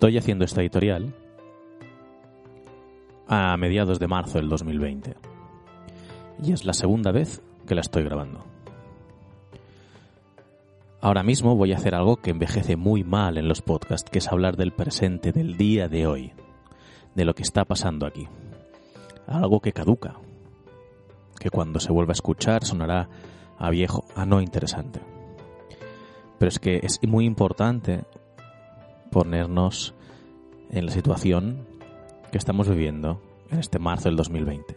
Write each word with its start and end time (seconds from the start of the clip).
Estoy 0.00 0.16
haciendo 0.16 0.46
esta 0.46 0.62
editorial 0.62 1.14
a 3.28 3.54
mediados 3.58 3.98
de 3.98 4.08
marzo 4.08 4.38
del 4.38 4.48
2020 4.48 5.14
y 6.42 6.52
es 6.52 6.64
la 6.64 6.72
segunda 6.72 7.12
vez 7.12 7.42
que 7.66 7.74
la 7.74 7.82
estoy 7.82 8.04
grabando. 8.04 8.42
Ahora 11.02 11.22
mismo 11.22 11.54
voy 11.54 11.74
a 11.74 11.76
hacer 11.76 11.94
algo 11.94 12.16
que 12.16 12.30
envejece 12.30 12.76
muy 12.76 13.04
mal 13.04 13.36
en 13.36 13.46
los 13.46 13.60
podcasts, 13.60 14.08
que 14.10 14.20
es 14.20 14.28
hablar 14.28 14.56
del 14.56 14.72
presente, 14.72 15.32
del 15.32 15.58
día 15.58 15.86
de 15.86 16.06
hoy, 16.06 16.32
de 17.14 17.26
lo 17.26 17.34
que 17.34 17.42
está 17.42 17.66
pasando 17.66 18.06
aquí. 18.06 18.26
Algo 19.26 19.60
que 19.60 19.74
caduca, 19.74 20.14
que 21.38 21.50
cuando 21.50 21.78
se 21.78 21.92
vuelva 21.92 22.12
a 22.12 22.14
escuchar 22.14 22.64
sonará 22.64 23.10
a 23.58 23.68
viejo, 23.68 24.06
a 24.16 24.24
no 24.24 24.40
interesante. 24.40 25.02
Pero 26.38 26.48
es 26.48 26.58
que 26.58 26.80
es 26.82 26.98
muy 27.06 27.26
importante 27.26 28.06
ponernos 29.10 29.94
en 30.70 30.86
la 30.86 30.92
situación 30.92 31.66
que 32.30 32.38
estamos 32.38 32.68
viviendo 32.68 33.20
en 33.50 33.58
este 33.58 33.78
marzo 33.78 34.08
del 34.08 34.16
2020. 34.16 34.76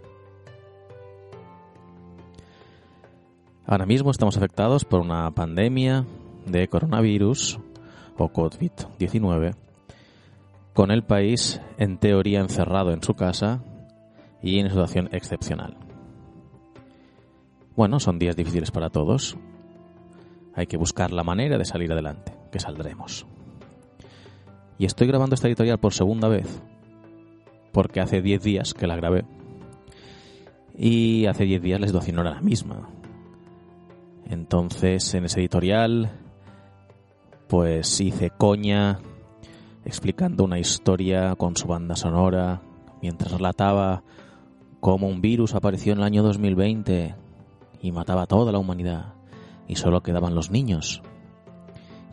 Ahora 3.66 3.86
mismo 3.86 4.12
estamos 4.12 4.36
afectados 4.36 4.84
por 4.84 5.00
una 5.00 5.32
pandemia 5.32 6.06
de 6.46 6.68
coronavirus 6.68 7.60
o 8.18 8.30
COVID-19, 8.30 9.56
con 10.74 10.92
el 10.92 11.04
país 11.04 11.62
en 11.78 11.98
teoría 11.98 12.42
encerrado 12.42 12.92
en 12.92 13.02
su 13.02 13.14
casa 13.14 13.64
y 14.42 14.60
en 14.60 14.70
situación 14.70 15.10
excepcional. 15.14 15.78
Bueno, 17.76 18.00
son 18.00 18.20
días 18.20 18.36
difíciles 18.36 18.72
para 18.72 18.90
todos. 18.90 19.38
Hay 20.56 20.68
que 20.68 20.78
buscar 20.78 21.12
la 21.12 21.24
manera 21.24 21.58
de 21.58 21.66
salir 21.66 21.92
adelante, 21.92 22.34
que 22.52 22.60
saldremos. 22.60 23.26
Y 24.78 24.86
estoy 24.86 25.08
grabando 25.08 25.36
esta 25.36 25.48
editorial 25.48 25.80
por 25.80 25.94
segunda 25.94 26.28
vez, 26.28 26.62
porque 27.72 28.00
hace 28.00 28.22
10 28.22 28.44
días 28.44 28.74
que 28.74 28.88
la 28.88 28.96
grabé. 28.96 29.26
Y 30.78 31.26
hace 31.28 31.46
10 31.46 31.62
días 31.62 31.80
la 31.80 31.88
situación 31.88 32.16
no 32.16 32.22
era 32.22 32.32
la 32.32 32.42
misma. 32.42 32.90
Entonces, 34.30 35.14
en 35.14 35.26
ese 35.26 35.42
editorial, 35.42 36.12
pues 37.48 38.00
hice 38.02 38.32
coña 38.32 39.00
explicando 39.86 40.44
una 40.46 40.60
historia 40.60 41.36
con 41.36 41.56
su 41.56 41.68
banda 41.68 41.96
sonora, 41.96 42.62
mientras 43.02 43.32
relataba 43.32 44.04
cómo 44.80 45.08
un 45.08 45.22
virus 45.22 45.56
apareció 45.56 45.94
en 45.94 46.00
el 46.00 46.06
año 46.06 46.24
2020 46.24 47.16
y 47.82 47.92
mataba 47.92 48.24
a 48.24 48.28
toda 48.28 48.52
la 48.52 48.60
humanidad 48.60 49.14
y 49.68 49.76
solo 49.76 50.02
quedaban 50.02 50.36
los 50.36 50.52
niños. 50.52 51.04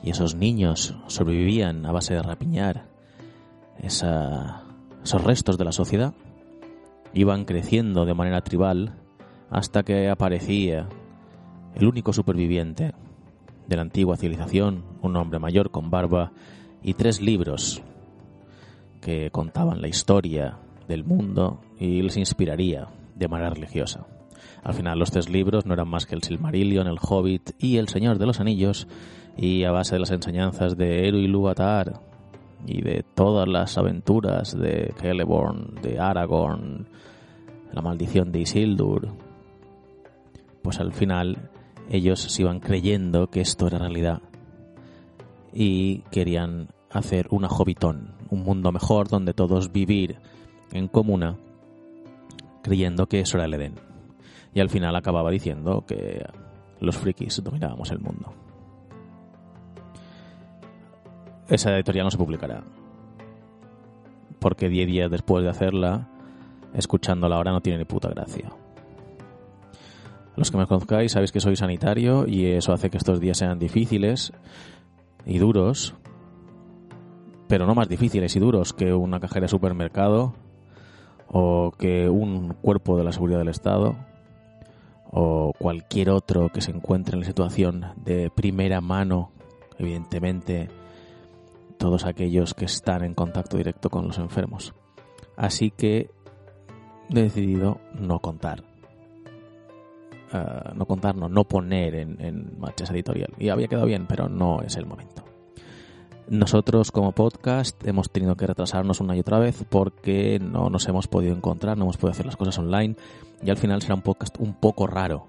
Y 0.03 0.11
esos 0.11 0.35
niños 0.35 0.95
sobrevivían 1.07 1.85
a 1.85 1.93
base 1.93 2.15
de 2.15 2.23
rapiñar 2.23 2.87
esos 3.83 5.25
restos 5.25 5.59
de 5.59 5.65
la 5.65 5.73
sociedad. 5.73 6.15
Iban 7.13 7.45
creciendo 7.45 8.05
de 8.07 8.15
manera 8.15 8.41
tribal 8.43 8.95
hasta 9.51 9.83
que 9.83 10.09
aparecía 10.09 10.89
el 11.75 11.87
único 11.87 12.13
superviviente 12.13 12.93
de 13.67 13.77
la 13.77 13.83
antigua 13.83 14.17
civilización, 14.17 14.85
un 15.03 15.17
hombre 15.17 15.39
mayor 15.39 15.71
con 15.71 15.91
barba 15.91 16.33
y 16.83 16.95
tres 16.95 17.21
libros 17.21 17.83
que 19.01 19.31
contaban 19.31 19.81
la 19.81 19.89
historia 19.89 20.59
del 20.89 21.05
mundo 21.05 21.61
y 21.79 22.03
les 22.03 22.17
inspiraría 22.17 22.89
de 23.15 23.29
manera 23.29 23.51
religiosa. 23.51 24.07
Al 24.63 24.75
final 24.75 24.99
los 24.99 25.11
tres 25.11 25.29
libros 25.29 25.67
no 25.67 25.75
eran 25.75 25.89
más 25.89 26.07
que 26.07 26.15
el 26.15 26.23
Silmarillion, 26.23 26.87
el 26.87 26.99
Hobbit 27.01 27.53
y 27.59 27.77
el 27.77 27.89
Señor 27.89 28.19
de 28.19 28.27
los 28.27 28.41
Anillos, 28.41 28.89
y 29.41 29.65
a 29.65 29.73
base 29.73 29.95
de 29.95 30.01
las 30.01 30.11
enseñanzas 30.11 30.77
de 30.77 31.09
Eru 31.09 31.17
Ilúvatar 31.17 31.99
y 32.67 32.83
de 32.83 33.07
todas 33.15 33.49
las 33.49 33.79
aventuras 33.79 34.55
de 34.55 34.93
Celeborn, 34.99 35.77
de 35.81 35.99
Aragorn, 35.99 36.87
la 37.73 37.81
maldición 37.81 38.33
de 38.33 38.41
Isildur, 38.41 39.09
pues 40.61 40.79
al 40.79 40.93
final 40.93 41.49
ellos 41.89 42.21
se 42.21 42.43
iban 42.43 42.61
creyendo 42.61 43.29
que 43.31 43.41
esto 43.41 43.67
era 43.67 43.79
realidad 43.79 44.21
y 45.55 46.01
querían 46.11 46.69
hacer 46.91 47.27
una 47.31 47.49
Hobbitón, 47.49 48.17
un 48.29 48.43
mundo 48.43 48.73
mejor 48.73 49.09
donde 49.09 49.33
todos 49.33 49.73
vivir 49.73 50.19
en 50.71 50.87
comuna 50.87 51.39
creyendo 52.63 53.07
que 53.07 53.21
eso 53.21 53.39
era 53.39 53.47
el 53.47 53.55
Edén 53.55 53.77
y 54.53 54.61
al 54.61 54.69
final 54.69 54.95
acababa 54.97 55.31
diciendo 55.31 55.87
que 55.87 56.27
los 56.79 56.99
frikis 56.99 57.43
dominábamos 57.43 57.91
el 57.91 58.01
mundo. 58.01 58.35
Esa 61.51 61.75
editorial 61.75 62.05
no 62.05 62.11
se 62.13 62.19
publicará. 62.19 62.63
Porque 64.39 64.69
10 64.69 64.87
días 64.87 65.11
después 65.11 65.43
de 65.43 65.51
hacerla, 65.51 66.09
escuchándola 66.73 67.37
ahora 67.37 67.51
no 67.51 67.61
tiene 67.61 67.81
ni 67.81 67.85
puta 67.85 68.09
gracia. 68.09 68.53
Los 70.37 70.51
que 70.51 70.57
me 70.57 70.67
conozcáis 70.67 71.13
sabéis 71.13 71.33
que 71.33 71.41
soy 71.41 71.57
sanitario 71.57 72.25
y 72.27 72.47
eso 72.47 72.73
hace 72.73 72.89
que 72.89 72.97
estos 72.97 73.21
días 73.21 73.37
sean 73.37 73.59
difíciles 73.59 74.33
y 75.27 75.39
duros, 75.39 75.95
pero 77.49 77.67
no 77.67 77.75
más 77.75 77.89
difíciles 77.89 78.35
y 78.37 78.39
duros 78.39 78.73
que 78.73 78.95
una 78.95 79.19
cajera 79.19 79.43
de 79.43 79.49
supermercado 79.49 80.35
o 81.27 81.73
que 81.77 82.09
un 82.09 82.55
cuerpo 82.55 82.97
de 82.97 83.05
la 83.05 83.13
seguridad 83.13 83.41
del 83.41 83.49
Estado 83.49 83.97
o 85.11 85.53
cualquier 85.59 86.11
otro 86.11 86.51
que 86.51 86.61
se 86.61 86.71
encuentre 86.71 87.15
en 87.15 87.21
la 87.21 87.27
situación 87.27 87.87
de 87.97 88.31
primera 88.31 88.81
mano, 88.81 89.33
evidentemente 89.79 90.69
todos 91.81 92.05
aquellos 92.05 92.53
que 92.53 92.67
están 92.67 93.03
en 93.03 93.15
contacto 93.15 93.57
directo 93.57 93.89
con 93.89 94.07
los 94.07 94.19
enfermos. 94.19 94.75
Así 95.35 95.71
que 95.71 96.11
he 97.09 97.15
decidido 97.15 97.81
no 97.99 98.21
contar. 98.21 98.63
Uh, 100.33 100.75
no 100.77 100.85
contar, 100.85 101.17
no, 101.17 101.31
no 101.31 101.45
poner 101.45 101.95
en, 101.95 102.21
en 102.21 102.61
marcha 102.61 102.85
esa 102.85 102.93
editorial. 102.93 103.33
Y 103.39 103.49
había 103.49 103.67
quedado 103.67 103.87
bien, 103.87 104.07
pero 104.07 104.29
no 104.29 104.61
es 104.61 104.77
el 104.77 104.85
momento. 104.85 105.25
Nosotros 106.29 106.93
como 106.93 107.13
podcast 107.13 107.85
hemos 107.87 108.11
tenido 108.11 108.37
que 108.37 108.47
retrasarnos 108.47 109.01
una 109.01 109.17
y 109.17 109.21
otra 109.21 109.39
vez 109.39 109.65
porque 109.69 110.39
no 110.39 110.69
nos 110.69 110.87
hemos 110.87 111.09
podido 111.09 111.35
encontrar, 111.35 111.79
no 111.79 111.85
hemos 111.85 111.97
podido 111.97 112.13
hacer 112.13 112.27
las 112.27 112.37
cosas 112.37 112.59
online 112.59 112.95
y 113.43 113.49
al 113.49 113.57
final 113.57 113.81
será 113.81 113.95
un 113.95 114.03
podcast 114.03 114.39
un 114.39 114.53
poco 114.53 114.87
raro. 114.87 115.27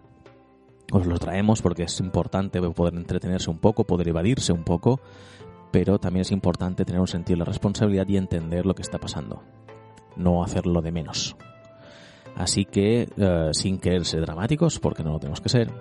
Os 0.92 1.08
lo 1.08 1.18
traemos 1.18 1.62
porque 1.62 1.84
es 1.84 2.00
importante 2.02 2.62
poder 2.62 2.94
entretenerse 2.96 3.50
un 3.50 3.58
poco, 3.58 3.86
poder 3.86 4.10
evadirse 4.10 4.52
un 4.52 4.66
poco, 4.66 5.00
pero 5.72 6.00
también 6.00 6.22
es 6.22 6.32
importante 6.32 6.86
tener 6.86 7.02
un 7.02 7.08
sentido 7.08 7.36
de 7.36 7.40
la 7.40 7.46
responsabilidad 7.46 8.08
y 8.08 8.18
entender 8.18 8.66
lo 8.66 8.76
que 8.76 8.82
está 8.82 8.98
pasando, 8.98 9.42
no 10.16 10.44
hacerlo 10.44 10.82
de 10.82 10.92
menos. 10.92 11.36
Así 12.36 12.66
que, 12.66 13.10
eh, 13.16 13.50
sin 13.54 13.80
querer 13.80 14.06
ser 14.06 14.22
dramáticos, 14.22 14.80
porque 14.80 15.04
no 15.04 15.14
lo 15.14 15.20
tenemos 15.20 15.42
que 15.42 15.50
ser, 15.50 15.72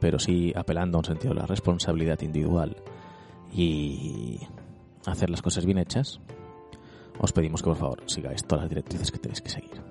pero 0.00 0.18
sí 0.18 0.52
apelando 0.54 0.98
a 0.98 1.00
un 1.00 1.04
sentido 1.04 1.34
de 1.34 1.40
la 1.40 1.46
responsabilidad 1.46 2.20
individual 2.22 2.76
y 3.52 4.40
hacer 5.06 5.30
las 5.30 5.42
cosas 5.42 5.64
bien 5.64 5.78
hechas, 5.78 6.20
os 7.18 7.32
pedimos 7.32 7.62
que 7.62 7.70
por 7.70 7.76
favor 7.76 8.02
sigáis 8.06 8.44
todas 8.44 8.64
las 8.64 8.70
directrices 8.70 9.10
que 9.10 9.18
tenéis 9.18 9.40
que 9.40 9.50
seguir. 9.50 9.82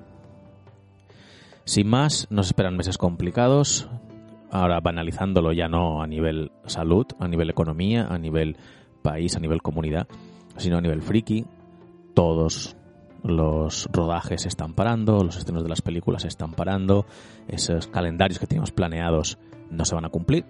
Sin 1.64 1.88
más, 1.88 2.28
nos 2.30 2.48
esperan 2.48 2.78
meses 2.78 2.98
complicados, 2.98 3.90
ahora 4.52 4.80
banalizándolo 4.80 5.52
ya 5.52 5.68
no 5.68 6.02
a 6.02 6.08
nivel 6.08 6.52
salud, 6.66 7.08
a 7.20 7.28
nivel 7.28 7.50
economía, 7.50 8.06
a 8.08 8.20
nivel 8.20 8.58
país, 9.06 9.36
a 9.36 9.40
nivel 9.40 9.62
comunidad, 9.62 10.08
sino 10.58 10.78
a 10.78 10.82
nivel 10.82 11.04
friki. 11.04 11.46
Todos 12.16 12.76
los 13.24 13.88
rodajes 13.92 14.42
se 14.42 14.48
están 14.48 14.74
parando, 14.74 15.24
los 15.24 15.38
estrenos 15.38 15.64
de 15.64 15.70
las 15.70 15.82
películas 15.82 16.24
se 16.24 16.28
están 16.28 16.54
parando, 16.54 17.06
esos 17.48 17.88
calendarios 17.88 18.40
que 18.40 18.48
teníamos 18.48 18.72
planeados 18.72 19.38
no 19.70 19.86
se 19.86 19.96
van 19.96 20.06
a 20.06 20.10
cumplir. 20.10 20.46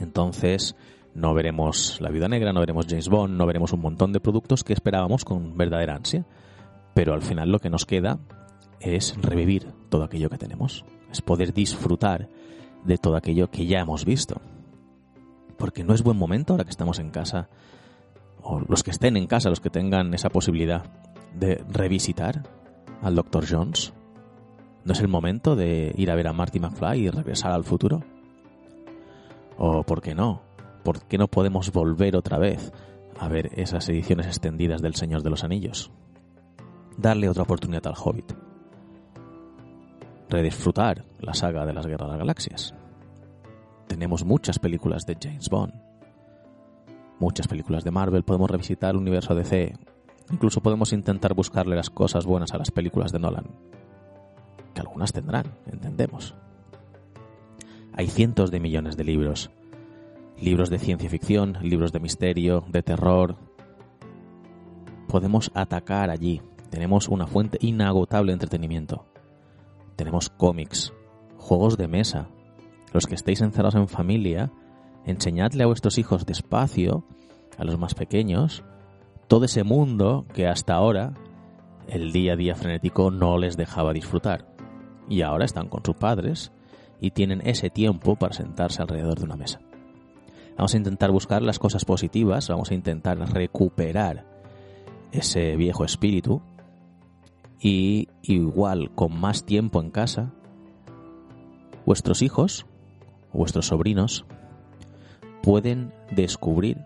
Entonces, 0.00 0.74
no 1.14 1.32
veremos 1.32 2.00
La 2.00 2.10
Vida 2.10 2.28
Negra, 2.28 2.52
no 2.52 2.60
veremos 2.60 2.86
James 2.88 3.08
Bond, 3.08 3.36
no 3.36 3.46
veremos 3.46 3.72
un 3.72 3.80
montón 3.80 4.12
de 4.12 4.20
productos 4.20 4.64
que 4.64 4.72
esperábamos 4.72 5.24
con 5.24 5.56
verdadera 5.56 5.94
ansia. 5.94 6.26
Pero 6.94 7.14
al 7.14 7.22
final 7.22 7.50
lo 7.50 7.60
que 7.60 7.70
nos 7.70 7.86
queda 7.86 8.18
es 8.80 9.16
revivir 9.20 9.68
todo 9.88 10.04
aquello 10.04 10.28
que 10.28 10.38
tenemos, 10.38 10.84
es 11.10 11.22
poder 11.22 11.52
disfrutar 11.52 12.28
de 12.84 12.98
todo 12.98 13.16
aquello 13.16 13.50
que 13.50 13.66
ya 13.66 13.80
hemos 13.80 14.04
visto. 14.04 14.40
Porque 15.56 15.84
no 15.84 15.94
es 15.94 16.02
buen 16.02 16.16
momento 16.16 16.52
ahora 16.52 16.64
que 16.64 16.70
estamos 16.70 16.98
en 16.98 17.10
casa, 17.10 17.48
o 18.42 18.60
los 18.60 18.82
que 18.82 18.90
estén 18.90 19.16
en 19.16 19.26
casa, 19.26 19.50
los 19.50 19.60
que 19.60 19.70
tengan 19.70 20.12
esa 20.14 20.30
posibilidad 20.30 20.84
de 21.34 21.64
revisitar 21.70 22.42
al 23.02 23.14
Dr. 23.14 23.44
Jones. 23.48 23.92
¿No 24.84 24.92
es 24.92 25.00
el 25.00 25.08
momento 25.08 25.56
de 25.56 25.94
ir 25.96 26.10
a 26.10 26.14
ver 26.14 26.28
a 26.28 26.32
Marty 26.32 26.60
McFly 26.60 27.06
y 27.06 27.10
regresar 27.10 27.52
al 27.52 27.64
futuro? 27.64 28.02
¿O 29.56 29.82
por 29.82 30.02
qué 30.02 30.14
no? 30.14 30.42
¿por 30.84 31.02
qué 31.06 31.18
no 31.18 31.26
podemos 31.26 31.72
volver 31.72 32.14
otra 32.14 32.38
vez 32.38 32.72
a 33.18 33.26
ver 33.28 33.50
esas 33.56 33.88
ediciones 33.88 34.26
extendidas 34.26 34.82
del 34.82 34.94
Señor 34.94 35.22
de 35.22 35.30
los 35.30 35.42
Anillos? 35.42 35.90
Darle 36.96 37.28
otra 37.28 37.42
oportunidad 37.42 37.86
al 37.88 37.94
Hobbit. 37.96 38.32
Redisfrutar 40.28 41.04
la 41.18 41.34
saga 41.34 41.66
de 41.66 41.72
las 41.72 41.86
Guerras 41.86 42.08
de 42.08 42.12
las 42.12 42.18
Galaxias. 42.18 42.74
Tenemos 43.86 44.24
muchas 44.24 44.58
películas 44.58 45.06
de 45.06 45.16
James 45.20 45.48
Bond. 45.48 45.72
muchas 47.18 47.48
películas 47.48 47.84
de 47.84 47.90
Marvel, 47.90 48.24
podemos 48.24 48.50
revisitar 48.50 48.90
el 48.90 49.00
universo 49.00 49.34
DC, 49.34 49.74
incluso 50.30 50.60
podemos 50.60 50.92
intentar 50.92 51.32
buscarle 51.34 51.76
las 51.76 51.88
cosas 51.88 52.26
buenas 52.26 52.52
a 52.52 52.58
las 52.58 52.70
películas 52.70 53.12
de 53.12 53.18
Nolan, 53.18 53.46
que 54.74 54.80
algunas 54.80 55.12
tendrán, 55.12 55.46
entendemos. 55.66 56.34
Hay 57.94 58.08
cientos 58.08 58.50
de 58.50 58.60
millones 58.60 58.96
de 58.96 59.04
libros, 59.04 59.50
libros 60.40 60.70
de 60.70 60.78
ciencia 60.78 61.08
ficción, 61.08 61.56
libros 61.62 61.92
de 61.92 62.00
misterio, 62.00 62.64
de 62.68 62.82
terror. 62.82 63.36
Podemos 65.08 65.50
atacar 65.54 66.10
allí, 66.10 66.42
tenemos 66.70 67.08
una 67.08 67.28
fuente 67.28 67.56
inagotable 67.60 68.32
de 68.32 68.34
entretenimiento. 68.34 69.06
Tenemos 69.94 70.28
cómics, 70.28 70.92
juegos 71.38 71.76
de 71.76 71.86
mesa. 71.86 72.26
Los 72.94 73.06
que 73.06 73.16
estéis 73.16 73.40
encerrados 73.40 73.74
en 73.74 73.88
familia, 73.88 74.52
enseñadle 75.04 75.64
a 75.64 75.66
vuestros 75.66 75.98
hijos 75.98 76.26
despacio, 76.26 77.04
a 77.58 77.64
los 77.64 77.76
más 77.76 77.94
pequeños, 77.94 78.62
todo 79.26 79.46
ese 79.46 79.64
mundo 79.64 80.26
que 80.32 80.46
hasta 80.46 80.74
ahora 80.74 81.12
el 81.88 82.12
día 82.12 82.34
a 82.34 82.36
día 82.36 82.54
frenético 82.54 83.10
no 83.10 83.36
les 83.36 83.56
dejaba 83.56 83.92
disfrutar. 83.92 84.46
Y 85.08 85.22
ahora 85.22 85.44
están 85.44 85.68
con 85.68 85.84
sus 85.84 85.96
padres 85.96 86.52
y 87.00 87.10
tienen 87.10 87.44
ese 87.44 87.68
tiempo 87.68 88.14
para 88.14 88.32
sentarse 88.32 88.80
alrededor 88.80 89.18
de 89.18 89.24
una 89.24 89.36
mesa. 89.36 89.60
Vamos 90.56 90.74
a 90.74 90.76
intentar 90.76 91.10
buscar 91.10 91.42
las 91.42 91.58
cosas 91.58 91.84
positivas, 91.84 92.48
vamos 92.48 92.70
a 92.70 92.74
intentar 92.74 93.18
recuperar 93.18 94.24
ese 95.10 95.56
viejo 95.56 95.84
espíritu 95.84 96.42
y 97.58 98.08
igual 98.22 98.94
con 98.94 99.18
más 99.18 99.44
tiempo 99.44 99.80
en 99.80 99.90
casa, 99.90 100.32
vuestros 101.84 102.22
hijos, 102.22 102.66
vuestros 103.34 103.66
sobrinos, 103.66 104.24
pueden 105.42 105.92
descubrir 106.10 106.78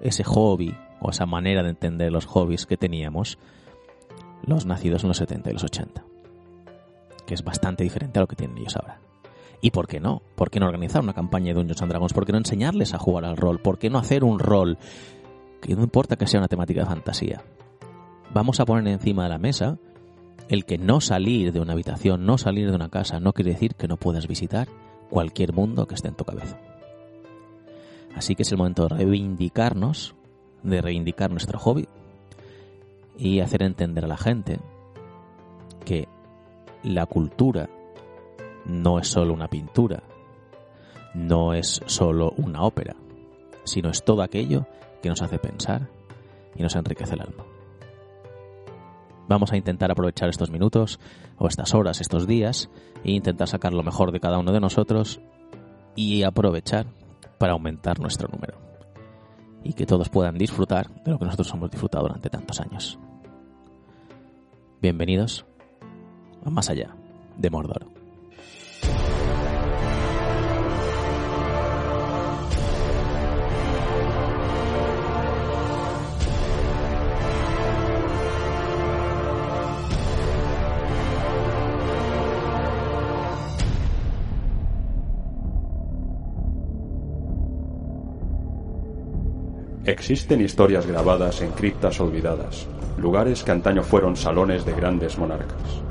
ese 0.00 0.24
hobby 0.24 0.76
o 1.00 1.10
esa 1.10 1.26
manera 1.26 1.62
de 1.62 1.70
entender 1.70 2.12
los 2.12 2.26
hobbies 2.26 2.66
que 2.66 2.76
teníamos 2.76 3.38
los 4.44 4.66
nacidos 4.66 5.02
en 5.02 5.08
los 5.08 5.16
70 5.18 5.50
y 5.50 5.52
los 5.52 5.64
80, 5.64 6.04
que 7.26 7.34
es 7.34 7.44
bastante 7.44 7.84
diferente 7.84 8.18
a 8.18 8.22
lo 8.22 8.28
que 8.28 8.36
tienen 8.36 8.58
ellos 8.58 8.76
ahora. 8.76 9.00
¿Y 9.60 9.70
por 9.70 9.86
qué 9.86 10.00
no? 10.00 10.22
¿Por 10.34 10.50
qué 10.50 10.60
no 10.60 10.66
organizar 10.66 11.02
una 11.02 11.14
campaña 11.14 11.48
de 11.48 11.54
Dungeons 11.54 11.82
and 11.82 11.90
Dragons? 11.90 12.12
¿Por 12.12 12.26
qué 12.26 12.32
no 12.32 12.38
enseñarles 12.38 12.94
a 12.94 12.98
jugar 12.98 13.24
al 13.24 13.36
rol? 13.36 13.58
¿Por 13.58 13.78
qué 13.78 13.90
no 13.90 13.98
hacer 13.98 14.22
un 14.22 14.38
rol? 14.38 14.78
Que 15.62 15.74
no 15.74 15.82
importa 15.82 16.16
que 16.16 16.26
sea 16.26 16.40
una 16.40 16.48
temática 16.48 16.80
de 16.80 16.86
fantasía. 16.86 17.42
Vamos 18.34 18.60
a 18.60 18.66
poner 18.66 18.86
encima 18.88 19.24
de 19.24 19.30
la 19.30 19.38
mesa 19.38 19.78
el 20.48 20.66
que 20.66 20.78
no 20.78 21.00
salir 21.00 21.52
de 21.52 21.60
una 21.60 21.72
habitación, 21.72 22.26
no 22.26 22.38
salir 22.38 22.68
de 22.68 22.76
una 22.76 22.90
casa, 22.90 23.18
no 23.18 23.32
quiere 23.32 23.52
decir 23.52 23.74
que 23.74 23.88
no 23.88 23.96
puedas 23.96 24.28
visitar 24.28 24.68
cualquier 25.10 25.52
mundo 25.52 25.86
que 25.86 25.94
esté 25.94 26.08
en 26.08 26.14
tu 26.14 26.24
cabeza. 26.24 26.58
Así 28.14 28.34
que 28.34 28.42
es 28.42 28.52
el 28.52 28.58
momento 28.58 28.88
de 28.88 28.96
reivindicarnos, 28.96 30.14
de 30.62 30.80
reivindicar 30.80 31.30
nuestro 31.30 31.58
hobby 31.58 31.88
y 33.18 33.40
hacer 33.40 33.62
entender 33.62 34.04
a 34.04 34.08
la 34.08 34.16
gente 34.16 34.58
que 35.84 36.08
la 36.82 37.06
cultura 37.06 37.68
no 38.64 38.98
es 38.98 39.08
solo 39.08 39.34
una 39.34 39.48
pintura, 39.48 40.02
no 41.14 41.54
es 41.54 41.82
solo 41.86 42.32
una 42.36 42.62
ópera, 42.62 42.96
sino 43.64 43.90
es 43.90 44.04
todo 44.04 44.22
aquello 44.22 44.66
que 45.02 45.08
nos 45.08 45.22
hace 45.22 45.38
pensar 45.38 45.88
y 46.54 46.62
nos 46.62 46.74
enriquece 46.74 47.14
el 47.14 47.20
alma. 47.20 47.44
Vamos 49.28 49.52
a 49.52 49.56
intentar 49.56 49.90
aprovechar 49.90 50.28
estos 50.28 50.50
minutos 50.50 51.00
o 51.38 51.48
estas 51.48 51.74
horas, 51.74 52.00
estos 52.00 52.26
días 52.26 52.70
e 53.04 53.12
intentar 53.12 53.48
sacar 53.48 53.72
lo 53.72 53.82
mejor 53.82 54.12
de 54.12 54.20
cada 54.20 54.38
uno 54.38 54.52
de 54.52 54.60
nosotros 54.60 55.20
y 55.94 56.22
aprovechar 56.22 56.86
para 57.38 57.52
aumentar 57.52 57.98
nuestro 57.98 58.28
número. 58.28 58.58
Y 59.64 59.72
que 59.72 59.86
todos 59.86 60.08
puedan 60.08 60.38
disfrutar 60.38 60.88
de 61.02 61.10
lo 61.10 61.18
que 61.18 61.24
nosotros 61.24 61.52
hemos 61.52 61.70
disfrutado 61.70 62.04
durante 62.04 62.30
tantos 62.30 62.60
años. 62.60 62.98
Bienvenidos 64.80 65.44
a 66.44 66.50
Más 66.50 66.70
allá 66.70 66.94
de 67.36 67.50
Mordor. 67.50 67.95
Existen 90.08 90.40
historias 90.40 90.86
grabadas 90.86 91.42
en 91.42 91.50
criptas 91.50 91.98
olvidadas, 91.98 92.68
lugares 92.96 93.42
que 93.42 93.50
antaño 93.50 93.82
fueron 93.82 94.14
salones 94.14 94.64
de 94.64 94.72
grandes 94.72 95.18
monarcas. 95.18 95.82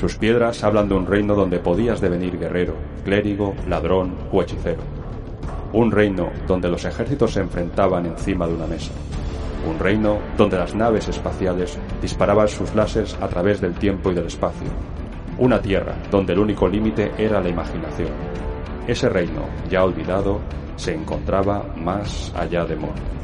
Sus 0.00 0.16
piedras 0.16 0.64
hablan 0.64 0.88
de 0.88 0.94
un 0.94 1.06
reino 1.06 1.34
donde 1.34 1.58
podías 1.58 2.00
devenir 2.00 2.38
guerrero, 2.38 2.72
clérigo, 3.04 3.54
ladrón 3.68 4.14
o 4.32 4.40
hechicero. 4.40 4.80
Un 5.74 5.92
reino 5.92 6.30
donde 6.46 6.70
los 6.70 6.86
ejércitos 6.86 7.34
se 7.34 7.40
enfrentaban 7.40 8.06
encima 8.06 8.46
de 8.46 8.54
una 8.54 8.66
mesa. 8.66 8.92
Un 9.68 9.78
reino 9.78 10.20
donde 10.38 10.56
las 10.56 10.74
naves 10.74 11.08
espaciales 11.08 11.76
disparaban 12.00 12.48
sus 12.48 12.74
láseres 12.74 13.14
a 13.20 13.28
través 13.28 13.60
del 13.60 13.74
tiempo 13.74 14.10
y 14.10 14.14
del 14.14 14.28
espacio. 14.28 14.68
Una 15.36 15.60
tierra 15.60 15.96
donde 16.10 16.32
el 16.32 16.38
único 16.38 16.66
límite 16.66 17.12
era 17.18 17.42
la 17.42 17.50
imaginación. 17.50 18.08
Ese 18.88 19.10
reino, 19.10 19.42
ya 19.68 19.84
olvidado, 19.84 20.40
se 20.76 20.94
encontraba 20.94 21.74
más 21.76 22.32
allá 22.34 22.64
de 22.64 22.76
Mordor. 22.76 23.23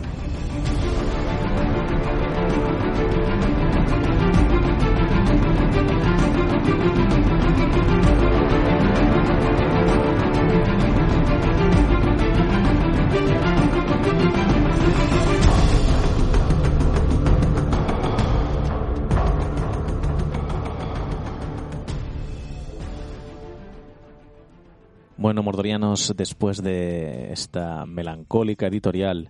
Bueno, 25.61 25.79
mordorianos, 25.79 26.15
después 26.17 26.63
de 26.63 27.35
esta 27.35 27.85
melancólica 27.85 28.67
editorial, 28.67 29.29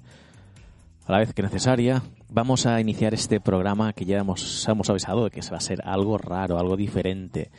a 1.05 1.11
la 1.11 1.19
vez 1.19 1.35
que 1.35 1.43
necesaria, 1.43 2.05
vamos 2.29 2.67
a 2.67 2.81
iniciar 2.81 3.15
este 3.15 3.41
programa 3.41 3.93
que 3.93 4.05
ya 4.05 4.19
hemos, 4.19 4.69
hemos 4.69 4.89
avisado 4.91 5.25
de 5.25 5.31
que 5.31 5.43
se 5.43 5.51
va 5.51 5.57
a 5.57 5.61
ser 5.61 5.81
algo 5.85 6.19
raro, 6.19 6.61
algo 6.61 6.77
diferente, 6.77 7.51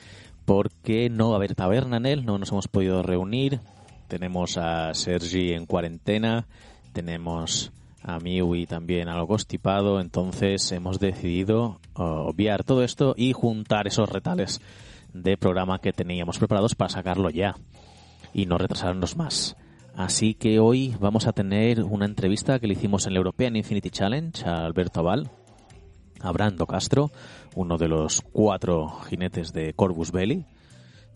porque 0.46 1.10
no 1.10 1.32
va 1.32 1.36
a 1.36 1.40
haber 1.40 1.54
taberna 1.54 1.98
en 1.98 2.06
él, 2.06 2.25
no 2.25 2.38
nos 2.38 2.54
hemos 2.54 2.70
podido 2.70 3.04
reunir, 3.04 3.60
tenemos 4.08 4.58
a 4.58 4.94
Sergi 4.94 5.51
en 5.51 5.66
cuarentena, 5.66 6.46
tenemos 6.94 7.74
a 8.04 8.20
Miwi 8.20 8.68
también 8.68 9.10
algo 9.10 9.28
constipado, 9.28 10.00
entonces 10.00 10.72
hemos 10.72 10.98
decidido 10.98 11.82
obviar 11.96 12.63
todo 12.63 12.86
esto 12.86 13.16
y 13.18 13.34
juntar 13.34 13.88
esos 13.88 14.08
retales 14.08 14.62
de 15.13 15.36
programa 15.36 15.80
que 15.80 15.92
teníamos 15.92 16.40
preparados 16.40 16.74
para 16.74 16.90
sacarlo 16.90 17.30
ya 17.30 17.58
y 18.33 18.45
no 18.45 18.57
retrasarnos 18.57 19.17
más. 19.17 19.55
Así 19.95 20.33
que 20.33 20.59
hoy 20.59 20.95
vamos 21.00 21.27
a 21.27 21.33
tener 21.33 21.83
una 21.83 22.05
entrevista 22.05 22.59
que 22.59 22.67
le 22.67 22.73
hicimos 22.73 23.05
en 23.05 23.11
el 23.11 23.17
European 23.17 23.55
Infinity 23.55 23.89
Challenge 23.89 24.45
a 24.45 24.65
Alberto 24.65 25.01
Aval, 25.01 25.29
a 26.21 26.31
Brando 26.31 26.65
Castro, 26.65 27.11
uno 27.55 27.77
de 27.77 27.88
los 27.88 28.21
cuatro 28.21 28.89
jinetes 29.09 29.51
de 29.51 29.73
Corvus 29.73 30.11
Belli, 30.11 30.45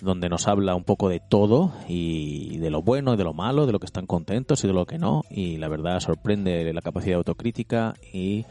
donde 0.02 0.28
nos 0.28 0.48
habla 0.48 0.76
un 0.76 0.84
poco 0.84 1.08
de 1.10 1.22
todo 1.22 1.72
y 1.88 2.58
de 2.58 2.70
lo 2.70 2.82
bueno 2.82 3.14
y 3.14 3.18
de 3.18 3.24
lo 3.24 3.34
malo, 3.34 3.66
de 3.66 3.72
lo 3.72 3.80
que 3.80 3.86
están 3.86 4.08
contentos 4.08 4.64
y 4.64 4.68
de 4.68 4.74
lo 4.74 4.86
que 4.86 4.98
no. 4.98 5.24
Y 5.30 5.58
la 5.58 5.70
verdad 5.70 6.00
sorprende 6.02 6.74
la 6.74 6.82
capacidad 6.82 7.18
autocrítica 7.18 7.94
y 8.12 8.46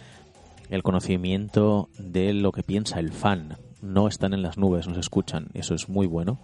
el 0.71 0.83
conocimiento 0.83 1.90
de 1.99 2.33
lo 2.33 2.52
que 2.52 2.62
piensa 2.62 2.99
el 2.99 3.12
fan. 3.12 3.59
No 3.83 4.09
están 4.09 4.33
en 4.33 4.42
las 4.42 4.56
nubes, 4.56 4.88
nos 4.88 4.97
escuchan, 4.97 5.49
eso 5.52 5.75
es 5.75 5.90
muy 5.90 6.06
bueno. 6.06 6.40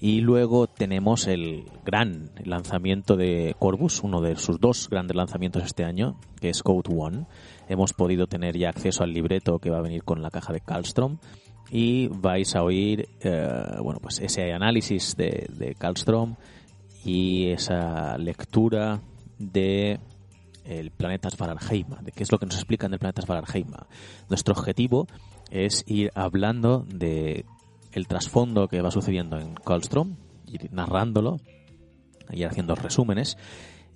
Y 0.00 0.20
luego 0.20 0.66
tenemos 0.66 1.26
el 1.26 1.64
gran 1.84 2.30
lanzamiento 2.44 3.16
de 3.16 3.56
Corvus, 3.58 4.02
uno 4.02 4.20
de 4.20 4.36
sus 4.36 4.60
dos 4.60 4.88
grandes 4.90 5.16
lanzamientos 5.16 5.64
este 5.64 5.84
año, 5.84 6.18
que 6.40 6.50
es 6.50 6.62
Code 6.62 6.94
One. 6.94 7.26
Hemos 7.68 7.92
podido 7.94 8.26
tener 8.26 8.58
ya 8.58 8.68
acceso 8.68 9.04
al 9.04 9.12
libreto 9.12 9.58
que 9.58 9.70
va 9.70 9.78
a 9.78 9.82
venir 9.82 10.04
con 10.04 10.22
la 10.22 10.30
caja 10.30 10.52
de 10.52 10.60
Kallstrom 10.60 11.18
y 11.70 12.08
vais 12.08 12.54
a 12.54 12.62
oír 12.62 13.08
eh, 13.20 13.48
bueno 13.82 13.98
pues 14.00 14.20
ese 14.20 14.52
análisis 14.52 15.16
de, 15.16 15.48
de 15.50 15.76
y 17.04 17.50
esa 17.50 18.18
lectura 18.18 19.00
de 19.38 19.98
el 20.64 20.90
planeta 20.90 21.30
Svaralheima, 21.30 22.00
de 22.02 22.10
qué 22.10 22.24
es 22.24 22.32
lo 22.32 22.38
que 22.38 22.46
nos 22.46 22.56
explican 22.56 22.90
del 22.90 22.98
planeta 22.98 23.22
Svaralheima. 23.22 23.86
Nuestro 24.28 24.54
objetivo 24.54 25.06
es 25.50 25.84
ir 25.86 26.10
hablando 26.14 26.84
de 26.88 27.44
el 27.96 28.06
trasfondo 28.06 28.68
que 28.68 28.82
va 28.82 28.90
sucediendo 28.90 29.38
en 29.38 29.54
Kallstrom, 29.54 30.16
ir 30.46 30.70
narrándolo, 30.70 31.38
ir 32.30 32.46
haciendo 32.46 32.74
resúmenes 32.74 33.38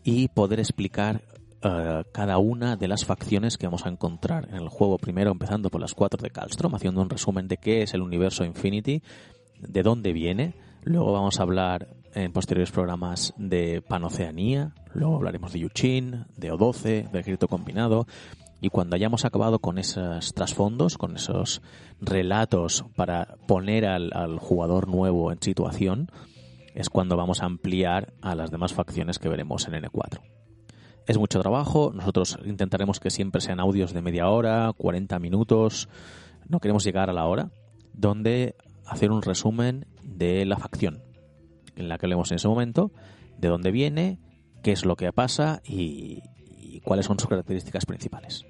y 0.03 0.29
poder 0.29 0.59
explicar 0.59 1.23
eh, 1.63 2.03
cada 2.11 2.39
una 2.39 2.77
de 2.77 2.89
las 2.89 3.05
facciones 3.05 3.59
que 3.59 3.67
vamos 3.67 3.85
a 3.85 3.91
encontrar 3.91 4.49
en 4.49 4.57
el 4.57 4.71
juego. 4.71 4.97
Primero 4.97 5.31
empezando 5.31 5.69
por 5.69 5.83
las 5.83 5.93
cuatro 5.93 6.23
de 6.23 6.31
Calstrom, 6.31 6.75
haciendo 6.75 7.03
un 7.03 7.11
resumen 7.11 7.47
de 7.47 7.59
qué 7.59 7.83
es 7.83 7.93
el 7.93 8.01
universo 8.01 8.43
Infinity, 8.47 9.03
de 9.61 9.83
dónde 9.83 10.15
viene. 10.15 10.55
Luego 10.83 11.13
vamos 11.13 11.39
a 11.39 11.43
hablar 11.43 11.89
en 12.15 12.33
posteriores 12.33 12.73
programas 12.73 13.35
de 13.37 13.83
Panoceanía, 13.83 14.73
luego 14.95 15.17
hablaremos 15.17 15.53
de 15.53 15.61
Yuchin, 15.61 16.25
de 16.39 16.51
O12, 16.51 17.11
de 17.11 17.21
Ejército 17.21 17.49
Combinado, 17.49 18.07
y 18.61 18.69
cuando 18.69 18.97
hayamos 18.97 19.25
acabado 19.25 19.59
con 19.59 19.79
esos 19.79 20.35
trasfondos, 20.35 20.99
con 20.99 21.17
esos 21.17 21.63
relatos 22.01 22.85
para 22.95 23.37
poner 23.47 23.87
al, 23.87 24.39
jugador 24.39 24.89
nuevo 24.89 25.33
en 25.33 25.41
situación, 25.41 26.11
es 26.75 26.91
cuando 26.91 27.17
vamos 27.17 27.43
a 27.43 27.47
ampliar 27.47 28.13
a 28.21 28.35
las 28.35 28.51
demás 28.51 28.75
facciones 28.75 29.19
que 29.19 29.29
veremos 29.29 29.67
en 29.67 29.75
N4. 29.75 30.21
Es 31.07 31.19
mucho 31.19 31.41
trabajo, 31.41 31.93
nosotros 31.95 32.39
intentaremos 32.45 33.01
que 33.01 33.11
siempre 33.11 33.41
sean 33.41 33.61
audios 33.61 33.93
de 33.93 34.03
media 34.03 34.29
hora, 34.29 34.73
40 34.77 35.19
minutos, 35.19 35.89
no 36.47 36.61
queremos 36.61 36.85
llegar 36.85 37.11
a 37.11 37.15
la 37.15 37.27
hora, 37.27 37.51
donde 37.95 38.55
hacer 38.87 39.11
un 39.11 39.23
resumen 39.23 39.87
de 40.03 40.45
la 40.45 40.59
facción 40.59 41.03
en 41.77 41.89
la 41.89 41.99
que 41.99 42.07
leemos 42.07 42.31
en 42.31 42.37
ese 42.37 42.49
momento, 42.49 42.93
de 43.39 43.49
dónde 43.49 43.71
viene, 43.71 44.19
qué 44.63 44.73
es 44.73 44.85
lo 44.85 44.97
que 44.97 45.13
pasa 45.13 45.63
y, 45.65 46.23
y 46.71 46.81
cuáles 46.81 47.07
son 47.07 47.19
sus 47.19 47.29
características 47.29 47.87
principales. 47.87 48.45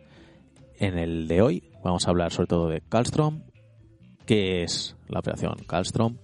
En 0.79 0.99
el 0.99 1.29
de 1.29 1.43
hoy 1.43 1.63
vamos 1.83 2.07
a 2.07 2.11
hablar 2.11 2.33
sobre 2.33 2.49
todo 2.49 2.69
de 2.69 2.81
Kallstrom, 2.81 3.43
qué 4.27 4.63
es 4.63 4.97
la 5.09 5.21
operación 5.21 5.55
Kallstrom, 5.67 6.17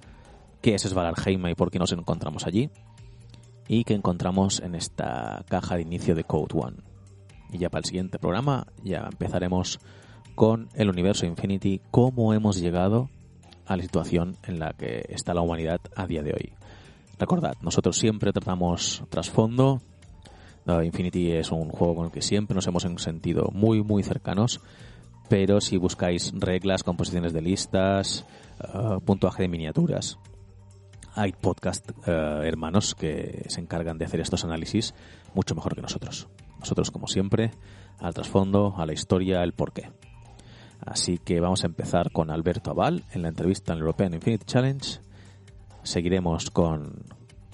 qué 0.61 0.75
es 0.75 0.83
Svaralheim 0.83 1.47
y 1.47 1.55
por 1.55 1.71
qué 1.71 1.79
nos 1.79 1.93
encontramos 1.93 2.47
allí, 2.47 2.71
y 3.69 3.85
qué 3.85 3.95
encontramos 3.95 4.61
en 4.61 4.75
esta 4.75 5.45
caja 5.49 5.77
de 5.77 5.83
inicio 5.83 6.15
de 6.15 6.25
Code 6.25 6.55
One. 6.55 6.77
Y 7.53 7.59
ya 7.59 7.69
para 7.69 7.81
el 7.81 7.85
siguiente 7.85 8.19
programa 8.19 8.67
ya 8.83 9.09
empezaremos 9.11 9.79
con 10.35 10.69
el 10.75 10.91
universo 10.91 11.27
Infinity, 11.27 11.81
cómo 11.91 12.35
hemos 12.35 12.61
llegado 12.61 13.09
a 13.67 13.77
la 13.77 13.83
situación 13.83 14.37
en 14.45 14.59
la 14.59 14.73
que 14.73 15.05
está 15.09 15.35
la 15.35 15.41
humanidad 15.41 15.81
a 15.97 16.07
día 16.07 16.23
de 16.23 16.33
hoy. 16.33 16.53
Recordad, 17.19 17.55
nosotros 17.63 17.97
siempre 17.97 18.33
tratamos 18.33 19.03
trasfondo. 19.09 19.81
Infinity 20.83 21.33
es 21.33 21.53
un 21.53 21.69
juego 21.71 21.97
con 21.97 22.07
el 22.07 22.13
que 22.13 22.23
siempre 22.23 22.55
nos 22.55 22.67
hemos 22.67 22.83
sentido 22.83 23.51
muy, 23.53 23.83
muy 23.83 24.03
cercanos. 24.03 24.61
Pero 25.29 25.61
si 25.61 25.77
buscáis 25.77 26.33
reglas, 26.37 26.85
composiciones 26.85 27.33
de 27.33 27.43
listas, 27.43 28.25
uh, 28.75 29.01
puntuaje 29.01 29.43
de 29.43 29.49
miniaturas, 29.49 30.19
hay 31.15 31.33
podcast 31.33 31.91
uh, 31.91 32.43
hermanos 32.43 32.95
que 32.95 33.45
se 33.49 33.61
encargan 33.61 33.99
de 33.99 34.05
hacer 34.05 34.21
estos 34.21 34.45
análisis 34.45 34.95
mucho 35.35 35.55
mejor 35.55 35.75
que 35.75 35.83
nosotros. 35.83 36.29
Nosotros, 36.61 36.91
como 36.91 37.09
siempre, 37.09 37.51
al 37.99 38.15
trasfondo, 38.15 38.75
a 38.77 38.87
la 38.87 38.93
historia, 38.93 39.43
el 39.43 39.53
porqué. 39.53 39.91
Así 40.81 41.19
que 41.19 41.41
vamos 41.41 41.65
a 41.65 41.67
empezar 41.67 42.13
con 42.13 42.31
Alberto 42.31 42.71
Aval 42.71 43.05
en 43.13 43.23
la 43.23 43.29
entrevista 43.29 43.73
en 43.73 43.79
el 43.79 43.83
European 43.83 44.15
Infinity 44.15 44.45
Challenge 44.45 45.01
seguiremos 45.87 46.51
con 46.51 47.05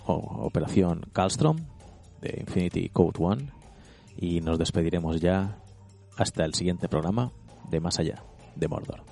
Operación 0.06 1.02
Kallstrom 1.12 1.58
de 2.22 2.38
Infinity 2.40 2.88
Code 2.88 3.18
One 3.18 3.48
y 4.16 4.40
nos 4.40 4.58
despediremos 4.58 5.20
ya 5.20 5.58
hasta 6.16 6.44
el 6.44 6.54
siguiente 6.54 6.88
programa 6.88 7.32
de 7.68 7.80
Más 7.80 7.98
Allá 7.98 8.22
de 8.54 8.68
Mordor. 8.68 9.02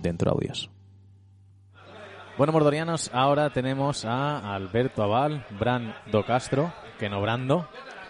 Dentro 0.00 0.30
audios. 0.30 0.70
Bueno, 2.38 2.52
mordorianos, 2.52 3.10
ahora 3.12 3.50
tenemos 3.50 4.04
a 4.04 4.54
Alberto 4.54 5.02
Aval, 5.02 5.44
Brando 5.58 6.24
Castro, 6.24 6.72
que 6.98 7.08
no 7.08 7.20
Brando. 7.20 7.68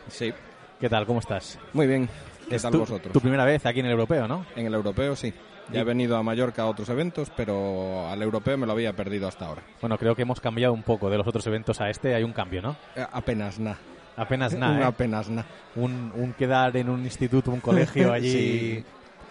Sí. 0.08 0.32
¿Qué 0.78 0.88
tal? 0.88 1.04
¿Cómo 1.06 1.18
estás? 1.18 1.58
Muy 1.72 1.86
bien. 1.86 2.08
¿Qué 2.48 2.56
es 2.56 2.62
tal 2.62 2.72
tu, 2.72 2.78
vosotros? 2.78 3.12
tu 3.12 3.20
primera 3.20 3.44
vez 3.44 3.66
aquí 3.66 3.80
en 3.80 3.86
el 3.86 3.92
europeo, 3.92 4.28
¿no? 4.28 4.46
En 4.56 4.66
el 4.66 4.74
europeo, 4.74 5.16
sí. 5.16 5.32
Ya 5.72 5.80
he 5.80 5.84
venido 5.84 6.16
a 6.16 6.22
Mallorca 6.22 6.62
a 6.62 6.66
otros 6.66 6.88
eventos, 6.88 7.30
pero 7.36 8.08
al 8.08 8.20
europeo 8.22 8.56
me 8.56 8.66
lo 8.66 8.72
había 8.72 8.92
perdido 8.94 9.28
hasta 9.28 9.46
ahora. 9.46 9.62
Bueno, 9.80 9.98
creo 9.98 10.16
que 10.16 10.22
hemos 10.22 10.40
cambiado 10.40 10.72
un 10.72 10.82
poco 10.82 11.10
de 11.10 11.18
los 11.18 11.26
otros 11.26 11.46
eventos 11.46 11.80
a 11.80 11.90
este. 11.90 12.14
Hay 12.14 12.24
un 12.24 12.32
cambio, 12.32 12.62
¿no? 12.62 12.76
Eh, 12.96 13.06
apenas 13.12 13.60
nada. 13.60 13.78
Apenas 14.16 14.54
nada. 14.54 14.80
¿eh? 14.80 14.84
Apenas 14.84 15.28
nada. 15.28 15.46
Un, 15.76 16.12
un, 16.14 16.32
quedar 16.32 16.76
en 16.76 16.88
un 16.88 17.04
instituto, 17.04 17.50
un 17.50 17.60
colegio 17.60 18.12
allí, 18.12 18.30
sí. 18.30 18.84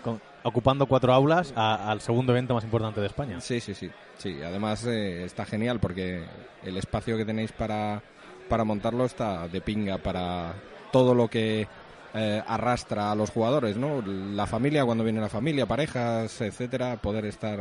con, 0.04 0.22
ocupando 0.44 0.86
cuatro 0.86 1.14
aulas, 1.14 1.54
a, 1.56 1.92
al 1.92 2.02
segundo 2.02 2.32
evento 2.34 2.54
más 2.54 2.64
importante 2.64 3.02
de 3.02 3.08
España. 3.08 3.42
Sí, 3.42 3.60
sí, 3.60 3.74
sí. 3.74 3.90
sí. 4.18 4.40
Además 4.44 4.86
eh, 4.86 5.24
está 5.24 5.46
genial 5.46 5.80
porque 5.80 6.24
el 6.64 6.78
espacio 6.78 7.18
que 7.18 7.26
tenéis 7.26 7.52
para, 7.52 8.02
para 8.48 8.64
montarlo 8.64 9.06
está 9.06 9.48
de 9.48 9.62
pinga 9.62 9.98
para 9.98 10.54
todo 10.92 11.14
lo 11.14 11.28
que 11.28 11.68
eh, 12.14 12.44
arrastra 12.48 13.12
a 13.12 13.16
los 13.16 13.30
jugadores, 13.30 13.78
¿no? 13.78 14.02
La 14.02 14.48
familia, 14.48 14.84
cuando 14.86 15.04
viene 15.04 15.22
la 15.22 15.30
familia, 15.30 15.68
parejas, 15.68 16.42
etcétera, 16.42 16.98
poder 16.98 17.26
estar 17.26 17.60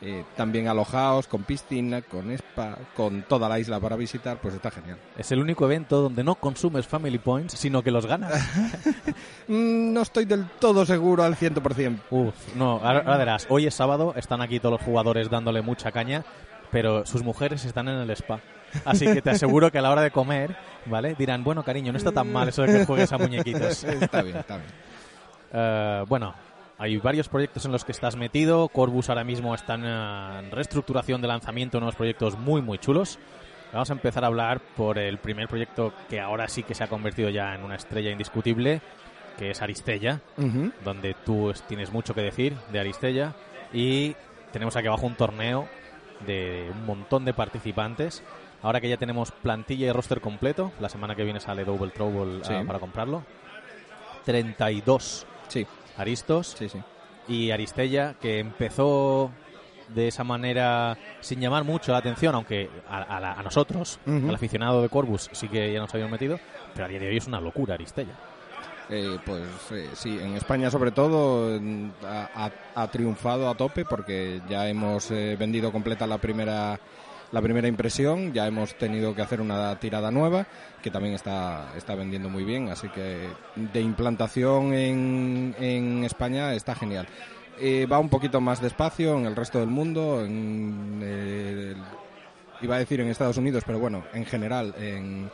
eh, 0.00 0.24
también 0.36 0.68
alojados, 0.68 1.26
con 1.26 1.42
piscina, 1.42 2.02
con 2.02 2.30
spa, 2.30 2.78
con 2.94 3.22
toda 3.22 3.48
la 3.48 3.58
isla 3.58 3.80
para 3.80 3.96
visitar, 3.96 4.40
pues 4.40 4.54
está 4.54 4.70
genial. 4.70 4.98
Es 5.16 5.32
el 5.32 5.40
único 5.40 5.64
evento 5.64 6.02
donde 6.02 6.22
no 6.22 6.36
consumes 6.36 6.86
family 6.86 7.18
points, 7.18 7.54
sino 7.54 7.82
que 7.82 7.90
los 7.90 8.06
ganas. 8.06 8.32
no 9.48 10.00
estoy 10.00 10.24
del 10.24 10.46
todo 10.60 10.86
seguro 10.86 11.24
al 11.24 11.36
100%. 11.36 11.98
Uf, 12.10 12.34
no, 12.54 12.74
ahora, 12.74 13.00
ahora 13.00 13.16
verás, 13.16 13.46
hoy 13.50 13.66
es 13.66 13.74
sábado, 13.74 14.14
están 14.16 14.40
aquí 14.40 14.60
todos 14.60 14.78
los 14.78 14.82
jugadores 14.82 15.28
dándole 15.30 15.62
mucha 15.62 15.90
caña, 15.90 16.24
pero 16.70 17.04
sus 17.04 17.22
mujeres 17.22 17.64
están 17.64 17.88
en 17.88 17.98
el 17.98 18.10
spa. 18.10 18.40
Así 18.84 19.06
que 19.06 19.22
te 19.22 19.30
aseguro 19.30 19.70
que 19.72 19.78
a 19.78 19.82
la 19.82 19.90
hora 19.90 20.02
de 20.02 20.10
comer, 20.10 20.56
¿vale? 20.86 21.14
Dirán, 21.18 21.42
bueno, 21.42 21.62
cariño, 21.64 21.92
no 21.92 21.98
está 21.98 22.12
tan 22.12 22.32
mal 22.32 22.48
eso 22.48 22.62
de 22.62 22.78
que 22.78 22.86
juegues 22.86 23.12
a 23.12 23.18
muñequitos. 23.18 23.84
está 23.84 24.22
bien, 24.22 24.36
está 24.36 24.58
bien. 24.58 24.68
Uh, 25.50 26.06
bueno, 26.06 26.34
hay 26.78 26.96
varios 26.98 27.28
proyectos 27.28 27.64
en 27.64 27.72
los 27.72 27.84
que 27.84 27.92
estás 27.92 28.16
metido. 28.16 28.68
Corbus 28.68 29.08
ahora 29.08 29.24
mismo 29.24 29.54
está 29.54 29.74
en 29.74 30.50
reestructuración 30.50 31.20
de 31.20 31.28
lanzamiento, 31.28 31.78
unos 31.78 31.94
proyectos 31.96 32.38
muy, 32.38 32.62
muy 32.62 32.78
chulos. 32.78 33.18
Vamos 33.72 33.90
a 33.90 33.92
empezar 33.92 34.24
a 34.24 34.28
hablar 34.28 34.60
por 34.76 34.98
el 34.98 35.18
primer 35.18 35.48
proyecto 35.48 35.92
que 36.08 36.20
ahora 36.20 36.48
sí 36.48 36.62
que 36.62 36.74
se 36.74 36.84
ha 36.84 36.88
convertido 36.88 37.28
ya 37.28 37.54
en 37.54 37.64
una 37.64 37.74
estrella 37.74 38.10
indiscutible, 38.10 38.80
que 39.36 39.50
es 39.50 39.60
Aristella, 39.60 40.20
uh 40.38 40.42
-huh. 40.42 40.72
donde 40.84 41.14
tú 41.26 41.52
tienes 41.66 41.92
mucho 41.92 42.14
que 42.14 42.22
decir 42.22 42.54
de 42.72 42.80
Aristella. 42.80 43.34
Y 43.72 44.14
tenemos 44.52 44.74
aquí 44.76 44.86
abajo 44.86 45.06
un 45.06 45.16
torneo 45.16 45.68
de 46.26 46.70
un 46.72 46.86
montón 46.86 47.24
de 47.24 47.34
participantes. 47.34 48.22
Ahora 48.62 48.80
que 48.80 48.88
ya 48.88 48.96
tenemos 48.96 49.30
plantilla 49.30 49.86
y 49.86 49.92
roster 49.92 50.20
completo, 50.20 50.72
la 50.80 50.88
semana 50.88 51.14
que 51.14 51.24
viene 51.24 51.38
sale 51.38 51.64
Double 51.64 51.90
Trouble 51.90 52.42
Sí. 52.44 52.54
uh, 52.54 52.66
para 52.66 52.78
comprarlo. 52.78 53.22
32 54.24 55.26
Sí, 55.48 55.66
Aristos 55.98 56.54
sí, 56.58 56.68
sí. 56.68 56.78
y 57.28 57.50
Aristella, 57.50 58.14
que 58.20 58.38
empezó 58.38 59.30
de 59.94 60.08
esa 60.08 60.22
manera 60.24 60.96
sin 61.20 61.40
llamar 61.40 61.64
mucho 61.64 61.92
la 61.92 61.98
atención, 61.98 62.34
aunque 62.34 62.68
a, 62.88 62.98
a, 63.02 63.20
la- 63.20 63.32
a 63.32 63.42
nosotros, 63.42 63.98
Ujú. 64.06 64.28
al 64.28 64.34
aficionado 64.34 64.82
de 64.82 64.88
Corbus, 64.88 65.28
sí 65.32 65.48
que 65.48 65.72
ya 65.72 65.80
nos 65.80 65.92
habíamos 65.94 66.12
metido, 66.12 66.38
pero 66.74 66.84
a 66.84 66.88
día 66.88 66.98
de 66.98 67.08
hoy 67.08 67.16
es 67.16 67.26
una 67.26 67.40
locura 67.40 67.74
Aristella. 67.74 68.12
Eh, 68.90 69.18
pues 69.26 69.42
eh, 69.72 69.90
sí, 69.92 70.18
en 70.18 70.34
España 70.34 70.70
sobre 70.70 70.90
todo 70.92 71.60
ha- 72.06 72.50
ha 72.74 72.86
triunfado 72.88 73.50
a 73.50 73.54
tope 73.54 73.84
porque 73.84 74.40
ya 74.48 74.66
hemos 74.66 75.10
eh, 75.10 75.36
vendido 75.38 75.70
completa 75.70 76.06
la 76.06 76.16
primera 76.16 76.78
la 77.32 77.42
primera 77.42 77.68
impresión, 77.68 78.32
ya 78.32 78.46
hemos 78.46 78.74
tenido 78.76 79.14
que 79.14 79.22
hacer 79.22 79.40
una 79.40 79.78
tirada 79.78 80.10
nueva 80.10 80.46
que 80.82 80.90
también 80.90 81.14
está, 81.14 81.72
está 81.76 81.94
vendiendo 81.94 82.28
muy 82.28 82.44
bien, 82.44 82.68
así 82.70 82.88
que 82.88 83.28
de 83.56 83.80
implantación 83.80 84.72
en, 84.72 85.54
en 85.58 86.04
España 86.04 86.54
está 86.54 86.74
genial. 86.74 87.06
Eh, 87.60 87.86
va 87.86 87.98
un 87.98 88.08
poquito 88.08 88.40
más 88.40 88.62
despacio 88.62 89.18
en 89.18 89.26
el 89.26 89.34
resto 89.34 89.58
del 89.58 89.68
mundo, 89.68 90.24
en, 90.24 91.00
eh, 91.02 91.74
iba 92.62 92.76
a 92.76 92.78
decir 92.78 93.00
en 93.00 93.08
Estados 93.08 93.36
Unidos, 93.36 93.64
pero 93.66 93.78
bueno, 93.78 94.04
en 94.14 94.24
general 94.24 94.74
en, 94.78 95.28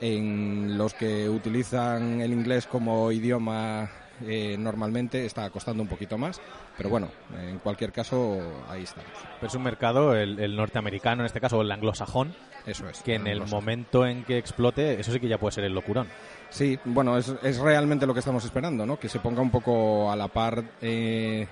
en 0.00 0.76
los 0.78 0.94
que 0.94 1.28
utilizan 1.28 2.20
el 2.22 2.32
inglés 2.32 2.66
como 2.66 3.12
idioma 3.12 3.90
eh, 4.22 4.56
normalmente 4.58 5.24
está 5.26 5.48
costando 5.50 5.82
un 5.82 5.88
poquito 5.88 6.16
más, 6.18 6.40
pero 6.76 6.88
bueno, 6.88 7.08
en 7.38 7.58
cualquier 7.58 7.92
caso 7.92 8.38
ahí 8.68 8.82
estamos. 8.84 9.10
Pero 9.40 9.46
es 9.48 9.54
un 9.54 9.62
mercado, 9.62 10.14
el, 10.14 10.38
el 10.38 10.56
norteamericano 10.56 11.22
en 11.22 11.26
este 11.26 11.40
caso, 11.40 11.60
el 11.60 11.70
anglosajón, 11.72 12.34
Eso 12.66 12.88
es. 12.88 13.00
que 13.02 13.14
en 13.14 13.26
el 13.26 13.44
momento 13.46 14.06
en 14.06 14.24
que 14.24 14.38
explote, 14.38 14.98
eso 15.00 15.12
sí 15.12 15.20
que 15.20 15.28
ya 15.28 15.38
puede 15.38 15.52
ser 15.52 15.64
el 15.64 15.74
locurón. 15.74 16.06
Sí, 16.50 16.78
bueno, 16.84 17.16
es, 17.18 17.32
es 17.42 17.58
realmente 17.58 18.06
lo 18.06 18.14
que 18.14 18.20
estamos 18.20 18.44
esperando, 18.44 18.86
¿no? 18.86 18.98
Que 18.98 19.08
se 19.08 19.18
ponga 19.18 19.40
un 19.42 19.50
poco 19.50 20.10
a 20.12 20.16
la 20.16 20.28
par 20.28 20.62
eh, 20.80 21.46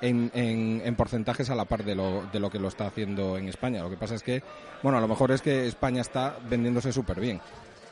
en, 0.00 0.30
en- 0.34 0.82
en 0.84 0.94
porcentajes 0.96 1.50
a 1.50 1.54
la 1.54 1.64
par 1.64 1.84
de 1.84 1.94
lo, 1.94 2.22
de 2.32 2.38
lo 2.40 2.50
que 2.50 2.58
lo 2.58 2.68
está 2.68 2.86
haciendo 2.86 3.36
en 3.38 3.48
España. 3.48 3.82
Lo 3.82 3.90
que 3.90 3.96
pasa 3.96 4.14
es 4.14 4.22
que, 4.22 4.42
bueno, 4.82 4.98
a 4.98 5.00
lo 5.00 5.08
mejor 5.08 5.30
es 5.32 5.42
que 5.42 5.66
España 5.66 6.00
está 6.00 6.36
vendiéndose 6.48 6.92
súper 6.92 7.18
bien, 7.20 7.40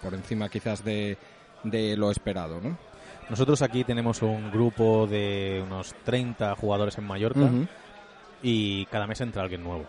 por 0.02 0.14
encima 0.14 0.49
quizás 0.49 0.85
de, 0.85 1.16
de 1.64 1.97
lo 1.97 2.11
esperado, 2.11 2.61
¿no? 2.61 2.76
Nosotros 3.30 3.62
aquí 3.62 3.84
tenemos 3.84 4.22
un 4.22 4.50
grupo 4.50 5.06
de 5.06 5.62
unos 5.64 5.94
30 6.04 6.54
jugadores 6.56 6.99
en 6.99 7.04
Mallorca 7.06 7.49
y 8.42 8.84
cada 8.87 9.06
mes 9.06 9.20
entra 9.20 9.42
alguien 9.42 9.62
nuevo. 9.62 9.84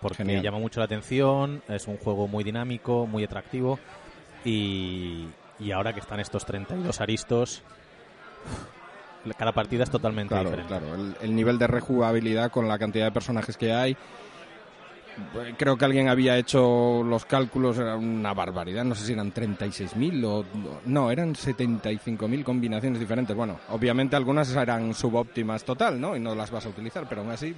Porque 0.00 0.18
Genial. 0.18 0.42
llama 0.42 0.58
mucho 0.58 0.80
la 0.80 0.86
atención, 0.86 1.62
es 1.68 1.86
un 1.86 1.96
juego 1.98 2.26
muy 2.26 2.42
dinámico, 2.42 3.06
muy 3.06 3.22
atractivo 3.22 3.78
y, 4.44 5.26
y 5.58 5.70
ahora 5.72 5.92
que 5.92 6.00
están 6.00 6.18
estos 6.20 6.44
32 6.46 7.00
aristos, 7.00 7.62
cada 9.36 9.52
partida 9.52 9.84
es 9.84 9.90
totalmente 9.90 10.34
Claro, 10.34 10.50
diferente. 10.50 10.74
claro. 10.78 10.94
El, 10.94 11.16
el 11.20 11.34
nivel 11.36 11.58
de 11.58 11.66
rejugabilidad 11.66 12.50
con 12.50 12.66
la 12.66 12.78
cantidad 12.78 13.04
de 13.04 13.12
personajes 13.12 13.56
que 13.56 13.72
hay. 13.72 13.96
Eh, 15.34 15.54
Creo 15.56 15.76
que 15.76 15.84
alguien 15.84 16.08
había 16.08 16.36
hecho 16.36 17.02
los 17.02 17.24
cálculos, 17.24 17.78
era 17.78 17.96
una 17.96 18.32
barbaridad. 18.34 18.84
No 18.84 18.94
sé 18.94 19.06
si 19.06 19.12
eran 19.12 19.32
36.000 19.32 20.24
o. 20.24 20.44
No, 20.86 21.10
eran 21.10 21.34
75.000 21.34 22.44
combinaciones 22.44 23.00
diferentes. 23.00 23.36
Bueno, 23.36 23.60
obviamente 23.68 24.16
algunas 24.16 24.54
eran 24.54 24.94
subóptimas 24.94 25.64
total, 25.64 26.00
¿no? 26.00 26.16
Y 26.16 26.20
no 26.20 26.34
las 26.34 26.50
vas 26.50 26.66
a 26.66 26.68
utilizar, 26.68 27.08
pero 27.08 27.22
aún 27.22 27.30
así. 27.30 27.54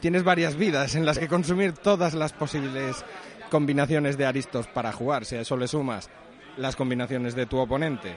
Tienes 0.00 0.24
varias 0.24 0.56
vidas 0.56 0.94
en 0.96 1.06
las 1.06 1.18
que 1.18 1.28
consumir 1.28 1.72
todas 1.72 2.14
las 2.14 2.32
posibles 2.32 3.04
combinaciones 3.50 4.18
de 4.18 4.26
aristos 4.26 4.66
para 4.66 4.92
jugar. 4.92 5.24
Si 5.24 5.36
a 5.36 5.42
eso 5.42 5.56
le 5.56 5.68
sumas 5.68 6.10
las 6.56 6.74
combinaciones 6.74 7.34
de 7.34 7.46
tu 7.46 7.58
oponente 7.58 8.16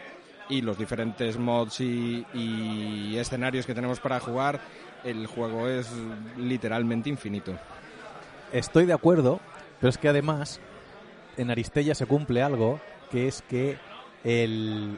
y 0.50 0.62
los 0.62 0.78
diferentes 0.78 1.38
mods 1.38 1.82
y, 1.82 2.26
y 2.34 3.18
escenarios 3.18 3.66
que 3.66 3.76
tenemos 3.76 4.00
para 4.00 4.20
jugar, 4.20 4.60
el 5.04 5.28
juego 5.28 5.68
es 5.68 5.88
literalmente 6.38 7.10
infinito. 7.10 7.54
Estoy 8.58 8.86
de 8.86 8.94
acuerdo, 8.94 9.40
pero 9.80 9.90
es 9.90 9.98
que 9.98 10.08
además 10.10 10.60
en 11.38 11.52
Aristella 11.52 11.94
se 11.96 12.06
cumple 12.06 12.42
algo 12.42 12.80
que 13.12 13.28
es 13.28 13.42
que 13.44 13.78
el 14.24 14.98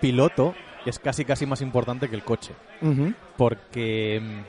piloto 0.00 0.54
es 0.86 0.98
casi 0.98 1.24
casi 1.24 1.46
más 1.46 1.60
importante 1.60 2.08
que 2.08 2.16
el 2.16 2.22
coche. 2.24 2.52
Porque 3.36 4.20
mm, 4.22 4.40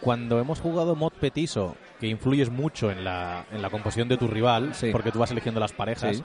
cuando 0.00 0.38
hemos 0.38 0.60
jugado 0.60 0.94
mod 0.96 1.12
petiso, 1.12 1.76
que 2.00 2.06
influyes 2.08 2.50
mucho 2.50 2.90
en 2.90 3.04
la, 3.04 3.46
en 3.50 3.62
la 3.62 3.70
composición 3.70 4.08
de 4.08 4.16
tu 4.18 4.28
rival, 4.28 4.74
Sí. 4.74 4.90
porque 4.92 5.10
tú 5.10 5.18
vas 5.18 5.30
eligiendo 5.30 5.60
las 5.60 5.72
parejas, 5.72 6.16
Sí. 6.16 6.24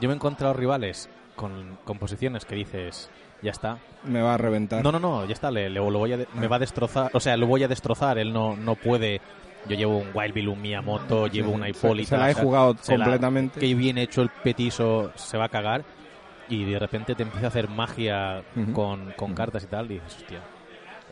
Yo 0.00 0.08
me 0.08 0.14
he 0.14 0.16
encontrado 0.16 0.54
rivales 0.54 1.08
con 1.36 1.78
composiciones 1.84 2.44
que 2.44 2.56
dices, 2.56 3.10
ya 3.42 3.52
está. 3.52 3.78
Me 4.04 4.20
va 4.22 4.34
a 4.34 4.38
reventar. 4.38 4.82
No, 4.82 4.90
no, 4.90 4.98
no, 4.98 5.24
ya 5.26 5.32
está, 5.34 5.50
le, 5.52 5.68
le- 5.70 5.78
lo 5.78 5.98
voy 5.98 6.12
a 6.12 6.16
de- 6.16 6.26
me 6.34 6.48
va 6.48 6.56
a 6.56 6.58
destrozar, 6.58 7.10
o 7.14 7.20
sea, 7.20 7.36
lo 7.36 7.46
voy 7.46 7.62
a 7.62 7.68
destrozar, 7.68 8.18
él 8.18 8.32
no, 8.32 8.56
no 8.56 8.74
puede... 8.74 9.20
Yo 9.68 9.76
llevo 9.76 9.98
un 9.98 10.08
Wild 10.12 10.34
Bill, 10.34 10.48
un 10.48 10.60
Miyamoto, 10.60 11.26
llevo 11.28 11.52
una 11.52 11.66
Se- 11.66 11.70
Hipólita. 11.70 12.08
se 12.08 12.16
la 12.16 12.28
he 12.28 12.32
o 12.32 12.34
sea, 12.34 12.42
jugado 12.44 12.76
se 12.80 12.98
la- 12.98 13.04
completamente. 13.04 13.60
que 13.60 13.74
bien 13.74 13.98
hecho 13.98 14.22
el 14.22 14.28
petiso 14.30 15.12
se 15.14 15.38
va 15.38 15.44
a 15.44 15.48
cagar 15.48 15.84
y 16.48 16.64
de 16.64 16.78
repente 16.78 17.14
te 17.14 17.22
empieza 17.22 17.46
a 17.46 17.48
hacer 17.48 17.68
magia 17.68 18.42
Ujú. 18.56 18.72
con, 18.72 19.12
con 19.12 19.34
cartas 19.34 19.62
y 19.64 19.66
tal 19.68 19.86
y 19.90 19.94
dices, 19.94 20.16
hostia, 20.18 20.40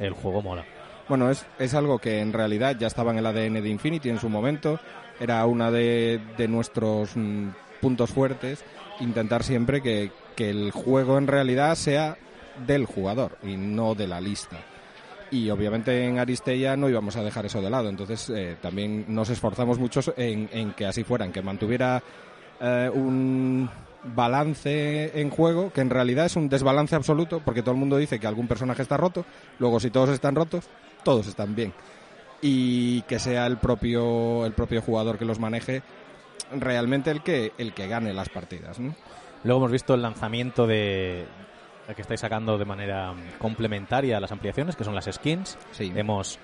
el 0.00 0.12
juego 0.12 0.42
mola. 0.42 0.64
Bueno, 1.09 1.30
es, 1.30 1.47
es 1.59 1.75
algo 1.75 1.99
que 1.99 2.21
en 2.21 2.33
realidad 2.33 2.76
ya 2.78 2.87
estaba 2.87 3.12
en 3.12 3.19
el 3.19 3.26
ADN 3.26 3.61
de 3.62 3.69
Infinity 3.69 4.11
en 4.11 4.19
su 4.21 4.28
momento. 4.28 4.78
Era 5.19 5.45
una 5.47 5.71
de, 5.71 6.21
de 6.37 6.47
nuestros 6.49 7.16
mm, 7.16 7.49
puntos 7.80 8.11
fuertes. 8.11 8.64
Intentar 9.00 9.42
siempre 9.42 9.80
que, 9.83 10.11
que 10.37 10.50
el 10.50 10.71
juego 10.71 11.19
en 11.19 11.26
realidad 11.26 11.75
sea 11.75 12.16
del 12.66 12.85
jugador 12.87 13.38
y 13.42 13.57
no 13.57 13.95
de 13.95 14.07
la 14.07 14.21
lista. 14.21 14.57
Y 15.31 15.49
obviamente 15.51 16.05
en 16.05 16.19
Aristella 16.19 16.77
no 16.77 16.89
íbamos 16.89 17.17
a 17.17 17.23
dejar 17.23 17.47
eso 17.47 17.63
de 17.63 17.71
lado. 17.71 17.89
Entonces 17.89 18.31
eh, 18.31 18.57
también 18.61 19.05
nos 19.09 19.31
esforzamos 19.31 19.79
mucho 19.79 20.01
en, 20.17 20.73
que 20.73 20.87
así 20.87 21.05
fuera, 21.05 21.25
en 21.25 21.33
que 21.33 21.43
mantuviera 21.43 22.03
eh, 22.61 22.91
un 22.93 23.69
balance 24.03 25.21
en 25.21 25.31
juego 25.31 25.71
que 25.73 25.83
en 25.83 25.91
realidad 25.91 26.27
es 26.27 26.35
un 26.35 26.49
desbalance 26.49 26.97
absoluto 26.97 27.43
porque 27.45 27.61
todo 27.63 27.73
el 27.73 27.81
mundo 27.81 27.99
dice 27.99 28.19
que 28.19 28.27
algún 28.27 28.49
personaje 28.49 28.83
está 28.83 28.97
roto. 28.97 29.25
Luego 29.59 29.79
si 29.79 29.91
todos 29.91 30.11
están 30.11 30.35
rotos, 30.35 30.69
todos 31.05 31.27
están 31.29 31.55
bien. 31.55 31.73
Y 32.43 33.02
que 33.02 33.19
sea 33.19 33.47
el 33.47 33.59
propio, 33.59 34.47
el 34.47 34.52
propio 34.52 34.83
jugador 34.83 35.19
que 35.19 35.25
los 35.25 35.39
maneje 35.39 35.83
realmente 36.59 37.11
el 37.11 37.23
que, 37.23 37.52
el 37.59 37.73
que 37.73 37.87
gane 37.87 38.13
las 38.13 38.28
partidas. 38.28 38.78
Luego 39.45 39.61
hemos 39.61 39.73
visto 39.73 39.95
el 39.95 40.02
lanzamiento 40.02 40.67
de 40.67 41.25
que 41.95 42.03
estáis 42.03 42.21
sacando 42.21 42.59
de 42.59 42.65
manera 42.65 43.13
mm, 43.13 43.39
complementaria 43.39 44.17
a 44.17 44.21
las 44.21 44.33
ampliaciones, 44.33 44.76
que 44.76 44.85
son 44.85 44.95
las 44.95 45.07
skins. 45.11 45.59
Sí. 45.73 45.93
Hemos 45.95 46.39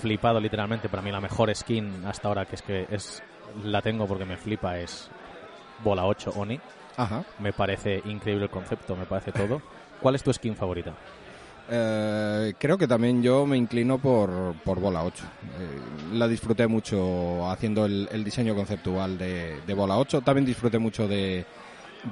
flipado 0.00 0.40
literalmente, 0.40 0.88
para 0.88 1.02
mí 1.02 1.10
la 1.10 1.20
mejor 1.20 1.54
skin 1.54 2.04
hasta 2.06 2.28
ahora, 2.28 2.46
que 2.46 2.56
es 2.56 2.62
que 2.62 2.86
es 2.90 3.22
la 3.62 3.82
tengo 3.82 4.06
porque 4.06 4.24
me 4.24 4.36
flipa, 4.36 4.78
es 4.78 5.10
Bola 5.82 6.06
8 6.06 6.32
Oni. 6.36 6.58
Ajá. 6.96 7.24
Me 7.38 7.52
parece 7.52 8.02
increíble 8.04 8.44
el 8.44 8.50
concepto, 8.50 8.96
me 8.96 9.06
parece 9.06 9.32
todo. 9.32 9.60
¿Cuál 10.00 10.14
es 10.14 10.22
tu 10.22 10.32
skin 10.32 10.56
favorita? 10.56 10.94
Eh, 11.68 12.52
creo 12.58 12.76
que 12.76 12.86
también 12.86 13.22
yo 13.22 13.46
me 13.46 13.56
inclino 13.56 13.98
por, 13.98 14.54
por 14.64 14.80
Bola 14.80 15.02
8. 15.02 15.24
Eh, 15.24 16.14
la 16.14 16.28
disfruté 16.28 16.66
mucho 16.66 17.50
haciendo 17.50 17.86
el, 17.86 18.08
el 18.12 18.22
diseño 18.22 18.54
conceptual 18.54 19.16
de, 19.16 19.60
de 19.66 19.74
Bola 19.74 19.96
8. 19.96 20.20
También 20.20 20.44
disfruté 20.44 20.78
mucho 20.78 21.08
de, 21.08 21.46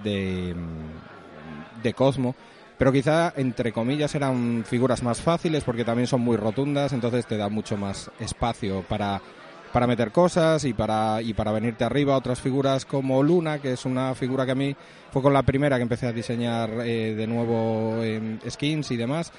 de, 0.03 0.55
mm, 0.55 1.83
de 1.83 1.95
Cosmo. 1.95 2.35
Pero 2.83 2.91
quizá, 2.91 3.33
entre 3.37 3.71
comillas, 3.71 4.13
eran 4.17 4.65
figuras 4.67 5.05
más 5.05 5.21
fáciles 5.21 5.63
porque 5.63 5.85
también 5.85 6.09
son 6.09 6.21
muy 6.21 6.37
rotundas, 6.37 6.93
entonces 6.93 7.25
te 7.27 7.37
da 7.37 7.49
mucho 7.49 7.77
más 7.77 8.11
espacio 8.19 8.83
para, 8.89 9.23
para 9.73 9.87
meter 9.87 10.11
cosas 10.11 10.65
y 10.65 10.73
para, 10.73 11.23
y 11.23 11.33
para 11.33 11.53
venirte 11.53 11.85
arriba. 11.85 12.17
Otras 12.17 12.41
figuras 12.41 12.85
como 12.85 13.23
Luna, 13.23 13.61
que 13.61 13.75
es 13.75 13.85
una 13.85 14.17
figura 14.17 14.45
que 14.45 14.51
a 14.51 14.57
mí 14.57 14.75
fue 15.13 15.23
con 15.23 15.33
la 15.33 15.45
primera 15.45 15.77
que 15.77 15.83
empecé 15.83 16.09
a 16.09 16.13
diseñar 16.13 16.71
eh, 16.85 17.15
de 17.15 17.27
nuevo 17.29 18.03
en 18.03 18.41
skins 18.51 18.91
y 18.91 18.97
demás. 18.97 19.31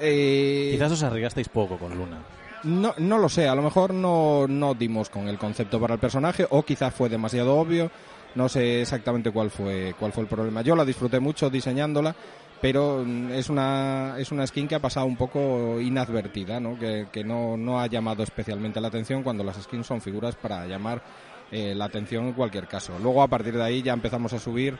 Eh, 0.00 0.70
Quizás 0.72 0.90
os 0.90 1.02
arriesgasteis 1.02 1.50
poco 1.50 1.76
con 1.76 1.94
Luna. 1.94 2.16
no, 2.62 2.94
no 2.96 3.18
lo 3.18 3.28
sé, 3.28 3.46
a 3.46 3.54
lo 3.54 3.60
mejor 3.60 3.92
no, 3.92 4.46
no 4.48 4.72
dimos 4.72 5.10
con 5.10 5.28
el 5.28 5.36
concepto 5.36 5.78
para 5.78 5.92
el 5.92 6.00
personaje 6.00 6.46
o 6.48 6.62
quizás 6.62 6.94
fue 6.94 7.10
demasiado 7.10 7.58
obvio. 7.58 7.90
No 8.36 8.48
sé 8.48 8.80
exactamente 8.80 9.30
cuál 9.30 9.50
fue, 9.50 9.94
cuál 9.96 10.12
fue 10.12 10.24
el 10.24 10.28
problema. 10.28 10.62
Yo 10.62 10.74
la 10.74 10.84
disfruté 10.84 11.20
mucho 11.20 11.50
diseñándola, 11.50 12.16
pero 12.60 13.02
mm, 13.04 13.32
es 13.32 13.48
una, 13.50 14.14
es 14.18 14.32
una 14.32 14.46
skin 14.46 14.66
que 14.68 14.74
ha 14.74 14.80
pasado 14.80 15.06
un 15.06 15.16
poco 15.16 15.80
inadvertida, 15.80 16.60
¿no? 16.60 16.78
que, 16.78 17.06
que 17.12 17.24
no, 17.24 17.56
no 17.56 17.80
ha 17.80 17.86
llamado 17.86 18.22
especialmente 18.22 18.80
la 18.80 18.88
atención 18.88 19.22
cuando 19.22 19.44
las 19.44 19.60
skins 19.62 19.86
son 19.86 20.00
figuras 20.00 20.34
para 20.36 20.66
llamar 20.66 21.02
eh, 21.50 21.74
la 21.74 21.84
atención 21.86 22.26
en 22.26 22.32
cualquier 22.32 22.66
caso. 22.66 22.98
Luego 22.98 23.22
a 23.22 23.28
partir 23.28 23.54
de 23.54 23.62
ahí 23.62 23.82
ya 23.82 23.92
empezamos 23.92 24.32
a 24.32 24.38
subir 24.38 24.76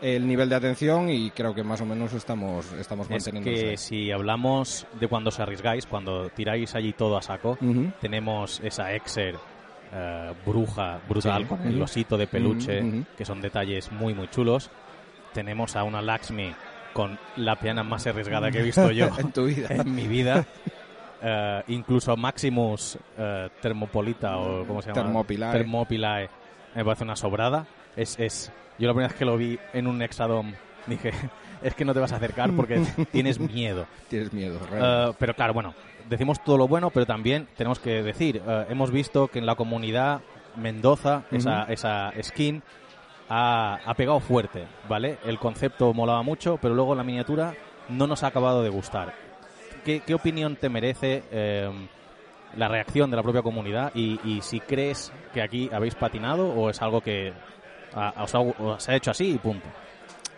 el 0.00 0.26
nivel 0.26 0.48
de 0.48 0.54
atención 0.56 1.08
y 1.08 1.30
creo 1.30 1.54
que 1.54 1.62
más 1.64 1.80
o 1.80 1.86
menos 1.86 2.12
estamos, 2.12 2.72
estamos 2.74 3.06
Es 3.06 3.10
manteniendo 3.10 3.50
que 3.50 3.76
si 3.76 4.10
hablamos 4.10 4.86
de 5.00 5.08
cuando 5.08 5.28
os 5.28 5.40
arriesgáis, 5.40 5.86
cuando 5.86 6.28
tiráis 6.30 6.74
allí 6.74 6.92
todo 6.92 7.16
a 7.16 7.22
saco, 7.22 7.52
Ujú. 7.60 7.90
tenemos 8.00 8.60
esa 8.60 8.92
Exer 8.92 9.36
eh, 9.92 10.32
bruja 10.44 11.00
brutal 11.08 11.42
Sí. 11.42 11.48
con 11.48 11.62
el 11.66 11.80
osito 11.80 12.16
de 12.18 12.26
peluche, 12.26 12.80
Ujú, 12.80 12.88
ujú. 12.88 13.04
que 13.16 13.24
son 13.24 13.40
detalles 13.40 13.90
muy 13.92 14.12
muy 14.14 14.28
chulos. 14.28 14.70
Tenemos 15.32 15.74
a 15.76 15.84
una 15.84 16.02
Lakshmi 16.02 16.52
con 16.94 17.18
la 17.36 17.56
piana 17.56 17.82
más 17.82 18.06
arriesgada 18.06 18.50
que 18.50 18.60
he 18.60 18.62
visto 18.62 18.90
yo 18.90 19.08
en 19.18 19.32
tu 19.32 19.44
vida. 19.44 19.68
en 19.68 19.94
mi 19.94 20.08
vida. 20.08 20.46
Eh, 21.22 21.62
incluso 21.68 22.16
Maximus 22.16 22.98
eh, 23.18 23.48
Thermopolita 23.60 24.36
o 24.38 24.66
¿cómo 24.66 24.80
se 24.80 24.88
llama? 24.88 25.02
Thermopylae. 25.02 25.52
Thermopylae, 25.52 26.28
me 26.74 26.84
parece 26.84 27.04
una 27.04 27.16
sobrada. 27.16 27.66
Es, 27.96 28.18
es, 28.18 28.52
yo 28.78 28.86
la 28.86 28.92
primera 28.92 29.08
vez 29.08 29.18
que 29.18 29.24
lo 29.24 29.36
vi 29.36 29.58
en 29.72 29.86
un 29.86 30.00
Exadom 30.02 30.52
dije, 30.86 31.12
es 31.62 31.74
que 31.74 31.84
no 31.84 31.92
te 31.94 32.00
vas 32.00 32.12
a 32.12 32.16
acercar 32.16 32.52
porque 32.52 32.82
tienes 33.12 33.40
miedo. 33.40 33.86
Tienes 34.08 34.32
miedo. 34.32 34.58
Eh, 34.72 35.12
pero 35.18 35.34
claro, 35.34 35.54
bueno, 35.54 35.74
decimos 36.08 36.42
todo 36.44 36.58
lo 36.58 36.68
bueno, 36.68 36.90
pero 36.90 37.06
también 37.06 37.48
tenemos 37.56 37.78
que 37.78 38.02
decir, 38.02 38.42
hemos 38.68 38.90
visto 38.90 39.28
que 39.28 39.38
en 39.38 39.46
la 39.46 39.54
comunidad 39.56 40.20
Mendoza, 40.56 41.24
esa, 41.32 41.64
Ujú. 41.64 41.72
esa 41.72 42.12
skin, 42.22 42.62
ha, 43.28 43.78
ha 43.84 43.94
pegado 43.94 44.20
fuerte, 44.20 44.66
¿vale? 44.88 45.18
El 45.24 45.38
concepto 45.38 45.92
molaba 45.94 46.22
mucho, 46.22 46.58
pero 46.60 46.74
luego 46.74 46.94
la 46.94 47.04
miniatura 47.04 47.54
no 47.88 48.06
nos 48.06 48.22
ha 48.22 48.28
acabado 48.28 48.62
de 48.62 48.70
gustar. 48.70 49.14
¿Qué, 49.84 50.00
qué 50.00 50.14
opinión 50.14 50.56
te 50.56 50.68
merece 50.68 51.22
eh, 51.30 51.70
la 52.56 52.68
reacción 52.68 53.10
de 53.10 53.16
la 53.16 53.22
propia 53.22 53.42
comunidad 53.42 53.92
y, 53.94 54.18
y 54.24 54.40
si 54.42 54.60
crees 54.60 55.12
que 55.32 55.42
aquí 55.42 55.68
habéis 55.72 55.94
patinado 55.94 56.48
o 56.48 56.70
es 56.70 56.80
algo 56.80 57.00
que 57.00 57.32
os, 58.18 58.34
ha, 58.34 58.40
os 58.40 58.88
ha 58.88 58.94
hecho 58.96 59.10
así 59.10 59.32
y 59.32 59.38
punto? 59.38 59.66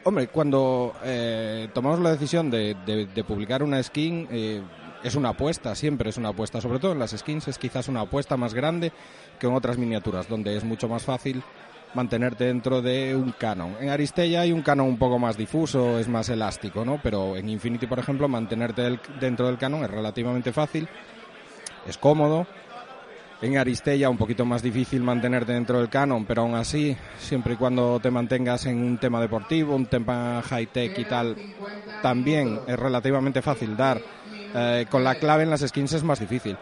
Hombre, 0.05 0.29
cuando 0.29 0.94
eh, 1.05 1.68
tomamos 1.75 1.99
la 2.01 2.11
decisión 2.12 2.51
de, 2.51 2.75
de- 2.87 3.07
de 3.07 3.25
publicar 3.25 3.62
una 3.62 3.83
skin, 3.83 4.29
eh, 4.31 4.62
es 5.03 5.14
una 5.16 5.31
apuesta, 5.31 5.75
siempre 5.75 6.11
es 6.11 6.16
una 6.16 6.29
apuesta. 6.31 6.61
Sobre 6.61 6.79
todo 6.79 6.92
en 6.92 6.99
las 7.01 7.11
skins 7.11 7.49
es 7.49 7.59
quizás 7.59 7.88
una 7.88 8.03
apuesta 8.03 8.37
más 8.37 8.55
grande 8.55 8.92
que 9.38 9.46
en 9.49 9.55
otras 9.55 9.79
miniaturas, 9.79 10.29
donde 10.29 10.57
es 10.57 10.64
mucho 10.64 10.88
más 10.88 11.05
fácil 11.05 11.42
mantenerte 11.97 12.45
dentro 12.45 12.83
de 12.83 13.17
un 13.17 13.33
canon. 13.33 13.77
En 13.81 13.89
Aristella 13.89 14.43
hay 14.43 14.53
un 14.53 14.63
canon 14.63 14.87
un 14.87 14.99
poco 14.99 15.19
más 15.19 15.37
difuso, 15.37 15.99
es 15.99 16.07
más 16.09 16.29
elástico, 16.29 16.85
¿no? 16.85 17.01
Pero 17.03 17.37
en 17.37 17.49
Infinity, 17.49 17.87
por 17.87 17.99
ejemplo, 17.99 18.29
mantenerte 18.29 18.83
del- 18.83 19.01
dentro 19.19 19.47
del 19.47 19.59
canon 19.59 19.83
es 19.83 19.91
relativamente 19.91 20.53
fácil, 20.53 20.89
es 21.89 21.97
cómodo. 21.99 22.47
En 23.43 23.59
Aristella 23.59 24.09
un 24.09 24.17
poquito 24.17 24.45
más 24.45 24.63
difícil 24.63 25.03
mantenerte 25.03 25.53
dentro 25.53 25.79
del 25.79 25.89
canon, 25.91 26.25
pero 26.25 26.43
aún 26.43 26.55
así, 26.55 26.97
siempre 27.19 27.55
y 27.55 27.57
cuando 27.57 28.01
te 28.01 28.11
mantengas 28.11 28.67
en 28.67 28.79
un 28.83 28.99
tema 28.99 29.21
deportivo, 29.21 29.75
un 29.75 29.87
tema 29.87 30.43
high-tech 30.43 30.99
y 30.99 31.05
tal, 31.05 31.37
también 32.01 32.61
es 32.67 32.79
relativamente 32.79 33.43
fácil 33.43 33.77
dar. 33.77 34.01
Eh, 34.55 34.87
con 34.91 35.05
la 35.05 35.17
clave 35.17 35.43
en 35.43 35.51
las 35.51 35.61
skins 35.61 35.93
es 35.93 36.03
más 36.05 36.19
difícil. 36.21 36.57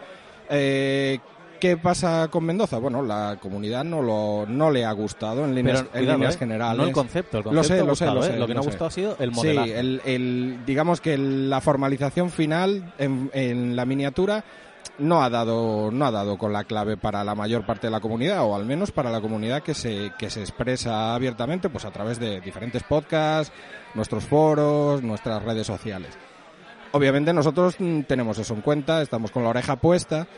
Eh, 0.49 1.19
¿Qué 1.61 1.77
pasa 1.79 2.29
con 2.31 2.45
Mendoza? 2.45 2.79
Bueno, 2.79 3.03
la 3.03 3.39
comunidad 3.41 3.85
no 3.85 4.03
lo 4.03 4.45
no 4.47 4.71
le 4.71 4.85
ha 4.85 4.93
gustado 4.93 5.45
en 5.45 5.55
líneas, 5.55 5.79
Pero, 5.83 5.91
en 5.95 5.99
cuidado, 6.01 6.19
líneas 6.19 6.35
¿eh? 6.35 6.39
generales. 6.39 6.77
No 6.79 6.85
el 6.85 6.93
concepto, 6.93 7.39
el 7.39 7.45
Lo 7.45 7.65
sé, 7.65 7.83
lo 7.83 7.95
sé, 7.95 8.07
lo 8.07 8.25
¿eh? 8.25 8.37
Lo 8.39 8.47
que 8.47 8.55
no 8.55 8.61
ha 8.61 8.65
gustado 8.65 8.87
ha 8.87 8.91
sido 8.91 9.17
el 9.19 9.31
Sí, 9.31 9.37
modelaje. 9.37 9.79
el, 9.79 10.03
el- 10.05 10.59
digamos 10.67 11.01
que 11.01 11.17
la 11.17 11.61
formalización 11.63 12.29
final 12.31 12.93
en, 12.99 13.31
en 13.33 13.77
la 13.77 13.87
miniatura 13.87 14.45
no 14.99 15.23
ha 15.25 15.31
dado 15.31 15.91
no 15.91 16.05
ha 16.07 16.11
dado 16.11 16.37
con 16.37 16.53
la 16.53 16.65
clave 16.65 16.97
para 16.99 17.25
la 17.25 17.35
mayor 17.35 17.65
parte 17.65 17.87
de 17.87 17.91
la 17.93 18.01
comunidad 18.01 18.43
o 18.45 18.55
al 18.55 18.65
menos 18.67 18.93
para 18.93 19.11
la 19.11 19.21
comunidad 19.21 19.63
que 19.63 19.75
se 19.75 20.13
que 20.19 20.29
se 20.31 20.41
expresa 20.41 21.15
abiertamente 21.15 21.69
pues 21.71 21.85
a 21.87 21.91
través 21.91 22.21
de 22.21 22.41
diferentes 22.43 22.83
podcasts, 22.83 23.53
nuestros 23.95 24.25
foros, 24.25 25.03
nuestras 25.03 25.43
redes 25.43 25.67
sociales. 25.67 26.11
Obviamente 26.93 27.33
nosotros 27.33 27.77
mm, 27.79 28.03
tenemos 28.03 28.39
eso 28.39 28.55
en 28.55 28.61
cuenta, 28.61 29.01
estamos 29.03 29.31
con 29.33 29.43
la 29.43 29.49
oreja 29.49 29.77
puesta, 29.77 30.29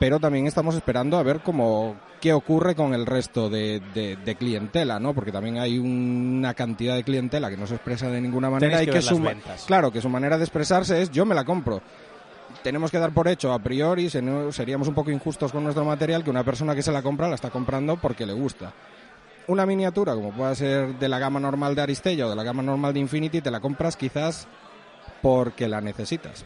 pero 0.00 0.18
también 0.18 0.46
estamos 0.48 0.74
esperando 0.74 1.16
a 1.18 1.22
ver 1.22 1.38
cómo 1.40 1.94
qué 2.20 2.32
ocurre 2.32 2.74
con 2.74 2.92
el 2.94 3.06
resto 3.06 3.48
de, 3.48 3.80
de- 3.94 4.16
de 4.16 4.34
clientela, 4.34 4.98
¿no? 4.98 5.14
Porque 5.14 5.30
también 5.30 5.58
hay 5.58 5.78
una 5.78 6.52
cantidad 6.54 6.96
de 6.96 7.04
clientela 7.04 7.48
que 7.50 7.56
no 7.56 7.66
se 7.68 7.74
expresa 7.76 8.08
de 8.08 8.20
ninguna 8.20 8.50
manera 8.50 8.78
Tenéis 8.78 8.88
y 8.88 8.92
que 8.92 9.02
su 9.02 9.22
claro 9.66 9.92
que 9.92 10.00
su 10.00 10.08
manera 10.08 10.36
de 10.36 10.44
expresarse 10.44 11.00
es 11.00 11.10
yo 11.12 11.24
me 11.24 11.34
la 11.36 11.44
compro. 11.44 11.80
Tenemos 12.64 12.90
que 12.90 12.98
dar 12.98 13.12
por 13.12 13.28
hecho 13.28 13.52
a 13.52 13.58
priori, 13.60 14.10
seríamos 14.10 14.88
un 14.88 14.94
poco 14.94 15.10
injustos 15.10 15.52
con 15.52 15.62
nuestro 15.62 15.84
material, 15.84 16.24
que 16.24 16.30
una 16.30 16.44
persona 16.44 16.74
que 16.74 16.82
se 16.82 16.90
la 16.92 17.00
compra 17.00 17.28
la 17.28 17.36
está 17.36 17.48
comprando 17.50 17.96
porque 17.96 18.26
le 18.26 18.32
gusta. 18.32 18.72
Una 19.46 19.64
miniatura, 19.64 20.14
como 20.14 20.32
pueda 20.32 20.54
ser 20.54 20.98
de 20.98 21.08
la 21.08 21.18
gama 21.18 21.40
normal 21.40 21.74
de 21.74 21.82
Aristella 21.82 22.26
o 22.26 22.30
de 22.30 22.36
la 22.36 22.42
gama 22.42 22.62
normal 22.62 22.92
de 22.92 23.00
Infinity, 23.00 23.40
te 23.40 23.50
la 23.50 23.60
compras 23.60 23.96
quizás 23.96 24.46
porque 25.22 25.68
la 25.68 25.80
necesitas. 25.80 26.44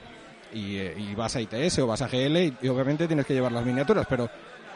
Y, 0.55 0.77
eh, 0.79 0.95
y 0.97 1.14
vas 1.14 1.37
a 1.37 1.40
ITS 1.40 1.81
o 1.81 1.87
vas 1.88 2.01
a 2.03 2.09
GL 2.09 2.37
y, 2.38 2.57
y 2.62 2.69
obviamente 2.69 3.07
tienes 3.07 3.27
que 3.27 3.35
llevar 3.35 3.53
las 3.53 3.64
miniaturas, 3.67 4.07
pero 4.09 4.31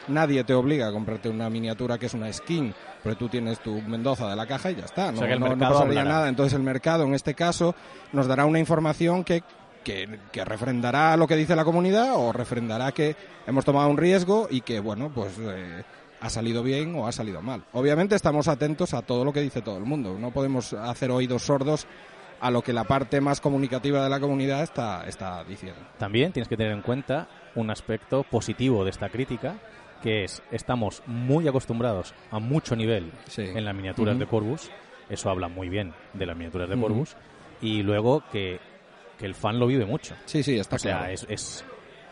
nadie 0.09 0.43
te 0.43 0.53
obliga 0.53 0.87
a 0.87 0.91
comprarte 0.91 1.29
una 1.29 1.49
miniatura 1.49 1.97
que 1.97 2.07
es 2.07 2.13
una 2.13 2.31
skin, 2.33 2.73
pero 3.03 3.15
tú 3.15 3.29
tienes 3.29 3.59
tu 3.59 3.81
Mendoza 3.81 4.29
de 4.29 4.35
la 4.35 4.45
caja 4.45 4.71
y 4.71 4.75
ya 4.75 4.85
está. 4.85 5.11
No, 5.11 5.19
sea 5.19 5.27
que 5.27 5.33
el 5.33 5.39
no- 5.39 5.45
no 5.47 5.51
mercado 5.55 5.73
pasaría 5.79 5.99
hablará. 6.01 6.17
nada. 6.17 6.29
Entonces 6.29 6.53
el 6.53 6.63
mercado 6.63 7.03
en 7.05 7.13
este 7.13 7.33
caso 7.33 7.73
nos 8.11 8.27
dará 8.27 8.45
una 8.45 8.59
información 8.59 9.23
que, 9.23 9.43
que, 9.83 10.19
que 10.31 10.43
refrendará 10.45 11.15
lo 11.15 11.27
que 11.27 11.35
dice 11.35 11.55
la 11.55 11.63
comunidad 11.65 12.13
o 12.15 12.33
refrendará 12.33 12.91
que 12.91 13.15
hemos 13.47 13.63
tomado 13.65 13.89
un 13.89 13.97
riesgo 13.97 14.47
y 14.51 14.61
que, 14.61 14.79
bueno, 14.79 15.11
pues... 15.13 15.33
eh, 15.39 15.83
ha 16.21 16.29
salido 16.29 16.63
bien 16.63 16.93
o 16.95 17.07
ha 17.07 17.13
salido 17.13 17.41
mal. 17.41 17.63
Obviamente 17.71 18.13
estamos 18.13 18.49
atentos 18.49 18.93
a 18.93 19.01
todo 19.03 19.23
lo 19.23 19.31
que 19.31 19.39
dice 19.39 19.61
todo 19.61 19.77
el 19.77 19.85
mundo. 19.85 20.17
No 20.19 20.31
podemos 20.31 20.73
hacer 20.73 21.11
oídos 21.11 21.43
sordos 21.43 21.87
a 22.41 22.51
lo 22.51 22.61
que 22.61 22.73
la 22.73 22.83
parte 22.85 23.21
más 23.21 23.41
comunicativa 23.41 24.03
de 24.03 24.09
la 24.09 24.19
comunidad 24.19 24.63
está, 24.63 25.05
está 25.07 25.43
diciendo. 25.43 25.79
También 25.97 26.31
tienes 26.31 26.47
que 26.47 26.57
tener 26.57 26.71
en 26.71 26.81
cuenta 26.81 27.27
un 27.55 27.69
aspecto 27.69 28.23
positivo 28.23 28.83
de 28.83 28.91
esta 28.91 29.09
crítica, 29.09 29.57
que 30.01 30.23
es 30.23 30.41
estamos 30.51 31.03
muy 31.05 31.47
acostumbrados 31.47 32.13
a 32.31 32.39
mucho 32.39 32.75
nivel 32.75 33.11
Sí. 33.27 33.41
en 33.43 33.65
las 33.65 33.75
miniaturas 33.75 34.17
de 34.17 34.25
Corvus, 34.25 34.71
eso 35.09 35.29
habla 35.29 35.47
muy 35.49 35.67
bien 35.69 35.93
de 36.13 36.25
las 36.25 36.37
miniaturas 36.37 36.69
de 36.69 36.75
Ujú. 36.75 36.83
Corvus, 36.83 37.15
y 37.61 37.83
luego 37.83 38.23
que, 38.31 38.59
que 39.17 39.25
el 39.25 39.35
fan 39.35 39.59
lo 39.59 39.67
vive 39.67 39.85
mucho. 39.85 40.15
Sí, 40.25 40.41
sí, 40.43 40.57
está 40.57 40.77
O 40.77 40.79
sea, 40.79 40.97
claro. 40.99 41.13
es, 41.13 41.25
es- 41.29 41.65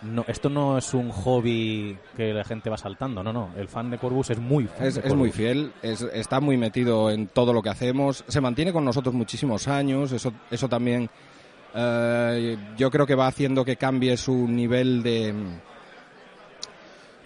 no, 0.04 0.24
esto 0.28 0.50
no 0.50 0.78
es 0.78 0.94
un 0.94 1.10
hobby 1.12 1.98
que 2.16 2.34
la 2.34 2.44
gente 2.44 2.70
va 2.70 2.78
saltando, 2.78 3.24
no, 3.24 3.34
no, 3.34 3.50
el 3.58 3.68
fan 3.68 3.90
de 3.90 3.98
Corvus 3.98 4.30
es 4.30 4.40
muy 4.40 4.66
fan 4.66 4.86
Es, 4.88 4.96
de 4.96 5.08
es 5.08 5.14
muy 5.16 5.32
fiel, 5.32 5.72
es- 5.82 6.02
está 6.14 6.40
muy 6.40 6.56
metido 6.58 7.10
en 7.10 7.28
todo 7.28 7.52
lo 7.54 7.62
que 7.64 7.70
hacemos, 7.70 8.24
se 8.28 8.40
mantiene 8.42 8.72
con 8.72 8.86
nosotros 8.86 9.14
muchísimos 9.16 9.68
años, 9.68 10.12
eso, 10.12 10.32
eso 10.52 10.70
también 10.70 11.10
eh, 11.76 12.58
yo 12.78 12.90
creo 12.92 13.06
que 13.06 13.16
va 13.16 13.28
haciendo 13.28 13.66
que 13.66 13.76
cambie 13.76 14.16
su 14.18 14.48
nivel 14.48 15.02
de... 15.04 15.34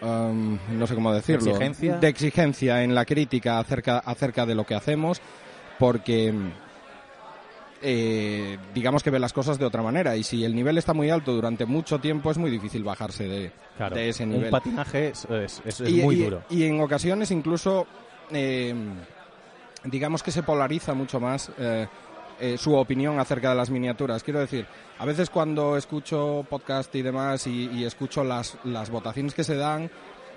um, 0.01 0.57
no 0.77 0.87
sé 0.87 0.95
cómo 0.95 1.13
decirlo. 1.13 1.51
exigencia? 1.51 1.97
De 1.97 2.07
exigencia 2.07 2.83
en 2.83 2.95
la 2.95 3.05
crítica 3.05 3.59
acerca, 3.59 3.99
acerca 3.99 4.45
de 4.45 4.55
lo 4.55 4.65
que 4.65 4.75
hacemos, 4.75 5.21
porque 5.77 6.33
eh, 7.81 8.57
digamos 8.73 9.01
que 9.03 9.09
ve 9.09 9.19
las 9.19 9.33
cosas 9.33 9.57
de 9.57 9.65
otra 9.65 9.81
manera 9.81 10.15
y 10.15 10.23
si 10.23 10.43
el 10.45 10.55
nivel 10.55 10.77
está 10.77 10.93
muy 10.93 11.09
alto 11.09 11.33
durante 11.33 11.65
mucho 11.65 11.99
tiempo 11.99 12.29
es 12.31 12.37
muy 12.37 12.51
difícil 12.51 12.83
bajarse 12.83 13.27
de, 13.27 13.51
Claro, 13.77 13.95
de 13.95 14.09
ese 14.09 14.25
nivel. 14.25 14.45
un 14.45 14.49
patinaje 14.51 15.09
es, 15.09 15.25
es- 15.25 15.61
es- 15.65 15.81
es 15.81 15.89
Y- 15.89 16.01
muy 16.01 16.15
y- 16.15 16.23
duro. 16.25 16.43
Y 16.49 16.63
en 16.65 16.79
ocasiones 16.81 17.31
incluso, 17.31 17.87
eh, 18.31 18.73
digamos 19.83 20.21
que 20.23 20.31
se 20.31 20.43
polariza 20.43 20.93
mucho 20.93 21.19
más 21.19 21.51
eh, 21.57 21.87
eh, 22.39 22.57
su 22.57 22.73
opinión 22.75 23.19
acerca 23.19 23.49
de 23.49 23.55
las 23.55 23.69
miniaturas. 23.69 24.23
Quiero 24.23 24.39
decir, 24.39 24.65
a 24.99 25.05
veces 25.05 25.29
cuando 25.29 25.77
escucho 25.77 26.45
podcast 26.49 26.93
y 26.95 27.01
demás 27.01 27.45
y, 27.47 27.69
y 27.71 27.83
escucho 27.85 28.23
las, 28.23 28.57
las 28.63 28.89
votaciones 28.89 29.33
que 29.33 29.43
se 29.43 29.55
dan, 29.55 29.89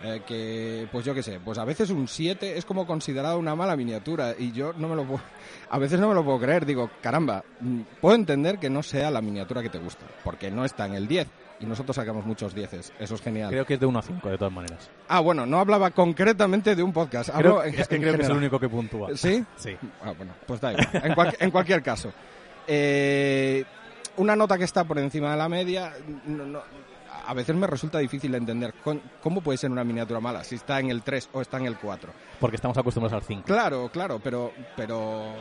eh, 0.02 0.22
que, 0.26 0.88
pues 0.92 1.04
yo 1.04 1.14
qué 1.14 1.22
sé, 1.22 1.40
pues 1.44 1.58
a 1.58 1.64
veces 1.64 1.90
un 1.90 2.08
7 2.08 2.56
es 2.58 2.64
como 2.64 2.86
considerado 2.86 3.38
una 3.38 3.54
mala 3.54 3.76
miniatura 3.76 4.34
y 4.38 4.52
yo 4.52 4.72
no 4.74 4.88
me 4.88 4.96
lo 4.96 5.04
puedo, 5.04 5.20
a 5.70 5.78
veces 5.78 5.98
no 6.00 6.08
me 6.08 6.14
lo 6.14 6.24
puedo 6.24 6.38
creer, 6.40 6.66
digo, 6.66 6.90
caramba, 7.00 7.42
mm, 7.60 7.80
puedo 8.00 8.14
entender 8.14 8.58
que 8.58 8.68
no 8.70 8.82
sea 8.82 9.10
la 9.10 9.20
miniatura 9.22 9.62
que 9.62 9.70
te 9.70 9.78
gusta, 9.78 10.04
porque 10.22 10.50
no 10.50 10.64
está 10.64 10.86
en 10.86 10.94
el 10.94 11.06
10 11.08 11.28
y 11.60 11.66
nosotros 11.66 11.94
sacamos 11.94 12.26
muchos 12.26 12.52
10, 12.54 12.92
eso 12.98 13.14
es 13.14 13.22
genial. 13.22 13.48
Creo 13.50 13.64
que 13.64 13.74
es 13.74 13.80
de 13.80 13.86
1 13.86 13.98
a 13.98 14.02
5, 14.02 14.28
de 14.28 14.36
todas 14.38 14.52
maneras. 14.52 14.90
Ah, 15.08 15.20
bueno, 15.20 15.46
no 15.46 15.60
hablaba 15.60 15.90
concretamente 15.92 16.74
de 16.74 16.82
un 16.82 16.92
podcast. 16.92 17.30
Creo, 17.30 17.60
hablo 17.60 17.64
en- 17.64 17.78
es 17.80 17.86
que 17.88 17.94
en 17.94 18.02
creo 18.02 18.14
que 18.16 18.22
es 18.22 18.28
el 18.28 18.36
único 18.36 18.58
que 18.58 18.68
puntúa. 18.68 19.10
¿Sí? 19.16 19.44
Sí. 19.56 19.76
Ah, 20.02 20.12
bueno, 20.16 20.32
pues 20.46 20.60
da 20.60 20.72
igual. 20.72 20.88
En, 20.92 21.14
cual- 21.14 21.36
en 21.38 21.50
cualquier 21.52 21.82
caso. 21.82 22.12
Eh, 22.66 23.64
una 24.16 24.34
nota 24.36 24.58
que 24.58 24.64
está 24.64 24.84
por 24.84 24.98
encima 24.98 25.30
de 25.32 25.36
la 25.36 25.48
media, 25.48 25.92
no- 26.26 26.44
no- 26.44 26.62
a 27.26 27.34
veces 27.34 27.54
me 27.56 27.66
resulta 27.66 27.98
difícil 27.98 28.32
de 28.32 28.38
entender 28.38 28.74
cómo 29.22 29.40
puede 29.40 29.58
ser 29.58 29.70
una 29.70 29.84
miniatura 29.84 30.20
mala, 30.20 30.44
si 30.44 30.54
está 30.56 30.80
en 30.80 30.90
el 30.90 31.02
3 31.02 31.30
o 31.32 31.40
está 31.40 31.58
en 31.58 31.66
el 31.66 31.76
4. 31.76 32.12
Porque 32.40 32.56
estamos 32.56 32.76
acostumbrados 32.76 33.22
al 33.22 33.26
5. 33.26 33.44
Claro, 33.44 33.88
claro, 33.92 34.20
pero, 34.22 34.52
pero... 34.76 35.32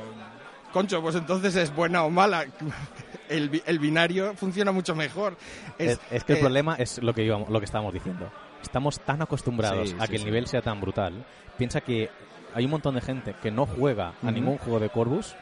Concho, 0.71 1.01
pues 1.03 1.15
entonces 1.15 1.55
es 1.55 1.73
buena 1.75 2.03
o 2.03 2.09
mala. 2.09 2.45
El, 3.29 3.63
el 3.65 3.79
binario 3.79 4.35
funciona 4.35 4.71
mucho 4.71 4.95
mejor. 4.95 5.37
Es, 5.79 5.99
es 6.11 6.23
que 6.23 6.33
el 6.33 6.39
eh, 6.39 6.41
problema 6.41 6.75
es 6.75 7.01
lo 7.01 7.13
que 7.13 7.23
íbamos, 7.23 7.49
lo 7.49 7.59
que 7.59 7.65
estábamos 7.65 7.93
diciendo. 7.93 8.29
Estamos 8.61 8.99
tan 8.99 9.21
acostumbrados 9.21 9.89
Sí, 9.89 9.95
a 9.97 10.03
sí, 10.03 10.09
que 10.09 10.15
el 10.15 10.21
sí. 10.21 10.25
nivel 10.25 10.45
sea 10.45 10.61
tan 10.61 10.79
brutal. 10.81 11.25
Piensa 11.57 11.81
que 11.81 12.09
hay 12.53 12.65
un 12.65 12.71
montón 12.71 12.95
de 12.95 13.01
gente 13.01 13.33
que 13.41 13.49
no 13.49 13.65
juega 13.65 14.13
a 14.21 14.29
ningún 14.29 14.57
juego 14.57 14.79
de 14.79 14.89
Corvus 14.89 15.35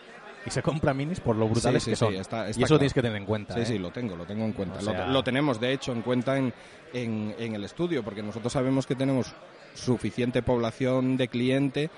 y 0.45 0.49
se 0.49 0.61
compra 0.63 0.93
minis 0.93 1.19
por 1.19 1.35
lo 1.35 1.47
brutales 1.47 1.83
Sí, 1.83 1.85
sí, 1.85 1.91
que 1.91 1.95
sí, 1.95 1.99
son. 2.05 2.15
está- 2.15 2.47
y 2.47 2.51
eso 2.51 2.59
lo 2.75 2.79
tienes 2.79 2.93
que 2.93 3.01
tener 3.01 3.17
en 3.17 3.25
cuenta. 3.25 3.53
Sí, 3.53 3.59
¿eh? 3.61 3.65
sí, 3.65 3.77
lo 3.77 3.91
tengo, 3.91 4.15
lo 4.15 4.25
tengo 4.25 4.43
en 4.45 4.53
cuenta. 4.53 4.79
O 4.79 4.81
Lo- 4.81 4.91
sea- 4.91 5.07
lo, 5.07 5.23
tenemos, 5.23 5.59
de 5.59 5.73
hecho, 5.73 5.91
en 5.91 6.01
cuenta 6.01 6.37
en, 6.37 6.53
en, 6.93 7.35
en 7.37 7.55
el 7.55 7.63
estudio, 7.63 8.03
porque 8.03 8.23
nosotros 8.23 8.51
sabemos 8.51 8.85
que 8.87 8.95
tenemos 8.95 9.33
suficiente 9.75 10.41
población 10.41 11.17
de 11.17 11.27
cliente 11.27 11.89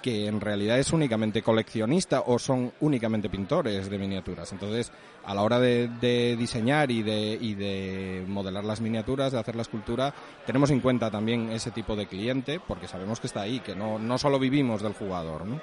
que 0.00 0.26
en 0.26 0.40
realidad 0.40 0.80
es 0.80 0.92
únicamente 0.92 1.42
coleccionista 1.42 2.22
o 2.26 2.36
son 2.40 2.72
únicamente 2.80 3.28
pintores 3.30 3.88
de 3.88 3.98
miniaturas. 3.98 4.50
Entonces, 4.50 4.90
a 5.24 5.32
la 5.32 5.42
hora 5.42 5.60
de, 5.60 5.86
de 6.00 6.34
diseñar 6.36 6.90
y 6.90 7.04
de, 7.04 7.38
y 7.40 7.54
de 7.54 8.24
modelar 8.26 8.64
las 8.64 8.80
miniaturas, 8.80 9.30
de 9.30 9.38
hacer 9.38 9.54
la 9.54 9.62
escultura, 9.62 10.12
tenemos 10.44 10.70
en 10.70 10.80
cuenta 10.80 11.08
también 11.08 11.50
ese 11.50 11.70
tipo 11.70 11.94
de 11.94 12.06
cliente, 12.06 12.58
porque 12.66 12.88
sabemos 12.88 13.20
que 13.20 13.28
está 13.28 13.42
ahí, 13.42 13.60
que 13.60 13.76
no, 13.76 14.00
no 14.00 14.18
solo 14.18 14.40
vivimos 14.40 14.82
del 14.82 14.94
jugador, 14.94 15.46
¿no? 15.46 15.60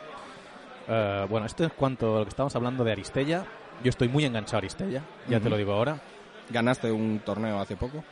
Eh, 0.90 1.28
bueno, 1.30 1.46
esto 1.46 1.64
es 1.64 1.74
cuanto 1.74 2.16
a 2.16 2.20
lo 2.20 2.26
que 2.26 2.30
estamos 2.30 2.56
hablando 2.56 2.84
de 2.84 2.92
Aristella. 2.92 3.46
Yo 3.84 3.90
estoy 3.90 4.10
muy 4.10 4.26
enganchado 4.26 4.58
a 4.58 4.60
Aristella, 4.60 5.04
ya 5.28 5.40
te 5.40 5.50
lo 5.50 5.56
digo 5.56 5.72
ahora. 5.72 6.02
Ganaste 6.50 6.92
un 6.92 7.22
torneo 7.24 7.60
hace 7.60 7.76
poco. 7.76 8.04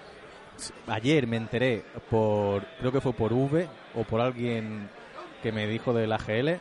Ayer 0.88 1.28
me 1.28 1.38
enteré 1.38 1.84
por, 2.10 2.64
creo 2.80 2.92
que 2.92 3.02
fue 3.02 3.14
por 3.14 3.34
V 3.34 3.68
o 3.96 4.04
por 4.04 4.22
alguien 4.22 4.90
que 5.44 5.52
me 5.52 5.68
dijo 5.68 5.94
del 5.94 6.12
AGL 6.12 6.60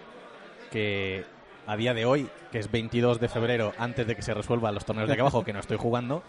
que 0.70 1.24
a 1.66 1.76
día 1.76 1.94
de 1.94 2.04
hoy, 2.04 2.28
que 2.50 2.58
es 2.58 2.70
22 2.70 3.20
de 3.20 3.28
febrero, 3.28 3.72
antes 3.78 4.06
de 4.06 4.16
que 4.16 4.22
se 4.22 4.34
resuelvan 4.34 4.74
los 4.74 4.84
torneos 4.84 5.08
de 5.08 5.14
aquí 5.14 5.20
abajo, 5.20 5.44
que 5.44 5.52
no 5.52 5.60
estoy 5.60 5.76
jugando, 5.76 6.22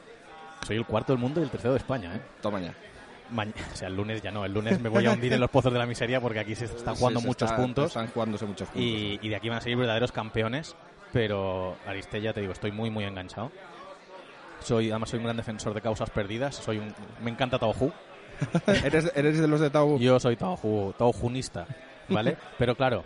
soy 0.65 0.78
el 0.78 0.86
cuarto 0.86 1.13
del 1.13 1.21
mundo 1.21 1.39
y 1.39 1.43
el 1.43 1.50
tercero 1.50 1.73
de 1.73 1.80
España, 1.80 2.15
¿eh? 2.15 2.21
Toma 2.41 2.60
ya. 2.60 2.73
O 3.74 3.76
sea, 3.76 3.88
el 3.88 3.96
lunes 3.96 4.22
ya 4.22 4.32
no, 4.32 4.46
el 4.46 4.54
lunes 4.54 4.80
me 4.80 4.90
voy 4.90 5.06
a 5.06 5.12
hundir 5.12 5.34
en 5.34 5.40
los 5.40 5.50
pozos 5.50 5.72
de 5.74 5.80
la 5.80 5.86
miseria 5.86 6.20
porque 6.22 6.40
aquí 6.40 6.56
se 6.56 6.66
están 6.66 6.96
jugando 6.96 7.20
Sí, 7.20 7.24
se 7.24 7.28
muchos 7.28 7.50
está- 7.50 7.62
puntos 7.62 7.88
Están 7.88 8.08
jugándose 8.08 8.46
muchos 8.46 8.68
puntos. 8.70 8.84
y, 8.84 9.20
y 9.22 9.30
de 9.30 9.36
aquí 9.36 9.50
van 9.50 9.58
a 9.58 9.62
salir 9.62 9.78
verdaderos 9.78 10.12
campeones, 10.12 10.76
pero 11.13 11.76
Aristella, 11.86 12.34
te 12.34 12.42
digo, 12.42 12.54
estoy 12.54 12.72
muy, 12.72 12.90
muy 12.90 13.04
enganchado. 13.06 13.52
Soy, 14.62 14.90
además 14.90 15.10
soy 15.10 15.20
un 15.20 15.26
gran 15.26 15.38
defensor 15.38 15.74
de 15.74 15.82
causas 15.82 16.10
perdidas, 16.10 16.56
soy 16.56 16.78
un, 16.80 16.94
me 17.22 17.30
encanta 17.32 17.60
Taohu, 17.60 17.92
¿Eres, 18.84 19.12
¿Eres 19.16 19.40
de 19.40 19.48
los 19.48 19.60
de 19.60 19.70
Tau? 19.70 19.98
Yo 20.00 20.20
soy 20.20 20.36
Taoju, 20.36 20.94
Taojunista, 20.98 21.66
¿vale? 22.10 22.38
Pero 22.58 22.76
claro, 22.76 23.04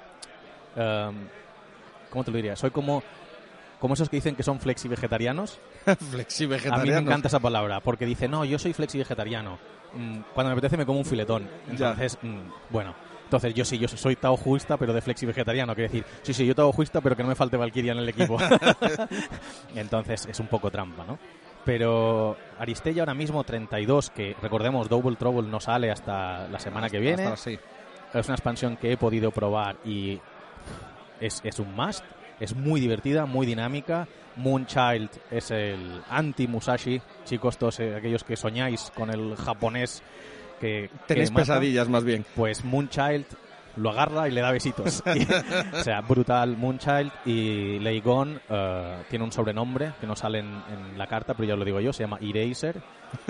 em, 0.76 1.28
¿cómo 2.10 2.24
te 2.24 2.32
lo 2.32 2.36
diría? 2.38 2.56
Soy 2.56 2.72
como, 2.72 3.02
como 3.80 3.94
esos 3.94 4.10
que 4.10 4.18
dicen 4.18 4.36
que 4.36 4.44
son 4.44 4.60
flexi 4.60 4.88
vegetarianos. 4.88 5.60
Flexi 6.12 6.46
A 6.70 6.78
mí 6.80 6.90
me 6.90 6.98
encanta 6.98 7.28
esa 7.28 7.40
palabra, 7.40 7.80
porque 7.80 8.06
dice, 8.06 8.28
no, 8.28 8.44
yo 8.46 8.60
soy 8.60 8.74
flexi 8.74 8.98
vegetariano. 8.98 9.58
Mm, 9.94 10.20
Cuando 10.34 10.50
me 10.50 10.54
apetece 10.54 10.78
me 10.78 10.86
como 10.86 11.00
un 11.00 11.06
filetón. 11.06 11.50
Entonces, 11.70 12.18
mm, 12.22 12.40
bueno. 12.70 12.94
Entonces, 13.26 13.54
yo 13.54 13.64
sí, 13.64 13.78
yo 13.78 13.88
soy 13.88 14.18
taojuista, 14.18 14.76
pero 14.76 14.92
de 14.92 15.02
flexi 15.02 15.26
vegetariano. 15.26 15.74
Quiere 15.74 15.88
decir, 15.90 16.06
sí, 16.22 16.34
sí, 16.34 16.46
yo 16.46 16.54
taojuista, 16.54 17.00
pero 17.00 17.16
que 17.16 17.24
no 17.24 17.30
me 17.30 17.36
falte 17.36 17.56
Valkyria 17.56 17.94
en 17.94 18.00
el 18.00 18.10
equipo. 18.10 18.38
Entonces, 19.76 20.26
es 20.26 20.40
un 20.40 20.48
poco 20.48 20.70
trampa, 20.72 21.06
¿no? 21.06 21.18
Pero 21.64 22.36
Aristella 22.60 23.04
ahora 23.04 23.14
mismo 23.14 23.44
32, 23.44 24.10
que 24.10 24.36
recordemos 24.42 24.90
Double 24.90 25.16
Trouble 25.16 25.48
no 25.50 25.60
sale 25.60 25.92
hasta 25.92 26.48
la 26.48 26.60
semana 26.60 26.90
que 26.90 27.00
viene. 27.00 27.24
Hasta- 27.24 27.38
sí. 27.38 27.60
Es 28.14 28.26
una 28.28 28.36
expansión 28.36 28.76
que 28.78 28.92
he 28.92 28.98
podido 28.98 29.32
probar 29.32 29.78
y 29.86 30.20
es, 31.20 31.40
es 31.46 31.60
un 31.60 31.74
must. 31.76 32.04
Es 32.40 32.56
muy 32.56 32.82
divertida, 32.82 33.26
muy 33.26 33.46
dinámica. 33.46 34.08
Moonchild 34.42 35.10
es 35.30 35.52
el 35.52 36.02
anti-Musashi. 36.10 37.02
Chicos, 37.26 37.58
todos 37.58 37.80
eh, 37.80 37.96
aquellos 37.96 38.24
que 38.24 38.36
soñáis 38.36 38.92
con 38.96 39.10
el 39.10 39.36
japonés 39.36 40.02
que... 40.60 40.90
Tenéis 41.08 41.30
que 41.30 41.34
mata, 41.34 41.54
pesadillas 41.54 41.90
más 41.90 42.04
bien. 42.04 42.26
Pues 42.36 42.64
Moonchild 42.64 43.26
lo 43.78 43.92
agarra 43.92 44.28
y 44.28 44.32
le 44.32 44.42
da 44.42 44.52
besitos. 44.52 45.04
O 45.74 45.84
sea, 45.84 46.02
brutal 46.02 46.58
Moonchild 46.58 47.12
y 47.26 47.80
Leigon 47.80 48.40
eh, 48.50 49.04
tiene 49.10 49.26
un 49.26 49.32
sobrenombre 49.32 49.94
que 50.00 50.08
no 50.08 50.16
sale 50.16 50.40
en, 50.40 50.48
en 50.48 50.98
la 50.98 51.08
carta, 51.08 51.34
pero 51.34 51.48
ya 51.48 51.56
lo 51.56 51.66
digo 51.66 51.80
yo, 51.80 51.94
se 51.94 52.04
llama 52.04 52.20
Eraser, 52.22 52.82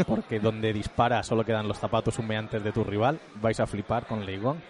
porque 0.08 0.39
donde 0.41 0.74
dispara 0.74 1.24
solo 1.24 1.45
quedan 1.45 1.67
los 1.67 1.78
zapatos 1.78 2.17
humeantes 2.19 2.63
de 2.63 2.71
tu 2.71 2.84
rival. 2.84 3.19
Vais 3.36 3.60
a 3.60 3.67
flipar 3.67 4.06
con 4.06 4.26
Leigon. 4.26 4.62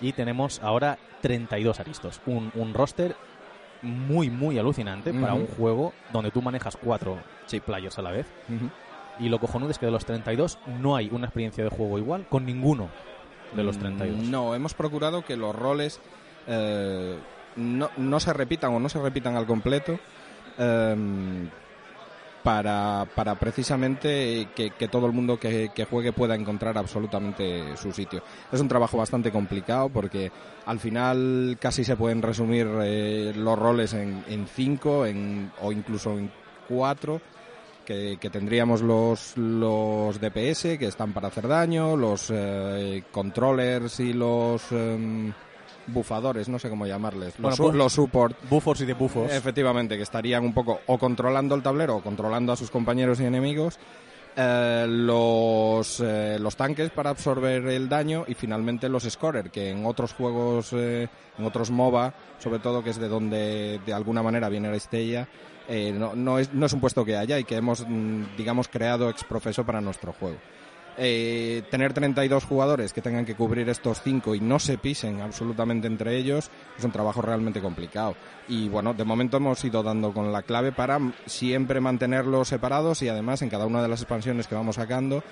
Y 0.00 0.12
tenemos 0.12 0.60
ahora 0.62 0.96
32 1.22 1.80
aristos. 1.80 2.20
Un, 2.26 2.52
un 2.54 2.72
roster 2.72 3.16
muy, 3.82 4.30
muy 4.30 4.58
alucinante 4.58 5.12
para 5.12 5.34
un 5.34 5.46
juego 5.46 5.92
donde 6.12 6.30
tú 6.30 6.42
manejas 6.42 6.76
cuatro 6.76 7.18
players 7.64 7.98
a 7.98 8.02
la 8.02 8.10
vez. 8.10 8.26
Y 9.20 9.28
lo 9.28 9.38
cojonudo 9.40 9.70
es 9.70 9.78
que 9.78 9.86
de 9.86 9.92
los 9.92 10.04
32 10.04 10.58
no 10.80 10.94
hay 10.94 11.08
una 11.10 11.26
experiencia 11.26 11.64
de 11.64 11.70
juego 11.70 11.98
igual 11.98 12.26
con 12.28 12.44
ninguno 12.46 12.88
de 13.54 13.64
los 13.64 13.78
32. 13.78 14.24
Mm, 14.26 14.30
No, 14.30 14.54
hemos 14.54 14.74
procurado 14.74 15.24
que 15.24 15.36
los 15.36 15.54
roles 15.56 16.00
eh, 16.46 17.18
no, 17.56 17.90
no 17.96 18.20
se 18.20 18.32
repitan 18.32 18.72
o 18.74 18.80
no 18.80 18.88
se 18.88 19.00
repitan 19.00 19.36
al 19.36 19.46
completo 19.46 19.98
em, 20.58 21.48
para, 22.42 23.06
para 23.14 23.34
precisamente 23.34 24.48
que, 24.54 24.70
que 24.70 24.88
todo 24.88 25.06
el 25.06 25.12
mundo 25.12 25.38
que, 25.38 25.70
que 25.74 25.84
juegue 25.84 26.12
pueda 26.12 26.34
encontrar 26.34 26.78
absolutamente 26.78 27.76
su 27.76 27.92
sitio. 27.92 28.22
Es 28.52 28.60
un 28.60 28.68
trabajo 28.68 28.96
bastante 28.96 29.30
complicado 29.30 29.88
porque 29.88 30.30
al 30.66 30.78
final 30.78 31.56
casi 31.60 31.84
se 31.84 31.96
pueden 31.96 32.22
resumir 32.22 32.68
eh, 32.82 33.32
los 33.34 33.58
roles 33.58 33.94
en, 33.94 34.24
en 34.28 34.46
cinco 34.46 35.06
en, 35.06 35.50
o 35.60 35.72
incluso 35.72 36.12
en 36.18 36.30
cuatro 36.68 37.20
que, 37.84 38.18
que 38.20 38.28
tendríamos 38.28 38.82
los, 38.82 39.36
los 39.38 40.20
DPS 40.20 40.78
que 40.78 40.86
están 40.86 41.14
para 41.14 41.28
hacer 41.28 41.48
daño, 41.48 41.96
los 41.96 42.30
eh, 42.30 43.02
controllers 43.10 44.00
y 44.00 44.12
los 44.12 44.70
em, 44.72 45.32
bufadores, 45.88 46.48
no 46.48 46.58
sé 46.58 46.68
cómo 46.68 46.86
llamarles, 46.86 47.38
los, 47.38 47.58
Bueno, 47.58 47.76
los 47.76 47.92
support, 47.92 48.36
Bufos 48.48 48.80
y 48.80 48.86
de 48.86 48.94
bufos. 48.94 49.30
efectivamente, 49.32 49.96
que 49.96 50.02
estarían 50.02 50.44
un 50.44 50.54
poco 50.54 50.80
o 50.86 50.98
controlando 50.98 51.54
el 51.54 51.62
tablero 51.62 51.96
o 51.96 52.00
controlando 52.02 52.52
a 52.52 52.56
sus 52.56 52.70
compañeros 52.70 53.20
y 53.20 53.24
enemigos. 53.24 53.78
eh, 54.36 54.86
los, 54.88 56.00
eh, 56.00 56.38
los 56.38 56.54
tanques 56.54 56.90
para 56.90 57.10
absorber 57.10 57.66
el 57.66 57.88
daño 57.88 58.24
y 58.28 58.34
finalmente 58.34 58.88
los 58.88 59.02
scorer 59.04 59.50
que 59.50 59.70
en 59.70 59.84
otros 59.84 60.12
juegos 60.14 60.72
eh, 60.74 61.08
en 61.38 61.44
otros 61.44 61.70
MOBA 61.72 62.14
sobre 62.38 62.60
todo 62.60 62.84
que 62.84 62.90
es 62.90 62.98
de 62.98 63.08
donde 63.08 63.80
de 63.84 63.92
alguna 63.92 64.22
manera 64.22 64.48
viene 64.48 64.70
la 64.70 64.76
Estella 64.76 65.26
eh, 65.68 65.92
no, 65.92 66.14
no, 66.14 66.38
es, 66.38 66.52
no 66.54 66.66
es 66.66 66.72
un 66.72 66.80
puesto 66.80 67.04
que 67.04 67.16
haya 67.16 67.38
y 67.38 67.44
que 67.44 67.56
hemos 67.56 67.84
mm, 67.88 68.36
digamos 68.36 68.68
creado 68.68 69.10
ex 69.10 69.24
profeso 69.24 69.64
para 69.64 69.80
nuestro 69.80 70.12
juego 70.12 70.36
eh, 70.98 71.62
tener 71.70 71.92
32 71.92 72.44
jugadores 72.44 72.92
que 72.92 73.00
tengan 73.00 73.24
que 73.24 73.36
cubrir 73.36 73.68
estos 73.68 74.02
5 74.02 74.34
y 74.34 74.40
no 74.40 74.58
se 74.58 74.78
pisen 74.78 75.20
absolutamente 75.20 75.86
entre 75.86 76.16
ellos 76.16 76.50
es 76.76 76.84
un 76.84 76.90
trabajo 76.90 77.22
realmente 77.22 77.60
complicado. 77.60 78.16
Y 78.48 78.68
bueno, 78.68 78.94
de 78.94 79.04
momento 79.04 79.36
hemos 79.36 79.64
ido 79.64 79.82
dando 79.82 80.12
con 80.12 80.32
la 80.32 80.42
clave 80.42 80.72
para 80.72 80.98
siempre 81.26 81.80
mantenerlos 81.80 82.48
separados 82.48 83.00
y 83.02 83.08
además 83.08 83.42
en 83.42 83.48
cada 83.48 83.66
una 83.66 83.80
de 83.80 83.88
las 83.88 84.00
expansiones 84.00 84.48
que 84.48 84.56
vamos 84.56 84.76
sacando 84.76 85.22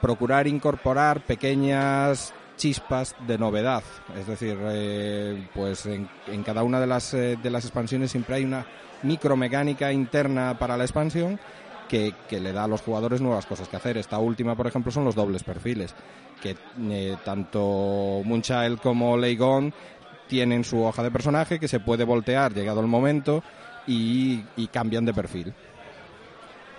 procurar 0.00 0.46
incorporar 0.46 1.20
pequeñas 1.20 2.32
chispas 2.56 3.14
de 3.26 3.36
novedad. 3.36 3.82
Es 4.18 4.26
decir, 4.26 4.58
eh, 4.60 5.48
pues 5.54 5.86
en, 5.86 6.08
en 6.26 6.42
cada 6.42 6.62
una 6.62 6.80
de 6.80 6.86
las, 6.86 7.12
eh, 7.14 7.36
de 7.42 7.50
las 7.50 7.64
expansiones 7.64 8.10
siempre 8.10 8.36
hay 8.36 8.44
una 8.44 8.66
micromecánica 9.02 9.92
interna 9.92 10.58
para 10.58 10.76
la 10.76 10.84
expansión 10.84 11.38
que, 11.88 12.12
que 12.28 12.40
le 12.40 12.52
da 12.52 12.64
a 12.64 12.68
los 12.68 12.82
jugadores 12.82 13.20
nuevas 13.20 13.46
cosas 13.46 13.68
que 13.68 13.76
hacer. 13.76 13.96
Esta 13.98 14.18
última, 14.18 14.54
por 14.54 14.66
ejemplo, 14.66 14.92
son 14.92 15.04
los 15.04 15.14
dobles 15.14 15.42
perfiles, 15.42 15.94
que 16.42 16.56
eh, 16.90 17.16
tanto 17.24 18.22
Moonchild 18.24 18.80
como 18.80 19.16
Leigon 19.16 19.72
tienen 20.28 20.64
su 20.64 20.82
hoja 20.82 21.02
de 21.02 21.10
personaje 21.10 21.58
que 21.58 21.68
se 21.68 21.80
puede 21.80 22.04
voltear 22.04 22.52
llegado 22.52 22.80
el 22.80 22.86
momento 22.86 23.42
y, 23.86 24.42
y 24.56 24.66
cambian 24.68 25.04
de 25.04 25.14
perfil. 25.14 25.52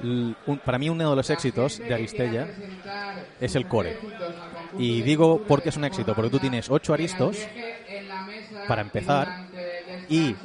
L- 0.03 0.35
un- 0.45 0.59
para 0.59 0.77
mí 0.77 0.89
uno 0.89 1.09
de 1.09 1.15
los 1.15 1.29
éxitos 1.29 1.81
de 1.87 1.93
Aristella 1.93 2.47
es 3.41 3.55
el 3.55 3.65
core. 3.65 3.93
Y 4.77 5.01
digo 5.01 5.41
porque 5.47 5.69
es 5.69 5.77
un 5.77 5.83
éxito, 5.83 6.15
porque 6.15 6.29
tú 6.29 6.39
tienes 6.39 6.69
ocho 6.69 6.93
aristos 6.93 7.47
para 8.67 8.81
empezar 8.81 9.33
y 10.07 10.35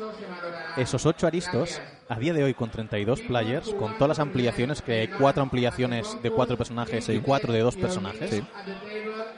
esos 0.77 1.07
ocho 1.07 1.27
aristos, 1.27 1.81
a 2.08 2.18
día 2.18 2.32
de 2.34 2.44
hoy 2.44 2.54
con 2.54 2.70
32 2.70 3.20
players, 3.22 3.70
con 3.74 3.94
todas 3.94 4.08
las 4.08 4.18
ampliaciones, 4.18 4.82
que 4.82 5.00
hay 5.00 5.08
cuatro 5.08 5.42
ampliaciones 5.42 6.16
de 6.22 6.30
cuatro 6.30 6.56
personajes 6.56 7.08
y 7.08 7.18
cuatro 7.18 7.52
de 7.52 7.60
dos 7.60 7.76
personajes, 7.76 8.30
Sí. 8.30 8.42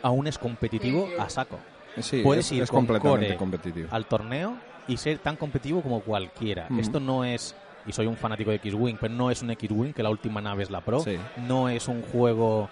aún 0.02 0.26
es 0.26 0.38
competitivo 0.38 1.08
a 1.18 1.28
saco. 1.28 1.58
Sí, 2.00 2.20
Puedes 2.22 2.46
es, 2.46 2.52
ir 2.52 2.62
es 2.64 2.70
con 2.70 2.84
completamente 2.86 3.26
core 3.28 3.36
competitivo. 3.38 3.88
al 3.90 4.04
torneo 4.06 4.56
y 4.88 4.96
ser 4.98 5.18
tan 5.18 5.36
competitivo 5.36 5.80
como 5.82 6.00
cualquiera. 6.00 6.68
Esto 6.78 7.00
no 7.00 7.24
es, 7.24 7.54
y 7.86 7.92
soy 7.92 8.06
un 8.06 8.16
fanático 8.16 8.50
de 8.50 8.56
X-Wing, 8.56 8.98
pero 9.00 9.14
no 9.14 9.30
es 9.30 9.42
un 9.42 9.50
X-Wing, 9.52 9.92
que 9.92 10.02
la 10.02 10.10
última 10.10 10.40
nave 10.40 10.62
es 10.64 10.70
la 10.70 10.80
Pro. 10.82 11.00
Sí. 11.00 11.16
No 11.46 11.68
es 11.68 11.88
un 11.88 12.02
juego 12.02 12.68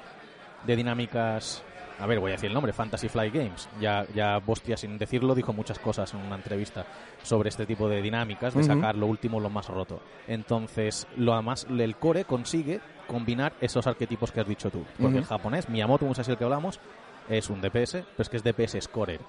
de 0.66 0.76
dinámicas... 0.76 1.62
A 2.00 2.06
ver, 2.06 2.18
voy 2.18 2.30
a 2.30 2.34
decir 2.34 2.48
el 2.48 2.54
nombre, 2.54 2.72
Fantasy 2.72 3.08
Flight 3.08 3.32
Games. 3.32 3.68
Ya, 3.80 4.04
ya 4.14 4.38
Bostia, 4.38 4.76
sin 4.76 4.98
decirlo, 4.98 5.34
dijo 5.34 5.52
muchas 5.52 5.78
cosas 5.78 6.12
en 6.14 6.20
una 6.20 6.34
entrevista 6.36 6.84
sobre 7.22 7.48
este 7.48 7.66
tipo 7.66 7.88
de 7.88 8.02
dinámicas, 8.02 8.54
de 8.54 8.64
sacar 8.64 8.96
lo 8.96 9.06
último, 9.06 9.38
lo 9.40 9.48
más 9.50 9.68
roto. 9.68 10.00
Entonces, 10.26 11.06
lo 11.16 11.34
además, 11.34 11.66
el 11.70 11.96
core 11.96 12.24
consigue 12.24 12.80
combinar 13.06 13.52
esos 13.60 13.86
arquetipos 13.86 14.32
que 14.32 14.40
has 14.40 14.48
dicho 14.48 14.70
tú. 14.70 14.84
Porque 15.00 15.18
el 15.18 15.24
japonés, 15.24 15.68
Miyamoto 15.68 16.04
Musashi, 16.04 16.32
el 16.32 16.36
que 16.38 16.44
hablamos, 16.44 16.80
es 17.28 17.48
un 17.48 17.60
DPS, 17.60 17.92
pero 17.92 18.04
es 18.18 18.28
que 18.28 18.36
es 18.36 18.44
DPS 18.44 18.76
scorer 18.82 19.20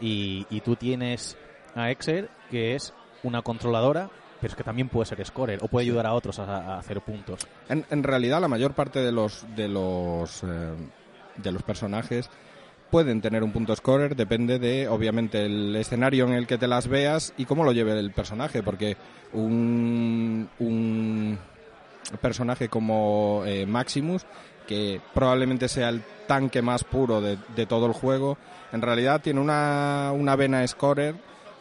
y, 0.00 0.46
y 0.50 0.60
tú 0.60 0.76
tienes 0.76 1.36
a 1.74 1.90
Exer, 1.90 2.30
que 2.50 2.74
es 2.74 2.94
una 3.22 3.42
controladora, 3.42 4.10
pero 4.40 4.50
es 4.50 4.56
que 4.56 4.64
también 4.64 4.88
puede 4.88 5.06
ser 5.06 5.24
scorer 5.24 5.58
o 5.62 5.68
puede 5.68 5.84
ayudar 5.86 6.06
a 6.06 6.14
otros 6.14 6.38
a, 6.38 6.44
a 6.74 6.78
hacer 6.78 7.00
puntos. 7.00 7.46
En, 7.68 7.84
en 7.90 8.02
realidad, 8.02 8.40
la 8.40 8.48
mayor 8.48 8.74
parte 8.74 9.00
de 9.00 9.12
los 9.12 9.44
de 9.54 9.68
los 9.68 10.42
eh, 10.42 10.74
de 11.42 11.52
los 11.52 11.62
personajes 11.62 12.30
pueden 12.90 13.20
tener 13.20 13.42
un 13.42 13.52
punto 13.52 13.74
scorer, 13.76 14.16
depende 14.16 14.58
de, 14.58 14.88
obviamente, 14.88 15.44
el 15.44 15.76
escenario 15.76 16.26
en 16.26 16.32
el 16.32 16.46
que 16.46 16.58
te 16.58 16.66
las 16.66 16.88
veas 16.88 17.34
y 17.36 17.44
cómo 17.44 17.64
lo 17.64 17.72
lleve 17.72 17.98
el 17.98 18.12
personaje, 18.12 18.62
porque 18.62 18.96
un, 19.32 20.48
un 20.58 21.38
personaje 22.20 22.68
como 22.68 23.42
eh, 23.46 23.66
Maximus, 23.66 24.24
que 24.66 25.00
probablemente 25.14 25.68
sea 25.68 25.88
el 25.88 26.02
tanque 26.26 26.62
más 26.62 26.84
puro 26.84 27.20
de, 27.20 27.38
de 27.54 27.66
todo 27.66 27.86
el 27.86 27.92
juego, 27.92 28.38
en 28.72 28.82
realidad 28.82 29.20
tiene 29.20 29.40
una, 29.40 30.12
una 30.14 30.36
vena 30.36 30.66
scorer 30.66 31.14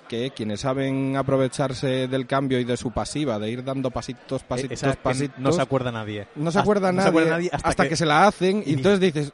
que 0.08 0.32
quienes 0.32 0.62
saben 0.62 1.16
aprovecharse 1.18 2.08
del 2.08 2.26
cambio 2.28 2.60
y 2.60 2.64
de 2.64 2.78
su 2.78 2.92
pasiva, 2.92 3.38
de 3.40 3.50
ir 3.52 3.64
dando 3.64 3.92
pasitos, 3.92 4.44
pasitos, 4.44 4.72
Esa 4.74 4.92
que 4.92 4.98
pasitos, 4.98 5.40
no 5.40 5.52
se 5.52 5.62
acuerda 5.62 5.92
nadie. 5.92 6.28
no 6.36 6.44
se 6.52 6.58
Hasta- 6.58 6.62
acuerda, 6.62 6.92
no 6.92 6.98
nadie, 6.98 7.04
se 7.04 7.10
acuerda 7.10 7.30
nadie 7.32 7.50
hasta, 7.52 7.90
que... 7.90 7.96
se 7.96 8.06
la 8.06 8.28
hacen 8.28 8.64
y 8.66 8.72
y 8.72 8.74
entonces 8.74 9.00
dices, 9.00 9.34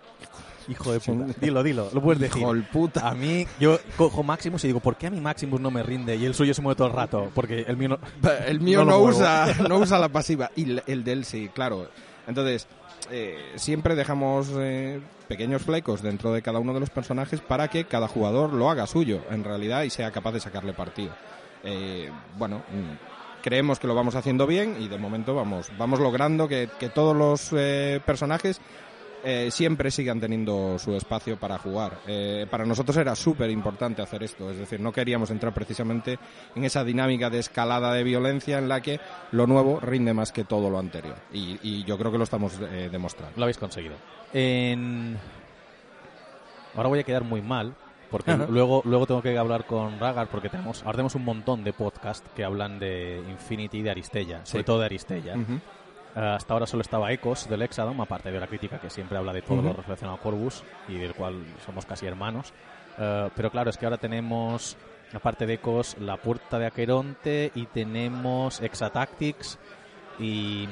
Hijo 0.69 0.93
de 0.93 1.01
puta. 1.01 1.25
Dilo, 1.41 1.61
dilo, 1.61 1.89
lo 1.93 2.01
puedes 2.01 2.21
decir. 2.21 2.41
hijo 2.41 2.51
el 2.53 2.63
puta. 2.63 3.09
A 3.09 3.13
mí, 3.13 3.45
yo 3.59 3.77
cojo 3.97 4.23
Maximus 4.23 4.63
y 4.63 4.67
digo, 4.67 4.79
¿por 4.79 4.95
qué 4.95 5.07
a 5.07 5.09
mi 5.11 5.19
Maximus 5.19 5.59
no 5.59 5.69
me 5.71 5.83
rinde? 5.83 6.15
Y 6.15 6.23
el 6.25 6.33
suyo 6.33 6.53
se 6.53 6.61
mueve 6.61 6.77
todo 6.77 6.87
el 6.87 6.93
rato. 6.93 7.29
Porque 7.35 7.65
el 7.67 7.75
mío 7.75 7.89
no. 7.89 7.99
El 8.47 8.61
mío 8.61 8.85
No 8.85 8.99
usa, 8.99 9.47
no 9.67 9.79
usa 9.79 9.99
la 9.99 10.07
pasiva 10.07 10.51
y 10.55 10.63
el- 10.63 10.83
el 10.87 11.03
de 11.03 11.11
él 11.11 11.25
sí, 11.25 11.49
claro. 11.53 11.89
Entonces, 12.27 12.65
eh, 13.11 13.53
siempre 13.55 13.95
dejamos 13.95 14.49
eh, 14.57 14.99
pequeños 15.27 15.63
flecos 15.63 16.01
dentro 16.01 16.31
de 16.33 16.41
cada 16.41 16.59
uno 16.59 16.73
de 16.73 16.79
los 16.79 16.89
personajes 16.89 17.41
para 17.41 17.67
que 17.67 17.85
cada 17.85 18.07
jugador 18.07 18.53
lo 18.53 18.69
haga 18.69 18.87
suyo, 18.87 19.21
en 19.29 19.43
realidad, 19.43 19.83
y 19.83 19.89
sea 19.89 20.11
capaz 20.11 20.33
de 20.33 20.39
sacarle 20.39 20.73
partido. 20.73 21.13
Eh, 21.63 22.09
bueno, 22.37 22.57
mm, 22.57 23.41
creemos 23.41 23.79
que 23.79 23.87
lo 23.87 23.95
vamos 23.95 24.15
haciendo 24.15 24.47
bien 24.47 24.77
y 24.79 24.87
de 24.87 24.97
momento 24.97 25.35
vamos, 25.35 25.69
vamos 25.77 25.99
logrando 25.99 26.47
que, 26.47 26.69
que 26.79 26.89
todos 26.89 27.15
los 27.15 27.49
eh, 27.53 28.01
personajes 28.05 28.59
eh, 29.23 29.49
siempre 29.51 29.89
sigan 29.91 30.19
teniendo 30.19 30.77
su 30.77 30.95
espacio 30.95 31.37
para 31.37 31.57
jugar. 31.57 31.99
Eh, 32.07 32.45
para 32.49 32.65
nosotros 32.65 32.97
era 32.97 33.15
súper 33.15 33.49
importante 33.49 34.01
hacer 34.01 34.23
esto, 34.23 34.51
es 34.51 34.57
decir, 34.57 34.79
no 34.79 34.91
queríamos 34.91 35.31
entrar 35.31 35.53
precisamente 35.53 36.19
en 36.55 36.63
esa 36.63 36.83
dinámica 36.83 37.29
de 37.29 37.39
escalada 37.39 37.93
de 37.93 38.03
violencia 38.03 38.57
en 38.57 38.67
la 38.67 38.81
que 38.81 38.99
lo 39.31 39.47
nuevo 39.47 39.79
rinde 39.79 40.13
más 40.13 40.31
que 40.31 40.43
todo 40.43 40.69
lo 40.69 40.79
anterior. 40.79 41.15
Y, 41.31 41.59
y 41.63 41.83
yo 41.83 41.97
creo 41.97 42.11
que 42.11 42.17
lo 42.17 42.23
estamos 42.23 42.59
eh, 42.61 42.89
demostrando. 42.91 43.33
Lo 43.37 43.43
habéis 43.43 43.57
conseguido. 43.57 43.95
En... 44.33 45.17
Ahora 46.75 46.89
voy 46.89 46.99
a 46.99 47.03
quedar 47.03 47.23
muy 47.23 47.41
mal. 47.41 47.75
Porque 48.09 48.29
Ajá. 48.29 48.45
luego, 48.47 48.83
luego 48.85 49.07
tengo 49.07 49.23
que 49.23 49.35
hablar 49.35 49.65
con 49.65 49.99
Ragar 49.99 50.27
porque 50.27 50.47
tenemos, 50.47 50.83
ahora 50.83 50.97
tenemos 50.97 51.15
un 51.15 51.25
montón 51.25 51.63
de 51.63 51.73
podcasts 51.73 52.29
que 52.35 52.43
hablan 52.43 52.77
de 52.77 53.23
Infinity 53.27 53.79
y 53.79 53.81
de 53.81 53.89
Aristella, 53.89 54.45
sobre 54.45 54.63
todo 54.63 54.77
de 54.77 54.85
Aristella. 54.85 55.35
Hasta 56.15 56.53
ahora 56.53 56.67
solo 56.67 56.81
estaba 56.81 57.11
Ecos 57.11 57.49
del 57.49 57.61
Exadom, 57.63 57.99
aparte 58.01 58.31
de 58.31 58.39
la 58.39 58.47
crítica 58.47 58.79
que 58.79 58.89
siempre 58.89 59.17
habla 59.17 59.33
de 59.33 59.41
todo 59.41 59.61
lo 59.61 59.73
relacionado 59.73 60.17
a 60.17 60.21
Corvus 60.21 60.63
y 60.87 60.97
del 60.97 61.13
cual 61.13 61.43
somos 61.65 61.85
casi 61.85 62.05
hermanos. 62.05 62.53
Eh, 62.97 63.29
pero 63.35 63.49
claro, 63.49 63.69
es 63.69 63.77
que 63.77 63.85
ahora 63.85 63.97
tenemos, 63.97 64.77
aparte 65.13 65.45
de 65.45 65.55
Ecos, 65.55 65.97
la 65.99 66.17
Puerta 66.17 66.59
de 66.59 66.67
Aqueronte 66.67 67.51
y 67.55 67.65
tenemos 67.65 68.61
Exatactics 68.61 69.57
y, 70.19 70.67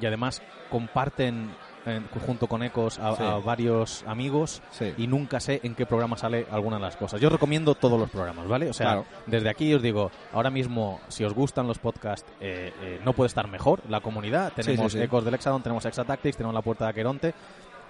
y 0.00 0.06
además 0.06 0.42
comparten 0.70 1.50
eh, 1.86 2.00
junto 2.26 2.46
con 2.46 2.62
Ecos 2.62 2.98
a, 2.98 3.16
Sí. 3.16 3.22
a 3.22 3.34
varios 3.38 4.04
amigos 4.06 4.62
Sí. 4.70 4.94
y 4.96 5.06
nunca 5.06 5.40
sé 5.40 5.60
en 5.64 5.74
qué 5.74 5.84
programa 5.86 6.16
sale 6.16 6.46
alguna 6.50 6.76
de 6.76 6.82
las 6.82 6.96
cosas. 6.96 7.20
Yo 7.20 7.28
recomiendo 7.28 7.74
todos 7.74 7.98
los 7.98 8.08
programas, 8.10 8.46
¿vale? 8.46 8.70
O 8.70 8.72
sea, 8.72 8.86
Claro. 8.86 9.04
desde 9.26 9.48
aquí 9.50 9.74
os 9.74 9.82
digo, 9.82 10.10
ahora 10.32 10.50
mismo, 10.50 11.00
si 11.08 11.24
os 11.24 11.34
gustan 11.34 11.66
los 11.66 11.78
podcasts, 11.78 12.30
eh, 12.40 12.72
eh, 12.82 13.00
no 13.04 13.12
puede 13.12 13.26
estar 13.28 13.48
mejor 13.48 13.80
la 13.88 14.00
comunidad. 14.00 14.52
Tenemos 14.54 14.92
sí. 14.92 15.00
Ecos 15.00 15.24
del 15.24 15.34
Hexadon, 15.34 15.62
tenemos 15.62 15.84
Exatactics, 15.84 16.36
tenemos 16.36 16.54
la 16.54 16.62
Puerta 16.62 16.84
de 16.84 16.90
Aqueronte, 16.90 17.34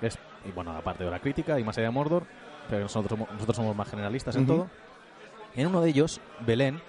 es, 0.01 0.19
y 0.47 0.51
bueno, 0.53 0.73
aparte 0.73 1.05
de 1.05 1.11
la 1.11 1.21
crítica 1.21 1.59
y 1.61 1.65
más 1.65 1.77
allá 1.79 1.89
de 1.89 1.93
Mordor, 1.93 2.25
pero 2.71 2.83
nosotros 2.83 3.11
somos, 3.11 3.31
nosotros 3.33 3.57
somos 3.57 3.77
más 3.77 3.89
generalistas 3.89 4.35
en 4.37 4.47
todo. 4.47 4.69
En 5.55 5.67
uno 5.67 5.81
de 5.83 5.91
ellos, 5.91 6.21
Belén 6.47 6.81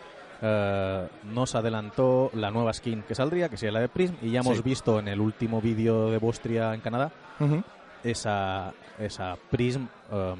eh, 0.45 1.07
nos 1.31 1.55
adelantó 1.55 2.29
la 2.33 2.51
nueva 2.51 2.73
skin 2.73 3.03
que 3.07 3.15
saldría, 3.15 3.47
que 3.47 3.55
sería 3.57 3.71
la 3.71 3.79
de 3.79 3.87
Prism, 3.87 4.15
y 4.21 4.31
ya 4.31 4.41
hemos 4.41 4.57
Sí. 4.57 4.63
visto 4.63 4.99
en 4.99 5.07
el 5.07 5.21
último 5.21 5.61
vídeo 5.61 6.11
de 6.11 6.17
Bostria 6.17 6.73
en 6.73 6.81
Canadá 6.81 7.11
esa, 8.03 8.73
esa 8.99 9.37
Prism 9.49 9.83
um, 10.11 10.37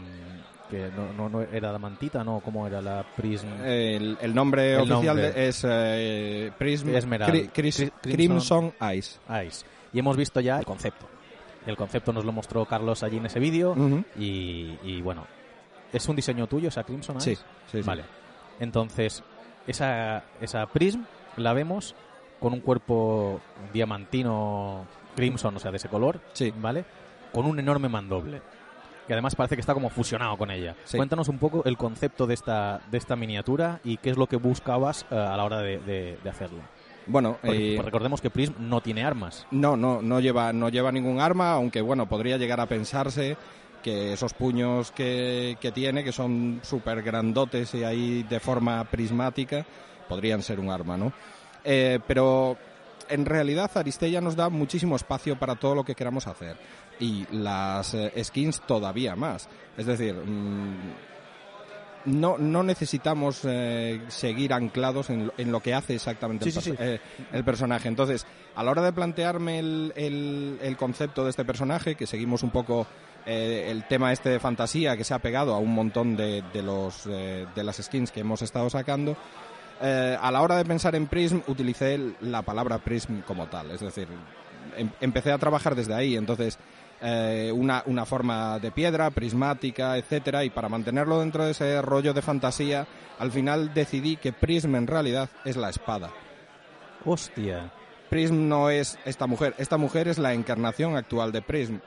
que 0.70 0.90
no, 0.96 1.14
no, 1.14 1.30
no 1.30 1.42
era 1.44 1.72
la 1.72 1.80
mantita, 1.80 2.24
no, 2.24 2.40
¿cómo 2.44 2.66
era 2.68 2.82
la 2.82 3.06
Prism? 3.16 3.48
El, 3.64 4.18
el 4.20 4.34
nombre 4.36 4.74
El 4.74 4.82
oficial 4.92 5.16
nombre. 5.18 5.48
es 5.48 5.64
eh, 5.68 6.52
Prism. 6.58 6.90
Cri- 6.90 7.52
Cris- 7.54 7.92
Cri- 8.02 8.14
Crimson 8.14 8.74
Eyes. 8.82 9.20
Ice. 9.48 9.66
Y 9.94 10.00
hemos 10.00 10.18
visto 10.18 10.40
ya 10.40 10.58
el 10.60 10.66
concepto. 10.66 11.06
El 11.66 11.78
concepto 11.78 12.12
nos 12.12 12.26
lo 12.26 12.32
mostró 12.32 12.66
Carlos 12.66 13.04
allí 13.04 13.18
en 13.18 13.28
ese 13.28 13.40
vídeo 13.40 13.76
y, 14.18 14.78
y 14.84 15.02
bueno, 15.02 15.26
¿es 15.94 16.08
un 16.10 16.16
diseño 16.16 16.48
tuyo 16.48 16.70
esa 16.70 16.84
Crimson 16.84 17.22
Sí, 17.22 17.32
Ice? 17.32 17.44
sí, 17.72 17.78
sí. 17.82 17.88
Vale. 17.88 18.04
Entonces, 18.60 19.24
esa, 19.68 20.24
esa 20.42 20.66
Prism 20.68 21.02
la 21.38 21.54
vemos 21.54 21.96
con 22.40 22.54
un 22.54 22.60
cuerpo 22.60 23.40
diamantino 23.74 24.86
crimson, 25.16 25.56
o 25.56 25.60
sea, 25.60 25.72
de 25.72 25.78
ese 25.78 25.90
color, 25.90 26.20
Sí. 26.34 26.54
¿vale? 26.58 26.86
Con 27.32 27.46
un 27.46 27.60
enorme 27.60 27.90
mandoble. 27.90 28.42
Que 29.08 29.14
además 29.14 29.36
parece 29.36 29.56
que 29.56 29.62
está 29.62 29.74
como 29.74 29.90
fusionado 29.90 30.38
con 30.38 30.50
ella. 30.50 30.76
Sí. 30.86 30.96
Cuéntanos 30.98 31.28
un 31.28 31.38
poco 31.38 31.64
el 31.66 31.78
concepto 31.78 32.26
de 32.26 32.34
esta, 32.34 32.80
de 32.90 32.98
esta 32.98 33.16
miniatura 33.16 33.80
y 33.84 33.98
qué 33.98 34.10
es 34.12 34.18
lo 34.18 34.28
que 34.28 34.38
buscabas 34.38 35.06
eh, 35.12 35.16
a 35.16 35.36
la 35.36 35.44
hora 35.44 35.60
de, 35.60 35.78
de- 35.80 36.18
de 36.24 36.30
hacerlo. 36.30 36.60
Bueno, 37.06 37.38
Porque, 37.42 37.74
eh, 37.74 37.76
pues 37.76 37.86
recordemos 37.86 38.22
que 38.22 38.30
Prism 38.30 38.54
no 38.60 38.80
tiene 38.80 39.04
armas. 39.04 39.46
no, 39.52 39.76
no, 39.76 40.02
no 40.02 40.22
lleva, 40.22 40.54
no 40.54 40.70
lleva 40.70 40.90
ningún 40.92 41.20
arma, 41.20 41.52
aunque 41.52 41.82
bueno, 41.82 42.08
podría 42.08 42.38
llegar 42.38 42.62
a 42.62 42.66
pensarse 42.66 43.36
que 43.84 44.14
esos 44.14 44.34
puños 44.34 44.92
que, 44.92 45.58
que 45.60 45.72
tiene, 45.72 46.04
que 46.04 46.12
son 46.12 46.62
súper 46.64 47.04
grandotes 47.04 47.76
y 47.76 47.84
ahí 47.84 48.24
de 48.24 48.40
forma 48.40 48.84
prismática, 48.86 49.66
podrían 50.08 50.42
ser 50.42 50.60
un 50.60 50.72
arma, 50.72 50.98
¿no? 50.98 51.14
Eh, 51.64 52.00
pero 52.08 52.58
en 53.10 53.26
realidad 53.26 53.70
Aristella 53.76 54.22
nos 54.22 54.36
da 54.36 54.50
muchísimo 54.50 54.96
espacio 54.96 55.38
para 55.38 55.56
todo 55.56 55.76
lo 55.76 55.84
que 55.84 55.96
queramos 55.96 56.28
hacer. 56.28 56.58
Y 57.00 57.26
las 57.32 57.94
eh, 57.94 58.12
skins 58.24 58.62
todavía 58.62 59.16
más. 59.16 59.50
Es 59.78 59.86
decir, 59.86 60.14
mm, 60.14 61.13
no, 62.06 62.38
no 62.38 62.64
necesitamos 62.64 63.42
eh, 63.44 64.02
seguir 64.08 64.54
anclados 64.54 65.10
en, 65.10 65.28
lo- 65.28 65.34
en 65.38 65.52
lo 65.52 65.60
que 65.62 65.74
hace 65.74 65.96
exactamente 65.96 66.50
Sí, 66.52 66.58
el, 66.58 66.64
sí, 66.64 66.72
perso- 66.72 66.78
sí. 66.78 66.84
eh, 66.84 67.00
el 67.32 67.44
personaje. 67.44 67.88
Entonces, 67.88 68.26
a 68.56 68.64
la 68.64 68.72
hora 68.72 68.82
de 68.82 68.94
plantearme 68.94 69.60
el, 69.60 69.94
el- 69.96 70.60
el 70.62 70.78
concepto 70.78 71.24
de 71.24 71.30
este 71.30 71.46
personaje, 71.46 71.96
que 71.96 72.06
seguimos 72.08 72.44
un 72.44 72.52
poco 72.52 72.86
eh, 73.26 73.68
el 73.70 73.88
tema 73.88 74.12
este 74.12 74.30
de 74.30 74.40
fantasía 74.40 74.98
que 74.98 75.04
se 75.04 75.14
ha 75.14 75.20
pegado 75.20 75.54
a 75.54 75.60
un 75.60 75.74
montón 75.74 76.16
de, 76.18 76.44
de 76.54 76.62
los, 76.62 77.06
de 77.06 77.48
las 77.64 77.78
skins 77.78 78.12
que 78.12 78.20
hemos 78.20 78.42
estado 78.42 78.70
sacando, 78.70 79.16
a 79.82 80.32
la 80.32 80.42
hora 80.42 80.56
de 80.58 80.64
pensar 80.66 80.96
en 80.96 81.08
Prism 81.08 81.40
utilicé 81.48 82.00
la 82.22 82.42
palabra 82.42 82.78
Prism 82.80 83.20
como 83.22 83.48
tal. 83.48 83.72
Es 83.72 83.82
decir, 83.82 84.08
em- 84.78 84.90
empecé 85.02 85.32
a 85.32 85.38
trabajar 85.38 85.76
desde 85.76 85.94
ahí. 85.94 86.16
Entonces, 86.16 86.58
eh, 87.02 87.52
una, 87.54 87.84
una 87.86 88.06
forma 88.06 88.60
de 88.60 88.72
piedra, 88.72 89.10
prismática, 89.12 89.98
etcétera, 89.98 90.44
y 90.44 90.50
para 90.50 90.70
mantenerlo 90.70 91.20
dentro 91.20 91.46
de 91.46 91.52
ese 91.52 91.82
rollo 91.82 92.14
de 92.14 92.22
fantasía, 92.22 92.88
al 93.20 93.32
final 93.32 93.74
decidí 93.74 94.18
que 94.18 94.34
Prism 94.34 94.76
en 94.76 94.88
realidad 94.88 95.30
es 95.46 95.58
la 95.58 95.70
espada. 95.70 96.12
Hostia. 97.06 97.72
Prism 98.10 98.48
no 98.48 98.70
es 98.70 98.98
esta 99.06 99.28
mujer, 99.28 99.56
esta 99.58 99.78
mujer 99.78 100.08
es 100.08 100.18
la 100.18 100.34
encarnación 100.34 100.96
actual 100.96 101.32
de 101.32 101.42
Prism. 101.42 101.78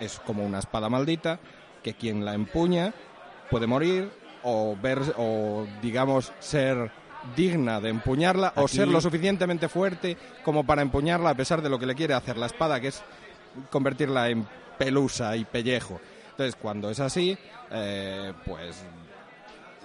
Es 0.00 0.18
como 0.20 0.44
una 0.44 0.58
espada 0.58 0.88
maldita 0.88 1.38
que 1.82 1.94
quien 1.94 2.24
la 2.24 2.34
empuña 2.34 2.92
puede 3.50 3.66
morir 3.66 4.10
o 4.42 4.76
ver 4.80 5.00
o 5.16 5.66
digamos 5.82 6.32
ser 6.40 6.90
digna 7.36 7.80
de 7.80 7.90
empuñarla 7.90 8.52
o 8.56 8.68
ser 8.68 8.88
lo 8.88 9.00
suficientemente 9.00 9.68
fuerte 9.68 10.16
como 10.42 10.64
para 10.64 10.82
empuñarla 10.82 11.30
a 11.30 11.34
pesar 11.34 11.62
de 11.62 11.68
lo 11.70 11.78
que 11.78 11.86
le 11.86 11.94
quiere 11.94 12.14
hacer 12.14 12.36
la 12.36 12.46
espada, 12.46 12.80
que 12.80 12.88
es 12.88 13.02
convertirla 13.70 14.28
en 14.30 14.46
pelusa 14.78 15.36
y 15.36 15.44
pellejo. 15.44 16.00
Entonces, 16.30 16.56
cuando 16.56 16.90
es 16.90 17.00
así, 17.00 17.36
eh, 17.70 18.32
pues 18.44 18.84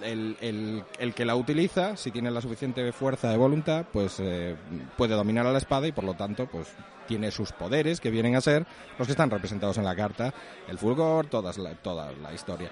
el, 0.02 0.36
el- 0.40 0.82
el 0.98 1.14
que 1.14 1.24
la 1.24 1.36
utiliza, 1.36 1.96
si 1.96 2.10
tiene 2.10 2.30
la 2.30 2.40
suficiente 2.40 2.90
fuerza 2.92 3.28
de 3.30 3.36
voluntad, 3.36 3.84
pues 3.92 4.16
eh, 4.18 4.56
puede 4.96 5.14
dominar 5.14 5.46
a 5.46 5.52
la 5.52 5.58
espada 5.58 5.86
y 5.86 5.92
por 5.92 6.04
lo 6.04 6.14
tanto, 6.14 6.46
pues 6.46 6.68
tiene 7.06 7.30
sus 7.30 7.52
poderes 7.52 8.00
que 8.00 8.10
vienen 8.10 8.36
a 8.36 8.40
ser 8.40 8.66
los 8.98 9.06
que 9.06 9.12
están 9.12 9.30
representados 9.30 9.78
en 9.78 9.84
la 9.84 9.94
carta, 9.96 10.32
el 10.68 10.78
fulgor, 10.78 11.26
todas 11.26 11.58
la- 11.58 11.74
toda 11.74 12.12
la 12.12 12.32
historia. 12.32 12.70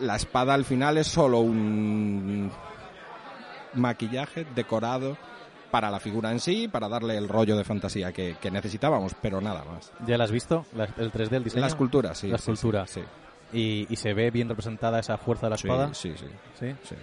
La 0.00 0.16
espada 0.16 0.54
al 0.54 0.64
final 0.64 0.98
es 0.98 1.06
solo 1.06 1.38
un 1.40 2.50
maquillaje 3.74 4.44
decorado 4.54 5.16
para 5.72 5.90
la 5.90 5.98
figura 5.98 6.30
en 6.30 6.38
sí, 6.38 6.68
para 6.68 6.88
darle 6.88 7.16
el 7.16 7.28
rollo 7.28 7.56
de 7.56 7.64
fantasía 7.64 8.12
que, 8.12 8.36
que 8.40 8.50
necesitábamos, 8.52 9.14
pero 9.20 9.40
nada 9.40 9.64
más. 9.64 9.90
¿Ya 10.06 10.16
la 10.16 10.24
has 10.24 10.30
visto? 10.30 10.64
La- 10.76 10.84
el 10.98 11.10
3D, 11.10 11.32
el 11.32 11.44
diseño. 11.44 11.62
La 11.62 11.66
escultura, 11.66 12.14
sí. 12.14 12.28
La 12.28 12.38
sí, 12.38 12.44
sí, 12.44 12.52
escultura. 12.52 12.86
Sí, 12.86 13.00
Y, 13.52 13.86
y 13.90 13.96
se 13.96 14.14
ve 14.14 14.30
bien 14.30 14.48
representada 14.48 15.00
esa 15.00 15.16
fuerza 15.18 15.46
de 15.46 15.50
la 15.50 15.56
sí, 15.56 15.66
espada. 15.66 15.94
sí, 15.94 16.14
sí, 16.16 16.26
¿Sí? 16.60 16.74
sí. 16.84 16.94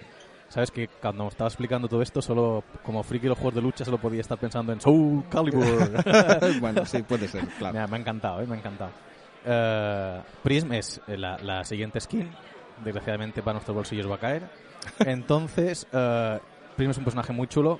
Sabes 0.48 0.70
que 0.70 0.88
cuando 0.88 1.28
estaba 1.28 1.46
explicando 1.48 1.86
todo 1.88 2.00
esto, 2.02 2.20
solo 2.22 2.64
como 2.82 3.02
friki 3.04 3.26
los 3.28 3.36
juegos 3.38 3.54
de 3.54 3.62
lucha, 3.62 3.84
solo 3.84 3.98
podía 3.98 4.20
estar 4.20 4.38
pensando 4.38 4.72
en 4.72 4.80
Soul 4.80 5.24
Calibur. 5.28 5.92
bueno, 6.60 6.84
sí, 6.86 7.02
puede 7.02 7.28
ser, 7.28 7.46
claro. 7.58 7.74
me, 7.74 7.80
ha, 7.80 7.86
me 7.86 7.96
ha 7.96 8.00
encantado, 8.00 8.40
¿eh? 8.40 8.46
me 8.46 8.54
ha 8.56 8.58
encantado. 8.58 8.90
Eh, 9.44 10.20
Prism 10.42 10.72
es 10.72 11.00
eh, 11.06 11.16
la, 11.16 11.36
la 11.38 11.64
siguiente 11.64 12.00
skin. 12.00 12.30
Desgraciadamente 12.84 13.42
para 13.42 13.54
nuestros 13.54 13.74
bolsillos 13.76 14.10
va 14.10 14.14
a 14.14 14.18
caer. 14.18 14.42
Entonces, 15.00 15.86
eh, 15.92 16.38
Prism 16.76 16.90
es 16.92 16.98
un 16.98 17.04
personaje 17.04 17.32
muy 17.32 17.46
chulo 17.46 17.78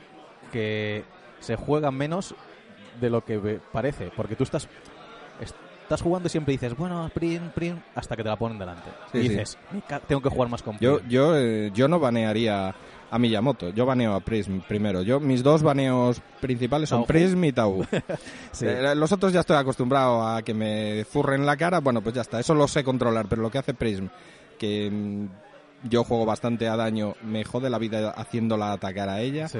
que 0.50 1.04
se 1.40 1.56
juega 1.56 1.90
menos 1.90 2.34
de 3.00 3.10
lo 3.10 3.24
que 3.24 3.60
parece. 3.72 4.10
Porque 4.14 4.36
tú 4.36 4.44
estás, 4.44 4.68
estás 5.40 6.02
jugando 6.02 6.26
y 6.26 6.30
siempre 6.30 6.52
dices, 6.52 6.76
bueno, 6.76 7.10
Prism, 7.12 7.48
Prism, 7.54 7.76
hasta 7.94 8.16
que 8.16 8.22
te 8.22 8.28
la 8.28 8.36
ponen 8.36 8.58
delante. 8.58 8.90
Sí, 9.12 9.18
y 9.18 9.28
dices, 9.28 9.58
"Me 9.72 9.80
ca- 9.82 10.00
tengo 10.00 10.20
que 10.22 10.28
jugar 10.28 10.48
más 10.48 10.62
con 10.62 10.78
Yo, 10.78 10.98
Prism". 10.98 11.08
yo, 11.10 11.36
eh, 11.36 11.70
yo 11.74 11.88
no 11.88 11.98
banearía 11.98 12.74
a 13.12 13.18
Miyamoto, 13.18 13.70
yo 13.70 13.86
baneo 13.86 14.14
a 14.14 14.20
Prism 14.20 14.60
primero. 14.60 15.02
Yo 15.02 15.18
Mis 15.18 15.42
dos 15.42 15.62
baneos 15.64 16.20
principales 16.40 16.90
son. 16.90 17.04
Prism 17.06 17.42
y 17.44 17.52
Tau. 17.52 17.84
Sí. 18.52 18.66
Eh, 18.68 18.94
los 18.94 19.10
otros 19.10 19.32
ya 19.32 19.40
estoy 19.40 19.56
acostumbrado 19.56 20.22
a 20.26 20.42
que 20.42 20.54
me 20.54 21.04
zurren 21.04 21.44
la 21.46 21.56
cara, 21.56 21.80
bueno, 21.80 22.02
pues 22.02 22.14
ya 22.14 22.20
está, 22.20 22.38
eso 22.38 22.54
lo 22.54 22.68
sé 22.68 22.84
controlar, 22.84 23.26
pero 23.28 23.42
lo 23.42 23.50
que 23.50 23.58
hace 23.58 23.74
Prism, 23.74 24.06
que 24.58 24.88
mm, 24.92 25.88
yo 25.88 26.04
juego 26.04 26.24
bastante 26.26 26.68
a 26.68 26.76
daño, 26.76 27.14
me 27.22 27.42
jode 27.44 27.68
la 27.70 27.78
vida 27.78 28.10
haciéndola 28.10 28.72
atacar 28.72 29.08
a 29.08 29.20
ella, 29.20 29.48
Sí. 29.48 29.58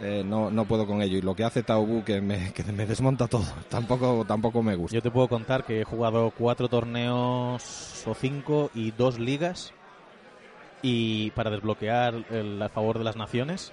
Eh, 0.00 0.22
no, 0.24 0.50
no 0.50 0.64
puedo 0.64 0.86
con 0.86 1.02
ello. 1.02 1.18
Y 1.18 1.22
lo 1.22 1.34
que 1.34 1.44
hace 1.44 1.62
Taubu, 1.62 2.04
que 2.04 2.20
me, 2.20 2.52
que 2.54 2.62
me 2.72 2.86
desmonta 2.86 3.26
todo, 3.26 3.46
tampoco, 3.68 4.24
tampoco 4.26 4.62
me 4.62 4.74
gusta. 4.76 4.94
Yo 4.94 5.02
te 5.02 5.10
puedo 5.10 5.28
contar 5.28 5.64
que 5.64 5.80
he 5.80 5.84
jugado 5.84 6.32
cuatro 6.36 6.68
torneos 6.68 8.04
o 8.06 8.14
cinco 8.14 8.70
y 8.74 8.90
dos 8.92 9.18
ligas 9.18 9.72
y 10.82 11.30
para 11.32 11.50
desbloquear 11.50 12.14
el 12.30 12.60
a 12.62 12.68
favor 12.68 12.98
de 12.98 13.04
las 13.04 13.16
naciones 13.16 13.72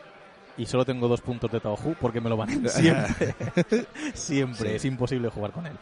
y 0.58 0.66
solo 0.66 0.86
tengo 0.86 1.08
dos 1.08 1.22
puntos 1.22 1.52
de 1.52 1.60
Taohu 1.60 1.96
porque 2.00 2.22
me 2.22 2.30
lo 2.30 2.38
van 2.38 2.68
siempre. 2.70 3.36
siempre, 4.14 4.70
Sí. 4.72 4.76
es 4.78 4.86
imposible 4.86 5.30
jugar 5.30 5.52
con 5.52 5.66
él. 5.68 5.74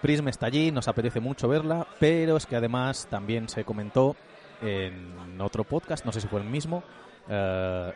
Prism 0.00 0.28
está 0.28 0.46
allí, 0.46 0.70
nos 0.72 0.88
apetece 0.88 1.20
mucho 1.20 1.48
verla, 1.48 1.86
pero 2.00 2.36
es 2.36 2.46
que 2.46 2.56
además 2.56 3.06
también 3.08 3.48
se 3.48 3.64
comentó 3.64 4.16
en 4.60 5.40
otro 5.40 5.64
podcast, 5.64 6.04
no 6.04 6.12
sé 6.12 6.20
si 6.20 6.28
fue 6.28 6.40
el 6.40 6.46
mismo, 6.48 6.82
eh, 7.28 7.92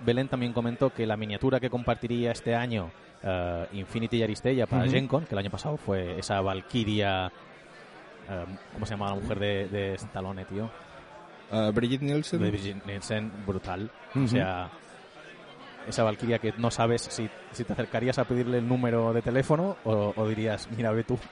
Belén 0.00 0.28
también 0.28 0.52
comentó 0.52 0.90
que 0.90 1.06
la 1.06 1.16
miniatura 1.16 1.60
que 1.60 1.70
compartiría 1.70 2.32
este 2.32 2.54
año 2.54 2.90
eh, 3.22 3.66
Infinity 3.72 4.18
y 4.18 4.22
Aristella 4.22 4.66
para 4.66 4.84
Ujú. 4.84 4.92
Gen 4.92 5.08
Con, 5.08 5.24
que 5.24 5.34
el 5.34 5.38
año 5.38 5.50
pasado 5.50 5.76
fue 5.76 6.18
esa 6.18 6.40
Valkyria, 6.40 7.26
eh, 8.28 8.44
¿cómo 8.72 8.86
se 8.86 8.92
llama 8.92 9.10
la 9.10 9.14
mujer 9.16 9.38
de, 9.38 9.68
de 9.68 9.94
Stallone, 9.94 10.44
tío? 10.44 10.70
Uh, 11.50 11.72
Brigitte 11.72 12.02
Nielsen. 12.02 12.40
De 12.40 12.50
Brigitte 12.50 12.86
Nielsen, 12.86 13.32
brutal. 13.46 13.90
O 14.14 14.26
sea, 14.26 14.68
esa 15.88 16.02
Valkyria 16.02 16.38
que 16.38 16.52
no 16.58 16.70
sabes 16.70 17.02
si, 17.02 17.28
si 17.52 17.64
te 17.64 17.72
acercarías 17.72 18.18
a 18.18 18.24
pedirle 18.24 18.58
el 18.58 18.68
número 18.68 19.12
de 19.12 19.22
teléfono 19.22 19.76
o, 19.84 20.12
o 20.16 20.28
dirías, 20.28 20.68
mira, 20.76 20.90
ve 20.92 21.04
tú. 21.04 21.18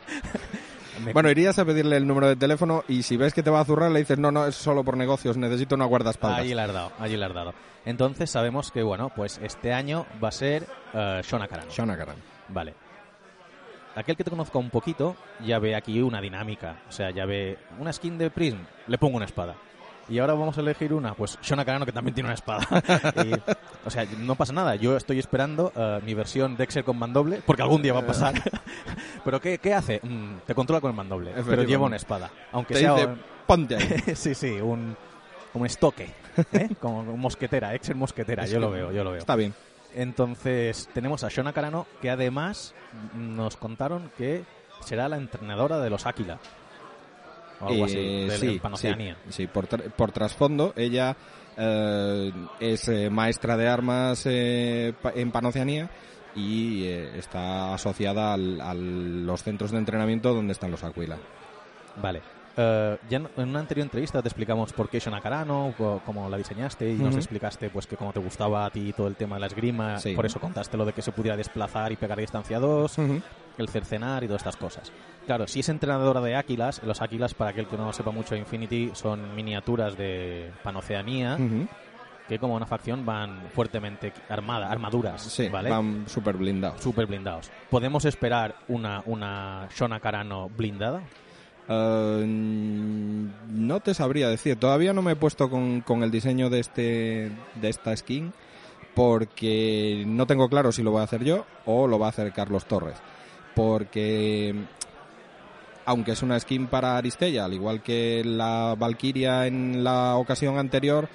Bueno, 1.13 1.31
irías 1.31 1.59
a 1.59 1.65
pedirle 1.65 1.97
el 1.97 2.07
número 2.07 2.29
de 2.29 2.37
teléfono 2.37 2.85
y 2.89 3.03
si 3.03 3.17
ves 3.17 3.35
que 3.35 3.43
te 3.43 3.51
va 3.51 3.61
a 3.61 3.65
zurrar 3.65 3.91
le 3.91 3.99
dices, 3.99 4.19
no, 4.19 4.31
no, 4.31 4.47
es 4.47 4.55
solo 4.55 4.85
por 4.85 4.97
negocios, 4.97 5.37
necesito 5.37 5.75
una 5.75 5.87
guardaespaldas. 5.87 6.41
Allí 6.41 6.55
la 6.55 6.65
has 6.65 6.73
dado, 6.73 6.93
allí 7.01 7.17
la 7.17 7.27
has 7.27 7.35
dado. 7.35 7.55
Entonces 7.85 8.31
sabemos 8.31 8.71
que, 8.71 8.83
bueno, 8.83 9.11
pues 9.15 9.39
este 9.43 9.73
año 9.73 10.07
va 10.23 10.29
a 10.29 10.33
ser 10.33 10.67
uh, 10.95 11.21
Shona 11.23 11.49
Carano. 11.49 11.71
Shona 11.71 11.97
Karan. 11.97 12.17
Vale. 12.49 12.75
Aquel 13.95 14.17
que 14.17 14.25
te 14.25 14.31
conozca 14.31 14.59
un 14.59 14.71
poquito 14.71 15.15
ya 15.45 15.59
ve 15.59 15.77
aquí 15.77 16.01
una 16.01 16.21
dinámica. 16.21 16.79
O 16.89 16.93
sea, 16.93 17.11
ya 17.11 17.27
ve 17.27 17.59
una 17.79 17.93
skin 17.93 18.19
de 18.19 18.31
Prism, 18.31 18.59
le 18.87 18.99
pongo 18.99 19.17
una 19.17 19.27
espada. 19.27 19.55
Y 20.09 20.19
ahora 20.19 20.35
vamos 20.35 20.59
a 20.59 20.61
elegir 20.61 20.93
una, 20.93 21.15
pues 21.15 21.39
Shona 21.41 21.65
Carano 21.65 21.87
que 21.87 21.93
también 21.93 22.15
tiene 22.15 22.27
una 22.29 22.35
espada. 22.35 22.67
Y, 23.25 23.33
o 23.87 23.91
sea, 23.91 24.05
no 24.19 24.35
pasa 24.35 24.53
nada. 24.53 24.75
Yo 24.77 24.97
estoy 24.97 25.19
esperando 25.19 25.73
eh, 25.75 26.01
mi 26.05 26.15
versión 26.15 26.57
de 26.57 26.65
Excel 26.65 26.85
con 26.85 26.99
mandoble, 26.99 27.41
porque 27.47 27.63
algún 27.63 27.83
día 27.83 27.93
va 27.93 28.01
a 28.01 28.07
pasar. 28.07 28.35
Pero 29.25 29.41
¿qué, 29.41 29.59
qué 29.59 29.73
hace? 29.73 30.01
Mm, 30.03 30.39
te 30.47 30.55
controla 30.55 30.81
con 30.81 30.91
el 30.91 30.97
mandoble, 30.97 31.33
pero 31.47 31.63
lleva 31.63 31.87
una 31.87 31.97
espada. 31.97 32.31
Aunque 32.53 32.75
Te 32.75 32.81
sea... 32.81 32.95
dice, 32.95 33.09
ponte 33.47 33.77
ahí. 33.77 34.03
sí, 34.15 34.35
sí, 34.35 34.61
un, 34.61 34.95
un 35.55 35.67
estoque. 35.67 36.24
¿eh? 36.53 36.69
Como 36.81 37.03
mosquetera, 37.17 37.75
Excel 37.75 37.97
mosquetera. 37.97 38.45
Es 38.45 38.51
Yo 38.51 38.61
lo 38.61 38.71
veo, 38.71 38.93
yo 38.93 39.05
lo 39.05 39.11
veo. 39.11 39.19
Está 39.21 39.37
bien. 39.37 39.55
Entonces, 39.95 40.89
tenemos 40.93 41.23
a 41.25 41.29
Shona 41.29 41.53
Carano, 41.53 41.87
que 42.03 42.11
además 42.11 42.75
nos 43.15 43.57
contaron 43.57 44.11
que 44.19 44.45
será 44.81 45.09
la 45.09 45.17
entrenadora 45.17 45.79
de 45.79 45.91
los 45.91 46.05
Áquila. 46.07 46.39
O 47.61 47.69
algo 47.69 47.85
así, 47.85 47.97
Eh, 47.99 48.27
de 48.29 48.39
sí, 48.39 48.59
Panoceanía. 48.61 49.17
sí, 49.27 49.33
sí, 49.33 49.47
por, 49.47 49.69
tra- 49.69 49.91
por 49.93 50.11
trasfondo, 50.11 50.73
ella 50.77 51.17
eh, 51.57 52.33
es 52.59 52.89
eh, 52.89 53.09
maestra 53.11 53.57
de 53.57 53.69
armas 53.69 54.23
eh, 54.27 54.93
pa- 55.01 55.13
en 55.15 55.31
Panoceanía 55.31 55.89
y 56.35 56.85
eh, 56.87 57.17
está 57.17 57.73
asociada 57.73 58.35
al- 58.35 58.61
a 58.61 58.75
los 58.75 59.45
centros 59.45 59.71
de 59.71 59.79
entrenamiento 59.79 60.35
donde 60.35 60.53
están 60.53 60.73
los 60.73 60.83
Aquila. 60.83 61.17
Vale. 62.03 62.21
Eh, 62.57 62.97
ya 63.11 63.17
en 63.19 63.29
en 63.37 63.49
una 63.49 63.59
anterior 63.61 63.85
entrevista 63.85 64.23
te 64.23 64.29
explicamos 64.29 64.73
por 64.73 64.89
qué 64.89 65.01
Shona 65.01 65.21
Carano, 65.21 65.75
cómo 66.05 66.29
la 66.29 66.37
diseñaste 66.37 66.89
y 66.93 66.95
nos 66.95 67.17
explicaste 67.17 67.69
pues 67.71 67.87
que 67.87 67.97
cómo 67.97 68.13
te 68.13 68.21
gustaba 68.21 68.65
a 68.67 68.71
ti 68.71 68.93
todo 68.93 69.09
el 69.09 69.17
tema 69.17 69.37
de 69.37 69.41
la 69.41 69.47
esgrima, 69.49 69.99
Sí. 69.99 70.15
por 70.15 70.25
eso 70.25 70.39
contaste 70.39 70.77
lo 70.77 70.85
de 70.85 70.93
que 70.93 71.03
se 71.03 71.11
pudiera 71.13 71.37
desplazar 71.37 71.91
y 71.91 71.97
pegar 71.97 72.19
a 72.19 72.21
distancia 72.21 72.61
2, 72.61 72.97
el 73.59 73.69
cercenar 73.69 74.23
y 74.23 74.27
todas 74.29 74.43
estas 74.43 74.57
cosas. 74.57 74.93
Claro, 75.27 75.47
si 75.49 75.61
es 75.61 75.69
entrenadora 75.69 76.21
de 76.21 76.37
Áquilas, 76.37 76.81
los 76.85 77.01
Áquilas, 77.03 77.35
para 77.35 77.51
aquel 77.51 77.67
que 77.67 77.77
no 77.77 77.93
sepa 77.93 78.11
mucho 78.13 78.35
de 78.35 78.41
Infinity, 78.41 78.91
son 78.95 79.35
miniaturas 79.35 79.97
de 79.97 80.53
Panoceanía 80.63 81.35
Ujú. 81.37 81.67
que 82.29 82.39
como 82.39 82.55
una 82.55 82.67
facción 82.67 83.05
van 83.05 83.49
fuertemente 83.53 84.13
armada, 84.29 84.71
armaduras, 84.71 85.23
Sí, 85.23 85.49
¿vale? 85.49 85.71
van 85.71 86.05
súper 86.07 86.37
blindados. 86.37 86.81
Súper 86.81 87.07
blindados. 87.07 87.51
¿Podemos 87.71 88.05
esperar 88.05 88.55
una, 88.69 89.03
una 89.07 89.69
Shona 89.75 89.99
Carano 90.01 90.49
blindada? 90.49 91.03
Eh, 91.69 92.25
no 92.27 93.81
te 93.81 93.95
sabría 93.95 94.29
decir. 94.29 94.57
Todavía 94.57 94.93
no 94.93 95.03
me 95.03 95.13
he 95.13 95.17
puesto 95.17 95.49
con, 95.51 95.81
con 95.81 96.03
el 96.03 96.11
diseño 96.11 96.51
de 96.51 96.61
este 96.61 97.33
de 97.55 97.69
esta 97.69 97.97
skin 97.97 98.33
porque 98.95 100.05
no 100.07 100.27
tengo 100.27 100.49
claro 100.49 100.71
si 100.73 100.83
lo 100.83 100.93
voy 100.93 101.01
a 101.01 101.05
hacer 101.05 101.25
yo 101.25 101.45
o 101.67 101.87
lo 101.87 101.99
va 101.99 102.07
a 102.07 102.11
hacer 102.11 102.33
Carlos 102.33 102.67
Torres. 102.67 102.97
Porque 103.55 104.55
aunque 105.87 106.13
es 106.13 106.23
una 106.23 106.39
skin 106.41 106.67
para 106.67 106.97
Aristella, 106.97 107.45
al 107.45 107.53
igual 107.53 107.83
que 107.83 108.23
la 108.25 108.75
Valkyria 108.79 109.47
en 109.47 109.85
la 109.85 110.17
ocasión 110.17 110.59
anterior, 110.59 111.09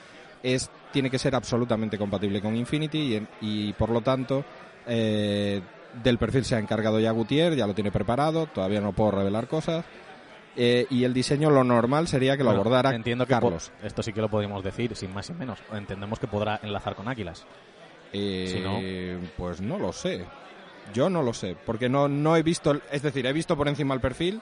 es 0.43 0.69
tiene 0.91 1.09
que 1.09 1.19
ser 1.19 1.35
absolutamente 1.35 1.97
compatible 1.97 2.41
con 2.41 2.55
Infinity 2.55 3.15
y, 3.15 3.27
y 3.41 3.73
por 3.73 3.89
lo 3.89 4.01
tanto 4.01 4.43
eh, 4.87 5.61
del 6.03 6.17
perfil 6.17 6.45
se 6.45 6.55
ha 6.55 6.59
encargado 6.59 6.99
ya 6.99 7.11
Gutiérrez, 7.11 7.57
ya 7.57 7.67
lo 7.67 7.75
tiene 7.75 7.91
preparado, 7.91 8.47
todavía 8.47 8.81
no 8.81 8.93
puedo 8.93 9.11
revelar 9.11 9.47
cosas. 9.47 9.85
Eh, 10.61 10.85
y 10.89 11.05
el 11.05 11.13
diseño 11.13 11.49
lo 11.49 11.63
normal 11.63 12.09
sería 12.09 12.35
que 12.35 12.43
lo 12.43 12.49
Bueno, 12.49 12.59
abordara 12.61 12.93
entiendo 12.93 13.25
que 13.25 13.29
Carlos. 13.29 13.71
esto 13.81 14.03
sí 14.03 14.11
que 14.11 14.19
lo 14.19 14.27
podríamos 14.27 14.61
decir, 14.61 14.93
sin 14.93 15.13
más 15.13 15.29
y 15.29 15.33
menos. 15.33 15.57
Entendemos 15.71 16.19
que 16.19 16.27
podrá 16.27 16.59
enlazar 16.61 16.95
con 16.95 17.07
Áquilas. 17.07 17.45
Eh, 18.11 18.45
Si 18.51 18.59
no- 18.59 19.29
Pues 19.37 19.61
no 19.61 19.77
lo 19.79 19.93
sé. 19.93 20.25
Yo 20.93 21.09
no 21.09 21.21
lo 21.21 21.33
sé, 21.33 21.55
porque 21.65 21.87
no, 21.87 22.07
no 22.09 22.35
he 22.35 22.41
visto, 22.41 22.75
es 22.91 23.03
decir, 23.03 23.25
he 23.27 23.31
visto 23.31 23.55
por 23.55 23.67
encima 23.67 23.93
el 23.93 23.99
perfil, 24.01 24.41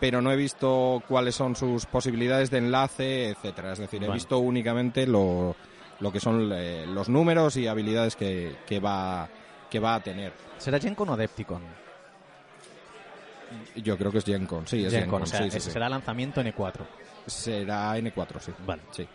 pero 0.00 0.20
no 0.20 0.32
he 0.32 0.36
visto 0.36 1.00
cuáles 1.08 1.36
son 1.36 1.54
sus 1.54 1.86
posibilidades 1.86 2.50
de 2.50 2.58
enlace, 2.58 3.28
etcétera. 3.30 3.72
Es 3.72 3.78
decir, 3.78 4.02
he 4.02 4.10
visto 4.10 4.38
únicamente 4.38 5.06
lo, 5.06 5.54
lo 6.00 6.10
que 6.12 6.18
son 6.18 6.50
eh, 6.52 6.84
los 6.88 7.08
números 7.08 7.56
y 7.56 7.68
habilidades 7.68 8.16
que, 8.16 8.56
que 8.66 8.80
va 8.80 9.28
que 9.70 9.78
va 9.80 9.94
a 9.96 10.00
tener. 10.00 10.32
¿Será 10.58 10.78
Gencon 10.80 11.08
o 11.08 11.16
Depticon? 11.16 11.62
Yo 13.82 13.96
creo 13.98 14.10
que 14.10 14.18
es 14.18 14.24
Gencon, 14.24 14.66
sí, 14.66 14.84
es 14.84 14.92
Gencon, 14.92 15.04
Gencon, 15.04 15.22
o 15.22 15.26
sea, 15.26 15.38
sí, 15.42 15.50
sí, 15.50 15.56
ese 15.58 15.66
sí. 15.66 15.70
será 15.70 15.88
lanzamiento 15.88 16.40
N4. 16.42 16.80
Será 17.26 17.96
N4, 17.98 18.40
sí. 18.40 18.52
Vale. 18.66 18.82
Sí. 18.90 19.06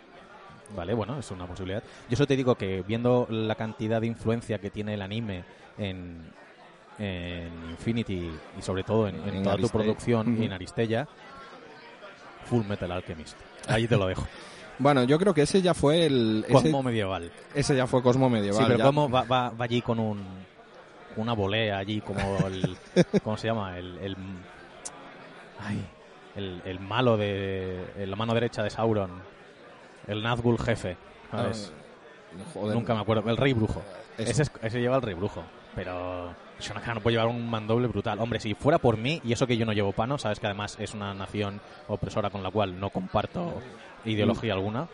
Vale, 0.76 0.94
bueno, 0.94 1.18
es 1.18 1.30
una 1.30 1.46
posibilidad. 1.46 1.82
Yo 2.08 2.16
solo 2.16 2.26
te 2.26 2.36
digo 2.36 2.54
que 2.54 2.82
viendo 2.82 3.26
la 3.30 3.54
cantidad 3.54 4.00
de 4.00 4.06
influencia 4.06 4.58
que 4.58 4.70
tiene 4.70 4.94
el 4.94 5.02
anime 5.02 5.44
en, 5.76 6.30
en 6.98 7.50
Infinity 7.70 8.30
y 8.58 8.62
sobre 8.62 8.82
todo 8.82 9.08
en, 9.08 9.16
en 9.28 9.36
En 9.36 9.42
toda 9.42 9.58
tu 9.58 9.68
producción 9.68 10.40
y 10.40 10.46
en 10.46 10.52
Aristella, 10.52 11.06
Full 12.46 12.64
Metal 12.66 12.90
Alchemist. 12.90 13.36
Ahí 13.68 13.86
te 13.86 13.96
lo 13.96 14.06
dejo. 14.06 14.26
Bueno, 14.78 15.04
yo 15.04 15.18
creo 15.18 15.34
que 15.34 15.42
ese 15.42 15.60
ya 15.62 15.74
fue 15.74 16.06
el 16.06 16.44
ese, 16.44 16.52
Cosmo 16.52 16.82
medieval. 16.82 17.30
ese 17.54 17.76
ya 17.76 17.86
fue 17.86 18.02
Cosmo 18.02 18.28
medieval. 18.30 18.58
sí, 18.58 18.64
pero 18.66 18.78
ya. 18.78 18.84
Cosmo 18.86 19.08
va, 19.08 19.22
va, 19.22 19.50
va 19.50 19.64
allí 19.66 19.80
con 19.82 20.00
un 20.00 20.24
una 21.16 21.32
volea 21.34 21.78
allí 21.78 22.00
como 22.00 22.20
el 22.46 22.76
¿cómo 23.24 23.36
se 23.36 23.48
llama? 23.48 23.78
El, 23.78 23.98
el 23.98 24.16
ay, 25.60 25.84
el, 26.36 26.62
el 26.64 26.80
malo 26.80 27.16
de 27.16 27.84
la 28.06 28.16
mano 28.16 28.34
derecha 28.34 28.62
de 28.62 28.70
Sauron, 28.70 29.10
el 30.06 30.22
Nazgûl 30.22 30.58
jefe, 30.58 30.96
¿sabes? 31.30 31.72
Ah, 31.74 32.42
joder. 32.54 32.74
Nunca 32.74 32.94
me 32.94 33.00
acuerdo. 33.00 33.28
El 33.30 33.36
Rey 33.36 33.52
Brujo. 33.52 33.82
Ese, 34.18 34.42
es- 34.42 34.52
ese 34.62 34.80
lleva 34.80 34.96
el 34.96 35.02
Rey 35.02 35.14
Brujo. 35.14 35.42
Pero 35.74 36.34
Shonaka 36.60 36.94
no 36.94 37.00
puede 37.00 37.14
llevar 37.16 37.28
un 37.28 37.48
mandoble 37.48 37.86
brutal. 37.88 38.18
Hombre, 38.20 38.40
si 38.40 38.54
fuera 38.54 38.78
por 38.78 38.96
mí, 38.98 39.20
y 39.24 39.32
eso 39.32 39.46
que 39.46 39.56
yo 39.56 39.64
no 39.66 39.72
llevo 39.72 39.92
pano, 39.92 40.18
sabes 40.18 40.38
que 40.38 40.46
además 40.46 40.76
es 40.78 40.92
una 40.94 41.14
nación 41.14 41.60
opresora 41.88 42.28
con 42.30 42.42
la 42.42 42.50
cual 42.50 42.78
no 42.78 42.90
comparto 42.90 43.60
ideología 44.04 44.52
alguna, 44.54 44.86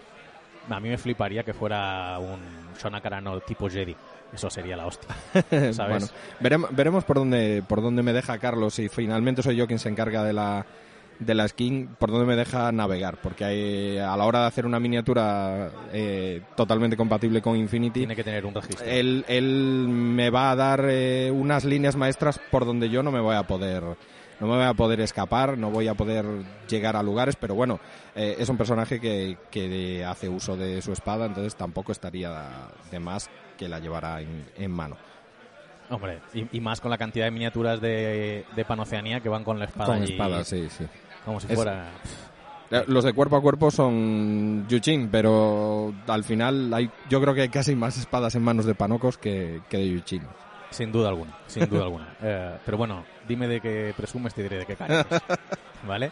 a 0.71 0.81
mí 0.81 0.89
me 0.89 0.99
fliparía 0.99 1.43
que 1.45 1.55
fuera 1.55 2.19
un 2.21 2.41
Shonakarano 2.79 3.41
tipo 3.41 3.69
Jedi. 3.69 3.97
Eso 4.33 4.51
sería 4.51 4.77
la 4.77 4.87
hostia. 4.87 5.09
¿Sabes? 5.73 5.77
Bueno, 5.77 6.07
veremos, 6.41 6.71
veremos 6.77 7.05
por 7.05 7.17
dónde 7.17 7.63
por 7.67 7.81
dónde 7.83 8.03
me 8.03 8.13
deja 8.13 8.39
Carlos 8.39 8.75
si 8.75 8.89
finalmente 8.89 9.43
soy 9.43 9.57
yo 9.57 9.67
quien 9.67 9.79
se 9.79 9.89
encarga 9.89 10.23
de 10.25 10.33
la 10.33 10.67
de 11.19 11.35
la 11.35 11.49
skin, 11.49 11.89
por 11.99 12.13
dónde 12.13 12.27
me 12.27 12.37
deja 12.37 12.71
navegar, 12.71 13.17
porque 13.21 13.45
hay- 13.45 13.99
a 13.99 14.17
la 14.17 14.25
hora 14.25 14.43
de 14.43 14.47
hacer 14.47 14.65
una 14.65 14.79
miniatura 14.79 15.69
eh, 15.93 16.43
totalmente 16.57 16.97
compatible 16.97 17.43
con 17.43 17.57
Infinity, 17.57 18.01
Tiene 18.01 18.15
que 18.15 18.23
tener 18.23 18.47
un 18.47 18.55
registro. 18.55 18.87
él, 18.87 19.25
él 19.27 19.87
me 19.89 20.31
va 20.31 20.53
a 20.53 20.57
dar 20.57 20.85
eh, 20.89 21.29
unas 21.35 21.65
líneas 21.65 21.97
maestras 21.97 22.39
por 22.53 22.65
donde 22.65 22.89
yo 22.89 23.03
no 23.03 23.11
me 23.11 23.19
voy 23.19 23.35
a 23.35 23.43
poder 23.49 23.83
no 24.41 24.47
me 24.47 24.57
voy 24.57 24.65
a 24.65 24.75
poder 24.75 25.01
escapar, 25.01 25.59
no 25.59 25.71
voy 25.71 25.89
a 25.89 25.95
poder 25.95 26.25
llegar 26.69 26.97
a 26.97 27.03
lugares, 27.03 27.37
pero 27.37 27.55
bueno, 27.55 27.81
eh, 28.15 28.37
es 28.39 28.49
un 28.49 28.57
personaje 28.57 29.01
que, 29.01 29.37
que 29.51 30.05
hace 30.05 30.29
uso 30.29 30.57
de 30.57 30.81
su 30.83 30.93
espada, 30.93 31.27
entonces 31.27 31.57
tampoco 31.57 31.93
estaría 31.93 32.69
de 32.91 32.99
más 33.01 33.29
que 33.57 33.69
la 33.69 33.81
llevara 33.81 34.21
en, 34.21 34.45
en 34.57 34.71
mano. 34.71 34.97
Hombre, 35.91 36.21
y, 36.35 36.47
y 36.57 36.61
más 36.61 36.81
con 36.81 36.91
la 36.91 36.99
cantidad 36.99 37.25
de 37.25 37.31
miniaturas 37.31 37.81
de, 37.81 38.45
de 38.55 38.65
Panoceanía 38.65 39.21
que 39.21 39.29
van 39.31 39.43
con 39.43 39.59
la 39.59 39.65
espada 39.65 39.87
Con 39.95 40.03
allí, 40.03 40.13
espada, 40.13 40.45
sí, 40.45 40.69
sí. 40.77 40.85
Como 41.25 41.41
si 41.41 41.47
Es- 41.49 41.55
fuera... 41.55 41.89
Eh, 42.71 42.85
Los 42.87 43.03
de 43.05 43.15
cuerpo 43.15 43.35
a 43.37 43.41
cuerpo 43.41 43.71
son 43.71 44.67
Yuchin, 44.69 45.09
pero 45.11 45.95
al 46.07 46.23
final 46.23 46.71
hay, 46.75 46.91
yo 47.09 47.19
creo 47.23 47.33
que 47.33 47.41
hay 47.41 47.49
casi 47.49 47.75
más 47.75 47.97
espadas 47.97 48.35
en 48.35 48.43
manos 48.43 48.67
de 48.67 48.75
Panocos 48.75 49.17
que, 49.17 49.63
que 49.71 49.79
de 49.79 49.89
Yuchin. 49.89 50.21
Sin 50.71 50.93
duda 50.93 51.09
alguna, 51.09 51.33
sin 51.47 51.69
duda 51.69 51.85
alguna. 51.85 52.09
Eh, 52.23 52.59
pero 52.65 52.77
bueno, 52.77 53.05
dime 53.27 53.47
de 53.47 53.61
qué 53.61 53.95
presumes, 53.97 54.35
te 54.35 54.43
diré 54.43 54.59
de 54.59 54.67
qué 54.67 54.77
careces. 54.77 55.21
¿Vale? 55.87 56.11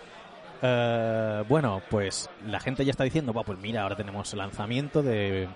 Eh, 0.62 1.44
bueno, 1.48 1.82
pues 1.90 2.30
la 2.46 2.60
gente 2.60 2.84
ya 2.84 2.90
está 2.92 3.04
diciendo, 3.04 3.32
"Buah, 3.32 3.44
pues 3.44 3.58
mira, 3.58 3.82
ahora 3.82 3.96
tenemos 3.96 4.32
lanzamiento 4.34 5.02
de 5.02 5.48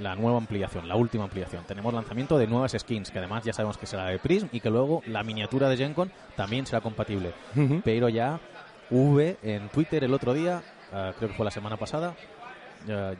la 0.00 0.14
nueva 0.14 0.38
ampliación, 0.38 0.86
la 0.88 0.94
última 0.94 1.24
ampliación. 1.24 1.64
Tenemos 1.64 1.92
lanzamiento 1.92 2.38
de 2.38 2.46
nuevas 2.46 2.76
skins, 2.78 3.10
que 3.10 3.18
además 3.18 3.44
ya 3.44 3.52
sabemos 3.52 3.76
que 3.76 3.86
será 3.86 4.06
de 4.06 4.18
Prism 4.18 4.46
y 4.52 4.60
que 4.60 4.70
luego 4.70 5.02
la 5.06 5.22
miniatura 5.24 5.68
de 5.68 5.76
Gencon 5.76 6.12
también 6.36 6.66
será 6.66 6.80
compatible. 6.80 7.32
Pero 7.84 8.08
ya 8.08 8.38
V 8.90 9.36
en 9.42 9.68
Twitter 9.70 10.04
el 10.04 10.14
otro 10.14 10.32
día, 10.34 10.62
eh, 10.92 11.12
creo 11.18 11.30
que 11.30 11.34
fue 11.36 11.44
la 11.44 11.50
semana 11.50 11.76
pasada, 11.76 12.14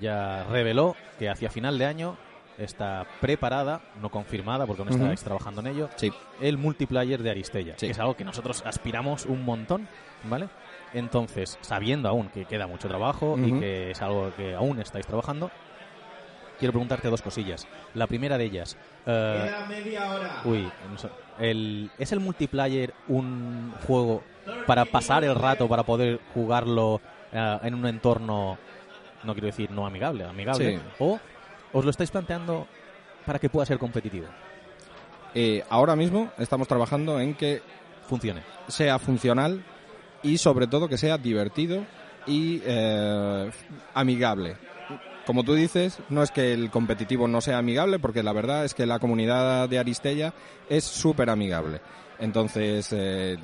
ya 0.01 0.45
reveló 0.45 0.95
que 1.19 1.29
hacia 1.29 1.51
final 1.51 1.79
de 1.79 1.85
año 1.87 2.17
está 2.59 3.07
preparada, 3.21 3.81
no 4.03 4.11
confirmada 4.11 4.67
porque 4.67 4.83
aún 4.83 4.89
Ujú. 4.91 4.99
estáis 5.03 5.23
trabajando 5.23 5.61
en 5.61 5.69
ello, 5.69 5.89
Sí. 5.97 6.13
el 6.41 6.59
multiplayer 6.59 7.23
de 7.23 7.31
Aristella, 7.31 7.75
Sí. 7.77 7.87
que 7.87 7.93
es 7.93 7.99
algo 7.99 8.15
que 8.17 8.25
nosotros 8.25 8.63
aspiramos 8.67 9.27
un 9.27 9.45
montón, 9.45 9.89
¿vale? 10.25 10.49
Entonces, 10.93 11.59
sabiendo 11.61 12.09
aún 12.09 12.29
que 12.31 12.45
queda 12.47 12.67
mucho 12.67 12.89
trabajo 12.89 13.37
y 13.39 13.53
Ujú. 13.53 13.61
que 13.61 13.91
es 13.93 14.03
algo 14.03 14.33
que 14.37 14.55
aún 14.55 14.81
estáis 14.81 15.07
trabajando, 15.07 15.51
quiero 16.59 16.73
preguntarte 16.73 17.09
dos 17.09 17.23
cosillas. 17.23 17.67
La 17.95 18.07
primera 18.07 18.37
de 18.39 18.45
ellas. 18.45 18.77
eh, 19.07 19.51
media 19.69 20.11
hora. 20.13 20.41
uy, 20.45 20.71
el, 21.39 21.91
¿es 21.97 22.13
el 22.13 22.21
multiplayer 22.21 22.93
un 23.07 23.73
juego 23.87 24.23
para 24.67 24.85
pasar 24.85 25.25
el 25.25 25.35
rato, 25.35 25.67
para 25.69 25.85
poder 25.85 26.21
jugarlo 26.35 27.01
eh, 27.33 27.59
en 27.63 27.75
un 27.75 27.87
entorno, 27.87 28.59
no 29.23 29.33
quiero 29.33 29.47
decir 29.47 29.71
no 29.71 29.87
amigable, 29.87 30.25
amigable? 30.25 30.79
Sí. 30.79 30.83
¿O 30.99 31.19
os 31.73 31.85
lo 31.85 31.91
estáis 31.91 32.11
planteando 32.11 32.67
para 33.27 33.39
que 33.39 33.49
pueda 33.49 33.67
ser 33.67 33.79
competitivo? 33.79 34.27
Eh, 35.35 35.63
ahora 35.69 35.95
mismo 35.95 36.31
estamos 36.39 36.69
trabajando 36.69 37.21
en 37.21 37.35
que 37.35 37.63
Funcione. 38.09 38.43
sea 38.69 38.99
funcional 38.99 39.63
y 40.23 40.39
sobre 40.39 40.67
todo 40.67 40.89
que 40.89 40.97
sea 40.99 41.19
divertido 41.19 41.85
y 42.27 42.63
eh, 42.65 43.51
amigable. 43.95 44.57
Como 45.27 45.45
tú 45.45 45.55
dices, 45.55 45.99
no 46.09 46.23
es 46.23 46.31
que 46.31 46.55
el 46.55 46.71
competitivo 46.71 47.29
no 47.29 47.43
sea 47.43 47.59
amigable, 47.59 47.99
porque 47.99 48.23
la 48.23 48.33
verdad 48.33 48.65
es 48.65 48.73
que 48.73 48.87
la 48.87 48.99
comunidad 48.99 49.69
de 49.69 49.79
Aristella 49.79 50.33
es 50.71 50.85
súper 50.85 51.29
amigable. 51.29 51.83
Entonces, 52.19 52.89
eh, 52.93 53.37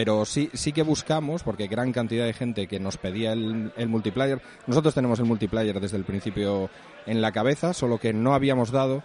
pero 0.00 0.24
sí, 0.24 0.48
sí 0.54 0.72
que 0.72 0.82
buscamos, 0.82 1.42
porque 1.42 1.66
gran 1.66 1.92
cantidad 1.92 2.24
de 2.24 2.32
gente 2.32 2.66
que 2.66 2.80
nos 2.80 2.96
pedía 2.96 3.34
el, 3.34 3.70
el 3.76 3.88
multiplayer, 3.90 4.40
nosotros 4.66 4.94
tenemos 4.94 5.18
el 5.18 5.26
multiplayer 5.26 5.78
desde 5.78 5.98
el 5.98 6.04
principio 6.04 6.70
en 7.04 7.20
la 7.20 7.32
cabeza, 7.32 7.74
solo 7.74 7.98
que 7.98 8.14
no 8.14 8.32
habíamos 8.32 8.70
dado 8.70 9.02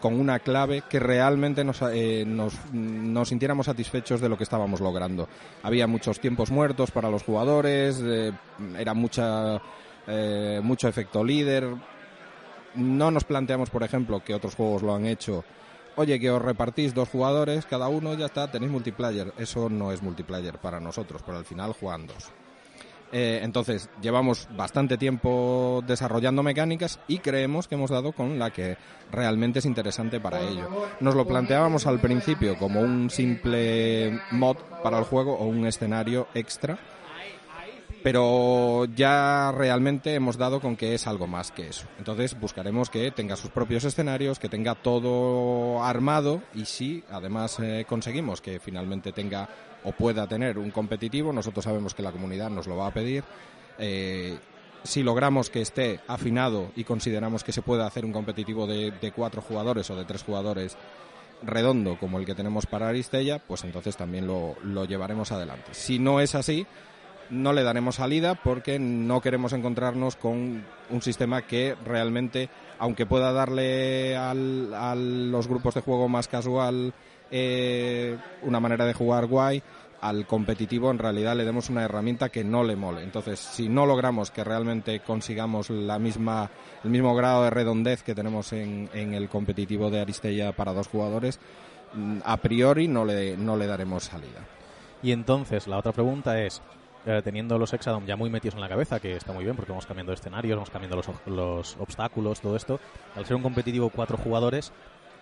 con 0.00 0.18
una 0.18 0.38
clave 0.38 0.84
que 0.88 1.00
realmente 1.00 1.64
nos, 1.64 1.82
eh, 1.82 2.24
nos, 2.26 2.54
nos 2.72 3.28
sintiéramos 3.28 3.66
satisfechos 3.66 4.22
de 4.22 4.30
lo 4.30 4.38
que 4.38 4.44
estábamos 4.44 4.80
logrando. 4.80 5.28
Había 5.62 5.86
muchos 5.86 6.18
tiempos 6.18 6.50
muertos 6.50 6.92
para 6.92 7.10
los 7.10 7.24
jugadores, 7.24 8.00
eh, 8.02 8.32
era 8.78 8.94
mucha, 8.94 9.60
eh, 10.06 10.60
mucho 10.62 10.88
efecto 10.88 11.22
líder. 11.22 11.68
No 12.74 13.10
nos 13.10 13.24
planteamos, 13.24 13.68
por 13.68 13.82
ejemplo, 13.82 14.24
que 14.24 14.32
otros 14.32 14.54
juegos 14.54 14.80
lo 14.80 14.94
han 14.94 15.04
hecho. 15.04 15.44
Oye, 15.98 16.20
que 16.20 16.30
os 16.30 16.40
repartís 16.40 16.94
dos 16.94 17.08
jugadores, 17.08 17.66
cada 17.66 17.88
uno 17.88 18.14
ya 18.14 18.26
está, 18.26 18.48
tenéis 18.48 18.70
multiplayer. 18.70 19.32
Eso 19.36 19.68
no 19.68 19.90
es 19.90 20.00
multiplayer 20.00 20.56
para 20.58 20.78
nosotros, 20.78 21.22
pero 21.26 21.38
al 21.38 21.44
final 21.44 21.72
juegan 21.72 22.06
dos. 22.06 22.30
Eh, 23.10 23.40
entonces, 23.42 23.90
llevamos 24.00 24.46
bastante 24.56 24.96
tiempo 24.96 25.82
desarrollando 25.84 26.44
mecánicas 26.44 27.00
y 27.08 27.18
creemos 27.18 27.66
que 27.66 27.74
hemos 27.74 27.90
dado 27.90 28.12
con 28.12 28.38
la 28.38 28.52
que 28.52 28.76
realmente 29.10 29.58
es 29.58 29.64
interesante 29.66 30.20
para 30.20 30.40
ello. 30.40 30.68
Nos 31.00 31.16
lo 31.16 31.26
planteábamos 31.26 31.84
al 31.88 31.98
principio 31.98 32.56
como 32.56 32.80
un 32.80 33.10
simple 33.10 34.20
mod 34.30 34.56
para 34.84 35.00
el 35.00 35.04
juego 35.04 35.34
o 35.34 35.46
un 35.46 35.66
escenario 35.66 36.28
extra, 36.32 36.78
pero 38.02 38.84
ya 38.94 39.52
realmente 39.52 40.14
hemos 40.14 40.36
dado 40.36 40.60
con 40.60 40.76
que 40.76 40.94
es 40.94 41.06
algo 41.06 41.26
más 41.26 41.50
que 41.50 41.68
eso. 41.68 41.86
Entonces 41.98 42.38
buscaremos 42.38 42.90
que 42.90 43.10
tenga 43.10 43.36
sus 43.36 43.50
propios 43.50 43.84
escenarios, 43.84 44.38
que 44.38 44.48
tenga 44.48 44.74
todo 44.74 45.82
armado 45.82 46.42
y 46.54 46.64
si 46.64 47.04
además 47.10 47.58
eh, 47.60 47.84
conseguimos 47.88 48.40
que 48.40 48.60
finalmente 48.60 49.12
tenga 49.12 49.48
o 49.84 49.92
pueda 49.92 50.26
tener 50.26 50.58
un 50.58 50.70
competitivo, 50.70 51.32
nosotros 51.32 51.64
sabemos 51.64 51.94
que 51.94 52.02
la 52.02 52.12
comunidad 52.12 52.50
nos 52.50 52.66
lo 52.66 52.76
va 52.76 52.88
a 52.88 52.92
pedir. 52.94 53.24
eh, 53.78 54.38
si 54.84 55.02
logramos 55.02 55.50
que 55.50 55.60
esté 55.60 56.00
afinado 56.06 56.70
y 56.76 56.84
consideramos 56.84 57.42
que 57.42 57.52
se 57.52 57.62
puede 57.62 57.82
hacer 57.84 58.04
un 58.04 58.12
competitivo 58.12 58.66
de, 58.66 58.92
de 58.92 59.12
cuatro 59.12 59.42
jugadores 59.42 59.90
o 59.90 59.96
de 59.96 60.04
tres 60.04 60.22
jugadores 60.22 60.76
redondo 61.42 61.98
como 61.98 62.18
el 62.18 62.24
que 62.26 62.34
tenemos 62.34 62.66
para 62.66 62.88
Aristella, 62.88 63.38
pues 63.38 63.64
entonces 63.64 63.96
también 63.96 64.26
lo, 64.26 64.56
lo 64.62 64.84
llevaremos 64.84 65.32
adelante. 65.32 65.72
Si 65.72 65.98
no 65.98 66.20
es 66.20 66.34
así, 66.34 66.66
no 67.30 67.52
le 67.52 67.62
daremos 67.62 67.96
salida 67.96 68.34
porque 68.34 68.78
no 68.78 69.20
queremos 69.20 69.52
encontrarnos 69.52 70.16
con 70.16 70.64
un 70.90 71.02
sistema 71.02 71.42
que 71.42 71.74
realmente, 71.84 72.48
aunque 72.78 73.06
pueda 73.06 73.32
darle 73.32 74.16
al- 74.16 74.72
a 74.74 74.94
los 74.94 75.46
grupos 75.48 75.74
de 75.74 75.80
juego 75.82 76.08
más 76.08 76.28
casual 76.28 76.92
eh, 77.30 78.16
una 78.42 78.60
manera 78.60 78.86
de 78.86 78.94
jugar 78.94 79.26
guay, 79.26 79.62
al 80.00 80.26
competitivo 80.26 80.90
en 80.90 80.98
realidad 80.98 81.36
le 81.36 81.44
demos 81.44 81.68
una 81.70 81.82
herramienta 81.84 82.28
que 82.28 82.44
no 82.44 82.62
le 82.64 82.76
mole. 82.76 83.02
Entonces, 83.02 83.38
si 83.40 83.68
no 83.68 83.84
logramos 83.84 84.30
que 84.30 84.44
realmente 84.44 85.00
consigamos 85.00 85.70
la 85.70 85.98
misma, 85.98 86.50
el 86.84 86.90
mismo 86.90 87.14
grado 87.14 87.42
de 87.44 87.50
redondez 87.50 88.02
que 88.02 88.14
tenemos 88.14 88.52
en, 88.52 88.88
en 88.94 89.12
el 89.12 89.28
competitivo 89.28 89.90
de 89.90 90.00
Aristella 90.00 90.52
para 90.52 90.72
dos 90.72 90.86
jugadores, 90.88 91.40
mm, 91.94 92.18
a 92.24 92.36
priori 92.38 92.86
no 92.88 93.04
le, 93.04 93.36
no 93.36 93.56
le 93.56 93.66
daremos 93.66 94.04
salida. 94.04 94.46
Y 95.02 95.12
entonces, 95.12 95.66
la 95.66 95.78
otra 95.78 95.92
pregunta 95.92 96.40
es, 96.42 96.62
eh, 97.06 97.20
teniendo 97.22 97.58
los 97.58 97.72
Exadom 97.72 98.04
ya 98.06 98.16
muy 98.16 98.30
metidos 98.30 98.54
en 98.54 98.60
la 98.60 98.68
cabeza, 98.68 99.00
que 99.00 99.16
está 99.16 99.32
muy 99.32 99.44
bien 99.44 99.56
porque 99.56 99.72
vamos 99.72 99.86
cambiando 99.86 100.10
de 100.10 100.16
escenarios, 100.16 100.56
vamos 100.56 100.70
cambiando 100.70 100.96
los, 100.96 101.08
los 101.26 101.76
obstáculos, 101.78 102.40
todo 102.40 102.56
esto, 102.56 102.80
al 103.14 103.24
ser 103.26 103.36
un 103.36 103.42
competitivo 103.42 103.90
cuatro 103.90 104.16
jugadores, 104.16 104.72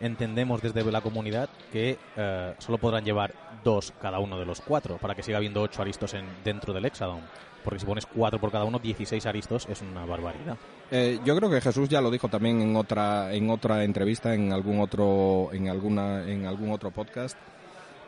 entendemos 0.00 0.62
desde 0.62 0.90
la 0.90 1.00
comunidad 1.00 1.48
que 1.72 1.98
eh, 2.16 2.54
solo 2.58 2.78
podrán 2.78 3.04
llevar 3.04 3.34
dos 3.64 3.92
cada 4.00 4.18
uno 4.18 4.38
de 4.38 4.46
los 4.46 4.60
cuatro, 4.60 4.98
para 4.98 5.14
que 5.14 5.22
siga 5.22 5.38
habiendo 5.38 5.62
ocho 5.62 5.82
aristos 5.82 6.14
en, 6.14 6.26
dentro 6.44 6.72
del 6.72 6.84
Exadom. 6.84 7.20
Porque 7.64 7.80
si 7.80 7.86
pones 7.86 8.06
cuatro 8.06 8.38
por 8.38 8.52
cada 8.52 8.64
uno, 8.64 8.78
16 8.78 9.26
aristos 9.26 9.66
es 9.68 9.82
una 9.82 10.06
barbaridad. 10.06 10.56
Eh, 10.92 11.18
yo 11.24 11.36
creo 11.36 11.50
que 11.50 11.60
Jesús 11.60 11.88
ya 11.88 12.00
lo 12.00 12.12
dijo 12.12 12.28
también 12.28 12.60
en 12.62 12.76
otra 12.76 13.34
en 13.34 13.50
otra 13.50 13.82
entrevista 13.82 14.34
en 14.34 14.52
algún 14.52 14.78
otro 14.78 15.48
en 15.52 15.68
alguna 15.68 16.22
en 16.30 16.46
algún 16.46 16.70
otro 16.70 16.92
podcast. 16.92 17.36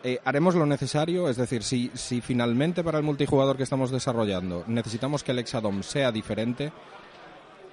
Eh, 0.05 0.21
haremos 0.25 0.55
lo 0.55 0.65
necesario, 0.65 1.29
es 1.29 1.37
decir, 1.37 1.65
si, 1.65 1.91
si 1.95 2.21
finalmente 2.21 2.85
para 2.85 2.99
el 2.99 3.05
multijugador 3.05 3.57
que 3.57 3.65
estamos 3.65 3.91
desarrollando 3.91 4.63
necesitamos 4.69 5.25
que 5.25 5.33
el 5.33 5.41
Exadom 5.41 5.83
sea 5.83 6.13
diferente, 6.13 6.73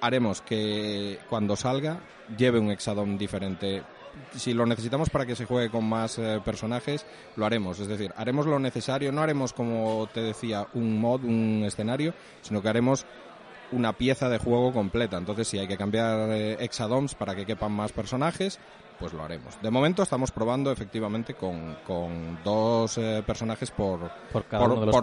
haremos 0.00 0.40
que 0.40 1.18
cuando 1.28 1.54
salga 1.54 2.00
lleve 2.36 2.58
un 2.58 2.70
Exadom 2.70 3.16
diferente. 3.16 3.82
Si 4.34 4.54
lo 4.54 4.64
necesitamos 4.64 5.10
para 5.10 5.26
que 5.26 5.36
se 5.36 5.44
juegue 5.44 5.70
con 5.70 5.84
más 5.84 6.18
eh, 6.18 6.40
personajes, 6.44 7.04
lo 7.36 7.44
haremos. 7.44 7.78
Es 7.80 7.86
decir, 7.86 8.12
haremos 8.16 8.46
lo 8.46 8.58
necesario, 8.58 9.12
no 9.12 9.20
haremos, 9.20 9.52
como 9.52 10.08
te 10.12 10.22
decía, 10.22 10.66
un 10.72 10.98
mod, 10.98 11.22
un 11.22 11.62
escenario, 11.66 12.14
sino 12.40 12.62
que 12.62 12.68
haremos 12.68 13.04
una 13.72 13.92
pieza 13.92 14.28
de 14.28 14.38
juego 14.38 14.72
completa. 14.72 15.18
Entonces, 15.18 15.48
si 15.48 15.58
hay 15.58 15.68
que 15.68 15.76
cambiar 15.76 16.30
eh, 16.30 16.56
Exadoms 16.60 17.14
para 17.14 17.34
que 17.34 17.44
quepan 17.44 17.72
más 17.72 17.92
personajes, 17.92 18.58
pues 18.98 19.12
lo 19.12 19.22
haremos. 19.22 19.60
De 19.60 19.70
momento 19.70 20.02
estamos 20.02 20.30
probando 20.30 20.70
efectivamente 20.72 21.34
con, 21.34 21.76
con 21.86 22.38
dos 22.44 22.98
eh, 22.98 23.22
personajes 23.26 23.70
por, 23.70 24.10
Por 24.32 24.44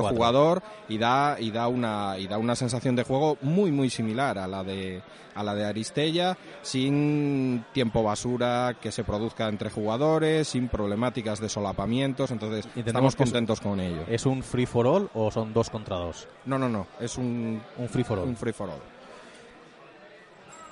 jugador 0.01 0.61
y 0.89 0.97
da 0.97 1.37
y 1.39 1.51
da 1.51 1.67
una 1.67 2.17
y 2.17 2.27
da 2.27 2.37
una 2.37 2.55
sensación 2.55 2.95
de 2.95 3.03
juego 3.03 3.37
muy 3.41 3.71
muy 3.71 3.89
similar 3.89 4.37
a 4.37 4.47
la 4.47 4.63
de 4.63 5.01
a 5.35 5.43
la 5.43 5.55
de 5.55 5.65
Aristella 5.65 6.37
sin 6.61 7.65
tiempo 7.73 8.03
basura 8.03 8.75
que 8.79 8.91
se 8.91 9.03
produzca 9.03 9.47
entre 9.47 9.69
jugadores 9.69 10.47
sin 10.47 10.67
problemáticas 10.67 11.39
de 11.39 11.49
solapamientos 11.49 12.29
entonces 12.31 12.67
estamos 12.75 13.15
contentos 13.15 13.59
con 13.59 13.79
ello 13.79 14.03
¿Es 14.07 14.25
un 14.25 14.43
free 14.43 14.67
for 14.67 14.85
all 14.85 15.09
o 15.15 15.31
son 15.31 15.53
dos 15.53 15.69
contra 15.69 15.97
dos? 15.97 16.27
no 16.45 16.59
no 16.59 16.69
no 16.69 16.85
es 16.99 17.17
un 17.17 17.61
Un 17.77 17.89
free 17.89 18.03
for 18.03 18.19
all. 18.19 18.27
un 18.27 18.35
free 18.35 18.53
for 18.53 18.69
all 18.69 18.79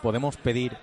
Podemos 0.02 0.36
pedir... 0.36 0.76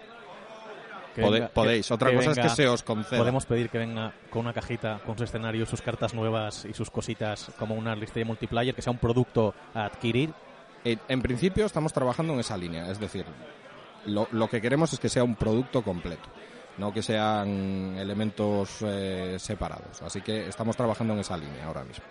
que 1.21 1.27
Pode- 1.27 1.41
venga- 1.41 1.49
podéis 1.53 1.91
otra 1.91 2.11
que 2.11 2.17
cosa 2.17 2.31
es 2.33 2.39
que 2.39 2.49
se 2.49 2.69
os 2.69 2.83
conceda 2.83 3.19
Podemos 3.19 3.45
pedir 3.47 3.69
que 3.71 3.79
venga 3.79 4.13
con 4.31 4.41
una 4.43 4.53
cajita, 4.53 5.01
con 5.05 5.17
su 5.19 5.25
escenario, 5.25 5.67
sus 5.67 5.83
cartas 5.83 6.15
nuevas 6.15 6.65
y 6.65 6.73
sus 6.73 6.91
cositas, 6.91 7.51
como 7.59 7.75
una 7.75 7.95
lista 7.97 8.21
de 8.21 8.25
multiplayer, 8.25 8.75
que 8.75 8.83
sea 8.83 8.91
un 8.93 8.99
producto 8.99 9.55
a 9.75 9.85
adquirir. 9.87 10.33
En, 10.85 11.01
en 11.09 11.21
principio 11.23 11.67
estamos 11.67 11.93
trabajando 11.93 12.33
en 12.35 12.41
esa 12.41 12.57
línea, 12.57 12.91
es 12.91 12.99
decir, 13.01 13.25
lo, 14.07 14.29
lo 14.33 14.49
que 14.49 14.61
queremos 14.61 14.93
es 14.93 14.99
que 15.01 15.09
sea 15.09 15.25
un 15.25 15.35
producto 15.35 15.83
completo, 15.83 16.29
no 16.79 16.93
que 16.93 17.03
sean 17.03 17.97
elementos 17.99 18.77
eh, 18.83 19.37
separados. 19.39 20.01
Así 20.03 20.21
que 20.23 20.47
estamos 20.49 20.77
trabajando 20.77 21.15
en 21.15 21.21
esa 21.21 21.37
línea 21.37 21.67
ahora 21.67 21.85
mismo. 21.85 22.05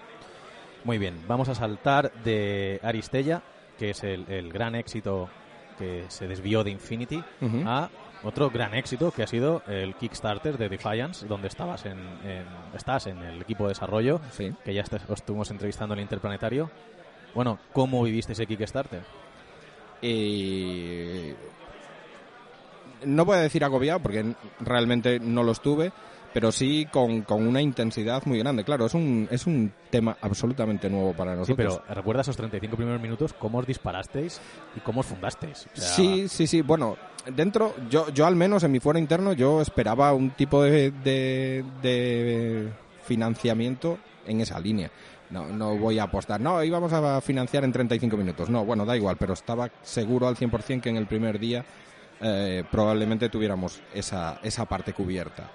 Muy 0.84 0.98
bien, 0.98 1.24
vamos 1.28 1.50
a 1.50 1.56
saltar 1.56 2.12
de 2.24 2.80
Aristella, 2.84 3.42
que 3.80 3.92
es 3.92 4.04
el, 4.04 4.26
el 4.30 4.52
gran 4.52 4.76
éxito 4.76 5.30
que 5.78 6.06
se 6.10 6.28
desvió 6.28 6.64
de 6.64 6.72
Infinity, 6.72 7.24
a 7.66 7.90
otro 8.24 8.50
gran 8.50 8.74
éxito 8.74 9.12
que 9.12 9.24
ha 9.24 9.28
sido 9.28 9.62
el 9.68 9.96
Kickstarter 9.96 10.58
de 10.58 10.70
Defiance, 10.70 11.26
donde 11.28 11.48
estabas 11.48 11.86
en, 11.86 12.00
en- 12.24 12.46
estás 12.76 13.08
en 13.08 13.20
el 13.24 13.42
equipo 13.42 13.64
de 13.66 13.70
desarrollo, 13.70 14.20
Sí. 14.32 14.54
que 14.66 14.74
ya 14.74 14.82
est- 14.82 14.94
os 14.94 15.20
estuvimos 15.20 15.50
entrevistando 15.52 15.94
en 15.94 16.00
el 16.00 16.04
Interplanetario. 16.04 16.70
Bueno, 17.36 17.60
¿cómo 17.74 18.02
viviste 18.04 18.34
ese 18.34 18.46
Kickstarter? 18.48 19.04
No 23.06 23.26
voy 23.26 23.38
a 23.38 23.42
decir 23.42 23.64
agobiado 23.64 24.00
porque 24.00 24.34
realmente 24.60 25.20
no 25.20 25.44
lo 25.44 25.52
estuve, 25.52 25.92
pero 26.34 26.52
sí 26.52 26.88
con, 26.92 27.22
con 27.22 27.48
una 27.48 27.62
intensidad 27.62 28.24
muy 28.26 28.40
grande. 28.40 28.64
Claro, 28.64 28.88
es 28.88 28.94
un, 28.96 29.28
es 29.30 29.46
un 29.46 29.72
tema 29.92 30.18
absolutamente 30.22 30.90
nuevo 30.90 31.14
para 31.14 31.34
Sí, 31.34 31.40
nosotros. 31.40 31.80
pero 31.86 31.96
¿recuerdas 31.96 32.26
esos 32.28 32.38
35 32.38 32.76
primeros 32.76 33.02
minutos 33.02 33.34
cómo 33.34 33.60
os 33.60 33.68
disparasteis 33.68 34.42
y 34.76 34.80
cómo 34.80 35.02
os 35.02 35.06
fundasteis? 35.06 35.68
O 35.74 35.80
sea, 35.80 35.88
Sí, 35.90 36.28
sí, 36.28 36.48
sí. 36.48 36.62
Bueno, 36.62 36.98
dentro, 37.36 37.76
yo, 37.90 38.10
yo 38.10 38.26
al 38.26 38.36
menos 38.36 38.64
en 38.64 38.72
mi 38.72 38.80
fuero 38.80 39.00
interno, 39.00 39.34
yo 39.34 39.62
esperaba 39.62 40.14
un 40.14 40.32
tipo 40.32 40.64
de, 40.64 40.92
de, 40.92 42.70
financiamiento 43.04 43.98
en 44.26 44.42
esa 44.42 44.60
línea. 44.60 44.92
No, 45.30 45.48
no 45.48 45.76
voy 45.78 46.00
a 46.00 46.04
apostar. 46.04 46.40
No, 46.40 46.64
íbamos 46.64 46.94
a 46.94 47.20
financiar 47.22 47.64
en 47.64 47.74
35 47.74 48.16
minutos. 48.16 48.50
No, 48.50 48.64
bueno, 48.64 48.86
da 48.86 48.96
igual, 48.96 49.18
pero 49.18 49.34
estaba 49.34 49.70
seguro 49.82 50.28
al 50.28 50.36
100% 50.38 50.82
que 50.82 50.90
en 50.90 50.98
el 50.98 51.06
primer 51.06 51.38
día 51.38 51.66
eh, 52.22 52.64
probablemente 52.72 53.30
tuviéramos 53.30 53.82
esa, 53.94 54.40
esa 54.42 54.66
parte 54.66 54.94
cubierta. 54.94 55.50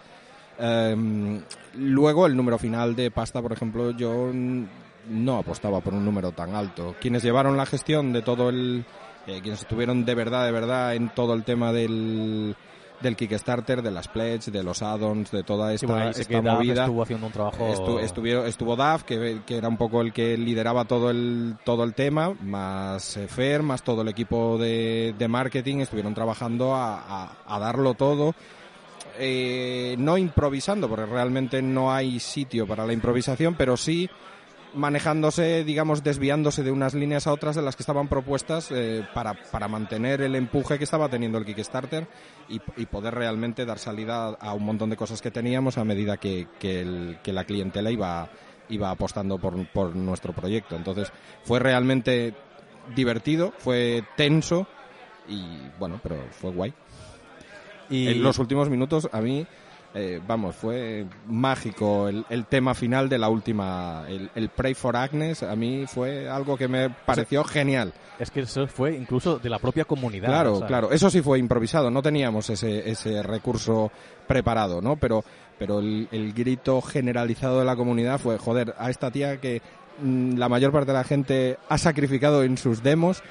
Em, 0.58 1.42
luego, 1.74 2.26
el 2.26 2.36
número 2.36 2.58
final 2.58 2.94
de 2.94 3.10
pasta, 3.10 3.40
por 3.40 3.52
ejemplo, 3.52 3.92
yo 3.92 4.30
no 5.08 5.38
apostaba 5.38 5.80
por 5.80 5.94
un 5.94 6.04
número 6.04 6.32
tan 6.32 6.54
alto. 6.54 6.94
Quienes 7.00 7.22
llevaron 7.22 7.56
la 7.56 7.66
gestión 7.66 8.12
de 8.12 8.22
todo 8.22 8.48
el... 8.48 8.84
Eh, 9.26 9.40
quienes 9.40 9.60
estuvieron 9.60 10.04
de 10.04 10.14
verdad, 10.14 10.44
de 10.44 10.52
verdad 10.52 10.94
en 10.94 11.08
todo 11.10 11.34
el 11.34 11.44
tema 11.44 11.72
del, 11.72 12.56
del 13.00 13.14
Kickstarter, 13.16 13.80
de 13.82 13.90
las 13.92 14.08
pledge, 14.08 14.50
de 14.50 14.62
los 14.64 14.82
add-ons, 14.82 15.30
de 15.30 15.44
toda 15.44 15.72
esta, 15.72 15.86
Sí, 15.86 15.92
bueno, 15.92 16.10
esta 16.10 16.42
movida. 16.42 16.82
estuvo 16.84 17.02
haciendo 17.02 17.26
un 17.28 17.32
trabajo... 17.32 17.68
Estu- 17.68 18.00
estuvieron- 18.00 18.46
estuvo 18.46 18.74
DAF, 18.74 19.04
que, 19.04 19.40
que 19.46 19.56
era 19.56 19.68
un 19.68 19.76
poco 19.76 20.00
el 20.00 20.12
que 20.12 20.36
lideraba 20.36 20.84
todo 20.86 21.10
el, 21.10 21.56
todo 21.64 21.84
el 21.84 21.94
tema, 21.94 22.34
más 22.42 23.16
eh, 23.16 23.28
Fer, 23.28 23.62
más 23.62 23.82
todo 23.84 24.02
el 24.02 24.08
equipo 24.08 24.58
de, 24.58 25.14
de 25.16 25.28
marketing, 25.28 25.76
estuvieron 25.78 26.14
trabajando 26.14 26.74
a, 26.74 26.98
a- 26.98 27.32
a 27.46 27.58
darlo 27.60 27.94
todo. 27.94 28.34
Eh, 29.18 29.94
no 29.98 30.16
improvisando, 30.16 30.88
porque 30.88 31.06
realmente 31.06 31.60
no 31.60 31.92
hay 31.92 32.18
sitio 32.18 32.66
para 32.66 32.86
la 32.86 32.92
improvisación, 32.92 33.54
pero 33.54 33.76
sí 33.76 34.08
manejándose, 34.74 35.64
digamos, 35.64 36.02
desviándose 36.02 36.62
de 36.62 36.70
unas 36.70 36.94
líneas 36.94 37.26
a 37.26 37.32
otras 37.32 37.54
de 37.56 37.62
las 37.62 37.76
que 37.76 37.82
estaban 37.82 38.08
propuestas 38.08 38.70
eh, 38.70 39.06
para, 39.14 39.34
para 39.34 39.68
mantener 39.68 40.20
el 40.22 40.34
empuje 40.34 40.78
que 40.78 40.84
estaba 40.84 41.08
teniendo 41.08 41.38
el 41.38 41.44
Kickstarter 41.44 42.06
y, 42.48 42.60
y 42.76 42.86
poder 42.86 43.14
realmente 43.14 43.64
dar 43.64 43.78
salida 43.78 44.28
a 44.28 44.54
un 44.54 44.64
montón 44.64 44.90
de 44.90 44.96
cosas 44.96 45.20
que 45.22 45.30
teníamos 45.30 45.78
a 45.78 45.84
medida 45.84 46.16
que, 46.16 46.46
que, 46.58 46.80
el- 46.80 47.18
que 47.22 47.32
la 47.32 47.44
clientela 47.44 47.90
iba, 47.90 48.28
iba 48.68 48.90
apostando 48.90 49.38
por, 49.38 49.66
por 49.68 49.94
nuestro 49.94 50.32
proyecto. 50.32 50.76
Entonces 50.76 51.12
fue 51.44 51.58
realmente 51.58 52.34
divertido, 52.94 53.52
fue 53.58 54.02
tenso 54.16 54.66
y 55.28 55.58
bueno, 55.78 56.00
pero 56.02 56.16
fue 56.30 56.50
guay. 56.50 56.74
y 57.90 58.08
En 58.08 58.22
los 58.22 58.38
últimos 58.38 58.68
minutos 58.70 59.08
a 59.12 59.20
mí, 59.20 59.46
eh, 59.94 60.20
vamos, 60.26 60.56
fue 60.56 61.04
mágico 61.26 62.08
el, 62.08 62.24
el 62.30 62.46
tema 62.46 62.74
final 62.74 63.08
de 63.08 63.18
la 63.18 63.28
última, 63.28 64.04
el, 64.08 64.30
el 64.34 64.48
Pray 64.48 64.74
for 64.74 64.96
Agnes, 64.96 65.42
a 65.42 65.54
mí 65.54 65.84
fue 65.86 66.28
algo 66.28 66.56
que 66.56 66.66
me 66.66 66.88
pareció 66.88 67.44
genial. 67.44 67.92
es 68.18 68.30
que 68.30 68.40
eso 68.40 68.66
fue 68.66 68.94
incluso 68.96 69.38
de 69.38 69.50
la 69.50 69.58
propia 69.58 69.84
comunidad. 69.84 70.28
Claro, 70.28 70.60
claro, 70.66 70.92
eso 70.92 71.10
sí 71.10 71.20
fue 71.20 71.38
improvisado, 71.38 71.90
no 71.90 72.00
teníamos 72.00 72.48
ese, 72.48 72.90
ese 72.90 73.22
recurso 73.22 73.90
preparado, 74.26 74.80
¿no? 74.80 74.96
Pero, 74.96 75.24
pero 75.58 75.80
el, 75.80 76.08
el 76.10 76.32
grito 76.32 76.80
generalizado 76.80 77.58
de 77.58 77.66
la 77.66 77.76
comunidad 77.76 78.18
fue, 78.18 78.38
joder, 78.38 78.74
a 78.78 78.88
esta 78.88 79.10
tía 79.10 79.38
que 79.40 79.60
mm, 80.00 80.36
la 80.38 80.48
mayor 80.48 80.72
parte 80.72 80.92
de 80.92 80.98
la 80.98 81.04
gente 81.04 81.58
ha 81.68 81.76
sacrificado 81.76 82.44
en 82.44 82.56
sus 82.56 82.82
demos, 82.82 83.22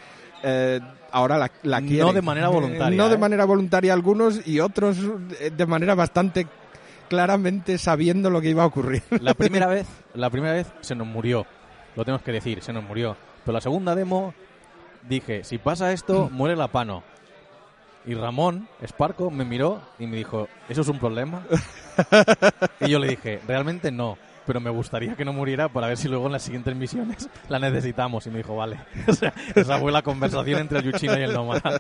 eh, 0.44 0.80
ahora 1.12 1.38
la, 1.38 1.52
la 1.64 1.82
No 1.82 1.88
quiere. 1.88 2.14
de 2.14 2.22
manera 2.22 2.50
voluntaria, 2.50 2.98
No 2.98 3.10
de 3.10 3.16
¿eh? 3.16 3.18
manera 3.18 3.46
voluntaria 3.46 3.94
algunos 3.94 4.48
y 4.48 4.60
otros 4.60 4.98
eh, 5.40 5.52
de 5.56 5.66
manera 5.66 5.96
bastante 5.96 6.48
claramente 7.10 7.78
sabiendo 7.78 8.30
lo 8.30 8.40
que 8.42 8.50
iba 8.50 8.64
a 8.64 8.68
ocurrir. 8.68 9.04
La 9.22 9.34
primera 9.34 9.68
vez, 9.68 9.86
la 10.14 10.30
primera 10.30 10.54
vez 10.54 10.68
se 10.82 10.96
nos 10.96 11.06
murió. 11.08 11.46
Lo 11.96 12.06
tenemos 12.06 12.22
que 12.24 12.32
decir, 12.32 12.64
se 12.64 12.72
nos 12.72 12.84
murió. 12.86 13.18
Pero 13.44 13.54
la 13.54 13.60
segunda 13.62 13.96
demo 13.96 14.34
dije, 15.10 15.44
si 15.44 15.58
pasa 15.58 15.92
esto, 15.92 16.30
muere 16.32 16.56
la 16.56 16.70
pano. 16.70 17.04
Y 18.06 18.14
Ramón, 18.16 18.68
Sparco, 18.88 19.30
me 19.30 19.44
miró 19.46 19.82
y 20.00 20.08
me 20.08 20.16
dijo, 20.18 20.48
¿eso 20.70 20.82
es 20.82 20.88
un 20.88 21.00
problema? 21.00 21.44
y 22.80 22.90
yo 22.90 22.98
le 22.98 23.10
dije, 23.10 23.40
realmente 23.48 23.92
no, 23.92 24.18
pero 24.52 24.60
me 24.60 24.70
gustaría 24.70 25.16
que 25.16 25.24
no 25.24 25.32
muriera 25.32 25.70
para 25.70 25.88
ver 25.88 25.96
si 25.96 26.10
luego 26.10 26.26
en 26.26 26.34
las 26.34 26.42
siguientes 26.44 26.76
misiones 26.76 27.30
la 27.48 27.58
necesitamos. 27.58 28.28
Y 28.28 28.32
me 28.32 28.40
dijo, 28.40 28.54
vale. 28.58 28.80
O 29.08 29.14
sea, 29.14 29.34
esa 29.56 29.80
fue 29.80 29.94
la 29.94 30.02
conversación 30.02 30.60
entre 30.60 30.80
el 30.80 30.92
Yuchino 30.92 31.18
y 31.18 31.22
el 31.24 31.32
Nómada. 31.34 31.80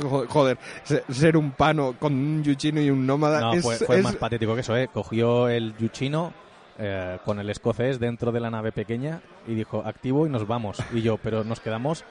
Jo- 0.00 0.24
Joder, 0.26 0.56
se- 0.82 1.04
ser 1.10 1.36
un 1.36 1.50
pano 1.50 1.94
con 1.98 2.14
un 2.14 2.42
yuchino 2.42 2.80
y 2.80 2.88
un 2.90 3.06
nómada 3.06 3.40
No, 3.40 3.52
es, 3.52 3.62
fue, 3.62 3.76
fue 3.76 3.98
es- 3.98 4.02
más 4.04 4.16
patético 4.16 4.54
que 4.54 4.60
eso, 4.62 4.74
¿eh? 4.76 4.88
Cogió 4.92 5.48
el 5.50 5.76
Yuchino 5.78 6.32
eh, 6.78 7.18
con 7.24 7.38
el 7.38 7.48
escocés 7.50 7.98
dentro 8.00 8.32
de 8.32 8.40
la 8.40 8.50
nave 8.50 8.72
pequeña 8.72 9.20
y 9.46 9.54
dijo, 9.54 9.82
activo 9.84 10.26
y 10.26 10.30
nos 10.30 10.46
vamos. 10.46 10.78
Y 10.94 11.02
yo, 11.02 11.18
pero 11.18 11.44
nos 11.44 11.60
quedamos, 11.60 12.04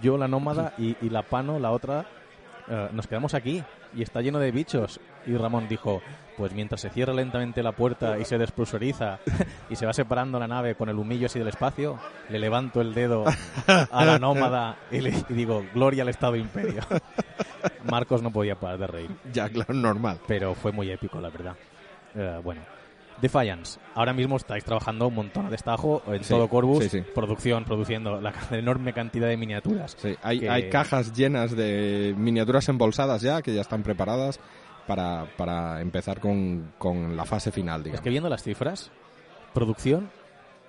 yo 0.00 0.16
la 0.16 0.28
nómada 0.28 0.74
y, 0.78 0.96
y 1.02 1.10
la 1.10 1.22
pano, 1.22 1.58
la 1.58 1.72
otra, 1.72 2.06
eh, 2.68 2.88
nos 2.92 3.06
quedamos 3.08 3.34
aquí 3.34 3.62
y 3.96 4.02
está 4.02 4.20
lleno 4.22 4.38
de 4.38 4.50
bichos. 4.52 5.00
Y 5.26 5.36
Ramón 5.36 5.66
dijo, 5.68 6.00
pues 6.40 6.54
mientras 6.54 6.80
se 6.80 6.88
cierra 6.88 7.12
lentamente 7.12 7.62
la 7.62 7.72
puerta 7.72 8.18
y 8.18 8.24
se 8.24 8.38
despresuriza 8.38 9.18
y 9.68 9.76
se 9.76 9.84
va 9.84 9.92
separando 9.92 10.38
la 10.40 10.48
nave 10.48 10.74
con 10.74 10.88
el 10.88 10.96
humillo 10.98 11.26
así 11.26 11.38
del 11.38 11.48
espacio, 11.48 11.98
le 12.30 12.38
levanto 12.38 12.80
el 12.80 12.94
dedo 12.94 13.24
a 13.66 14.04
la 14.06 14.18
nómada 14.18 14.76
y, 14.90 15.00
le, 15.02 15.10
y 15.28 15.34
digo, 15.34 15.62
gloria 15.74 16.02
al 16.02 16.08
Estado 16.08 16.36
Imperio. 16.36 16.80
Marcos 17.90 18.22
no 18.22 18.30
podía 18.30 18.54
parar 18.54 18.78
de 18.78 18.86
reír 18.86 19.10
Ya, 19.32 19.48
claro, 19.50 19.74
normal. 19.74 20.18
pero 20.26 20.54
fue 20.54 20.72
muy 20.72 20.90
épico, 20.90 21.20
la 21.20 21.28
verdad. 21.28 21.54
Eh, 22.14 22.40
bueno, 22.42 22.62
Defiance. 23.20 23.78
Ahora 23.94 24.14
mismo 24.14 24.36
estáis 24.38 24.64
trabajando 24.64 25.06
un 25.08 25.14
montón 25.14 25.44
de 25.44 25.50
destajo 25.50 26.02
en 26.06 26.24
Sí, 26.24 26.30
todo 26.32 26.48
Corbus, 26.48 26.84
sí, 26.84 26.88
sí. 26.88 27.04
producción, 27.14 27.64
produciendo 27.66 28.18
la 28.18 28.32
enorme 28.52 28.94
cantidad 28.94 29.28
de 29.28 29.36
miniaturas. 29.36 29.94
Sí, 30.00 30.16
hay, 30.22 30.40
que- 30.40 30.48
hay 30.48 30.70
cajas 30.70 31.12
llenas 31.12 31.54
de 31.54 32.14
miniaturas 32.16 32.66
embolsadas 32.70 33.20
ya, 33.20 33.42
que 33.42 33.52
ya 33.54 33.60
están 33.60 33.82
preparadas 33.82 34.40
para, 34.86 35.26
para 35.36 35.80
empezar 35.80 36.20
con, 36.20 36.72
con 36.78 37.16
la 37.16 37.24
fase 37.24 37.50
final, 37.52 37.80
Es 37.80 37.84
digamos. 37.84 38.00
que 38.02 38.10
viendo 38.10 38.28
las 38.28 38.42
cifras, 38.42 38.90
producción 39.54 40.10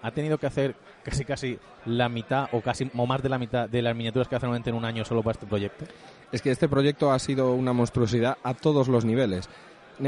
ha 0.02 0.12
tenido 0.12 0.38
que 0.38 0.48
hacer 0.48 0.76
casi 1.04 1.26
casi 1.26 1.60
la 1.86 2.10
mitad 2.10 2.48
o 2.52 2.62
casi 2.62 2.90
o 2.96 3.06
más 3.06 3.22
de 3.24 3.30
la 3.30 3.38
mitad 3.38 3.68
de 3.70 3.82
las 3.82 3.96
miniaturas 3.96 4.28
que 4.28 4.36
hace 4.36 4.46
normalmente 4.46 4.70
en 4.72 4.76
un 4.76 4.86
año 4.86 5.06
solo 5.06 5.22
para 5.24 5.34
este 5.34 5.46
proyecto. 5.48 5.86
Es 6.32 6.42
que 6.42 6.52
este 6.52 6.68
proyecto 6.68 7.12
ha 7.12 7.20
sido 7.20 7.54
una 7.54 7.74
monstruosidad 7.74 8.38
a 8.44 8.54
todos 8.54 8.88
los 8.88 9.06
niveles. 9.06 9.50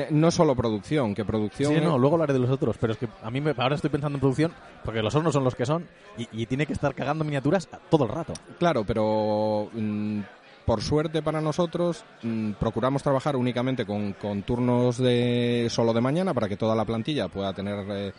No 0.10 0.32
solo 0.32 0.56
producción, 0.56 1.14
que 1.14 1.24
producción... 1.24 1.72
Sí, 1.76 1.80
no, 1.82 2.00
luego 2.00 2.16
hablaré 2.16 2.34
de 2.34 2.40
los 2.40 2.50
otros, 2.50 2.78
pero 2.80 2.94
es 2.94 3.00
que 3.00 3.08
a 3.22 3.30
mí 3.30 3.42
me- 3.42 3.54
ahora 3.56 3.76
estoy 3.76 3.92
pensando 3.92 4.16
en 4.16 4.22
producción 4.22 4.52
porque 4.84 5.04
los 5.04 5.14
hornos 5.14 5.34
son 5.34 5.44
los 5.44 5.54
que 5.54 5.68
son 5.68 5.86
y, 6.18 6.28
y 6.32 6.48
tiene 6.48 6.66
que 6.66 6.74
estar 6.74 6.96
cagando 6.96 7.24
miniaturas 7.24 7.70
todo 7.92 8.06
el 8.06 8.10
rato. 8.12 8.34
Claro, 8.58 8.84
pero 8.86 9.70
mm, 9.74 10.20
por 10.66 10.82
suerte 10.82 11.22
para 11.22 11.42
nosotros 11.42 12.04
mm, 12.22 12.52
procuramos 12.54 13.04
trabajar 13.04 13.36
únicamente 13.36 13.86
con, 13.86 14.14
con 14.14 14.44
turnos 14.44 14.98
de 14.98 15.68
solo 15.70 15.94
de 15.94 16.02
mañana 16.02 16.34
para 16.34 16.48
que 16.50 16.58
toda 16.58 16.76
la 16.76 16.86
plantilla 16.86 17.28
pueda 17.28 17.54
tener 17.54 17.86
eh, 17.90 18.14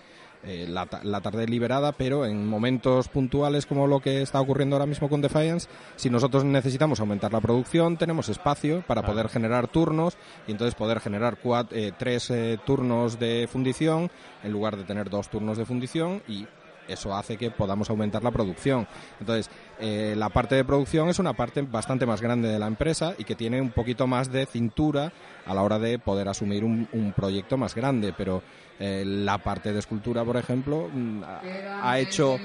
eh, 0.46 0.66
la, 0.68 0.84
ta- 0.84 1.00
la 1.04 1.22
tarde 1.22 1.46
liberada, 1.46 1.92
pero 1.92 2.26
en 2.26 2.46
momentos 2.46 3.08
puntuales 3.08 3.64
como 3.64 3.86
lo 3.86 4.00
que 4.00 4.20
está 4.20 4.42
ocurriendo 4.42 4.76
ahora 4.76 4.84
mismo 4.84 5.08
con 5.08 5.22
Defiance, 5.22 5.68
si 5.96 6.10
nosotros 6.10 6.44
necesitamos 6.44 7.00
aumentar 7.00 7.32
la 7.32 7.40
producción, 7.40 7.96
tenemos 7.96 8.28
espacio 8.28 8.82
para 8.86 9.00
Claro. 9.00 9.14
poder 9.14 9.28
generar 9.30 9.68
turnos 9.68 10.18
y 10.46 10.50
entonces 10.50 10.74
poder 10.74 11.00
generar 11.00 11.38
cuat- 11.42 11.72
eh, 11.72 11.92
tres 11.98 12.28
eh, 12.30 12.58
turnos 12.66 13.18
de 13.18 13.48
fundición 13.50 14.10
en 14.42 14.52
lugar 14.52 14.76
de 14.76 14.84
tener 14.84 15.08
dos 15.08 15.28
turnos 15.30 15.56
de 15.56 15.64
fundición 15.64 16.22
y 16.28 16.46
eso 16.88 17.14
hace 17.16 17.36
que 17.36 17.50
podamos 17.50 17.90
aumentar 17.90 18.22
la 18.22 18.30
producción. 18.30 18.86
Entonces, 19.20 19.50
eh, 19.78 20.14
la 20.16 20.28
parte 20.28 20.54
de 20.54 20.64
producción 20.64 21.08
es 21.08 21.18
una 21.18 21.32
parte 21.32 21.62
bastante 21.62 22.06
más 22.06 22.20
grande 22.20 22.48
de 22.48 22.58
la 22.58 22.66
empresa 22.66 23.14
y 23.18 23.24
que 23.24 23.34
tiene 23.34 23.60
un 23.60 23.70
poquito 23.70 24.06
más 24.06 24.30
de 24.30 24.46
cintura 24.46 25.12
a 25.46 25.54
la 25.54 25.62
hora 25.62 25.78
de 25.78 25.98
poder 25.98 26.28
asumir 26.28 26.64
un, 26.64 26.88
un 26.92 27.12
proyecto 27.12 27.56
más 27.56 27.74
grande, 27.74 28.14
pero 28.16 28.42
eh, 28.78 29.04
la 29.06 29.38
parte 29.38 29.72
de 29.72 29.78
escultura, 29.78 30.24
por 30.24 30.36
ejemplo, 30.36 30.88
mm, 30.92 31.22
ha, 31.22 31.90
ha 31.90 31.98
hecho 31.98 32.38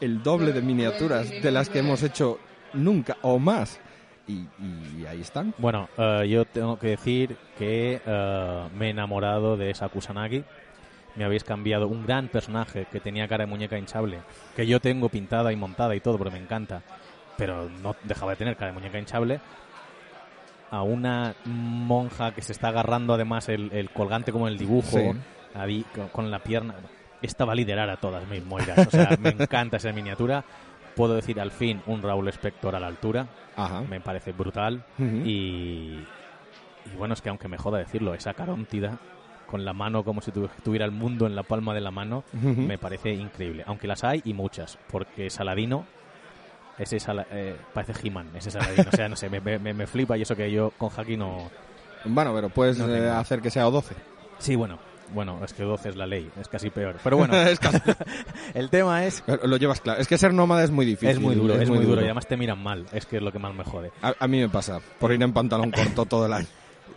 el 0.00 0.22
doble 0.22 0.52
de 0.52 0.62
miniaturas 0.62 1.30
de 1.30 1.50
las 1.50 1.68
que 1.68 1.80
hemos 1.80 2.02
hecho 2.02 2.38
nunca 2.72 3.16
o 3.22 3.38
más. 3.38 3.80
Y, 4.26 4.46
y 4.96 5.04
ahí 5.06 5.20
están. 5.20 5.52
Bueno, 5.58 5.88
eh, 5.98 6.28
yo 6.30 6.44
tengo 6.44 6.78
que 6.78 6.88
decir 6.88 7.36
que 7.58 8.00
me 8.76 8.86
he 8.86 8.90
enamorado 8.90 9.56
de 9.56 9.70
esa 9.70 9.88
Kusanagi. 9.88 10.44
Me 11.16 11.24
habéis 11.24 11.44
cambiado 11.44 11.88
un 11.88 12.06
gran 12.06 12.28
personaje 12.28 12.86
que 12.90 13.00
tenía 13.00 13.28
cara 13.28 13.44
de 13.44 13.50
muñeca 13.50 13.76
hinchable, 13.78 14.20
que 14.56 14.66
yo 14.66 14.80
tengo 14.80 15.08
pintada 15.08 15.52
y 15.52 15.56
montada 15.56 15.94
y 15.94 16.00
todo, 16.00 16.16
porque 16.18 16.32
me 16.32 16.42
encanta, 16.42 16.82
pero 17.36 17.68
no 17.68 17.94
dejaba 18.04 18.32
de 18.32 18.36
tener 18.36 18.56
cara 18.56 18.72
de 18.72 18.78
muñeca 18.78 18.98
hinchable, 18.98 19.40
a 20.70 20.82
una 20.82 21.34
monja 21.44 22.32
que 22.32 22.40
se 22.40 22.52
está 22.52 22.68
agarrando 22.68 23.12
además 23.12 23.48
el, 23.50 23.70
el 23.72 23.90
colgante 23.90 24.32
como 24.32 24.46
en 24.46 24.54
el 24.54 24.58
dibujo, 24.58 24.96
Sí. 24.98 25.10
ahí, 25.54 25.84
con, 25.94 26.08
con 26.08 26.30
la 26.30 26.38
pierna. 26.38 26.74
Esta 27.20 27.44
va 27.44 27.52
a 27.52 27.56
liderar 27.56 27.90
a 27.90 27.98
todas 27.98 28.26
mis 28.28 28.42
moiras. 28.44 28.86
O 28.86 28.90
sea, 28.90 29.16
me 29.20 29.28
encanta 29.30 29.76
esa 29.76 29.92
miniatura. 29.92 30.42
Puedo 30.96 31.14
decir 31.14 31.38
al 31.40 31.50
fin 31.50 31.82
un 31.86 32.02
Raúl 32.02 32.26
Spector 32.28 32.74
a 32.74 32.80
la 32.80 32.86
altura. 32.86 33.26
Ajá. 33.54 33.82
Me 33.82 34.00
parece 34.00 34.32
brutal. 34.32 34.82
Y 34.98 35.98
bueno, 36.96 37.14
es 37.14 37.20
que 37.20 37.28
aunque 37.28 37.48
me 37.48 37.58
joda 37.58 37.78
decirlo, 37.78 38.14
esa 38.14 38.32
caróntida 38.34 38.98
con 39.52 39.64
la 39.64 39.72
mano 39.72 40.02
como 40.02 40.20
si 40.20 40.32
tu- 40.32 40.48
tuviera 40.64 40.84
el 40.84 40.90
mundo 40.90 41.26
en 41.28 41.36
la 41.36 41.44
palma 41.44 41.72
de 41.74 41.80
la 41.82 41.92
mano, 41.92 42.24
me 42.42 42.78
parece 42.78 43.12
increíble. 43.12 43.62
Aunque 43.66 43.86
las 43.86 44.02
hay 44.02 44.20
y 44.24 44.32
muchas, 44.34 44.78
porque 44.90 45.30
Saladino, 45.30 45.84
ese 46.78 46.98
Sala- 46.98 47.26
eh, 47.30 47.54
parece 47.74 47.92
He-Man, 48.02 48.30
ese 48.34 48.50
Saladino. 48.50 48.84
O 48.92 48.96
sea, 48.96 49.08
no 49.08 49.14
sé, 49.16 49.28
me, 49.30 49.40
me- 49.40 49.74
me 49.74 49.86
flipa 49.86 50.16
y 50.18 50.22
eso 50.22 50.34
que 50.34 50.50
yo 50.50 50.72
con 50.78 50.88
Haki 50.96 51.16
no... 51.16 51.50
Bueno, 52.06 52.32
pero 52.34 52.48
puedes 52.48 52.78
No 52.78 52.88
eh, 52.92 53.08
hacer 53.10 53.40
que 53.40 53.50
sea 53.50 53.68
O12. 53.68 53.92
Sí, 54.38 54.56
bueno, 54.56 54.78
Bueno, 55.14 55.38
es 55.44 55.52
que 55.52 55.62
12 55.62 55.90
es 55.90 55.96
la 55.96 56.06
ley, 56.06 56.28
es 56.40 56.48
casi 56.48 56.70
peor. 56.70 56.96
Pero 57.04 57.18
bueno, 57.18 57.34
casi- 57.60 57.78
el 58.54 58.70
tema 58.70 59.04
es... 59.04 59.22
Lo 59.44 59.56
llevas 59.58 59.80
claro. 59.82 60.00
Es 60.00 60.08
que 60.08 60.16
ser 60.16 60.32
nómada 60.32 60.64
es 60.64 60.70
muy 60.70 60.86
difícil. 60.86 61.10
Es 61.10 61.20
muy 61.20 61.34
duro, 61.34 61.54
es, 61.60 61.68
muy 61.68 61.84
duro. 61.84 62.00
y 62.00 62.04
además 62.04 62.26
te 62.26 62.36
miran 62.38 62.60
mal, 62.62 62.86
es 62.92 63.04
que 63.06 63.18
es 63.18 63.22
lo 63.22 63.30
que 63.30 63.38
más 63.38 63.54
me 63.54 63.62
jode. 63.64 63.92
A, 64.00 64.14
a 64.18 64.26
mí 64.26 64.40
me 64.40 64.48
pasa, 64.48 64.80
por 64.98 65.12
ir 65.12 65.22
en 65.22 65.32
pantalón 65.34 65.70
corto 65.70 66.06
todo 66.06 66.24
el 66.26 66.32
año. 66.32 66.46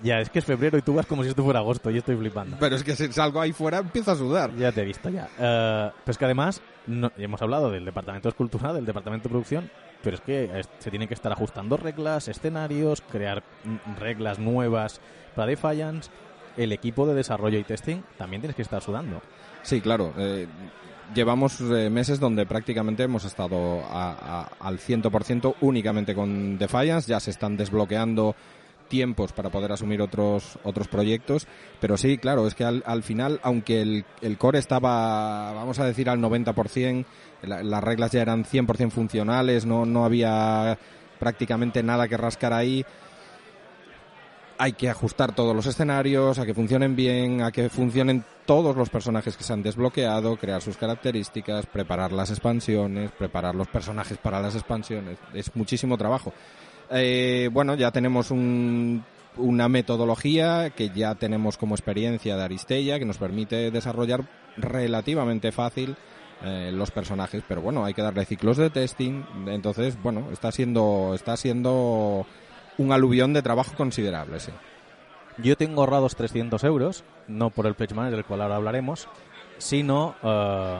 Ya, 0.05 0.19
es 0.21 0.29
que 0.29 0.39
es 0.39 0.45
febrero 0.45 0.77
y 0.77 0.81
tú 0.83 0.93
vas 0.93 1.05
como 1.07 1.23
si 1.23 1.29
esto 1.29 1.43
fuera 1.43 1.59
agosto, 1.59 1.89
y 1.89 1.97
estoy 1.97 2.15
flipando. 2.15 2.57
Pero 2.59 2.75
es 2.75 2.83
que 2.83 2.95
si 2.95 3.11
salgo 3.11 3.41
ahí 3.41 3.51
fuera 3.53 3.79
empiezo 3.79 4.11
a 4.11 4.15
sudar. 4.15 4.55
Ya 4.55 4.71
te 4.71 4.81
he 4.81 4.85
visto, 4.85 5.09
ya. 5.09 5.27
Eh, 5.39 5.91
pero 6.03 6.11
es 6.11 6.17
que 6.17 6.25
además, 6.25 6.61
no- 6.85 7.11
hemos 7.17 7.41
hablado 7.41 7.71
del 7.71 7.83
departamento 7.85 8.27
de 8.27 8.31
escultura, 8.31 8.71
del 8.71 8.85
departamento 8.85 9.27
de 9.27 9.31
producción, 9.31 9.71
pero 10.03 10.15
es 10.17 10.21
que 10.21 10.63
se 10.77 10.89
tienen 10.91 11.07
que 11.07 11.15
estar 11.15 11.31
ajustando 11.31 11.75
reglas, 11.77 12.27
escenarios, 12.27 13.01
crear 13.01 13.41
mm, 13.63 13.95
reglas 13.99 14.37
nuevas 14.37 15.01
para 15.35 15.47
Defiance. 15.47 16.11
El 16.55 16.71
equipo 16.71 17.05
de 17.07 17.15
desarrollo 17.15 17.57
y 17.59 17.63
testing 17.63 18.01
también 18.17 18.41
tienes 18.41 18.55
que 18.55 18.61
estar 18.61 18.81
sudando. 18.83 19.21
Sí, 19.63 19.81
claro. 19.81 20.13
eh, 20.17 20.47
llevamos 21.13 21.59
eh, 21.61 21.89
meses 21.89 22.19
donde 22.19 22.45
prácticamente 22.45 23.03
hemos 23.03 23.25
estado 23.25 23.81
a- 23.89 24.11
a- 24.59 24.67
al 24.67 24.79
100% 24.79 25.55
únicamente 25.61 26.15
con 26.15 26.57
Defiance. 26.57 27.09
Ya 27.09 27.19
se 27.19 27.31
están 27.31 27.57
desbloqueando 27.57 28.35
tiempos 28.95 29.33
para 29.33 29.49
poder 29.49 29.71
asumir 29.73 30.01
otros 30.01 30.57
otros 30.63 30.87
proyectos. 30.87 31.47
Pero 31.81 31.97
sí, 31.97 32.17
claro, 32.17 32.47
es 32.47 32.55
que 32.55 32.63
al, 32.63 32.81
al 32.85 33.03
final, 33.03 33.39
aunque 33.43 33.81
el, 33.81 34.05
el 34.21 34.37
core 34.37 34.59
estaba, 34.59 35.51
vamos 35.53 35.79
a 35.79 35.85
decir, 35.85 36.09
al 36.09 36.19
90%, 36.19 37.05
la- 37.43 37.61
las 37.63 37.83
reglas 37.83 38.11
ya 38.11 38.21
eran 38.21 38.45
100% 38.45 38.91
funcionales, 38.91 39.65
no, 39.65 39.85
no 39.85 40.05
había 40.05 40.77
prácticamente 41.19 41.83
nada 41.83 42.07
que 42.07 42.17
rascar 42.17 42.53
ahí 42.53 42.85
hay 44.57 44.71
que 44.71 44.89
ajustar 44.89 45.35
todos 45.35 45.53
los 45.53 45.65
escenarios, 45.65 46.39
a 46.39 46.45
que 46.45 46.53
funcionen 46.53 46.95
bien, 46.95 47.41
a 47.41 47.51
que 47.51 47.69
funcionen 47.69 48.23
todos 48.45 48.77
los 48.77 48.89
personajes 48.89 49.35
que 49.35 49.43
se 49.43 49.51
han 49.51 49.61
desbloqueado, 49.61 50.37
crear 50.37 50.61
sus 50.61 50.77
características, 50.77 51.65
preparar 51.65 52.13
las 52.13 52.29
expansiones, 52.29 53.11
preparar 53.11 53.53
los 53.53 53.67
personajes 53.67 54.17
para 54.17 54.39
las 54.39 54.55
expansiones. 54.55 55.17
Es 55.33 55.53
muchísimo 55.57 55.97
trabajo. 55.97 56.31
Eh, 56.91 57.49
bueno, 57.51 57.75
ya 57.75 57.91
tenemos 57.91 58.31
un- 58.31 59.03
una 59.37 59.67
metodología 59.67 60.69
que 60.69 60.89
ya 60.89 61.15
tenemos 61.15 61.57
como 61.57 61.75
experiencia 61.75 62.37
de 62.37 62.43
Aristella 62.43 62.99
que 62.99 63.05
nos 63.05 63.17
permite 63.17 63.69
desarrollar 63.71 64.23
relativamente 64.57 65.51
fácil 65.51 65.95
eh, 66.43 66.71
los 66.73 66.91
personajes, 66.91 67.43
pero 67.47 67.61
bueno, 67.61 67.85
hay 67.85 67.93
que 67.93 68.01
darle 68.01 68.25
ciclos 68.25 68.57
de 68.57 68.69
testing, 68.69 69.23
entonces, 69.47 69.97
bueno, 70.03 70.27
está 70.33 70.51
siendo, 70.51 71.13
está 71.15 71.37
siendo 71.37 72.25
un 72.77 72.91
aluvión 72.91 73.31
de 73.33 73.41
trabajo 73.41 73.73
considerable, 73.75 74.39
sí. 74.41 74.51
Yo 75.37 75.55
tengo 75.55 75.81
ahorrados 75.81 76.15
300 76.15 76.63
euros, 76.65 77.03
no 77.29 77.49
por 77.51 77.67
el 77.67 77.73
Pledge 77.75 77.93
Manager, 77.95 78.17
del 78.17 78.25
cual 78.25 78.41
ahora 78.41 78.57
hablaremos, 78.57 79.07
sino 79.57 80.15
eh, 80.23 80.77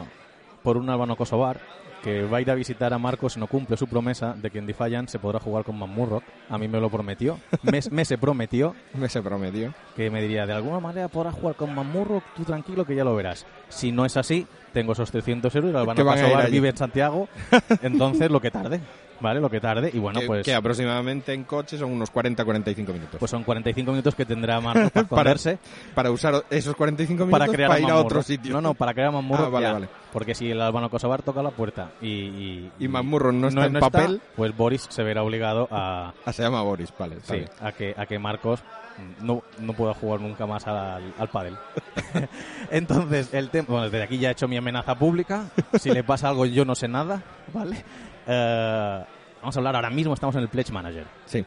por 0.66 0.78
un 0.78 0.90
Albano 0.90 1.16
Kosovar 1.16 1.60
que 2.04 2.24
va 2.24 2.38
a 2.38 2.42
ir 2.42 2.50
a 2.52 2.56
visitar 2.56 2.92
a 2.92 2.98
Marcos 2.98 3.34
si 3.34 3.40
no 3.40 3.48
cumple 3.48 3.78
su 3.78 3.88
promesa 3.88 4.34
de 4.34 4.50
que 4.50 4.58
en 4.60 4.66
Defiant 4.66 5.08
se 5.10 5.20
podrá 5.20 5.40
jugar 5.40 5.64
con 5.64 5.78
Mamurrock. 5.78 6.24
A 6.50 6.58
mí 6.58 6.68
me 6.68 6.80
lo 6.80 6.90
prometió, 6.90 7.40
me, 7.64 7.80
me 7.92 8.04
se 8.06 8.18
prometió 8.18 8.76
Ese 9.02 9.22
promedio. 9.22 9.74
que 9.96 10.10
me 10.10 10.22
diría, 10.22 10.46
de 10.46 10.54
alguna 10.54 10.80
manera 10.80 11.08
podrás 11.08 11.36
jugar 11.36 11.56
con 11.56 11.74
Mamurrock, 11.74 12.24
tú 12.36 12.44
tranquilo 12.44 12.84
que 12.84 12.96
ya 12.96 13.04
lo 13.04 13.16
verás. 13.16 13.46
Si 13.70 13.92
no 13.92 14.06
es 14.06 14.18
así, 14.18 14.46
tengo 14.74 14.94
esos 14.94 15.10
300 15.12 15.56
euros, 15.56 15.70
el 15.70 15.78
Albano 15.78 16.04
Kosovar 16.04 16.50
vive 16.50 16.70
en 16.70 16.78
Santiago, 16.78 17.28
entonces 17.82 18.30
lo 18.32 18.42
que 18.42 18.52
tarde, 18.52 18.82
¿vale? 19.26 19.42
Lo 19.42 19.50
que 19.50 19.60
tarde, 19.60 19.90
y 19.94 20.00
bueno, 20.00 20.20
que, 20.22 20.28
pues... 20.28 20.46
que 20.46 20.54
aproximadamente 20.54 21.34
en 21.34 21.44
coche 21.44 21.78
son 21.78 21.92
unos 21.92 22.14
40-45 22.14 22.76
minutos. 22.94 23.16
Pues 23.20 23.30
son 23.32 23.44
45 23.44 23.92
minutos 23.92 24.16
que 24.16 24.26
tendrá 24.26 24.62
Marcos 24.62 24.92
para 24.92 25.08
Para- 25.10 25.32
esconderse. 25.32 25.60
para 25.94 26.12
usar 26.12 26.44
esos 26.50 26.76
45 26.76 27.26
minutos 27.26 27.40
para 27.40 27.52
crear 27.52 27.70
para 27.70 27.80
ir 27.82 27.90
a 27.90 27.96
otro 27.98 28.22
sitio. 28.24 28.54
No, 28.54 28.62
no, 28.62 28.74
para 28.74 28.94
crear 28.94 29.12
Mamurro. 29.12 29.46
Ah, 29.46 29.50
vale, 29.50 29.66
ya. 29.68 29.74
vale. 29.74 29.90
Porque 30.14 30.34
si 30.36 30.50
el 30.52 30.62
Albano 30.62 30.90
Kosovar 30.90 31.22
toca 31.24 31.44
la 31.44 31.52
puerta 31.52 31.90
y. 32.02 32.08
Y, 32.08 32.72
Y 32.80 32.88
Mamurro 32.88 33.32
no 33.32 33.48
está 33.50 33.66
en 33.66 33.74
papel. 33.74 34.22
pues 34.36 34.56
Boris 34.56 34.86
se 34.90 35.04
verá 35.04 35.24
obligado 35.24 35.68
a. 35.72 36.14
Ah, 36.26 36.32
se 36.34 36.44
llama 36.44 36.62
Boris, 36.62 36.94
vale. 36.98 37.16
está 37.18 37.34
sí, 37.34 37.40
bien. 37.40 37.50
a 37.62 37.72
que, 37.72 37.94
a 37.98 38.06
que 38.06 38.18
Marcos 38.20 38.62
no, 39.22 39.44
no 39.60 39.74
pueda 39.74 39.94
jugar 39.94 40.22
nunca 40.22 40.46
más 40.46 40.66
al, 40.68 41.14
al 41.20 41.28
pádel. 41.30 41.58
Entonces, 42.72 43.34
el 43.34 43.50
tema. 43.50 43.66
Bueno, 43.68 43.90
desde 43.90 44.04
aquí 44.04 44.18
ya 44.18 44.30
he 44.30 44.32
hecho 44.32 44.48
mi 44.48 44.58
amenaza 44.58 44.96
pública. 44.96 45.46
Si 45.80 45.90
le 45.92 46.04
pasa 46.04 46.30
algo, 46.30 46.46
yo 46.46 46.64
no 46.66 46.76
sé 46.76 46.88
nada, 46.88 47.22
¿vale? 47.54 47.84
Eh, 48.28 49.04
vamos 49.46 49.56
a 49.58 49.60
hablar 49.60 49.76
ahora 49.76 49.92
mismo, 49.92 50.14
estamos 50.16 50.36
en 50.36 50.42
el 50.42 50.50
Pledge 50.50 50.72
Manager. 50.72 51.06
Sí, 51.28 51.46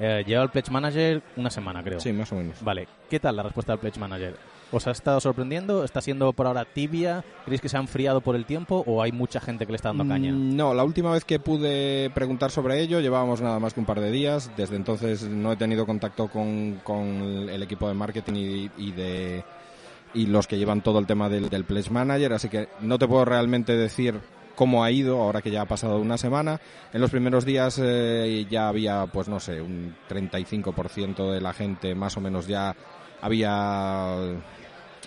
Eh, 0.00 0.22
lleva 0.26 0.42
el 0.44 0.48
Pledge 0.48 0.70
Manager 0.70 1.22
una 1.36 1.50
semana, 1.50 1.82
creo. 1.82 1.98
sí, 2.00 2.12
más 2.12 2.30
o 2.32 2.36
menos. 2.36 2.56
Vale, 2.62 2.86
¿qué 3.10 3.18
tal 3.20 3.34
la 3.36 3.42
respuesta 3.42 3.72
del 3.72 3.80
Pledge 3.80 3.98
Manager? 4.00 4.34
¿Os 4.70 4.86
ha 4.86 4.92
estado 4.92 5.20
sorprendiendo? 5.20 5.84
¿Está 5.84 6.00
siendo 6.00 6.32
por 6.32 6.46
ahora 6.46 6.64
tibia? 6.64 7.22
¿Creéis 7.44 7.60
que 7.60 7.68
se 7.68 7.76
ha 7.76 7.80
enfriado 7.80 8.20
por 8.22 8.34
el 8.36 8.46
tiempo 8.46 8.82
o 8.86 9.02
hay 9.02 9.10
mucha 9.12 9.38
gente 9.40 9.66
que 9.66 9.72
le 9.72 9.76
está 9.76 9.88
dando 9.90 10.06
caña? 10.08 10.32
Mm, 10.32 10.56
No, 10.56 10.72
la 10.72 10.82
última 10.84 11.10
vez 11.12 11.24
que 11.26 11.38
pude 11.40 12.08
preguntar 12.14 12.50
sobre 12.52 12.80
ello 12.80 13.00
llevábamos 13.00 13.40
nada 13.42 13.58
más 13.58 13.74
que 13.74 13.80
un 13.80 13.86
par 13.86 14.00
de 14.00 14.10
días. 14.12 14.50
Desde 14.56 14.76
entonces 14.76 15.24
no 15.24 15.52
he 15.52 15.56
tenido 15.56 15.84
contacto 15.84 16.28
con, 16.28 16.80
con 16.84 17.04
el 17.50 17.62
equipo 17.62 17.86
de 17.88 17.94
marketing 17.94 18.34
y, 18.34 18.70
y 18.78 18.92
de 18.92 19.44
y 20.14 20.26
los 20.26 20.46
que 20.46 20.58
llevan 20.58 20.80
todo 20.82 20.98
el 21.00 21.06
tema 21.06 21.28
del, 21.28 21.48
del 21.50 21.64
Pledge 21.64 21.90
Manager, 21.90 22.32
así 22.34 22.48
que 22.48 22.68
no 22.80 22.98
te 22.98 23.06
puedo 23.08 23.24
realmente 23.24 23.74
decir 23.76 24.20
cómo 24.54 24.84
ha 24.84 24.90
ido 24.90 25.20
ahora 25.20 25.42
que 25.42 25.50
ya 25.50 25.62
ha 25.62 25.66
pasado 25.66 25.98
una 25.98 26.18
semana. 26.18 26.60
En 26.92 27.00
los 27.00 27.10
primeros 27.10 27.44
días 27.44 27.80
eh, 27.82 28.46
ya 28.50 28.68
había, 28.68 29.06
pues 29.06 29.28
no 29.28 29.40
sé, 29.40 29.60
un 29.60 29.94
35% 30.08 31.30
de 31.30 31.40
la 31.40 31.52
gente 31.52 31.94
más 31.94 32.16
o 32.16 32.20
menos 32.20 32.46
ya 32.46 32.74
había 33.20 34.16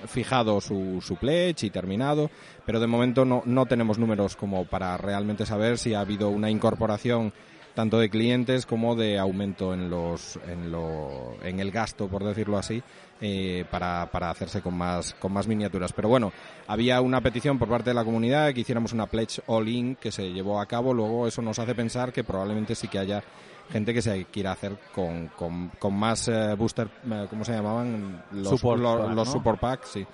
fijado 0.08 0.62
su, 0.62 1.02
su 1.02 1.16
pledge 1.16 1.66
y 1.66 1.70
terminado, 1.70 2.30
pero 2.66 2.80
de 2.80 2.88
momento 2.88 3.26
no, 3.26 3.44
no 3.46 3.66
tenemos 3.66 3.98
números 3.98 4.36
como 4.36 4.66
para 4.66 4.98
realmente 4.98 5.46
saber 5.46 5.78
si 5.78 5.94
ha 5.94 6.02
habido 6.02 6.30
una 6.30 6.50
incorporación 6.50 7.34
tanto 7.76 8.00
de 8.00 8.10
clientes 8.10 8.66
como 8.66 8.96
de 8.96 9.20
aumento 9.20 9.74
en 9.74 9.90
los 9.90 10.40
en 10.48 10.72
lo 10.72 11.36
en 11.44 11.60
el 11.60 11.72
gasto 11.72 12.08
por 12.08 12.24
decirlo 12.24 12.58
así 12.58 12.82
eh, 13.22 13.64
para, 13.72 14.10
para 14.12 14.30
hacerse 14.30 14.62
con 14.62 14.78
más 14.78 15.14
con 15.16 15.32
más 15.32 15.48
miniaturas 15.48 15.94
pero 15.94 16.10
bueno 16.10 16.34
había 16.68 17.00
una 17.02 17.22
petición 17.22 17.58
por 17.58 17.70
parte 17.70 17.92
de 17.92 17.94
la 17.94 18.04
comunidad 18.04 18.54
que 18.54 18.62
hiciéramos 18.62 18.92
una 18.94 19.06
pledge 19.08 19.42
all 19.48 19.68
in 19.70 19.96
que 19.96 20.12
se 20.12 20.32
llevó 20.34 20.60
a 20.60 20.66
cabo 20.66 20.94
luego 20.94 21.28
eso 21.28 21.42
nos 21.42 21.58
hace 21.60 21.74
pensar 21.76 22.12
que 22.12 22.24
probablemente 22.24 22.76
sí 22.76 22.88
que 22.90 23.00
haya 23.00 23.24
gente 23.72 23.94
que 23.94 24.02
se 24.02 24.26
quiera 24.26 24.52
hacer 24.52 24.78
con, 24.94 25.28
con, 25.30 25.70
con 25.80 25.94
más 25.96 26.28
eh, 26.28 26.54
booster 26.56 26.88
eh, 27.10 27.26
¿cómo 27.30 27.46
se 27.46 27.54
llamaban? 27.54 28.24
los 28.32 28.50
Support 28.50 28.82
los, 28.82 28.98
pack, 29.00 29.08
los 29.16 29.28
¿no? 29.28 29.34
support 29.34 29.60
packs 29.60 29.88
sí 29.90 30.06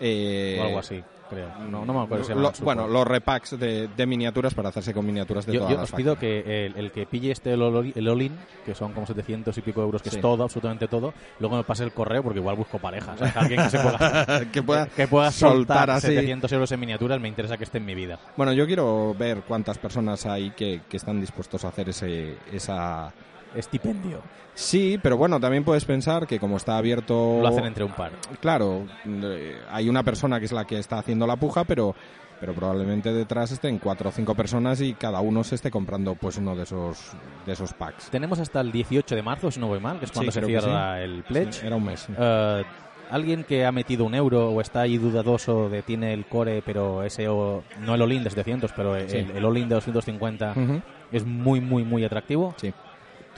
Eh, 0.00 0.58
O 0.60 0.64
algo 0.64 0.78
así, 0.78 1.02
creo. 1.28 1.48
No, 1.70 1.84
no 1.84 1.92
me 1.94 2.02
acuerdo 2.02 2.24
si 2.24 2.34
lo- 2.34 2.52
bueno, 2.62 2.86
los 2.88 3.06
repacks 3.06 3.58
de, 3.58 3.88
de 3.88 4.06
miniaturas 4.06 4.54
para 4.54 4.68
hacerse 4.70 4.92
con 4.94 5.04
miniaturas 5.06 5.46
de 5.46 5.52
Yo, 5.54 5.60
todas 5.60 5.72
yo 5.72 5.80
las 5.80 5.90
os 5.92 5.96
pido 5.96 6.16
que 6.16 6.66
el, 6.66 6.76
el 6.76 6.90
que 6.92 7.06
pille 7.06 7.30
este 7.32 7.52
el 7.52 7.62
all- 7.62 7.92
el 7.94 8.08
all-in, 8.08 8.36
que 8.64 8.74
son 8.74 8.92
como 8.92 9.06
700 9.06 9.56
y 9.56 9.60
pico 9.62 9.82
euros, 9.82 10.02
que 10.02 10.10
Sí. 10.10 10.16
es 10.16 10.22
todo, 10.22 10.42
absolutamente 10.44 10.88
todo, 10.88 11.12
luego 11.40 11.56
me 11.56 11.64
pase 11.64 11.84
el 11.84 11.92
correo 11.92 12.22
porque 12.22 12.38
igual 12.38 12.56
busco 12.56 12.78
parejas. 12.78 13.18
¿sabes? 13.18 13.36
Alguien 13.36 13.62
que 13.64 13.70
se 13.70 13.78
pueda, 13.78 14.40
que 14.52 14.62
pueda 14.62 14.86
que 14.86 15.08
pueda 15.08 15.30
soltar 15.30 15.56
soltar 15.58 15.90
así. 15.90 16.06
700 16.08 16.52
euros 16.52 16.72
en 16.72 16.80
miniaturas, 16.80 17.20
me 17.20 17.28
interesa 17.28 17.56
que 17.56 17.64
esté 17.64 17.78
en 17.78 17.86
mi 17.86 17.94
vida. 17.94 18.18
Bueno, 18.36 18.52
yo 18.52 18.66
quiero 18.66 19.14
ver 19.18 19.42
cuántas 19.46 19.78
personas 19.78 20.24
hay 20.26 20.50
que, 20.50 20.80
que 20.88 20.96
están 20.96 21.20
dispuestos 21.20 21.64
a 21.64 21.68
hacer 21.68 21.88
ese, 21.90 22.36
esa... 22.52 23.12
Estipendio. 23.54 24.22
Sí, 24.54 24.98
pero 25.02 25.16
bueno, 25.16 25.38
también 25.38 25.64
puedes 25.64 25.84
pensar 25.84 26.26
que 26.26 26.38
como 26.40 26.56
está 26.56 26.76
abierto... 26.76 27.38
Lo 27.40 27.48
hacen 27.48 27.64
entre 27.64 27.84
un 27.84 27.92
par. 27.92 28.12
Claro, 28.40 28.86
eh, 29.06 29.56
hay 29.70 29.88
una 29.88 30.02
persona 30.02 30.38
que 30.38 30.46
es 30.46 30.52
la 30.52 30.64
que 30.64 30.78
está 30.78 30.98
haciendo 30.98 31.26
la 31.26 31.36
puja, 31.36 31.64
pero 31.64 31.94
pero 32.40 32.54
probablemente 32.54 33.12
detrás 33.12 33.50
estén 33.50 33.78
cuatro 33.78 34.10
o 34.10 34.12
cinco 34.12 34.34
personas 34.34 34.80
y 34.80 34.94
cada 34.94 35.20
uno 35.20 35.42
se 35.42 35.56
esté 35.56 35.70
comprando 35.70 36.14
pues 36.14 36.36
uno 36.36 36.54
de 36.54 36.62
esos 36.62 37.12
de 37.46 37.52
esos 37.52 37.72
packs. 37.72 38.10
Tenemos 38.10 38.38
hasta 38.38 38.60
el 38.60 38.70
18 38.70 39.14
de 39.14 39.22
marzo, 39.22 39.50
si 39.50 39.58
no 39.60 39.66
voy 39.66 39.80
mal, 39.80 39.98
que 39.98 40.04
es 40.04 40.12
cuando 40.12 40.30
Sí, 40.30 40.40
se 40.40 40.46
cierra 40.46 41.02
el 41.02 41.24
pledge. 41.24 41.52
Sí, 41.54 41.66
era 41.66 41.76
un 41.76 41.84
mes. 41.84 42.06
Eh, 42.16 42.64
alguien 43.10 43.44
que 43.44 43.64
ha 43.66 43.72
metido 43.72 44.04
un 44.04 44.14
euro 44.14 44.50
o 44.50 44.60
está 44.60 44.82
ahí 44.82 44.98
dudadoso 44.98 45.68
de 45.68 45.82
tiene 45.82 46.12
el 46.12 46.26
core, 46.26 46.62
pero 46.64 47.02
ese 47.02 47.28
o, 47.28 47.64
no 47.80 47.94
el 47.94 48.02
all-in 48.02 48.22
de 48.22 48.30
700, 48.30 48.72
pero 48.72 48.96
el, 48.96 49.30
el 49.30 49.44
all-in 49.44 49.68
de 49.68 49.74
250 49.74 50.52
Ujú. 50.56 50.82
es 51.10 51.24
muy, 51.24 51.60
muy, 51.60 51.84
muy 51.84 52.04
atractivo. 52.04 52.54
Sí. 52.56 52.72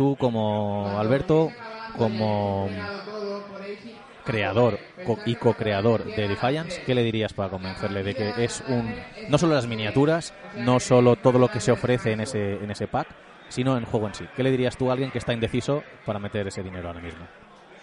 Tú 0.00 0.16
como 0.16 0.98
Alberto, 0.98 1.52
como 1.94 2.70
creador 4.24 4.78
co- 5.04 5.18
y 5.26 5.34
co-creador 5.34 6.10
de 6.14 6.26
Defiance, 6.26 6.80
¿qué 6.86 6.94
le 6.94 7.02
dirías 7.02 7.34
para 7.34 7.50
convencerle 7.50 8.02
de 8.02 8.14
que 8.14 8.32
es 8.42 8.62
un 8.66 8.94
no 9.28 9.36
solo 9.36 9.52
las 9.54 9.66
miniaturas, 9.66 10.32
no 10.56 10.80
solo 10.80 11.16
todo 11.16 11.38
lo 11.38 11.48
que 11.48 11.60
se 11.60 11.70
ofrece 11.70 12.12
en 12.12 12.20
ese 12.20 12.54
en 12.64 12.70
ese 12.70 12.86
pack, 12.86 13.08
sino 13.50 13.76
en 13.76 13.84
juego 13.84 14.06
en 14.06 14.14
sí? 14.14 14.24
¿Qué 14.34 14.42
le 14.42 14.50
dirías 14.50 14.74
tú 14.78 14.88
a 14.88 14.94
alguien 14.94 15.10
que 15.10 15.18
está 15.18 15.34
indeciso 15.34 15.84
para 16.06 16.18
meter 16.18 16.48
ese 16.48 16.62
dinero 16.62 16.88
ahora 16.88 17.00
mismo? 17.02 17.26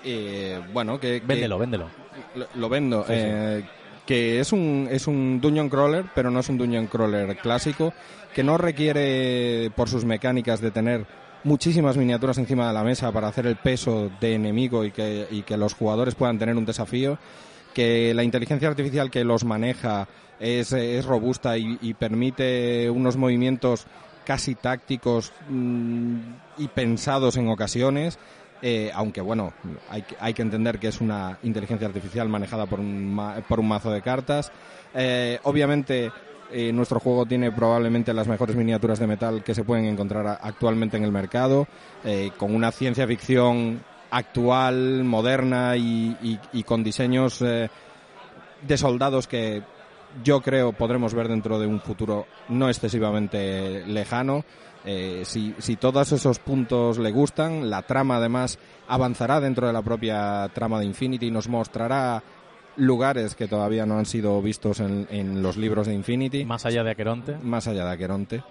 Eh, 0.04 0.60
bueno, 0.74 1.00
que, 1.00 1.22
que- 1.22 1.28
Véndelo, 1.28 1.60
véndelo. 1.60 1.86
Lo, 2.34 2.48
lo 2.56 2.68
vendo. 2.68 3.04
Sí, 3.04 3.14
sí. 3.14 3.20
eh, 3.26 3.64
que 4.08 4.40
es 4.40 4.52
un, 4.54 4.88
es 4.90 5.06
un 5.06 5.40
dungeon 5.40 5.70
crawler, 5.70 6.06
pero 6.16 6.32
no 6.32 6.40
es 6.40 6.50
un 6.50 6.58
dungeon 6.58 6.88
crawler 6.88 7.38
clásico, 7.38 7.94
que 8.34 8.42
no 8.42 8.58
requiere, 8.58 9.70
por 9.76 9.88
sus 9.88 10.04
mecánicas, 10.04 10.62
de 10.62 10.72
tener 10.72 11.06
muchísimas 11.44 11.98
miniaturas 11.98 12.38
encima 12.38 12.68
de 12.68 12.74
la 12.74 12.84
mesa 12.84 13.12
para 13.12 13.28
hacer 13.28 13.48
el 13.48 13.56
peso 13.56 14.12
de 14.20 14.34
enemigo 14.36 14.84
y 14.84 14.92
que, 14.92 15.28
y 15.30 15.44
que 15.44 15.58
los 15.58 15.74
jugadores 15.74 16.16
puedan 16.16 16.40
tener 16.40 16.56
un 16.56 16.66
desafío, 16.66 17.18
que 17.74 18.14
la 18.14 18.24
inteligencia 18.24 18.68
artificial 18.68 19.12
que 19.12 19.24
los 19.24 19.44
maneja 19.44 20.08
es, 20.40 20.74
es 20.74 21.06
robusta 21.06 21.58
y, 21.58 21.94
permite 21.94 22.90
unos 22.90 23.18
movimientos 23.18 23.86
casi 24.26 24.56
tácticos 24.56 25.32
mm, 25.50 26.18
y 26.58 26.68
pensados 26.68 27.38
en 27.38 27.48
ocasiones. 27.50 28.20
Eh, 28.64 28.90
aunque 28.96 29.22
bueno, 29.22 29.54
hay, 29.90 30.04
hay 30.20 30.34
que 30.34 30.42
entender 30.42 30.80
que 30.80 30.88
es 30.88 31.00
una 31.00 31.38
inteligencia 31.44 31.88
artificial 31.88 32.28
manejada 32.28 32.66
por 32.66 32.80
un, 32.80 33.14
ma- 33.14 33.36
por 33.48 33.60
un 33.60 33.68
mazo 33.68 33.92
de 33.92 34.02
cartas. 34.02 34.52
Eh, 34.96 35.40
obviamente, 35.44 36.12
eh, 36.52 36.72
nuestro 36.74 37.00
juego 37.00 37.26
tiene 37.26 37.52
probablemente 37.52 38.14
las 38.14 38.28
mejores 38.28 38.56
miniaturas 38.56 39.00
de 39.00 39.08
metal 39.08 39.44
que 39.44 39.54
se 39.54 39.64
pueden 39.64 39.86
encontrar 39.86 40.40
actualmente 40.42 40.98
en 40.98 41.04
el 41.04 41.12
mercado, 41.12 41.68
eh, 42.04 42.32
con 42.38 42.56
una 42.56 42.72
ciencia 42.72 43.06
ficción 43.08 43.82
actual, 44.12 45.04
moderna 45.04 45.76
y, 45.76 46.16
y- 46.54 46.64
con 46.64 46.84
diseños 46.84 47.42
eh, 47.42 47.70
de 48.66 48.78
soldados 48.78 49.28
que 49.28 49.62
yo 50.24 50.42
creo 50.42 50.72
podremos 50.72 51.14
ver 51.14 51.28
dentro 51.28 51.60
de 51.60 51.68
un 51.68 51.82
futuro 51.82 52.26
no 52.50 52.70
excesivamente 52.70 53.86
lejano. 53.86 54.44
Si, 55.24 55.54
si 55.58 55.76
todos 55.76 56.14
esos 56.14 56.40
puntos 56.40 56.98
le 56.98 57.12
gustan, 57.12 57.70
la 57.70 57.82
trama 57.82 58.16
además 58.16 58.58
avanzará 58.88 59.42
dentro 59.42 59.68
de 59.68 59.74
la 59.74 59.82
propia 59.82 60.50
trama 60.54 60.80
de 60.80 60.86
Infinity 60.86 61.28
y 61.28 61.32
nos 61.32 61.50
mostrará 61.50 62.24
lugares 62.78 63.36
que 63.36 63.48
todavía 63.48 63.86
no 63.86 63.98
han 63.98 64.06
sido 64.06 64.42
vistos 64.42 64.80
en, 64.80 65.08
en 65.10 65.42
los 65.42 65.58
libros 65.58 65.88
de 65.88 65.94
Infinity, 65.94 66.46
Más 66.46 66.66
allá 66.66 66.84
de 66.84 66.92
Aqueronte. 66.92 67.38
más 67.42 67.68
allá 67.68 67.86
de 67.86 67.92
Aqueronte. 67.92 68.44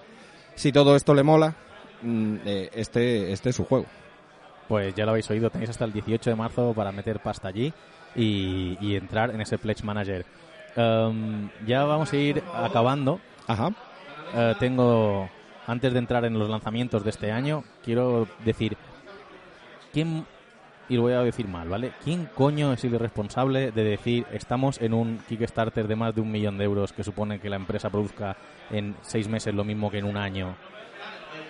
Si 0.54 0.72
todo 0.72 0.96
esto 0.96 1.14
le 1.14 1.22
mola, 1.22 1.54
mm, 2.02 2.36
eh, 2.44 2.70
este, 2.74 3.32
este 3.32 3.50
es 3.50 3.56
su 3.56 3.64
juego. 3.64 3.86
Pues 4.68 4.94
ya 4.94 5.04
lo 5.04 5.12
habéis 5.12 5.30
oído, 5.30 5.48
tenéis 5.50 5.70
hasta 5.70 5.84
el 5.84 5.92
18 5.92 6.30
de 6.30 6.36
marzo 6.36 6.72
para 6.74 6.90
meter 6.92 7.20
pasta 7.20 7.48
allí 7.48 7.72
y, 8.16 8.76
y 8.80 8.96
entrar 8.96 9.30
en 9.30 9.40
ese 9.40 9.58
Pledge 9.58 9.84
Manager. 9.84 10.26
Um, 10.76 11.48
ya 11.66 11.84
vamos 11.84 12.12
a 12.12 12.16
ir 12.16 12.42
acabando. 12.54 13.20
Ajá. 13.46 13.70
Eh, 14.34 14.54
tengo, 14.58 15.28
antes 15.66 15.92
de 15.92 15.98
entrar 16.00 16.24
en 16.24 16.38
los 16.38 16.50
lanzamientos 16.50 17.04
de 17.04 17.10
este 17.10 17.30
año, 17.30 17.62
quiero 17.84 18.26
decir, 18.44 18.76
¿quién, 19.92 20.26
y 20.89 20.97
lo 20.97 21.03
voy 21.03 21.12
a 21.12 21.20
decir 21.20 21.49
mal, 21.49 21.68
¿vale? 21.68 21.93
¿Quién 22.03 22.28
coño 22.34 22.72
es 22.72 22.84
el 22.84 22.99
responsable 22.99 23.72
de 23.72 23.84
decir, 23.84 24.26
estamos 24.32 24.80
en 24.80 24.95
un 24.95 25.18
Kickstarter 25.28 25.89
de 25.89 25.97
más 25.97 26.14
de 26.14 26.20
un 26.20 26.30
millón 26.30 26.59
de 26.59 26.64
euros 26.64 26.93
que 26.93 27.05
supone 27.05 27.41
que 27.41 27.51
la 27.51 27.57
empresa 27.57 27.91
produzca 27.91 28.37
en 28.70 28.95
seis 29.03 29.28
meses 29.28 29.55
lo 29.55 29.64
mismo 29.64 29.91
que 29.91 29.99
en 29.99 30.05
un 30.05 30.16
año 30.16 30.57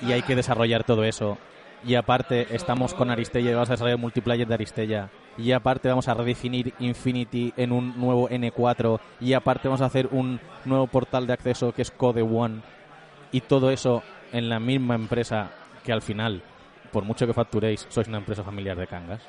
y 0.03 0.13
hay 0.13 0.23
que 0.23 0.37
desarrollar 0.37 0.85
todo 0.85 1.05
eso? 1.05 1.39
Y 1.85 1.95
aparte 1.95 2.55
estamos 2.55 2.95
con 2.95 3.11
Aristella 3.11 3.51
y 3.51 3.55
vamos 3.55 3.71
a 3.71 3.75
desarrollar 3.75 3.99
multiplayer 3.99 4.47
de 4.47 4.55
Aristella. 4.55 5.11
Y 5.39 5.53
aparte 5.53 5.89
vamos 5.89 6.09
a 6.09 6.15
redefinir 6.15 6.73
Infinity 6.81 7.53
en 7.57 7.71
un 7.71 7.99
nuevo 7.99 8.29
N4. 8.29 8.99
Y 9.21 9.35
aparte 9.35 9.69
vamos 9.69 9.83
a 9.83 9.87
hacer 9.87 10.09
un 10.11 10.41
nuevo 10.65 10.87
portal 10.87 11.27
de 11.27 11.35
acceso 11.35 11.73
que 11.73 11.83
es 11.83 11.91
Code 11.91 12.23
One. 12.23 12.63
Y 13.31 13.43
todo 13.43 13.71
eso 13.71 14.03
en 14.33 14.49
la 14.49 14.59
misma 14.59 14.95
empresa 14.95 15.51
que 15.85 15.93
al 15.93 16.03
final, 16.03 16.43
por 16.91 17.05
mucho 17.05 17.27
que 17.27 17.33
facturéis, 17.33 17.87
sois 17.89 18.09
una 18.09 18.19
empresa 18.19 18.43
familiar 18.43 18.77
de 18.77 18.87
cangas. 18.87 19.23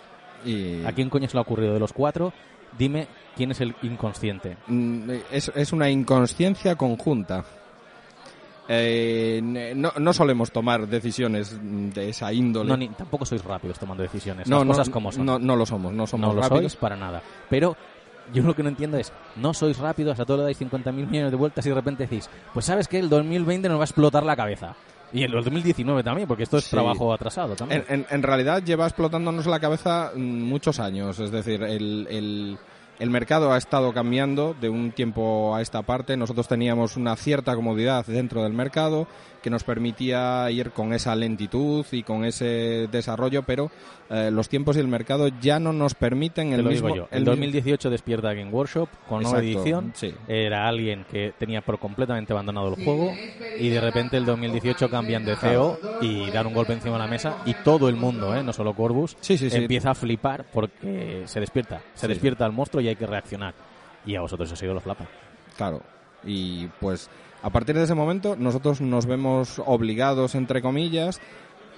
Y 0.46 0.84
¿A 0.86 0.92
quién 0.94 1.10
coño 1.10 1.28
se 1.28 1.34
le 1.34 1.40
ha 1.40 1.42
ocurrido 1.42 1.74
de 1.74 1.80
los 1.80 1.94
cuatro? 1.94 2.32
Dime 2.78 3.08
quién 3.36 3.52
es 3.52 3.62
el 3.62 3.76
inconsciente. 3.82 4.58
Mm, 4.68 5.10
es, 5.32 5.52
es 5.56 5.74
una 5.74 5.90
inconsciencia 5.90 6.76
conjunta. 6.76 7.44
Eh, 8.70 9.40
no, 9.76 9.94
no 9.98 10.14
solemos 10.14 10.52
tomar 10.52 10.88
decisiones 10.88 11.58
de 11.62 12.10
esa 12.10 12.34
índole. 12.34 12.70
No, 12.70 12.78
ni, 12.78 12.90
tampoco 12.90 13.26
sois 13.26 13.44
rápidos 13.44 13.80
tomando 13.80 14.04
decisiones. 14.04 14.48
No, 14.48 14.58
Las 14.58 14.66
no, 14.66 14.72
cosas 14.74 14.90
como 14.90 15.12
son. 15.12 15.26
No, 15.26 15.40
no 15.40 15.56
lo 15.56 15.66
somos, 15.66 15.94
no 15.94 16.06
somos 16.06 16.30
no 16.30 16.34
lo 16.36 16.42
rápidos. 16.42 16.74
sois 16.74 16.76
para 16.76 16.98
nada. 16.98 17.22
Pero 17.50 17.78
yo 18.34 18.44
lo 18.44 18.54
que 18.56 18.64
no 18.64 18.70
entiendo 18.70 18.98
es, 18.98 19.14
no 19.38 19.54
sois 19.54 19.78
rápidos, 19.78 20.20
a 20.20 20.26
todo 20.26 20.38
le 20.38 20.44
dais 20.44 20.60
50.000 20.60 20.92
millones 20.92 21.32
de 21.32 21.38
vueltas 21.38 21.66
y 21.66 21.70
de 21.70 21.76
repente 21.76 22.04
decís, 22.04 22.30
pues 22.54 22.66
sabes 22.66 22.88
que 22.90 23.00
el 23.00 23.10
2020 23.10 23.70
nos 23.70 23.78
va 23.78 23.84
a 23.84 23.86
explotar 23.86 24.24
la 24.24 24.36
cabeza. 24.36 24.76
Y 25.14 25.24
el 25.24 25.32
2019 25.32 26.04
también, 26.04 26.28
porque 26.28 26.44
esto 26.44 26.58
es 26.58 26.66
Sí. 26.66 26.72
trabajo 26.72 27.14
atrasado 27.14 27.56
también. 27.56 27.86
En, 27.88 28.02
en- 28.02 28.06
en 28.10 28.24
realidad 28.24 28.62
lleva 28.64 28.86
explotándonos 28.86 29.46
la 29.46 29.60
cabeza 29.60 30.12
muchos 30.16 30.80
años. 30.80 31.20
Es 31.20 31.32
decir, 31.32 31.64
el, 31.64 32.08
el- 32.10 32.58
el 33.00 33.10
mercado 33.12 33.54
ha 33.54 33.58
estado 33.58 33.94
cambiando 33.94 34.56
de 34.60 34.70
un 34.70 34.92
tiempo 34.92 35.56
a 35.56 35.62
esta 35.62 35.84
parte. 35.84 36.18
Nosotros 36.18 36.48
teníamos 36.48 36.98
una 36.98 37.16
cierta 37.16 37.56
comodidad 37.56 38.06
dentro 38.08 38.42
del 38.44 38.54
mercado 38.54 39.08
que 39.48 39.52
nos 39.52 39.64
permitía 39.64 40.52
ir 40.52 40.72
con 40.72 40.92
esa 40.92 41.16
lentitud 41.16 41.86
y 41.94 42.04
con 42.04 42.26
ese 42.26 42.90
desarrollo, 42.92 43.44
pero 43.44 43.72
eh, 44.10 44.30
los 44.30 44.50
tiempos 44.50 44.76
y 44.76 44.82
el 44.82 44.90
mercado 44.90 45.30
ya 45.40 45.58
no 45.58 45.72
nos 45.72 45.94
permiten 45.96 46.50
Te 46.50 46.56
el 46.56 46.64
lo 46.66 46.70
mismo. 46.70 46.88
digo 46.90 46.98
yo. 46.98 47.08
el 47.12 47.20
El 47.20 47.24
mi- 47.24 47.30
2018 47.30 47.90
despierta 47.90 48.34
Game 48.34 48.52
Workshop 48.52 48.90
con 49.08 49.24
nueva 49.24 49.40
Exacto, 49.40 49.60
edición. 49.62 49.92
sí. 49.96 50.14
Era 50.28 50.68
alguien 50.68 51.06
que 51.10 51.34
tenía 51.38 51.62
por 51.62 51.80
completamente 51.80 52.34
abandonado 52.34 52.76
el 52.76 52.84
juego 52.84 53.14
y 53.58 53.70
de 53.70 53.80
repente 53.80 54.18
el 54.18 54.26
2018 54.26 54.90
cambian 54.90 55.24
de 55.24 55.38
CEO 55.38 55.80
y 56.02 56.30
dan 56.32 56.48
un 56.48 56.54
golpe 56.54 56.74
encima 56.74 56.96
de 56.96 57.00
la 57.00 57.08
mesa 57.08 57.38
y 57.46 57.54
todo 57.54 57.88
el 57.88 57.96
mundo, 57.96 58.36
¿eh? 58.36 58.44
no 58.44 58.52
solo 58.52 58.74
Corbus, 58.74 59.16
Sí, 59.22 59.38
sí, 59.38 59.50
sí. 59.50 59.56
empieza 59.56 59.92
a 59.92 59.96
flipar 59.96 60.46
porque 60.52 61.24
se 61.26 61.40
despierta. 61.40 61.80
Se 61.94 62.02
Sí. 62.02 62.08
despierta 62.10 62.46
el 62.46 62.52
monstruo 62.52 62.82
y 62.82 62.90
hay 62.90 62.98
que 62.98 63.08
reaccionar. 63.08 63.54
Y 64.06 64.16
a 64.16 64.20
vosotros 64.22 64.50
os 64.50 64.54
ha 64.54 64.56
sido 64.58 64.74
los 64.74 64.84
flapa. 64.84 65.06
Claro. 65.56 65.82
Y 66.26 66.68
pues 66.82 67.10
a 67.42 67.50
partir 67.50 67.76
de 67.76 67.84
ese 67.84 67.94
momento 67.96 68.36
nosotros 68.38 68.82
nos 68.82 69.06
vemos 69.06 69.62
obligados, 69.66 70.36
entre 70.36 70.62
comillas, 70.62 71.20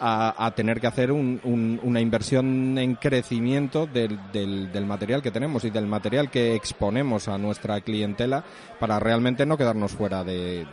a, 0.01 0.53
tener 0.55 0.79
que 0.79 0.87
hacer 0.87 1.11
un- 1.11 1.41
un- 1.43 1.77
una 1.83 1.99
inversión 1.99 2.77
en 2.77 2.95
crecimiento 2.95 3.85
del, 3.85 4.17
del- 4.31 4.71
material 4.85 5.21
que 5.21 5.29
tenemos 5.31 5.65
y 5.65 5.71
del 5.71 5.87
material 5.87 6.31
que 6.31 6.55
exponemos 6.55 7.27
a 7.27 7.37
nuestra 7.37 7.81
clientela 7.81 8.45
para 8.79 8.97
realmente 8.99 9.45
no 9.45 9.57
quedarnos 9.57 9.91
fuera 9.91 10.23
de, 10.23 10.65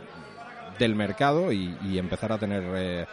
del 0.79 0.95
mercado 0.95 1.51
y, 1.51 1.75
y 1.83 1.97
empezar 1.97 2.31
a 2.31 2.37
tener 2.37 2.63
eh, 2.73 3.05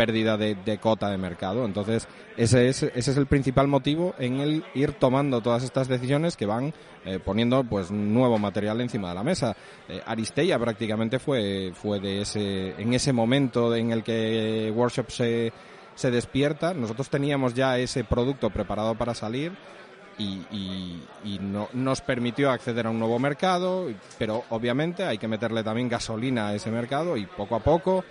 pérdida 0.00 0.38
de, 0.38 0.78
cota 0.78 1.10
de 1.10 1.18
mercado. 1.18 1.66
Entonces, 1.66 2.08
ese 2.38 2.68
es, 2.70 3.08
el 3.08 3.26
principal 3.26 3.68
motivo 3.68 4.14
en 4.18 4.40
el 4.40 4.64
ir 4.72 4.92
tomando 4.92 5.42
todas 5.42 5.62
estas 5.62 5.88
decisiones 5.88 6.38
que 6.38 6.46
van 6.46 6.72
eh, 7.04 7.18
poniendo 7.22 7.64
pues 7.64 7.90
nuevo 7.90 8.38
material 8.38 8.80
encima 8.80 9.10
de 9.10 9.14
la 9.14 9.22
mesa. 9.22 9.54
Eh, 9.90 10.00
Aristella 10.06 10.58
prácticamente 10.58 11.18
fue, 11.18 11.72
fue 11.74 12.00
de 12.00 12.22
ese, 12.22 12.80
en 12.80 12.94
ese 12.94 13.12
momento 13.12 13.76
en 13.76 13.90
el 13.92 14.02
que 14.02 14.72
Workshop 14.74 15.10
se, 15.10 15.52
despierta. 16.10 16.72
Nosotros 16.72 17.10
teníamos 17.10 17.52
ya 17.52 17.76
ese 17.76 18.02
producto 18.02 18.48
preparado 18.48 18.94
para 18.94 19.12
salir 19.14 19.52
y, 20.16 20.40
y- 20.50 21.02
y 21.24 21.38
no, 21.40 21.68
nos 21.74 22.00
permitió 22.00 22.50
acceder 22.50 22.86
a 22.86 22.90
un 22.90 22.98
nuevo 22.98 23.18
mercado, 23.18 23.86
pero 24.18 24.44
obviamente 24.48 25.04
hay 25.04 25.18
que 25.18 25.28
meterle 25.28 25.62
también 25.62 25.90
gasolina 25.90 26.48
a 26.48 26.54
ese 26.54 26.70
mercado 26.70 27.18
y 27.18 27.26
poco 27.26 27.54
a 27.54 27.60
poco 27.60 28.02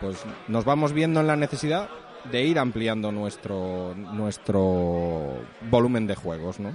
pues 0.00 0.24
nos 0.48 0.64
vamos 0.64 0.92
viendo 0.92 1.20
en 1.20 1.26
la 1.26 1.36
necesidad 1.36 1.88
de 2.30 2.44
ir 2.44 2.58
ampliando 2.58 3.12
nuestro 3.12 3.94
nuestro 3.94 5.38
volumen 5.70 6.06
de 6.06 6.14
juegos, 6.14 6.60
¿no? 6.60 6.74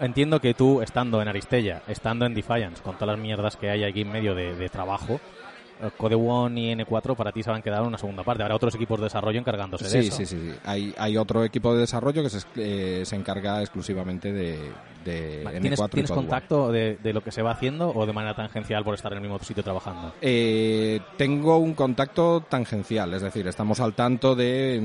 Entiendo 0.00 0.40
que 0.40 0.54
tú, 0.54 0.82
estando 0.82 1.22
en 1.22 1.28
Aristella, 1.28 1.82
estando 1.86 2.26
en 2.26 2.34
Defiance, 2.34 2.82
con 2.82 2.96
todas 2.96 3.16
las 3.16 3.22
mierdas 3.22 3.56
que 3.56 3.70
hay 3.70 3.84
aquí 3.84 4.00
en 4.00 4.10
medio 4.10 4.34
de, 4.34 4.56
de 4.56 4.68
trabajo, 4.68 5.20
Code 5.96 6.14
One 6.14 6.60
y 6.60 6.74
N4 6.74 7.16
para 7.16 7.32
ti 7.32 7.42
se 7.42 7.50
van 7.50 7.60
a 7.60 7.62
quedar 7.62 7.80
en 7.80 7.88
una 7.88 7.98
segunda 7.98 8.22
parte. 8.22 8.42
Habrá 8.42 8.56
otros 8.56 8.74
equipos 8.74 8.98
de 8.98 9.04
desarrollo 9.04 9.38
encargándose 9.38 9.88
de 9.88 9.98
eso. 10.06 10.16
sí, 10.16 10.26
sí, 10.26 10.36
sí. 10.36 10.54
Hay, 10.64 10.94
hay 10.98 11.16
otro 11.16 11.44
equipo 11.44 11.74
de 11.74 11.80
desarrollo 11.80 12.22
que 12.22 12.30
se, 12.30 12.46
eh, 12.56 13.02
se 13.04 13.16
encarga 13.16 13.60
exclusivamente 13.60 14.32
de, 14.32 14.72
de 15.04 15.42
Vale, 15.44 15.58
N4 15.58 15.60
¿Tienes, 15.60 15.80
y 15.80 15.88
¿tienes 15.88 16.10
Code 16.10 16.20
One. 16.20 16.28
contacto 16.28 16.72
de, 16.72 16.98
de 17.02 17.12
lo 17.12 17.22
que 17.22 17.30
se 17.32 17.42
va 17.42 17.52
haciendo 17.52 17.90
o 17.90 18.06
de 18.06 18.12
manera 18.12 18.34
tangencial 18.34 18.84
por 18.84 18.94
estar 18.94 19.12
en 19.12 19.18
el 19.18 19.22
mismo 19.22 19.38
sitio 19.40 19.62
trabajando? 19.62 20.12
Eh, 20.20 21.00
tengo 21.16 21.58
un 21.58 21.74
contacto 21.74 22.40
tangencial, 22.48 23.12
es 23.14 23.22
decir, 23.22 23.46
estamos 23.46 23.80
al 23.80 23.94
tanto 23.94 24.34
de, 24.34 24.80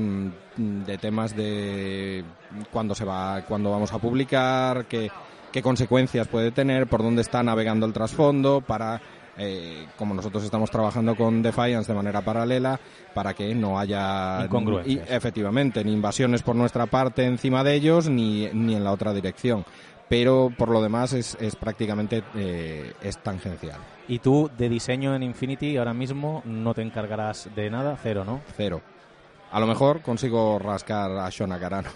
mm, 0.56 0.84
de 0.84 0.98
temas 0.98 1.34
de 1.36 2.24
cuándo 2.70 2.94
se 2.94 3.04
va, 3.04 3.42
cuándo 3.46 3.70
vamos 3.70 3.92
a 3.92 3.98
publicar, 3.98 4.86
qué, 4.86 5.10
qué 5.52 5.62
consecuencias 5.62 6.28
puede 6.28 6.50
tener, 6.50 6.86
por 6.86 7.02
dónde 7.02 7.22
está 7.22 7.42
navegando 7.42 7.86
el 7.86 7.92
trasfondo, 7.92 8.60
para 8.60 9.00
eh, 9.40 9.86
como 9.96 10.14
nosotros 10.14 10.44
estamos 10.44 10.70
trabajando 10.70 11.16
con 11.16 11.42
Defiance 11.42 11.90
de 11.90 11.96
manera 11.96 12.20
paralela, 12.20 12.78
para 13.14 13.32
que 13.34 13.54
no 13.54 13.78
haya 13.78 14.46
y- 14.86 14.98
efectivamente 15.08 15.82
ni 15.82 15.92
invasiones 15.92 16.42
por 16.42 16.54
nuestra 16.54 16.86
parte 16.86 17.24
encima 17.24 17.64
de 17.64 17.74
ellos 17.74 18.08
ni, 18.08 18.48
ni 18.52 18.74
en 18.74 18.84
la 18.84 18.92
otra 18.92 19.12
dirección. 19.14 19.64
Pero 20.08 20.52
por 20.58 20.68
lo 20.70 20.82
demás 20.82 21.12
es, 21.12 21.36
es 21.40 21.54
prácticamente 21.56 22.22
eh, 22.34 22.92
es 23.02 23.18
tangencial. 23.18 23.78
Y 24.08 24.18
tú, 24.18 24.50
de 24.58 24.68
diseño 24.68 25.14
en 25.14 25.22
Infinity, 25.22 25.76
ahora 25.76 25.94
mismo 25.94 26.42
no 26.44 26.74
te 26.74 26.82
encargarás 26.82 27.48
de 27.54 27.70
nada, 27.70 27.96
cero, 28.02 28.24
¿no? 28.26 28.40
Cero. 28.56 28.80
A 29.52 29.60
lo 29.60 29.66
mejor 29.68 30.02
consigo 30.02 30.58
rascar 30.58 31.12
a 31.12 31.28
Shona 31.30 31.58
Carano. 31.60 31.88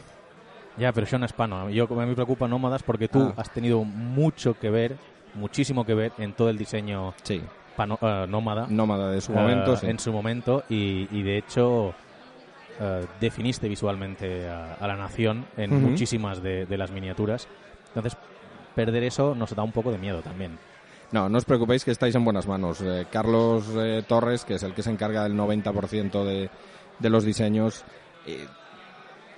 Ya, 0.77 0.93
pero 0.93 1.07
Sean 1.07 1.27
Spano, 1.29 1.71
yo 1.71 1.85
a 1.91 1.95
mí 1.95 2.07
me 2.07 2.15
preocupa 2.15 2.49
Nómadas 2.49 2.83
porque 2.83 3.07
tú 3.09 3.21
Ah. 3.23 3.35
has 3.41 3.51
tenido 3.53 3.85
mucho 3.85 4.59
que 4.59 4.71
ver, 4.71 4.97
muchísimo 5.35 5.85
que 5.85 5.95
ver 5.95 6.13
en 6.19 6.33
todo 6.33 6.49
el 6.51 6.59
diseño 6.59 7.15
Sí, 7.23 7.43
pano- 7.77 7.99
eh, 8.01 8.27
nómada. 8.29 8.67
nómada 8.69 9.11
de 9.11 9.21
su 9.21 9.33
eh, 9.33 9.35
momento. 9.37 9.77
sí. 9.77 9.87
En 9.87 9.99
su 9.99 10.13
momento 10.13 10.65
y, 10.69 11.09
y 11.11 11.23
de 11.23 11.39
hecho 11.39 11.95
eh, 12.81 13.07
definiste 13.21 13.69
visualmente 13.69 14.49
a, 14.49 14.75
a 14.75 14.87
la 14.87 14.97
nación 14.97 15.45
en 15.57 15.73
Ujú. 15.73 15.89
muchísimas 15.91 16.43
de, 16.43 16.67
de 16.67 16.77
las 16.79 16.91
miniaturas. 16.91 17.47
Entonces, 17.89 18.17
perder 18.75 19.05
eso 19.05 19.35
nos 19.35 19.55
da 19.55 19.63
un 19.63 19.73
poco 19.73 19.93
de 19.93 19.99
miedo 19.99 20.21
también. 20.23 20.59
No, 21.13 21.29
no 21.29 21.39
os 21.39 21.45
preocupéis 21.45 21.85
que 21.85 21.93
estáis 21.93 22.15
en 22.17 22.25
buenas 22.25 22.49
manos. 22.49 22.81
Eh, 22.81 23.07
Carlos 23.13 23.67
eh, 23.77 24.03
Torres, 24.09 24.45
que 24.45 24.55
es 24.55 24.63
el 24.65 24.75
que 24.75 24.83
se 24.83 24.91
encarga 24.91 25.23
del 25.23 25.35
90% 25.37 26.25
de, 26.25 26.51
de 26.99 27.11
los 27.11 27.25
diseños, 27.25 27.85
eh, 28.27 28.47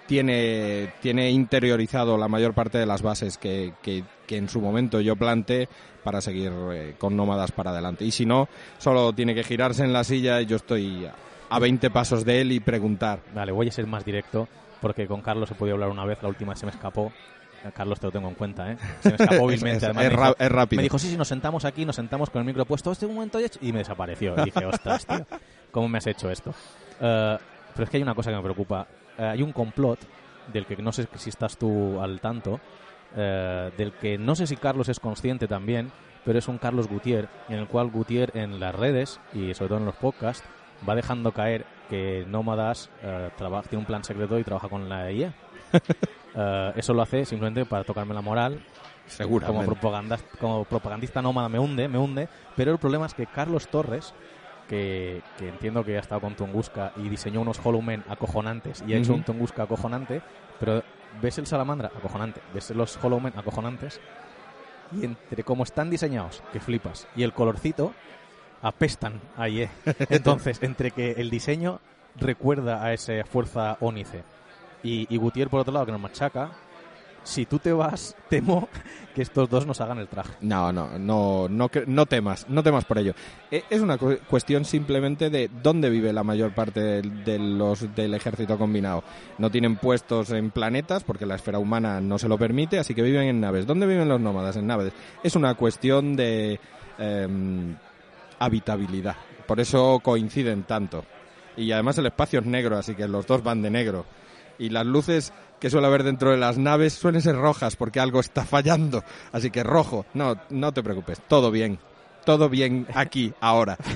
tiene, 0.07 0.92
tiene 1.00 1.30
interiorizado 1.30 2.16
la 2.16 2.28
mayor 2.28 2.54
parte 2.54 2.78
de 2.78 2.86
las 2.86 3.02
bases 3.02 3.38
que, 3.38 3.72
que, 3.82 4.04
que 4.26 4.36
en 4.36 4.48
su 4.48 4.61
momento 4.61 5.00
yo 5.00 5.16
planteé 5.16 5.68
para 6.04 6.20
seguir 6.20 6.52
eh, 6.72 6.94
con 6.98 7.16
nómadas 7.16 7.52
para 7.52 7.70
adelante. 7.70 8.04
Y 8.04 8.11
si 8.12 8.26
no, 8.26 8.48
solo 8.78 9.12
tiene 9.12 9.34
que 9.34 9.42
girarse 9.44 9.82
en 9.84 9.92
la 9.92 10.04
silla 10.04 10.40
y 10.40 10.46
yo 10.46 10.57
estoy 10.57 11.09
a 11.50 11.59
20 11.59 11.90
pasos 11.90 12.24
de 12.24 12.40
él 12.40 12.52
y 12.52 12.61
preguntar. 12.61 13.20
Vale, 13.34 13.52
voy 13.52 13.68
a 13.68 13.72
ser 13.72 13.86
más 13.86 14.04
directo 14.04 14.48
porque 14.80 15.07
con 15.07 15.20
Carlos 15.22 15.50
he 15.50 15.54
podido 15.54 15.74
hablar 15.74 15.90
una 15.90 16.04
vez, 16.04 16.18
la 16.22 16.28
última 16.28 16.54
se 16.54 16.66
me 16.66 16.72
escapó. 16.72 17.12
Eh, 17.64 17.70
Carlos, 17.74 17.98
te 17.98 18.07
lo 18.07 18.12
tengo 18.12 18.28
en 18.28 18.34
cuenta, 18.34 18.70
¿eh? 18.70 18.76
Se 19.00 19.09
me 19.11 19.16
escapó 19.16 19.46
vilmente. 19.48 19.86
Es- 19.86 19.96
es 19.96 20.12
ra- 20.12 20.28
dijo- 20.28 20.36
es 20.38 20.52
rápido. 20.52 20.78
Me 20.78 20.82
dijo, 20.84 20.98
sí, 20.98 21.09
sí, 21.09 21.16
nos 21.16 21.26
sentamos 21.28 21.64
aquí, 21.64 21.84
nos 21.84 21.96
sentamos 21.96 22.30
con 22.30 22.40
el 22.40 22.46
micro 22.46 22.64
puesto, 22.66 22.92
este 22.92 23.07
momento 23.07 23.38
ya 23.40 23.44
he 23.44 23.48
hecho-", 23.48 23.59
y 23.62 23.72
me 23.72 23.78
desapareció. 23.78 24.34
Y 24.40 24.44
dije, 24.44 24.64
ostras, 24.66 25.07
tío, 25.07 25.26
¿cómo 25.72 25.88
me 25.88 25.98
has 25.98 26.07
hecho 26.07 26.30
esto? 26.30 26.54
Eh, 27.00 27.38
pero 27.74 27.84
es 27.84 27.90
que 27.90 27.96
hay 27.96 28.02
una 28.02 28.14
cosa 28.14 28.30
que 28.30 28.36
me 28.36 28.42
preocupa. 28.42 28.86
Eh, 29.18 29.24
hay 29.24 29.42
un 29.42 29.52
complot 29.52 29.98
del 30.52 30.66
que 30.66 30.76
no 30.76 30.92
sé 30.92 31.08
si 31.16 31.30
estás 31.30 31.56
tú 31.56 32.00
al 32.00 32.20
tanto, 32.20 32.60
eh, 33.16 33.70
del 33.76 33.92
que 33.92 34.18
no 34.18 34.34
sé 34.34 34.46
si 34.46 34.56
Carlos 34.56 34.88
es 34.88 35.00
consciente 35.00 35.48
también, 35.48 35.90
pero 36.24 36.38
es 36.38 36.48
un 36.48 36.58
Carlos 36.58 36.88
Gutier, 36.88 37.28
en 37.48 37.58
el 37.58 37.68
cual 37.68 37.90
Gutier 37.90 38.36
en 38.36 38.60
las 38.60 38.74
redes 38.74 39.20
y 39.32 39.54
sobre 39.54 39.68
todo 39.68 39.78
en 39.78 39.86
los 39.86 39.96
podcasts 39.96 40.48
va 40.86 40.94
dejando 40.94 41.32
caer 41.32 41.64
que 41.88 42.24
Nómadas 42.28 42.90
eh, 43.02 43.30
tiene 43.38 43.78
un 43.78 43.84
plan 43.86 44.04
secreto 44.04 44.38
y 44.38 44.44
trabaja 44.44 44.68
con 44.68 44.88
la 44.88 45.10
IA. 45.10 45.32
Eh, 46.38 46.72
eso 46.76 46.92
lo 46.92 47.00
hace 47.00 47.24
simplemente 47.24 47.64
para 47.64 47.82
tocarme 47.82 48.12
la 48.12 48.20
moral. 48.20 48.56
Como, 48.58 49.06
Seguramente. 49.06 49.64
propaganda, 49.64 50.18
como 50.38 50.64
propagandista 50.64 51.22
nómada 51.22 51.48
me 51.48 51.58
hunde, 51.58 51.88
me 51.88 51.96
hunde. 51.96 52.28
Pero 52.54 52.72
el 52.72 52.78
problema 52.78 53.06
es 53.06 53.14
que 53.14 53.26
Carlos 53.26 53.68
Torres, 53.68 54.12
que, 54.68 55.22
que 55.38 55.48
entiendo 55.48 55.84
que 55.84 55.96
ha 55.96 56.00
estado 56.00 56.20
con 56.20 56.34
Tunguska 56.34 56.92
y 56.96 57.08
diseñó 57.08 57.40
unos 57.40 57.60
Hollow 57.64 57.82
Men 57.82 58.04
acojonantes 58.08 58.82
y 58.86 58.94
ha 58.94 58.98
hecho 58.98 59.12
Ujú. 59.12 59.18
un 59.18 59.24
Tunguska 59.24 59.62
acojonante, 59.64 60.22
pero 60.58 60.82
ves 61.20 61.38
el 61.38 61.46
Salamandra 61.46 61.90
acojonante, 61.96 62.40
ves 62.52 62.70
los 62.70 62.98
Hollow 63.02 63.20
Men 63.20 63.32
acojonantes 63.36 64.00
y 64.92 65.04
entre 65.04 65.42
cómo 65.42 65.64
están 65.64 65.90
diseñados, 65.90 66.42
que 66.52 66.60
flipas, 66.60 67.08
y 67.16 67.22
el 67.22 67.32
colorcito, 67.32 67.92
apestan 68.62 69.20
a 69.36 69.48
IE. 69.48 69.68
Entonces, 70.10 70.62
entre 70.62 70.90
que 70.90 71.12
el 71.12 71.30
diseño 71.30 71.80
recuerda 72.16 72.82
a 72.84 72.92
esa 72.92 73.24
fuerza 73.24 73.76
ónice 73.80 74.22
y, 74.82 75.12
y 75.12 75.16
Gutiérrez, 75.16 75.50
por 75.50 75.60
otro 75.60 75.72
lado, 75.72 75.86
que 75.86 75.92
nos 75.92 76.00
machaca, 76.00 76.52
si 77.27 77.45
tú 77.47 77.59
te 77.59 77.72
vas, 77.72 78.14
temo 78.31 78.68
que 79.14 79.22
estos 79.22 79.49
dos 79.51 79.66
nos 79.66 79.81
hagan 79.81 79.99
el 79.99 80.09
traje. 80.09 80.33
No, 80.43 80.72
no, 80.72 80.99
no, 80.99 81.49
no, 81.49 81.70
no 81.87 82.07
temas, 82.07 82.47
no 82.49 82.62
temas 82.62 82.85
por 82.85 82.99
ello. 82.99 83.14
Eh, 83.51 83.64
Es 83.70 83.81
una 83.81 83.99
cu- 83.99 84.18
cuestión 84.29 84.64
simplemente 84.64 85.29
de 85.31 85.51
dónde 85.62 85.91
vive 85.91 86.12
la 86.12 86.22
mayor 86.22 86.55
parte 86.55 86.81
del- 86.81 87.24
de, 87.24 87.39
los 87.39 87.95
del 87.95 88.14
ejército 88.14 88.57
combinado. 88.59 89.03
No 89.39 89.51
tienen 89.51 89.77
puestos 89.77 90.31
en 90.31 90.51
planetas 90.51 91.03
porque 91.05 91.27
la 91.27 91.35
esfera 91.35 91.59
humana 91.59 92.01
no 92.01 92.18
se 92.18 92.29
lo 92.29 92.39
permite, 92.39 92.79
así 92.79 92.95
que 92.95 93.03
viven 93.03 93.29
en 93.29 93.41
naves. 93.41 93.66
¿Dónde 93.66 93.87
viven 93.87 94.09
los 94.09 94.20
nómadas? 94.20 94.57
En 94.57 94.66
naves. 94.66 94.93
Es 95.22 95.35
una 95.35 95.55
cuestión 95.55 96.14
de 96.14 96.61
em, 96.99 97.74
habitabilidad. 98.39 99.16
Por 99.47 99.61
eso 99.61 100.01
coinciden 100.03 100.64
tanto. 100.64 101.05
Y 101.57 101.72
además 101.72 101.97
el 101.99 102.07
espacio 102.07 102.41
es 102.41 102.47
negro, 102.47 102.77
así 102.77 102.95
que 102.95 103.09
los 103.09 103.27
dos 103.27 103.43
van 103.43 103.62
de 103.62 103.70
negro. 103.70 104.05
Y 104.59 104.70
las 104.70 104.87
luces 104.87 105.33
que 105.61 105.70
suele 105.70 105.86
haber 105.86 106.02
dentro 106.02 106.30
de 106.30 106.36
las 106.36 106.59
naves 106.59 106.92
suelen 106.94 107.22
ser 107.22 107.36
rojas 107.36 107.76
porque 107.76 108.00
algo 108.00 108.20
está 108.20 108.44
fallando. 108.44 109.02
Así 109.32 109.50
que 109.50 109.62
rojo. 109.62 110.04
No, 110.14 110.36
no 110.50 110.72
te 110.72 110.82
preocupes. 110.82 111.20
Todo 111.28 111.50
bien. 111.50 111.78
Todo 112.24 112.48
bien 112.48 112.86
aquí, 112.94 113.32
ahora. 113.40 113.76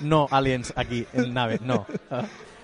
No 0.00 0.26
aliens 0.32 0.72
aquí 0.74 1.06
en 1.12 1.32
nave, 1.32 1.60
no. 1.62 1.86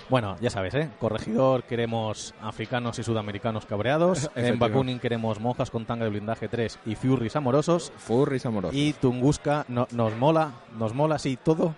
Bueno, 0.08 0.36
ya 0.40 0.50
sabes, 0.50 0.74
¿eh? 0.74 0.90
Corregidor 0.98 1.62
queremos 1.64 2.34
africanos 2.42 2.98
y 2.98 3.04
sudamericanos 3.04 3.64
cabreados. 3.64 4.28
En. 4.34 4.58
Bakunin 4.58 4.98
queremos 4.98 5.38
monjas 5.38 5.70
con 5.70 5.84
tanga 5.84 6.04
de 6.04 6.10
blindaje 6.10 6.48
3 6.48 6.80
y 6.86 6.96
furries 6.96 7.36
amorosos. 7.36 7.92
Furries 7.96 8.44
amorosos. 8.44 8.74
Y 8.76 8.92
Tunguska 8.94 9.66
no- 9.68 9.86
nos 9.92 10.16
mola, 10.16 10.52
nos 10.76 10.94
mola, 10.94 11.18
sí, 11.20 11.38
todo. 11.40 11.74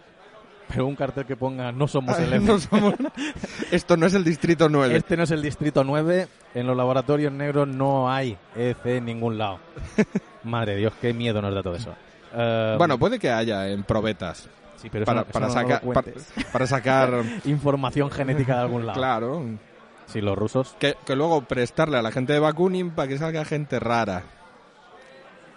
Pero 0.71 0.87
un 0.87 0.95
cartel 0.97 1.25
que 1.27 1.37
ponga 1.37 1.73
no 1.73 1.89
somos 1.89 2.19
el 2.19 2.33
M. 2.33 2.47
No 2.47 2.59
somos- 2.59 2.95
Esto 3.71 3.97
no 3.97 4.07
es 4.07 4.15
el 4.15 4.25
distrito 4.25 4.69
9. 4.69 4.97
Este 4.97 5.17
no 5.17 5.25
es 5.25 5.31
el 5.31 5.43
distrito 5.43 5.83
9. 5.85 6.29
En 6.55 6.67
los 6.67 6.77
laboratorios 6.77 7.33
negros 7.33 7.67
no 7.69 8.11
hay 8.11 8.37
EC 8.57 8.87
en 8.87 9.05
ningún 9.07 9.37
lado. 9.39 9.59
Madre 10.45 10.77
Dios, 10.77 10.93
qué 11.01 11.13
miedo 11.13 11.43
nos 11.43 11.55
da 11.55 11.63
todo 11.63 11.75
eso. 11.77 11.95
Eh, 12.35 12.75
Bueno, 12.79 12.99
puede 12.99 13.19
que 13.19 13.31
haya 13.31 13.69
en 13.69 13.83
probetas. 13.83 14.49
sí, 14.77 14.89
pero 14.91 15.03
eso 15.05 15.07
Para, 15.07 15.21
no- 15.21 15.27
eso 15.29 15.33
para, 15.33 15.47
no 15.49 15.55
lo 15.55 15.61
sacar, 15.61 15.93
para, 15.93 16.13
para 16.53 16.67
sacar. 16.67 17.25
información 17.45 18.11
genética 18.11 18.55
de 18.57 18.61
algún 18.63 18.87
lado. 18.87 18.99
claro. 18.99 19.45
Sí, 20.07 20.21
los 20.21 20.37
rusos. 20.37 20.75
Que, 20.81 20.97
que 21.07 21.15
luego 21.15 21.43
prestarle 21.43 21.97
a 21.97 22.03
la 22.03 22.11
gente 22.11 22.33
de 22.33 22.41
Bakunin 22.41 22.91
para 22.91 23.07
que 23.07 23.17
salga 23.19 23.45
gente 23.45 23.79
rara. 23.79 24.25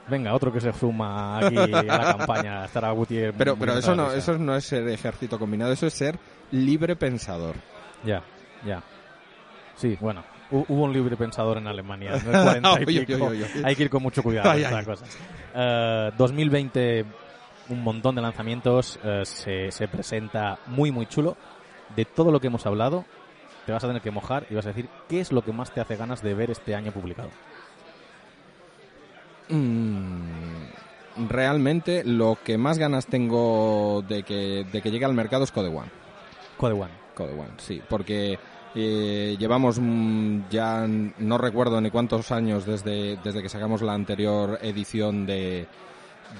Venga, 0.08 0.34
otro 0.34 0.52
que 0.52 0.60
se 0.60 0.74
suma 0.74 1.38
aquí 1.40 1.56
a 1.74 1.84
la 1.84 2.16
campaña. 2.18 2.66
Estará 2.66 2.92
Gutiérrez. 2.92 3.36
Pero, 3.38 3.56
pero 3.56 3.78
eso 3.78 3.96
no, 3.96 4.12
eso 4.12 4.38
no 4.38 4.56
es 4.56 4.66
ser 4.66 4.88
ejército 4.90 5.40
combinado, 5.40 5.72
eso 5.72 5.88
es 5.88 5.94
ser 5.94 6.18
libre 6.52 6.96
pensador. 6.96 7.56
Ya, 8.04 8.22
ya. 8.66 8.82
Sí, 9.76 9.98
bueno. 10.02 10.24
hu- 10.52 10.66
Hubo 10.68 10.84
un 10.84 10.94
libre 10.94 11.16
pensador 11.16 11.58
en 11.58 11.68
Alemania. 11.68 12.12
En 12.18 12.36
el 12.36 12.44
40 12.44 12.82
y 12.82 12.86
pico. 13.06 13.32
Hay 13.64 13.76
que 13.76 13.84
ir 13.84 13.90
con 13.90 14.04
mucho 14.04 14.22
cuidado 14.22 14.50
Ay, 14.52 14.64
con 14.64 14.66
estas 14.74 14.80
ay. 14.80 14.86
cosas. 14.86 15.18
Eh, 15.56 16.12
2020, 16.18 17.06
un 17.70 17.82
montón 17.82 18.16
de 18.16 18.22
lanzamientos. 18.22 19.00
eh, 19.04 19.22
se, 19.24 19.72
se 19.72 19.88
presenta 19.88 20.60
muy, 20.68 20.92
muy 20.92 21.06
chulo. 21.06 21.38
De 21.96 22.06
todo 22.06 22.32
lo 22.32 22.40
que 22.42 22.48
hemos 22.48 22.66
hablado, 22.66 23.06
te 23.66 23.72
vas 23.72 23.84
a 23.84 23.88
tener 23.88 24.02
que 24.02 24.12
mojar 24.12 24.46
y 24.50 24.56
vas 24.56 24.66
a 24.66 24.70
decir 24.70 24.90
qué 25.08 25.22
es 25.22 25.32
lo 25.32 25.44
que 25.44 25.54
más 25.54 25.72
te 25.72 25.80
hace 25.80 25.96
ganas 25.96 26.22
de 26.22 26.34
ver 26.34 26.52
este 26.52 26.76
año 26.76 26.92
publicado. 26.92 27.30
Mm, 29.54 31.30
realmente 31.30 32.04
lo 32.04 32.40
que 32.44 32.58
más 32.58 32.80
ganas 32.80 33.06
tengo 33.06 34.04
de 34.08 34.24
que, 34.24 34.66
de 34.72 34.82
que 34.82 34.90
llegue 34.90 35.06
al 35.06 35.14
mercado 35.14 35.44
es 35.44 35.52
Code 35.52 35.70
One. 35.70 35.92
Code 36.58 36.74
One. 36.74 36.92
Code 37.14 37.34
One, 37.34 37.52
sí, 37.58 37.80
porque 37.88 38.40
eh, 38.74 39.36
llevamos 39.38 39.78
mm, 39.80 40.50
ya 40.50 40.88
no 40.88 41.38
recuerdo 41.38 41.80
ni 41.80 41.92
cuántos 41.92 42.32
años 42.32 42.66
desde, 42.66 43.18
desde 43.24 43.44
que 43.44 43.50
sacamos 43.50 43.84
la 43.84 43.94
anterior 43.94 44.58
edición 44.64 45.28
de, 45.28 45.68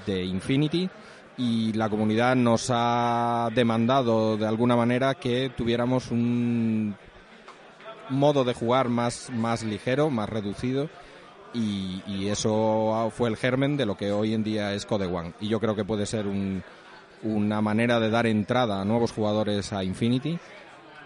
de 0.08 0.24
Infinity 0.24 0.90
y 1.38 1.74
la 1.74 1.90
comunidad 1.90 2.36
nos 2.36 2.72
ha 2.72 3.50
demandado 3.54 4.38
de 4.38 4.48
alguna 4.48 4.76
manera 4.76 5.14
que 5.14 5.52
tuviéramos 5.56 6.10
un 6.10 6.96
modo 8.10 8.44
de 8.44 8.56
jugar 8.56 8.90
más, 8.90 9.30
más 9.30 9.62
ligero, 9.62 10.10
más 10.10 10.30
reducido 10.30 10.90
y, 11.54 12.02
y 12.08 12.28
eso 12.28 13.12
fue 13.16 13.30
el 13.30 13.38
germen 13.38 13.78
de 13.78 13.86
lo 13.86 13.96
que 13.96 14.12
hoy 14.12 14.34
en 14.34 14.44
día 14.44 14.74
es 14.74 14.86
Code 14.86 15.06
One 15.06 15.34
y 15.40 15.48
yo 15.48 15.60
creo 15.60 15.76
que 15.76 15.86
puede 15.86 16.06
ser 16.06 16.28
un, 16.28 16.64
una 17.24 17.62
manera 17.62 18.00
de 18.00 18.10
dar 18.10 18.28
entrada 18.28 18.82
a 18.82 18.86
nuevos 18.86 19.12
jugadores 19.12 19.74
a 19.74 19.84
Infinity. 19.84 20.38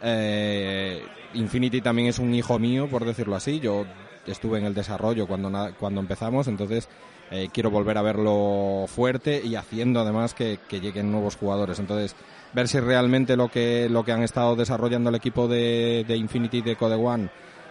Eh, 0.02 1.04
Infinity 1.34 1.82
también 1.82 2.10
es 2.10 2.20
un 2.20 2.34
hijo 2.34 2.60
mío, 2.60 2.88
por 2.90 3.06
decirlo 3.06 3.36
así. 3.36 3.60
Yo 3.60 3.86
estuve 4.26 4.60
en 4.60 4.66
el 4.66 4.74
desarrollo 4.74 5.28
cuando, 5.28 5.52
cuando 5.80 6.02
empezamos, 6.02 6.48
entonces 6.48 6.90
eh, 7.32 7.50
quiero 7.54 7.72
volver 7.72 7.98
a 7.98 8.02
verlo 8.02 8.86
fuerte 8.88 9.42
y 9.44 9.56
haciendo 9.56 10.02
además 10.02 10.34
que, 10.34 10.60
que 10.68 10.80
lleguen 10.80 11.12
nuevos 11.12 11.36
jugadores. 11.36 11.80
Entonces, 11.80 12.16
ver 12.54 12.68
si 12.68 12.80
realmente 12.80 13.38
lo 13.38 13.50
que, 13.50 13.88
lo 13.90 14.04
que 14.04 14.12
han 14.12 14.24
estado 14.24 14.56
desarrollando 14.56 15.10
el 15.10 15.16
equipo 15.16 15.48
de, 15.48 16.04
de 16.08 16.18
Infinity 16.18 16.62
de 16.62 16.76
Code 16.76 16.96
One 16.96 17.30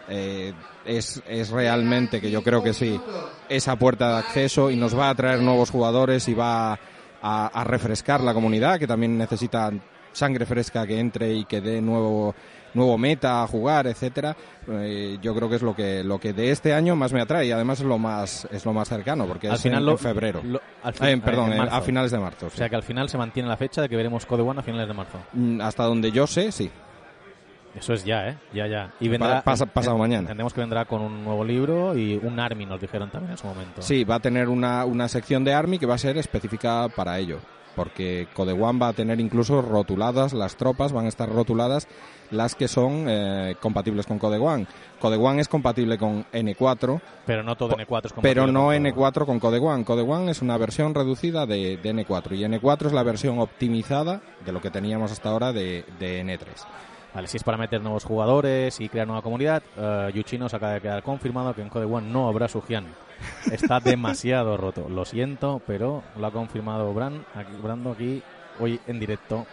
eh, 0.09 0.53
es, 0.85 1.23
es 1.29 1.51
realmente, 1.51 2.21
que 2.21 2.31
yo 2.31 2.43
creo 2.43 2.63
que 2.63 2.73
sí, 2.73 3.01
esa 3.49 3.77
puerta 3.77 4.13
de 4.13 4.19
acceso 4.19 4.71
y 4.71 4.77
nos 4.77 4.97
va 4.99 5.11
a 5.11 5.15
traer 5.15 5.41
nuevos 5.41 5.71
jugadores 5.71 6.29
y 6.29 6.35
va 6.35 6.73
a, 7.23 7.47
a 7.47 7.65
refrescar 7.65 8.21
la 8.21 8.35
comunidad, 8.35 8.79
que 8.79 8.87
también 8.87 9.17
necesita 9.19 9.73
sangre 10.13 10.47
fresca 10.47 10.87
que 10.87 10.99
entre 10.99 11.33
y 11.35 11.45
que 11.45 11.61
dé 11.61 11.81
nuevo 11.83 12.35
nuevo 12.73 12.99
meta 12.99 13.43
a 13.43 13.47
jugar, 13.47 13.87
etcétera. 13.87 14.37
Eh, 14.69 15.17
yo 15.23 15.35
creo 15.35 15.49
que 15.49 15.57
es 15.57 15.63
lo 15.63 15.75
que 15.75 16.05
lo 16.05 16.19
que 16.21 16.35
de 16.35 16.51
este 16.51 16.75
año 16.75 16.95
más 16.95 17.11
me 17.11 17.23
atrae 17.23 17.47
y 17.47 17.51
además 17.51 17.81
es 17.81 17.87
lo 17.87 17.97
más 17.97 18.47
es 18.51 18.67
lo 18.67 18.75
más 18.75 18.87
cercano 18.89 19.25
porque 19.27 19.49
Al 19.49 19.55
es 19.55 19.63
final 19.63 19.79
en, 19.81 19.87
lo- 19.87 19.93
en 19.93 19.99
febrero. 19.99 20.41
lo- 20.45 20.61
al 20.83 20.93
fin- 20.93 21.07
Eh, 21.07 21.19
perdón, 21.25 21.53
en 21.53 21.59
marzo. 21.59 21.75
a 21.75 21.81
finales 21.81 22.11
de 22.11 22.19
marzo. 22.19 22.47
O 22.47 22.51
sí. 22.51 22.59
sea 22.59 22.69
que 22.69 22.77
al 22.77 22.83
final 22.83 23.09
se 23.09 23.17
mantiene 23.17 23.49
la 23.49 23.57
fecha 23.57 23.81
de 23.81 23.89
que 23.89 23.97
veremos 23.97 24.27
Code 24.27 24.43
One 24.43 24.61
a 24.61 24.63
finales 24.63 24.89
de 24.89 24.93
marzo. 24.95 25.19
Mm, 25.33 25.61
Hasta 25.63 25.85
donde 25.85 26.13
yo 26.13 26.27
sé, 26.27 26.53
sí. 26.53 26.71
Eso 27.77 27.93
es 27.93 28.05
ya, 28.05 28.29
¿eh? 28.29 28.39
Ya, 28.53 28.67
ya. 28.67 28.93
Y 29.01 29.09
vendrá. 29.09 29.43
pasa- 29.43 29.67
pasado 29.67 29.99
mañana. 29.99 30.23
Entendemos 30.23 30.55
que 30.55 30.61
vendrá 30.61 30.85
con 30.87 31.03
un 31.03 31.23
nuevo 31.25 31.45
libro 31.45 31.97
y 31.97 32.17
un 32.17 32.41
Army, 32.41 32.65
nos 32.67 32.81
dijeron 32.81 33.11
también 33.11 33.33
en 33.33 33.39
su 33.39 33.47
momento. 33.47 33.83
Sí, 33.83 34.05
va 34.05 34.17
a 34.17 34.21
tener 34.21 34.49
una, 34.49 34.85
una 34.85 35.09
sección 35.09 35.45
de 35.45 35.53
Army 35.55 35.79
que 35.79 35.87
va 35.87 35.95
a 35.95 35.99
ser 35.99 36.17
específica 36.17 36.89
para 36.95 37.19
ello. 37.19 37.39
porque 37.77 38.27
Code 38.33 38.55
One 38.55 38.79
va 38.79 38.89
a 38.89 38.93
tener 38.95 39.21
incluso 39.21 39.61
rotuladas 39.61 40.33
las 40.33 40.57
tropas, 40.57 40.93
van 40.93 41.05
a 41.05 41.09
estar 41.09 41.29
rotuladas 41.29 41.87
las 42.31 42.55
que 42.55 42.69
son 42.69 43.05
eh, 43.07 43.55
compatibles 43.61 44.07
con 44.07 44.19
Code 44.19 44.39
One. 44.39 44.67
Code 44.99 45.19
One 45.19 45.43
es 45.43 45.47
compatible 45.49 45.99
con 45.99 46.25
N4, 46.33 47.01
Pero 47.27 47.43
no 47.43 47.55
todo 47.55 47.77
N4 47.77 47.81
es 47.83 47.87
compatible 48.15 48.23
pero 48.23 48.47
no 48.47 48.69
con 48.69 48.83
todo. 48.83 49.11
N4 49.13 49.27
con 49.27 49.39
Code 49.41 49.59
One. 49.59 49.85
Code 49.85 50.01
One 50.03 50.31
es 50.31 50.41
una 50.41 50.57
versión 50.57 50.95
reducida 50.95 51.45
de, 51.45 51.77
de 51.77 51.95
N4 51.95 52.33
y 52.39 52.45
N4 52.45 52.87
es 52.87 52.93
la 52.95 53.03
versión 53.03 53.39
optimizada 53.41 54.23
de 54.47 54.53
lo 54.53 54.63
que 54.63 54.71
teníamos 54.71 55.13
hasta 55.13 55.29
ahora 55.29 55.53
de, 55.53 55.85
de 56.01 56.23
N3. 56.25 56.47
Vale, 57.17 57.29
si 57.29 57.39
es 57.39 57.45
para 57.45 57.57
meter 57.57 57.81
nuevos 57.81 58.05
jugadores 58.05 58.79
y 58.79 58.91
crear 58.91 59.07
nueva 59.07 59.23
comunidad, 59.23 59.63
eh, 59.79 60.11
Yuchi 60.15 60.37
nos 60.37 60.53
acaba 60.53 60.75
de 60.75 60.83
quedar 60.83 61.03
confirmado 61.03 61.55
que 61.55 61.63
en 61.63 61.71
Code 61.71 61.87
One 61.87 62.11
no 62.11 62.29
habrá 62.29 62.47
Sujian. 62.47 62.85
Está 63.51 63.81
demasiado 63.85 64.59
roto. 64.59 64.87
Lo 64.91 65.07
siento, 65.07 65.63
pero 65.67 66.03
lo 66.19 66.27
ha 66.27 66.31
confirmado 66.31 66.93
Bran, 66.93 67.25
aquí, 67.35 67.53
Brando 67.63 67.93
aquí 67.93 68.23
hoy 68.61 68.79
en 68.87 69.01
directo. 69.01 69.47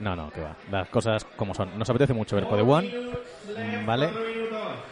No, 0.00 0.16
no, 0.16 0.30
que 0.32 0.40
va. 0.40 0.56
Las 0.68 0.88
cosas 0.88 1.24
como 1.36 1.54
son. 1.54 1.78
Nos 1.78 1.88
apetece 1.88 2.12
mucho 2.12 2.34
ver 2.34 2.46
Code 2.48 2.62
One, 2.62 2.90
¿vale? 3.86 4.10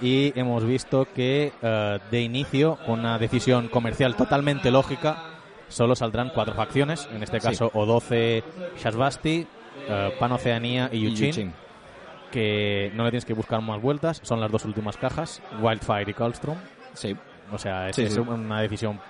Y 0.01 0.33
hemos 0.39 0.65
visto 0.65 1.09
que 1.13 1.53
eh, 1.61 1.99
de 2.13 2.21
inicio, 2.21 2.79
con 2.87 3.01
una 3.01 3.19
decisión 3.19 3.67
comercial 3.67 4.15
totalmente 4.15 4.71
lógica, 4.71 5.25
solo 5.67 5.97
saldrán 5.97 6.31
cuatro 6.33 6.55
facciones. 6.55 7.09
En 7.13 7.25
este 7.25 7.41
Sí. 7.41 7.49
caso, 7.49 7.73
O12 7.73 8.45
Shasbasti, 8.79 9.49
eh, 9.89 10.15
Pan 10.19 10.33
Oceanía 10.33 10.89
y 10.93 11.07
Y 11.07 11.15
Yuchin 11.15 11.53
que 12.31 12.93
no 12.95 13.03
le 13.03 13.11
tienes 13.11 13.25
que 13.25 13.35
buscar 13.35 13.61
más 13.61 13.83
vueltas, 13.83 14.21
son 14.23 14.41
las 14.41 14.53
dos 14.53 14.65
últimas 14.65 14.97
cajas, 14.97 15.43
Wildfire 15.61 16.09
y 16.11 16.15
Calstrom. 16.15 16.57
Sí. 16.93 17.17
O 17.51 17.59
sea, 17.59 17.89
es, 17.89 17.97
Sí, 17.97 18.03
es 18.03 18.15
sí. 18.15 18.21
una 18.21 18.61
decisión 18.61 19.01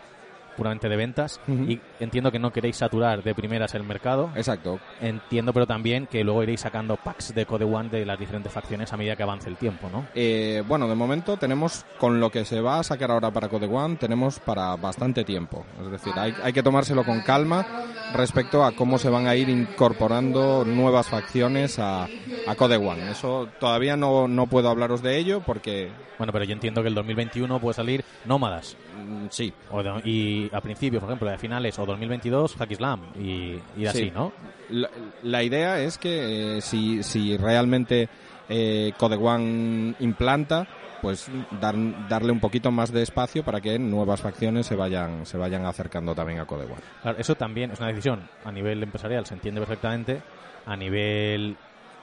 puramente 0.60 0.90
de 0.90 0.96
ventas 0.96 1.40
y 1.48 1.80
entiendo 2.00 2.30
que 2.30 2.38
no 2.38 2.52
queréis 2.52 2.76
saturar 2.76 3.22
de 3.22 3.34
primeras 3.34 3.74
el 3.74 3.82
mercado. 3.82 4.30
Exacto. 4.36 4.78
Entiendo, 5.00 5.54
pero 5.54 5.66
también 5.66 6.06
que 6.06 6.22
luego 6.22 6.42
iréis 6.42 6.60
sacando 6.60 6.98
packs 6.98 7.34
de 7.34 7.46
Code 7.46 7.64
One 7.64 7.88
de 7.88 8.04
las 8.04 8.18
diferentes 8.18 8.52
facciones 8.52 8.92
a 8.92 8.98
medida 8.98 9.16
que 9.16 9.22
avance 9.22 9.48
el 9.48 9.56
tiempo, 9.56 9.88
¿no? 9.90 10.04
Eh, 10.14 10.62
bueno, 10.68 10.86
de 10.86 10.94
momento 10.94 11.38
tenemos, 11.38 11.86
con 11.98 12.20
lo 12.20 12.28
que 12.30 12.44
se 12.44 12.60
va 12.60 12.78
a 12.78 12.82
sacar 12.82 13.10
ahora 13.10 13.30
para 13.30 13.48
Code 13.48 13.68
One, 13.68 13.96
tenemos 13.96 14.38
para 14.38 14.76
bastante 14.76 15.24
tiempo. 15.24 15.64
Es 15.82 15.90
decir, 15.90 16.12
hay, 16.16 16.34
hay 16.42 16.52
que 16.52 16.62
tomárselo 16.62 17.04
con 17.04 17.22
calma 17.22 17.66
respecto 18.12 18.62
a 18.62 18.72
cómo 18.72 18.98
se 18.98 19.08
van 19.08 19.26
a 19.28 19.36
ir 19.36 19.48
incorporando 19.48 20.66
nuevas 20.66 21.08
facciones 21.08 21.78
a, 21.78 22.04
a 22.46 22.54
Code 22.54 22.76
One. 22.76 23.10
Eso 23.10 23.48
todavía 23.58 23.96
no, 23.96 24.28
no 24.28 24.46
puedo 24.46 24.68
hablaros 24.68 25.00
de 25.00 25.16
ello 25.16 25.40
porque 25.40 25.90
Bueno, 26.18 26.32
pero 26.34 26.44
yo 26.44 26.52
entiendo 26.52 26.82
que 26.82 26.88
el 26.88 26.94
2021 26.94 27.60
puede 27.60 27.74
salir 27.74 28.04
Nómadas. 28.26 28.76
Mm, 29.00 29.26
sí, 29.30 29.52
O 29.70 29.82
de- 29.82 30.00
y 30.08 30.50
a 30.54 30.60
principios, 30.60 31.00
por 31.00 31.10
ejemplo, 31.10 31.30
de 31.30 31.38
finales, 31.38 31.78
o 31.78 31.86
2022, 31.86 32.56
Hack 32.56 32.70
Islam. 32.70 33.00
Y, 33.18 33.58
y 33.76 33.86
así, 33.86 33.98
Sí. 34.04 34.10
¿no? 34.14 34.32
La, 34.70 34.88
la 35.22 35.42
idea 35.42 35.80
es 35.80 35.98
que 35.98 36.58
eh, 36.58 36.60
si, 36.60 37.02
si 37.02 37.36
realmente 37.36 38.08
eh, 38.48 38.92
Code 38.98 39.16
One 39.16 39.94
implanta, 40.00 40.66
pues 41.02 41.28
dar, 41.60 41.74
darle 42.08 42.30
un 42.30 42.40
poquito 42.40 42.70
más 42.70 42.92
de 42.92 43.02
espacio 43.02 43.42
para 43.42 43.60
que 43.60 43.78
nuevas 43.78 44.20
facciones 44.20 44.66
se 44.66 44.76
vayan, 44.76 45.24
se 45.24 45.38
vayan 45.38 45.64
acercando 45.64 46.14
también 46.14 46.40
a 46.40 46.44
Code 46.46 46.64
One. 46.64 46.74
Claro, 47.02 47.18
eso 47.18 47.34
también 47.36 47.70
es 47.70 47.78
una 47.78 47.88
decisión 47.88 48.28
a 48.44 48.52
nivel 48.52 48.82
empresarial, 48.82 49.24
se 49.24 49.34
entiende 49.34 49.60
perfectamente. 49.60 50.20
A 50.66 50.76
nivel 50.76 51.56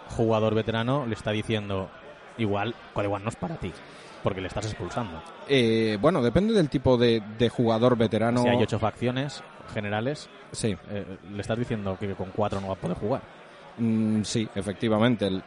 jugador 0.10 0.56
veterano 0.56 1.06
le 1.06 1.14
está 1.14 1.32
diciendo, 1.32 1.90
igual, 2.38 2.74
Code 2.94 3.08
One 3.08 3.24
no 3.24 3.30
es 3.30 3.36
para 3.36 3.56
ti, 3.58 3.72
porque 4.24 4.42
le 4.42 4.48
estás 4.48 4.66
expulsando. 4.66 5.22
Eh, 5.48 5.98
bueno, 6.02 6.22
depende 6.22 6.54
del 6.54 6.70
tipo 6.70 6.98
de, 6.98 7.22
de 7.38 7.50
jugador 7.50 7.96
veterano. 7.98 8.42
Si 8.44 8.48
hay 8.50 8.62
ocho 8.64 8.80
facciones 8.80 9.44
generales, 9.74 10.30
Sí, 10.52 10.76
eh, 10.90 11.18
le 11.34 11.42
estás 11.42 11.58
diciendo 11.60 11.98
que 12.00 12.14
con 12.16 12.32
cuatro 12.36 12.62
no 12.62 12.68
va 12.70 12.74
a 12.74 12.78
poder 12.78 12.98
jugar. 12.98 13.22
mm, 13.78 14.24
sí, 14.24 14.48
efectivamente. 14.56 15.28
El- 15.28 15.44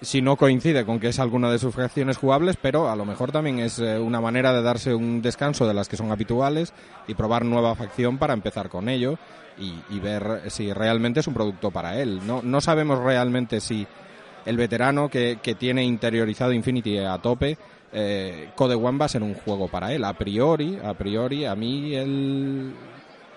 si 0.00 0.20
no 0.20 0.36
coincide 0.36 0.84
con 0.84 1.00
que 1.00 1.08
es 1.08 1.18
alguna 1.18 1.50
de 1.50 1.58
sus 1.58 1.74
fracciones 1.74 2.18
jugables, 2.18 2.56
pero 2.60 2.90
a 2.90 2.96
lo 2.96 3.06
mejor 3.06 3.32
también 3.32 3.60
es 3.60 3.78
eh, 3.78 3.98
una 3.98 4.20
manera 4.20 4.52
de 4.52 4.60
darse 4.60 4.94
un 4.94 5.22
descanso 5.22 5.66
de 5.66 5.72
las 5.72 5.88
que 5.88 5.96
son 5.96 6.10
habituales 6.12 6.74
y 7.08 7.14
probar 7.14 7.44
nueva 7.44 7.74
facción 7.74 8.18
para 8.18 8.34
empezar 8.34 8.68
con 8.68 8.90
ello 8.90 9.16
y, 9.58 9.72
y 9.88 10.00
ver 10.00 10.42
si 10.50 10.72
realmente 10.74 11.20
es 11.20 11.26
un 11.26 11.32
producto 11.32 11.70
para 11.70 11.98
él. 12.02 12.20
No, 12.26 12.42
no 12.42 12.60
sabemos 12.60 12.98
realmente 12.98 13.60
si 13.60 13.86
el 14.44 14.56
veterano 14.58 15.08
que, 15.08 15.38
que 15.42 15.54
tiene 15.54 15.84
interiorizado 15.84 16.52
Infinity 16.52 16.98
a 16.98 17.16
tope, 17.16 17.56
eh, 17.94 18.50
Code 18.56 18.74
One 18.74 18.98
va 18.98 19.06
a 19.06 19.08
ser 19.08 19.22
un 19.22 19.34
juego 19.34 19.68
para 19.68 19.92
él. 19.92 20.04
A 20.04 20.12
priori, 20.14 20.78
a 20.82 20.94
priori, 20.94 21.44
a 21.44 21.54
mí 21.54 21.94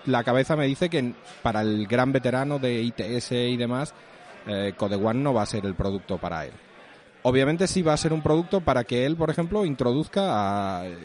la 0.04 0.24
cabeza 0.24 0.56
me 0.56 0.66
dice 0.66 0.90
que 0.90 1.14
para 1.42 1.60
el 1.62 1.86
gran 1.86 2.12
veterano 2.12 2.58
de 2.58 2.82
ITS 2.82 3.32
y 3.32 3.56
demás, 3.56 3.94
eh, 4.46 4.74
Code 4.76 4.96
One 4.96 5.20
no 5.20 5.32
va 5.32 5.42
a 5.42 5.46
ser 5.46 5.64
el 5.64 5.74
producto 5.74 6.18
para 6.18 6.44
él. 6.44 6.52
Obviamente 7.22 7.66
sí 7.68 7.82
va 7.82 7.92
a 7.92 7.96
ser 7.96 8.12
un 8.12 8.22
producto 8.22 8.60
para 8.60 8.84
que 8.84 9.06
él, 9.06 9.16
por 9.16 9.30
ejemplo, 9.30 9.64
introduzca 9.64 10.80
a, 10.80 10.86
eh, 10.86 10.96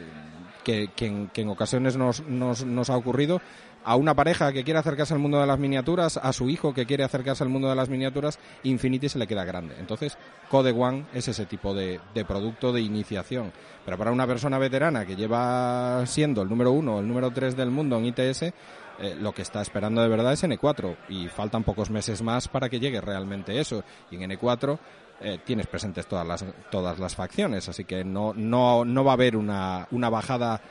que, 0.63 0.89
que 0.95 1.05
en, 1.05 1.27
que 1.27 1.41
en 1.41 1.49
ocasiones 1.49 1.95
nos, 1.95 2.25
nos, 2.27 2.65
nos 2.65 2.89
ha 2.89 2.97
ocurrido 2.97 3.41
a 3.83 3.95
una 3.95 4.15
pareja 4.15 4.51
que 4.51 4.63
quiere 4.63 4.79
acercarse 4.79 5.13
al 5.13 5.19
mundo 5.19 5.39
de 5.39 5.47
las 5.47 5.59
miniaturas, 5.59 6.17
a 6.17 6.33
su 6.33 6.49
hijo 6.49 6.73
que 6.73 6.85
quiere 6.85 7.03
acercarse 7.03 7.43
al 7.43 7.49
mundo 7.49 7.69
de 7.69 7.75
las 7.75 7.89
miniaturas, 7.89 8.39
Infinity 8.63 9.09
se 9.09 9.19
le 9.19 9.27
queda 9.27 9.45
grande. 9.45 9.75
Entonces, 9.79 10.17
Code 10.49 10.71
One 10.71 11.05
es 11.13 11.27
ese 11.27 11.45
tipo 11.45 11.73
de, 11.73 11.99
de 12.13 12.25
producto 12.25 12.71
de 12.71 12.81
iniciación. 12.81 13.51
Pero 13.85 13.97
para 13.97 14.11
una 14.11 14.27
persona 14.27 14.57
veterana 14.57 15.05
que 15.05 15.15
lleva 15.15 16.05
siendo 16.05 16.41
el 16.41 16.49
número 16.49 16.71
uno 16.71 16.99
el 16.99 17.07
número 17.07 17.31
tres 17.31 17.55
del 17.55 17.71
mundo 17.71 17.97
en 17.97 18.05
ITS, 18.05 18.53
eh, 18.99 19.15
lo 19.19 19.31
que 19.33 19.41
está 19.41 19.61
esperando 19.61 20.01
de 20.01 20.07
verdad 20.07 20.33
es 20.33 20.43
N4 20.43 20.95
y 21.09 21.27
faltan 21.27 21.63
pocos 21.63 21.89
meses 21.89 22.21
más 22.21 22.47
para 22.47 22.69
que 22.69 22.79
llegue 22.79 23.01
realmente 23.01 23.59
eso. 23.59 23.83
Y 24.11 24.15
en 24.21 24.29
N4 24.31 24.79
eh, 25.21 25.39
tienes 25.43 25.67
presentes 25.67 26.05
todas 26.05 26.27
las, 26.27 26.45
todas 26.69 26.99
las 26.99 27.15
facciones, 27.15 27.69
así 27.69 27.85
que 27.85 28.03
no, 28.03 28.33
no, 28.35 28.85
no 28.85 29.03
va 29.03 29.11
a 29.11 29.13
haber 29.15 29.35
una, 29.35 29.87
una 29.91 30.09
bajada 30.09 30.61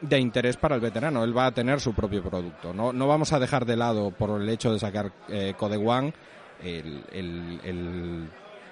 de 0.00 0.18
interés 0.18 0.56
para 0.56 0.74
el 0.74 0.80
veterano. 0.80 1.22
Él 1.24 1.36
va 1.36 1.46
a 1.46 1.52
tener 1.52 1.80
su 1.80 1.92
propio 1.94 2.22
producto. 2.22 2.72
No, 2.72 2.92
no 2.92 3.06
vamos 3.06 3.32
a 3.32 3.38
dejar 3.38 3.64
de 3.66 3.76
lado 3.76 4.10
por 4.10 4.40
el 4.40 4.48
hecho 4.48 4.72
de 4.72 4.78
sacar 4.78 5.12
eh, 5.28 5.54
Code 5.56 5.76
One 5.76 6.12
el, 6.62 7.02
el- 7.12 7.60
el 7.64 8.28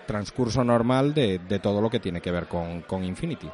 transcurso 0.06 0.64
normal 0.64 1.12
de, 1.14 1.38
de 1.38 1.58
todo 1.58 1.80
lo 1.82 1.90
que 1.90 2.00
tiene 2.00 2.20
que 2.20 2.30
ver 2.30 2.46
con, 2.46 2.82
con 2.82 3.04
Infinity. 3.04 3.48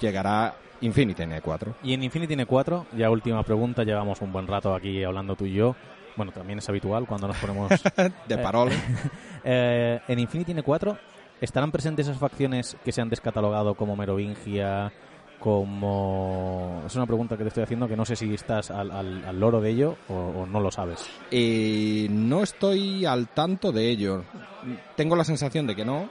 Llegará 0.00 0.54
Infinity 0.80 1.22
en 1.22 1.32
E4. 1.32 1.74
Y 1.84 1.92
en 1.94 2.02
Infinity 2.02 2.34
N4, 2.34 2.86
ya 2.96 3.10
última 3.10 3.42
pregunta, 3.42 3.84
llevamos 3.84 4.20
un 4.22 4.32
buen 4.32 4.46
rato 4.46 4.74
aquí 4.74 5.04
hablando 5.04 5.36
tú 5.36 5.44
y 5.46 5.52
yo. 5.52 5.76
Bueno, 6.16 6.32
también 6.32 6.58
es 6.58 6.68
habitual 6.68 7.06
cuando 7.06 7.28
nos 7.28 7.36
ponemos... 7.36 7.70
De 8.28 8.34
Eh, 8.34 8.38
parole. 8.38 8.74
Eh, 9.44 10.00
en 10.06 10.18
Infinity 10.18 10.52
N4 10.52 10.98
estarán 11.40 11.70
presentes 11.72 12.06
esas 12.06 12.18
facciones 12.20 12.76
que 12.84 12.92
se 12.92 13.00
han 13.00 13.08
descatalogado 13.08 13.74
como 13.74 13.96
Merovingia, 13.96 14.92
como... 15.40 16.82
Es 16.86 16.94
una 16.94 17.06
pregunta 17.06 17.36
que 17.36 17.42
te 17.44 17.48
estoy 17.48 17.64
haciendo 17.64 17.88
que 17.88 17.96
no 17.96 18.04
sé 18.04 18.14
si 18.16 18.32
estás 18.34 18.70
al, 18.70 18.90
al- 18.90 19.24
al 19.24 19.40
loro 19.40 19.60
de 19.60 19.70
ello 19.70 19.96
o, 20.08 20.14
o 20.14 20.46
no 20.46 20.60
lo 20.60 20.70
sabes. 20.70 21.04
Eh, 21.30 22.06
no 22.10 22.42
estoy 22.42 23.04
al 23.06 23.28
tanto 23.28 23.72
de 23.72 23.88
ello. 23.90 24.24
Tengo 24.96 25.16
la 25.16 25.24
sensación 25.24 25.66
de 25.66 25.74
que 25.74 25.84
no, 25.84 26.08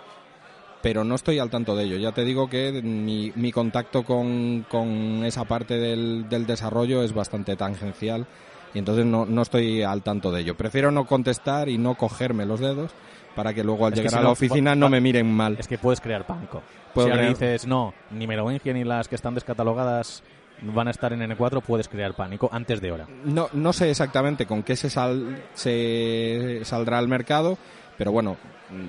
pero 0.81 1.03
no 1.03 1.15
estoy 1.15 1.39
al 1.39 1.49
tanto 1.49 1.75
de 1.75 1.85
ello. 1.85 1.97
Ya 1.97 2.11
te 2.11 2.23
digo 2.23 2.49
que 2.49 2.81
mi, 2.81 3.31
mi 3.35 3.51
contacto 3.51 4.03
con, 4.03 4.65
con 4.69 5.23
esa 5.25 5.45
parte 5.45 5.77
del, 5.77 6.27
del 6.29 6.45
desarrollo 6.45 7.03
es 7.03 7.13
bastante 7.13 7.55
tangencial 7.55 8.25
y 8.73 8.79
entonces 8.79 9.05
no, 9.05 9.25
no 9.25 9.41
estoy 9.41 9.83
al 9.83 10.01
tanto 10.03 10.31
de 10.31 10.41
ello. 10.41 10.55
Prefiero 10.55 10.91
no 10.91 11.05
contestar 11.05 11.69
y 11.69 11.77
no 11.77 11.95
cogerme 11.95 12.45
los 12.45 12.59
dedos 12.59 12.91
para 13.35 13.53
que 13.53 13.63
luego 13.63 13.85
al 13.85 13.93
Es 13.93 13.99
llegar 13.99 14.11
si 14.11 14.17
a 14.17 14.19
la 14.21 14.25
no, 14.27 14.31
oficina 14.31 14.75
no 14.75 14.89
me 14.89 14.99
miren 15.01 15.31
mal. 15.31 15.55
Es 15.59 15.67
que 15.67 15.77
puedes 15.77 16.01
crear 16.01 16.25
pánico. 16.25 16.61
Si 16.93 16.99
ahora 17.01 17.13
crear- 17.15 17.29
dices, 17.29 17.67
no, 17.67 17.93
ni 18.11 18.27
Merovingia 18.27 18.73
ni 18.73 18.83
las 18.83 19.07
que 19.07 19.15
están 19.15 19.35
descatalogadas 19.35 20.23
van 20.61 20.87
a 20.87 20.91
estar 20.91 21.13
en 21.13 21.21
N4, 21.21 21.61
puedes 21.61 21.87
crear 21.87 22.13
pánico 22.15 22.49
antes 22.51 22.81
de 22.81 22.91
hora. 22.91 23.07
No, 23.23 23.47
no 23.53 23.71
sé 23.71 23.89
exactamente 23.89 24.45
con 24.45 24.63
qué 24.63 24.75
se, 24.75 24.89
sal- 24.89 25.41
se 25.53 26.61
saldrá 26.63 26.97
al 26.97 27.07
mercado, 27.07 27.57
pero 27.97 28.11
bueno, 28.11 28.35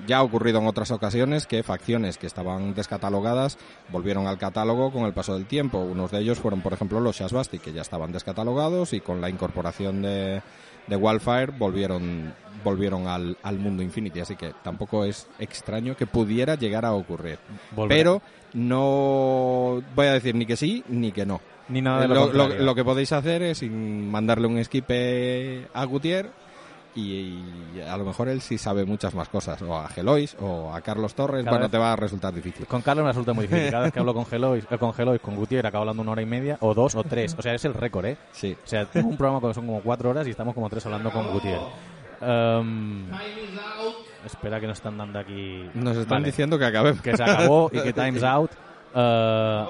ya 0.05 0.17
ha 0.17 0.23
ocurrido 0.23 0.59
en 0.59 0.67
otras 0.67 0.91
ocasiones 0.91 1.47
que 1.47 1.63
facciones 1.63 2.17
que 2.17 2.27
estaban 2.27 2.73
descatalogadas 2.73 3.57
volvieron 3.89 4.27
al 4.27 4.37
catálogo 4.37 4.91
con 4.91 5.03
el 5.05 5.13
paso 5.13 5.33
del 5.33 5.45
tiempo. 5.45 5.79
Unos 5.79 6.11
de 6.11 6.19
ellos 6.19 6.39
fueron, 6.39 6.61
por 6.61 6.73
ejemplo, 6.73 6.99
los 6.99 7.15
Shasbasti, 7.17 7.59
que 7.59 7.73
ya 7.73 7.81
estaban 7.81 8.11
descatalogados 8.11 8.93
y 8.93 8.99
con 9.01 9.21
la 9.21 9.29
incorporación 9.29 10.01
de, 10.01 10.41
de 10.87 10.95
Wildfire 10.95 11.47
volvieron, 11.57 12.33
volvieron 12.63 13.07
al, 13.07 13.37
al 13.43 13.59
mundo 13.59 13.83
Infinity. 13.83 14.19
Así 14.21 14.35
que 14.35 14.53
tampoco 14.63 15.05
es 15.05 15.27
extraño 15.39 15.95
que 15.95 16.07
pudiera 16.07 16.55
llegar 16.55 16.85
a 16.85 16.93
ocurrir. 16.93 17.39
Pero 17.87 18.21
no 18.53 19.81
voy 19.95 20.07
a 20.07 20.13
decir 20.13 20.35
ni 20.35 20.45
que 20.45 20.55
sí 20.57 20.83
ni 20.89 21.11
que 21.11 21.25
no. 21.25 21.41
Ni 21.69 21.81
nada 21.81 22.01
de 22.01 22.07
lo, 22.09 22.13
lo, 22.15 22.21
lo- 22.25 22.31
contrario. 22.43 22.65
lo 22.65 22.75
que 22.75 22.83
podéis 22.83 23.11
hacer 23.13 23.41
es 23.43 23.63
mandarle 23.63 24.47
un 24.47 24.57
esquipe 24.57 25.67
a 25.73 25.85
Gutier 25.85 26.29
y, 26.95 27.39
a 27.87 27.95
lo 27.97 28.05
mejor 28.05 28.27
él 28.29 28.41
sí 28.41 28.57
sabe 28.57 28.85
muchas 28.85 29.13
más 29.15 29.29
cosas. 29.29 29.61
O 29.61 29.75
a 29.77 29.87
Gelois 29.89 30.35
o 30.39 30.73
a 30.73 30.81
Carlos 30.81 31.13
Torres, 31.15 31.43
Cada 31.43 31.51
bueno, 31.51 31.65
vez- 31.65 31.71
te 31.71 31.77
va 31.77 31.93
a 31.93 31.95
resultar 31.95 32.33
difícil. 32.33 32.65
Con 32.67 32.81
Carlos 32.81 33.03
me 33.05 33.11
resulta 33.11 33.33
muy 33.33 33.47
difícil. 33.47 33.71
Cada 33.71 33.83
vez 33.83 33.93
que 33.93 33.99
hablo 33.99 34.13
con 34.13 34.25
Gelois, 34.25 34.65
eh, 34.69 34.77
con 34.77 34.93
Gelois, 34.93 35.21
con 35.21 35.35
Gutiérrez, 35.35 35.69
acabo 35.69 35.81
hablando 35.83 36.01
una 36.01 36.11
hora 36.11 36.21
y 36.21 36.25
media, 36.25 36.57
o 36.61 36.73
dos, 36.73 36.95
o 36.95 37.03
tres. 37.03 37.35
O 37.37 37.41
sea, 37.41 37.53
es 37.53 37.63
el 37.65 37.73
récord, 37.73 38.05
¿eh? 38.05 38.17
Sí. 38.31 38.55
O 38.63 38.67
sea, 38.67 38.85
tengo 38.85 39.09
un 39.09 39.17
programa 39.17 39.47
que 39.47 39.53
son 39.53 39.65
como 39.65 39.81
cuatro 39.81 40.09
horas 40.09 40.27
y 40.27 40.31
estamos 40.31 40.53
como 40.53 40.69
tres 40.69 40.85
hablando 40.85 41.11
con 41.11 41.31
Gutiérrez. 41.31 41.61
Em, 42.21 43.05
espera 44.25 44.59
que 44.59 44.67
nos 44.67 44.77
están 44.77 44.97
dando 44.97 45.17
aquí... 45.19 45.67
Nos 45.73 45.97
están 45.97 46.17
Vale. 46.17 46.25
diciendo 46.27 46.59
que 46.59 46.65
acabemos. 46.65 47.01
que 47.01 47.15
se 47.17 47.23
acabó 47.23 47.69
y 47.73 47.79
que 47.81 47.93
time's 47.93 48.23
out. 48.23 48.51
Eh, 48.93 49.65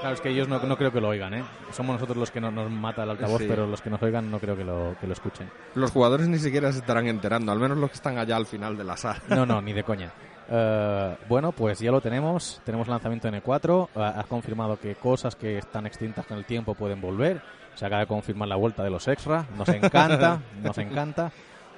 claro, 0.00 0.14
es 0.14 0.20
que 0.20 0.30
ellos 0.30 0.48
no, 0.48 0.58
no 0.60 0.76
creo 0.76 0.92
que 0.92 1.00
lo 1.00 1.08
oigan, 1.08 1.34
¿eh? 1.34 1.44
Somos 1.72 1.94
nosotros 1.94 2.16
los 2.16 2.30
que 2.30 2.40
no- 2.40 2.50
nos 2.50 2.70
mata 2.70 3.04
el 3.04 3.10
altavoz, 3.10 3.40
Sí. 3.40 3.46
pero 3.48 3.66
los 3.66 3.80
que 3.80 3.90
nos 3.90 4.02
oigan 4.02 4.30
no 4.30 4.38
creo 4.38 4.56
que 4.56 4.64
lo, 4.64 4.96
que 5.00 5.06
lo 5.06 5.12
escuchen. 5.12 5.48
Los 5.74 5.90
jugadores 5.90 6.28
ni 6.28 6.38
siquiera 6.38 6.72
se 6.72 6.78
estarán 6.78 7.06
enterando, 7.06 7.52
al 7.52 7.58
menos 7.58 7.78
los 7.78 7.90
que 7.90 7.96
están 7.96 8.18
allá 8.18 8.36
al 8.36 8.46
final 8.46 8.76
de 8.76 8.84
la 8.84 8.96
sala. 8.96 9.20
No, 9.28 9.46
no, 9.46 9.60
ni 9.62 9.72
de 9.72 9.82
coña. 9.84 10.10
Eh, 10.52 11.16
bueno, 11.28 11.52
pues 11.52 11.78
ya 11.78 11.92
lo 11.92 12.00
tenemos. 12.00 12.60
Tenemos 12.64 12.88
lanzamiento 12.88 13.28
en 13.28 13.34
E4. 13.40 13.88
Eh, 13.94 14.00
has 14.16 14.26
confirmado 14.26 14.78
que 14.80 14.96
cosas 14.96 15.36
que 15.36 15.58
están 15.58 15.86
extintas 15.86 16.26
con 16.26 16.38
el 16.38 16.44
tiempo 16.44 16.74
pueden 16.74 17.00
volver. 17.00 17.40
Se 17.76 17.86
acaba 17.86 18.00
de 18.00 18.06
confirmar 18.08 18.48
la 18.48 18.56
vuelta 18.56 18.82
de 18.82 18.90
los 18.90 19.06
extra. 19.06 19.46
Nos 19.56 19.68
encanta, 19.68 20.40
nos 20.62 20.76
encanta. 20.78 21.30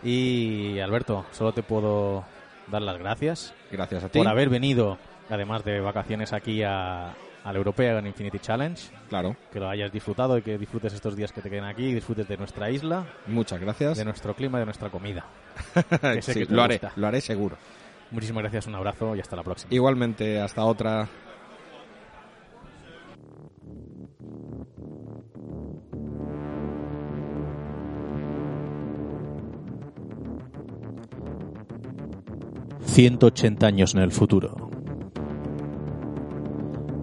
Y 0.02 0.80
Alberto, 0.80 1.26
solo 1.32 1.52
te 1.52 1.62
puedo 1.62 2.24
dar 2.68 2.82
las 2.82 2.98
gracias 2.98 3.52
Gracias 3.70 4.04
a 4.04 4.08
ti. 4.08 4.18
por 4.18 4.28
haber 4.28 4.48
venido, 4.48 4.96
además 5.30 5.64
de 5.64 5.80
vacaciones 5.80 6.32
aquí 6.32 6.62
a, 6.62 7.12
a 7.44 7.52
la 7.52 7.58
European 7.58 8.06
Infinity 8.06 8.38
Challenge. 8.38 8.80
Claro, 9.08 9.36
Que 9.52 9.58
lo 9.60 9.68
hayas 9.68 9.92
disfrutado 9.92 10.38
y 10.38 10.42
que 10.42 10.58
disfrutes 10.58 10.92
estos 10.94 11.16
días 11.16 11.32
que 11.32 11.40
te 11.42 11.50
queden 11.50 11.64
aquí. 11.64 11.84
y 11.86 11.94
Disfrutes 11.94 12.28
de 12.28 12.36
nuestra 12.36 12.70
isla, 12.70 13.04
muchas 13.26 13.60
gracias. 13.60 13.98
de 13.98 14.04
nuestro 14.04 14.34
clima 14.34 14.58
y 14.58 14.60
de 14.60 14.64
nuestra 14.66 14.90
comida. 14.90 15.24
que 16.00 16.22
sé 16.22 16.32
Sí, 16.34 16.40
que 16.40 16.46
te 16.46 16.54
lo 16.54 16.62
haré, 16.62 16.80
lo 16.96 17.06
haré 17.06 17.20
seguro. 17.20 17.56
Muchísimas 18.10 18.42
gracias, 18.42 18.66
un 18.66 18.74
abrazo 18.74 19.16
y 19.16 19.20
hasta 19.20 19.36
la 19.36 19.42
próxima. 19.42 19.72
Igualmente, 19.74 20.40
hasta 20.40 20.64
otra. 20.64 21.08
y 32.86 32.90
180 32.94 33.66
años 33.66 33.94
en 33.94 34.00
el 34.02 34.12
futuro. 34.12 34.70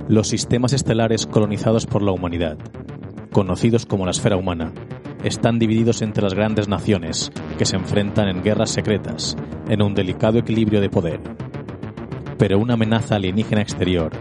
Los 0.09 0.27
sistemas 0.27 0.73
estelares 0.73 1.27
colonizados 1.27 1.85
por 1.85 2.01
la 2.01 2.11
humanidad, 2.11 2.57
conocidos 3.31 3.85
como 3.85 4.05
la 4.05 4.11
esfera 4.11 4.37
humana, 4.37 4.73
están 5.23 5.59
divididos 5.59 6.01
entre 6.01 6.23
las 6.23 6.33
grandes 6.33 6.67
naciones 6.67 7.31
que 7.59 7.65
se 7.65 7.75
enfrentan 7.75 8.27
en 8.27 8.41
guerras 8.41 8.71
secretas, 8.71 9.37
en 9.67 9.83
un 9.83 9.93
delicado 9.93 10.39
equilibrio 10.39 10.81
de 10.81 10.89
poder. 10.89 11.21
Pero 12.39 12.57
una 12.57 12.73
amenaza 12.73 13.17
alienígena 13.17 13.61
exterior 13.61 14.11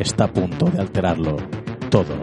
está 0.00 0.24
a 0.24 0.32
punto 0.32 0.66
de 0.66 0.80
alterarlo 0.80 1.36
todo. 1.90 2.16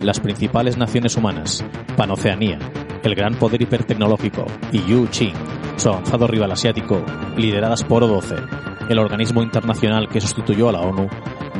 Las 0.00 0.18
principales 0.18 0.78
naciones 0.78 1.14
humanas, 1.18 1.62
Panoceanía, 1.94 2.58
el 3.02 3.14
gran 3.14 3.34
poder 3.34 3.60
hipertecnológico, 3.60 4.46
y 4.72 4.78
Yu 4.86 5.06
Qing, 5.08 5.34
su 5.76 5.90
avanzado 5.90 6.26
rival 6.26 6.52
asiático, 6.52 7.04
lideradas 7.36 7.84
por 7.84 8.02
O12, 8.02 8.53
el 8.88 8.98
organismo 8.98 9.42
internacional 9.42 10.08
que 10.08 10.20
sustituyó 10.20 10.68
a 10.68 10.72
la 10.72 10.80
ONU, 10.80 11.08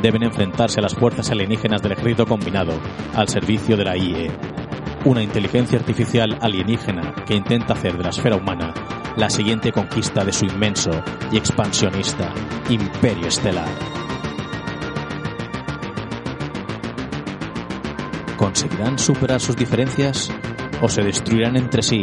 deben 0.01 0.23
enfrentarse 0.23 0.79
a 0.79 0.83
las 0.83 0.93
fuerzas 0.93 1.31
alienígenas 1.31 1.81
del 1.81 1.93
ejército 1.93 2.25
combinado 2.25 2.73
al 3.15 3.27
servicio 3.27 3.75
de 3.77 3.85
la 3.85 3.97
IE, 3.97 4.31
una 5.05 5.23
inteligencia 5.23 5.79
artificial 5.79 6.37
alienígena 6.41 7.13
que 7.25 7.35
intenta 7.35 7.73
hacer 7.73 7.97
de 7.97 8.03
la 8.03 8.09
esfera 8.09 8.35
humana 8.35 8.73
la 9.17 9.29
siguiente 9.29 9.71
conquista 9.71 10.25
de 10.25 10.33
su 10.33 10.45
inmenso 10.45 10.91
y 11.31 11.37
expansionista 11.37 12.33
imperio 12.69 13.27
estelar. 13.27 13.67
¿Conseguirán 18.37 18.99
superar 18.99 19.39
sus 19.39 19.55
diferencias 19.55 20.29
o 20.81 20.89
se 20.89 21.01
destruirán 21.01 21.55
entre 21.55 21.81
sí, 21.81 22.01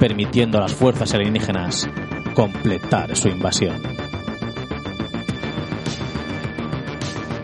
permitiendo 0.00 0.58
a 0.58 0.62
las 0.62 0.72
fuerzas 0.72 1.12
alienígenas 1.12 1.88
completar 2.34 3.14
su 3.14 3.28
invasión? 3.28 3.93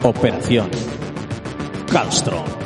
Operación 0.03 0.71
Kallstrom. 1.93 2.60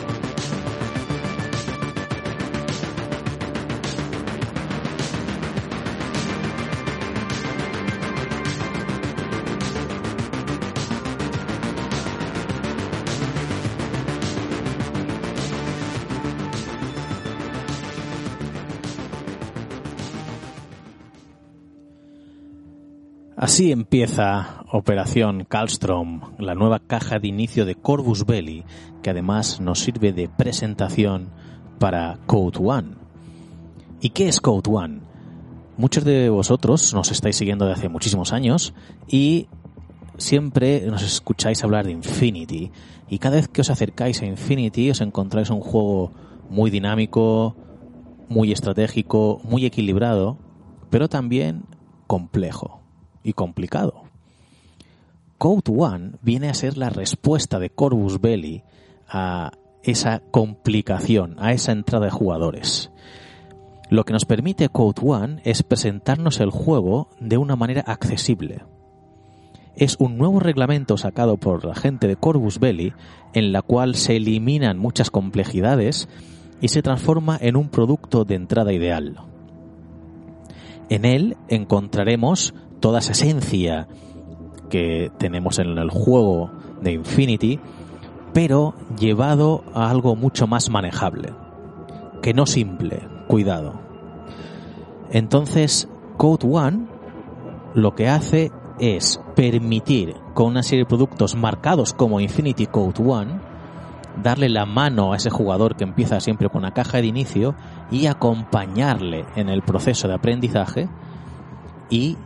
Así 23.45 23.73
empieza 23.73 24.65
Operación 24.73 25.45
Kallstrom, 25.45 26.23
la 26.39 26.55
nueva 26.55 26.79
caja 26.79 27.19
de 27.19 27.29
inicio 27.29 27.67
de 27.67 27.75
Corvus 27.75 28.25
Belli, 28.25 28.65
que 29.03 29.11
además 29.11 29.61
nos 29.61 29.81
sirve 29.81 30.15
de 30.15 30.31
presentación 30.31 31.29
para 31.79 32.21
Code 32.25 32.59
One. 32.59 32.95
¿Y 34.01 34.09
qué 34.09 34.29
es 34.29 34.41
Code 34.41 34.71
One? 34.71 35.01
Muchos 35.77 36.05
de 36.05 36.31
vosotros 36.31 36.95
nos 36.95 37.11
estáis 37.13 37.37
siguiendo 37.37 37.67
desde 37.67 37.81
hace 37.81 37.89
muchísimos 37.91 38.33
años 38.33 38.73
y 39.07 39.49
siempre 40.17 40.81
nos 40.87 41.03
escucháis 41.03 41.63
hablar 41.63 41.85
de 41.85 41.93
Infinity. 41.93 42.73
Y 43.11 43.19
cada 43.19 43.37
vez 43.37 43.49
que 43.49 43.61
os 43.61 43.69
acercáis 43.69 44.23
a 44.23 44.27
Infinity 44.27 44.89
os 44.89 45.03
encontráis 45.03 45.51
un 45.51 45.61
juego 45.61 46.13
muy 46.49 46.71
dinámico, 46.71 47.57
muy 48.27 48.53
estratégico, 48.53 49.43
muy 49.45 49.67
equilibrado, 49.67 50.39
pero 50.89 51.11
también 51.11 51.67
complejo 52.07 52.84
y 53.25 53.33
complicado. 53.33 54.05
Code 55.39 55.73
One 55.77 56.13
viene 56.23 56.49
a 56.49 56.55
ser 56.55 56.79
la 56.79 56.91
respuesta 56.91 57.59
de 57.59 57.71
Corvus 57.71 58.21
Belli 58.21 58.63
a 59.09 59.53
esa 59.83 60.21
complicación, 60.31 61.37
a 61.39 61.53
esa 61.53 61.73
entrada 61.73 62.07
de 62.07 62.13
jugadores. 62.13 62.91
Lo 63.91 64.05
que 64.05 64.13
nos 64.13 64.25
permite 64.25 64.69
Code 64.69 65.03
One 65.05 65.43
es 65.45 65.63
presentarnos 65.63 66.41
el 66.41 66.51
juego 66.51 67.09
de 67.21 67.37
una 67.37 67.57
manera 67.57 67.83
accesible. 67.83 68.63
Es 69.77 69.97
un 69.99 70.17
nuevo 70.17 70.39
reglamento 70.39 70.97
sacado 70.97 71.37
por 71.37 71.65
la 71.65 71.75
gente 71.75 72.07
de 72.07 72.17
Corvus 72.17 72.61
Belli 72.61 72.93
en 73.33 73.53
la 73.53 73.63
cual 73.63 73.97
se 73.97 74.17
eliminan 74.17 74.79
muchas 74.79 75.11
complejidades 75.11 76.09
y 76.61 76.69
se 76.69 76.81
transforma 76.81 77.37
en 77.41 77.57
un 77.57 77.69
producto 77.69 78.25
de 78.25 78.37
entrada 78.37 78.73
ideal. 78.73 79.17
En 80.89 81.05
él 81.05 81.37
encontraremos 81.49 82.55
toda 82.81 82.99
esa 82.99 83.13
esencia 83.13 83.89
que 84.69 85.11
tenemos 85.19 85.59
en 85.59 85.79
el 85.79 85.91
juego 85.91 86.51
de 86.81 86.93
Infinity, 86.93 87.61
pero 88.33 88.75
llevado 88.99 89.65
a 89.75 89.91
algo 89.91 90.17
mucho 90.17 90.47
más 90.47 90.71
manejable. 90.71 91.33
Que 92.23 92.35
no 92.35 92.47
simple, 92.47 93.07
cuidado. 93.29 93.81
Entonces, 95.11 95.89
Code 96.17 96.47
One 96.47 96.87
lo 97.75 97.95
que 97.95 98.09
hace 98.09 98.53
es 98.79 99.21
permitir 99.35 100.15
con 100.33 100.47
una 100.47 100.63
serie 100.63 100.85
de 100.85 100.89
productos 100.89 101.35
marcados 101.35 101.93
como 101.93 102.21
Infinity 102.21 102.67
Code 102.67 103.03
One, 103.05 103.41
darle 104.23 104.49
la 104.49 104.65
mano 104.65 105.13
a 105.13 105.17
ese 105.17 105.31
jugador 105.31 105.77
que 105.77 105.85
empieza 105.85 106.21
siempre 106.21 106.49
con 106.49 106.63
una 106.63 106.73
caja 106.73 106.99
de 106.99 107.07
inicio 107.07 107.55
y 107.91 108.07
acompañarle 108.07 109.25
en 109.37 109.49
el 109.49 109.63
proceso 109.63 110.09
de 110.09 110.15
aprendizaje 110.15 110.89
y 111.91 112.17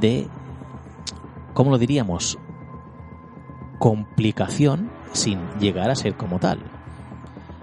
de, 0.00 0.28
¿cómo 1.54 1.70
lo 1.70 1.78
diríamos? 1.78 2.38
Complicación 3.78 4.90
sin 5.12 5.40
llegar 5.58 5.90
a 5.90 5.96
ser 5.96 6.16
como 6.16 6.38
tal. 6.38 6.60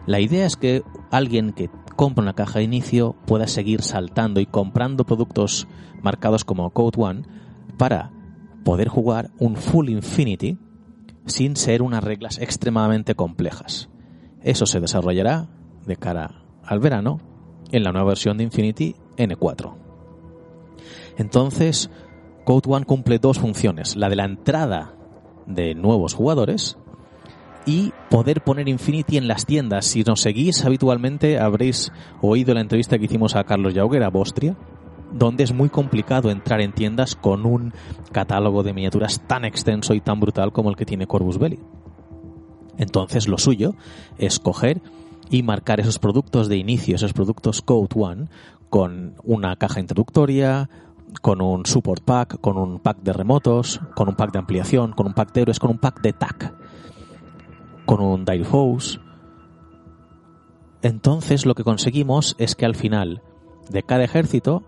La 0.05 0.19
idea 0.19 0.45
es 0.45 0.55
que 0.57 0.84
alguien 1.11 1.53
que 1.53 1.69
compra 1.95 2.23
una 2.23 2.34
caja 2.34 2.60
de 2.60 2.65
inicio 2.65 3.15
pueda 3.26 3.47
seguir 3.47 3.81
saltando 3.81 4.39
y 4.39 4.45
comprando 4.45 5.05
productos 5.05 5.68
marcados 6.01 6.43
como 6.43 6.69
Code 6.72 7.01
One 7.01 7.23
para 7.77 8.11
poder 8.64 8.88
jugar 8.88 9.31
un 9.39 9.55
Full 9.55 9.89
Infinity 9.89 10.57
sin 11.26 11.55
ser 11.55 11.81
unas 11.81 12.03
reglas 12.03 12.38
extremadamente 12.39 13.15
complejas. 13.15 13.89
Eso 14.41 14.65
se 14.65 14.80
desarrollará 14.80 15.47
de 15.85 15.95
cara 15.95 16.43
al 16.65 16.80
verano 16.80 17.19
en 17.72 17.84
la 17.84 17.91
nueva 17.91 18.10
versión 18.10 18.38
de 18.38 18.43
Infinity 18.43 18.95
N4. 19.18 19.73
Entonces, 21.18 21.89
Code 22.43 22.69
One 22.69 22.85
cumple 22.85 23.19
dos 23.19 23.39
funciones, 23.39 23.95
la 23.95 24.09
de 24.09 24.15
la 24.15 24.25
entrada 24.25 24.93
de 25.45 25.75
nuevos 25.75 26.13
jugadores 26.13 26.77
y 27.65 27.93
poder 28.09 28.41
poner 28.41 28.67
Infinity 28.67 29.17
en 29.17 29.27
las 29.27 29.45
tiendas. 29.45 29.85
Si 29.85 30.03
nos 30.03 30.21
seguís 30.21 30.65
habitualmente 30.65 31.39
habréis 31.39 31.91
oído 32.21 32.53
la 32.53 32.61
entrevista 32.61 32.97
que 32.97 33.05
hicimos 33.05 33.35
a 33.35 33.43
Carlos 33.43 33.73
Jauger 33.73 34.03
a 34.03 34.09
Bostria, 34.09 34.57
donde 35.11 35.43
es 35.43 35.53
muy 35.53 35.69
complicado 35.69 36.31
entrar 36.31 36.59
en 36.61 36.73
tiendas 36.73 37.15
con 37.15 37.45
un 37.45 37.73
catálogo 38.11 38.63
de 38.63 38.73
miniaturas 38.73 39.21
tan 39.27 39.45
extenso 39.45 39.93
y 39.93 40.01
tan 40.01 40.19
brutal 40.19 40.51
como 40.51 40.69
el 40.69 40.75
que 40.75 40.85
tiene 40.85 41.07
Corvus 41.07 41.37
Belli. 41.37 41.59
Entonces 42.77 43.27
lo 43.27 43.37
suyo 43.37 43.75
es 44.17 44.39
coger 44.39 44.81
y 45.29 45.43
marcar 45.43 45.79
esos 45.79 45.99
productos 45.99 46.49
de 46.49 46.57
inicio, 46.57 46.95
esos 46.95 47.13
productos 47.13 47.61
Code 47.61 47.89
One, 47.95 48.27
con 48.69 49.15
una 49.23 49.55
caja 49.55 49.79
introductoria, 49.79 50.69
con 51.22 51.41
un 51.41 51.65
support 51.65 52.03
pack, 52.03 52.40
con 52.41 52.57
un 52.57 52.80
pack 52.80 52.99
de 53.02 53.14
remotos, 53.14 53.81
con 53.95 54.10
un 54.10 54.15
pack 54.15 54.31
de 54.31 54.40
ampliación, 54.40 54.91
con 54.94 55.07
un 55.07 55.14
pack 55.14 55.34
de 55.34 55.41
héroes, 55.41 55.60
con 55.60 55.72
un 55.72 55.77
pack 55.77 56.02
de 56.02 56.14
TAC, 56.14 56.53
con 57.85 58.02
un 58.02 58.26
Dire 58.26 58.44
Foes. 58.44 58.99
Entonces 60.81 61.45
lo 61.45 61.56
que 61.56 61.64
conseguimos 61.64 62.35
es 62.38 62.56
que 62.56 62.65
al 62.65 62.76
final 62.76 63.22
de 63.69 63.84
cada 63.84 64.03
ejército 64.03 64.64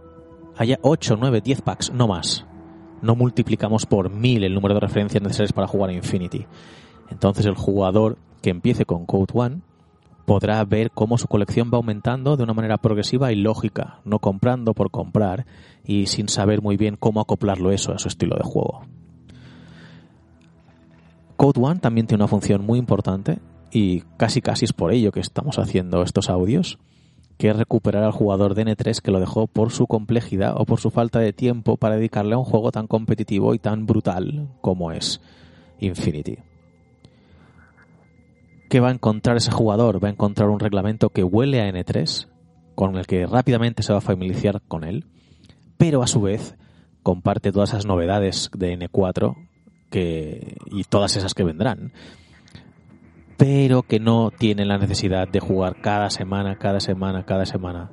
haya 0.58 0.80
8, 0.82 1.18
9, 1.20 1.42
10 1.42 1.62
packs, 1.62 1.92
no 1.92 2.08
más. 2.08 2.46
No 3.02 3.16
multiplicamos 3.16 3.86
por 3.86 4.10
mil 4.10 4.44
el 4.44 4.54
número 4.54 4.74
de 4.74 4.80
referencias 4.80 5.22
necesarias 5.22 5.54
para 5.54 5.68
jugar 5.68 5.90
a 5.90 5.94
Infinity. 5.94 6.46
Entonces 7.10 7.46
el 7.46 7.56
jugador 7.56 8.18
que 8.42 8.50
empiece 8.50 8.86
con 8.86 9.06
Code 9.06 9.34
One 9.34 9.62
podrá 10.26 10.64
ver 10.66 10.92
cómo 10.92 11.18
su 11.18 11.28
colección 11.28 11.70
va 11.72 11.78
aumentando 11.78 12.36
de 12.36 12.44
una 12.44 12.54
manera 12.54 12.78
progresiva 12.78 13.32
y 13.32 13.36
lógica, 13.36 14.00
no 14.06 14.20
comprando 14.20 14.74
por 14.74 14.90
comprar 14.90 15.46
y 15.86 16.08
sin 16.08 16.28
saber 16.30 16.62
muy 16.62 16.78
bien 16.78 16.98
cómo 16.98 17.22
acoplarlo 17.22 17.72
eso 17.72 17.94
a 17.94 18.00
su 18.00 18.08
estilo 18.08 18.36
de 18.36 18.44
juego. 18.44 18.82
Code 21.38 21.62
One 21.62 21.80
también 21.80 22.08
tiene 22.08 22.24
una 22.24 22.30
función 22.30 22.66
muy 22.66 22.80
importante 22.80 23.40
y 23.72 24.02
casi 24.18 24.42
casi 24.42 24.66
es 24.66 24.74
por 24.74 24.94
ello 24.94 25.12
que 25.12 25.20
estamos 25.20 25.60
haciendo 25.60 26.02
estos 26.02 26.30
audios, 26.30 26.80
que 27.38 27.50
es 27.50 27.58
recuperar 27.58 28.04
al 28.04 28.12
jugador 28.12 28.56
de 28.56 28.66
N3 28.66 29.02
que 29.02 29.12
lo 29.12 29.20
dejó 29.20 29.48
por 29.48 29.72
su 29.72 29.86
complejidad 29.86 30.56
o 30.58 30.66
por 30.66 30.80
su 30.80 30.92
falta 30.92 31.20
de 31.20 31.34
tiempo 31.34 31.76
para 31.78 31.96
dedicarle 31.96 32.36
a 32.36 32.38
un 32.38 32.46
juego 32.46 32.72
tan 32.72 32.88
competitivo 32.88 33.54
y 33.54 33.60
tan 33.60 33.86
brutal 33.86 34.50
como 34.62 34.92
es 34.92 35.22
Infinity. 35.80 36.38
¿Qué 38.70 38.80
va 38.80 38.90
a 38.90 38.94
encontrar 38.94 39.38
ese 39.38 39.52
jugador? 39.52 40.04
Va 40.04 40.08
a 40.08 40.12
encontrar 40.12 40.50
un 40.50 40.60
reglamento 40.60 41.10
que 41.10 41.24
huele 41.24 41.62
a 41.62 41.70
N3, 41.70 42.28
con 42.74 42.96
el 42.96 43.06
que 43.06 43.26
rápidamente 43.26 43.84
se 43.84 43.92
va 43.92 44.00
a 44.00 44.02
familiarizar 44.02 44.62
con 44.68 44.84
él, 44.84 45.06
pero 45.78 46.04
a 46.04 46.08
su 46.08 46.22
vez 46.22 46.56
comparte 47.04 47.52
todas 47.52 47.70
esas 47.70 47.86
novedades 47.86 48.50
de 48.56 48.78
N4 48.78 49.36
que, 49.90 50.58
y 50.72 50.84
todas 50.84 51.16
esas 51.18 51.34
que 51.34 51.44
vendrán, 51.44 51.94
pero 53.38 53.84
que 53.84 54.00
no 54.00 54.32
tiene 54.32 54.66
la 54.66 54.78
necesidad 54.78 55.28
de 55.28 55.40
jugar 55.40 55.82
cada 55.82 56.10
semana, 56.10 56.58
cada 56.58 56.80
semana, 56.80 57.26
cada 57.26 57.46
semana 57.46 57.92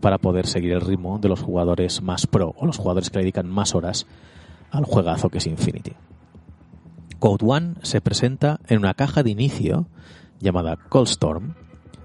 para 0.00 0.18
poder 0.18 0.46
seguir 0.46 0.72
el 0.72 0.80
ritmo 0.80 1.18
de 1.18 1.28
los 1.28 1.40
jugadores 1.40 2.02
más 2.02 2.26
pro 2.26 2.54
o 2.56 2.66
los 2.66 2.78
jugadores 2.78 3.10
que 3.10 3.18
le 3.18 3.24
dedican 3.24 3.48
más 3.48 3.74
horas 3.74 4.06
al 4.70 4.84
juegazo 4.84 5.28
que 5.28 5.38
es 5.38 5.46
Infinity. 5.46 5.92
Code 7.18 7.44
One 7.46 7.74
se 7.82 8.00
presenta 8.00 8.60
en 8.66 8.78
una 8.78 8.94
caja 8.94 9.22
de 9.22 9.30
inicio 9.30 9.86
llamada 10.40 10.76
Cold 10.76 11.08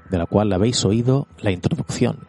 de 0.10 0.18
la 0.18 0.26
cual 0.26 0.52
habéis 0.54 0.84
oído 0.86 1.28
la 1.40 1.52
introducción 1.52 2.28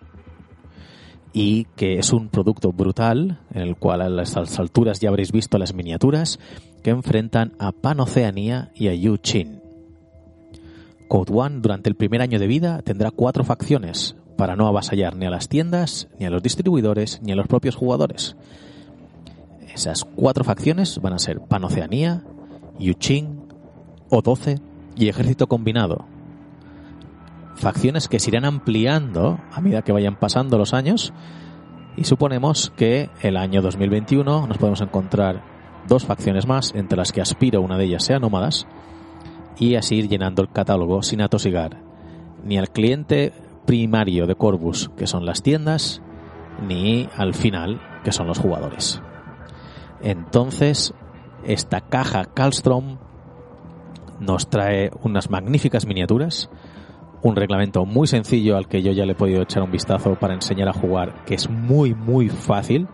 y 1.39 1.67
que 1.77 1.99
es 1.99 2.15
un 2.15 2.31
producto 2.31 2.73
brutal 2.73 3.41
en 3.53 3.61
el 3.61 3.77
cual 3.77 4.01
a 4.01 4.09
las 4.09 4.35
alturas 4.59 5.01
ya 5.01 5.11
habréis 5.11 5.33
visto 5.33 5.59
las 5.59 5.75
miniaturas 5.75 6.39
que 6.83 6.89
enfrentan 6.89 7.53
a 7.59 7.73
Panoceanía 7.73 8.71
y 8.75 8.89
a 8.89 8.95
Yu 8.95 9.19
Chin. 9.19 9.61
Code 11.09 11.35
One 11.35 11.61
durante 11.61 11.91
el 11.91 11.95
primer 11.95 12.23
año 12.23 12.39
de 12.39 12.47
vida 12.47 12.81
tendrá 12.81 13.11
cuatro 13.11 13.45
facciones 13.45 14.17
para 14.39 14.57
no 14.57 14.67
avasallar 14.67 15.15
ni 15.15 15.27
a 15.27 15.31
las 15.31 15.51
tiendas, 15.51 16.09
ni 16.19 16.25
a 16.25 16.31
los 16.31 16.43
distribuidores, 16.43 17.21
ni 17.21 17.33
a 17.33 17.37
los 17.37 17.49
propios 17.49 17.75
jugadores. 17.75 18.35
Esas 19.75 20.07
cuatro 20.07 20.43
facciones 20.43 20.99
van 21.03 21.13
a 21.13 21.19
ser 21.19 21.41
Panoceanía, 21.41 22.25
Yuching, 22.79 23.43
O12 24.09 24.63
y 24.97 25.11
Ejército 25.11 25.49
Combinado. 25.49 26.16
Facciones 27.57 28.09
que 28.09 28.20
se 28.20 28.31
irán 28.31 28.45
ampliando 28.45 29.41
a 29.51 29.61
medida 29.61 29.83
que 29.83 29.93
vayan 29.93 30.16
pasando 30.16 30.59
los 30.59 30.74
años 30.74 31.12
y 31.97 32.05
suponemos 32.05 32.70
que 32.77 33.11
el 33.23 33.37
año 33.37 33.62
2021 33.62 34.47
nos 34.47 34.59
podemos 34.59 34.83
encontrar 34.83 35.43
dos 35.89 36.05
facciones 36.05 36.47
más, 36.47 36.73
entre 36.74 36.99
las 36.99 37.12
que 37.12 37.20
aspiro 37.20 37.62
una 37.62 37.78
de 37.78 37.85
ellas 37.85 38.05
sea 38.05 38.19
Nómadas, 38.19 38.66
y 39.59 39.77
así 39.77 39.97
ir 39.97 40.09
llenando 40.09 40.43
el 40.43 40.51
catálogo 40.51 41.03
sin 41.03 41.23
atosigar 41.23 41.78
ni 42.45 42.59
al 42.59 42.70
cliente 42.70 43.33
primario 43.66 44.27
de 44.27 44.37
Corvus, 44.37 44.91
que 44.97 45.07
son 45.07 45.27
las 45.27 45.43
tiendas, 45.43 46.01
ni 46.66 47.09
al 47.16 47.35
final, 47.35 47.81
que 48.05 48.12
son 48.12 48.27
los 48.28 48.39
jugadores. 48.39 49.03
Entonces, 50.03 50.95
esta 51.45 51.81
caja 51.81 52.27
Calstrom 52.27 52.99
nos 54.20 54.49
trae 54.49 54.91
unas 55.03 55.31
magníficas 55.31 55.87
miniaturas, 55.87 56.51
un 57.23 57.37
reglamento 57.37 57.85
muy 57.85 58.07
sencillo 58.07 58.57
al 58.57 58.69
que 58.69 58.83
yo 58.83 58.93
ya 58.93 59.07
le 59.07 59.13
he 59.13 59.17
podido 59.17 59.43
echar 59.43 59.63
un 59.63 59.71
vistazo 59.71 60.15
para 60.17 60.35
enseñar 60.35 60.69
a 60.69 60.73
jugar, 60.73 61.25
que 61.25 61.35
es 61.35 61.49
muy 61.51 61.95
muy 61.95 62.29
fácil, 62.29 62.87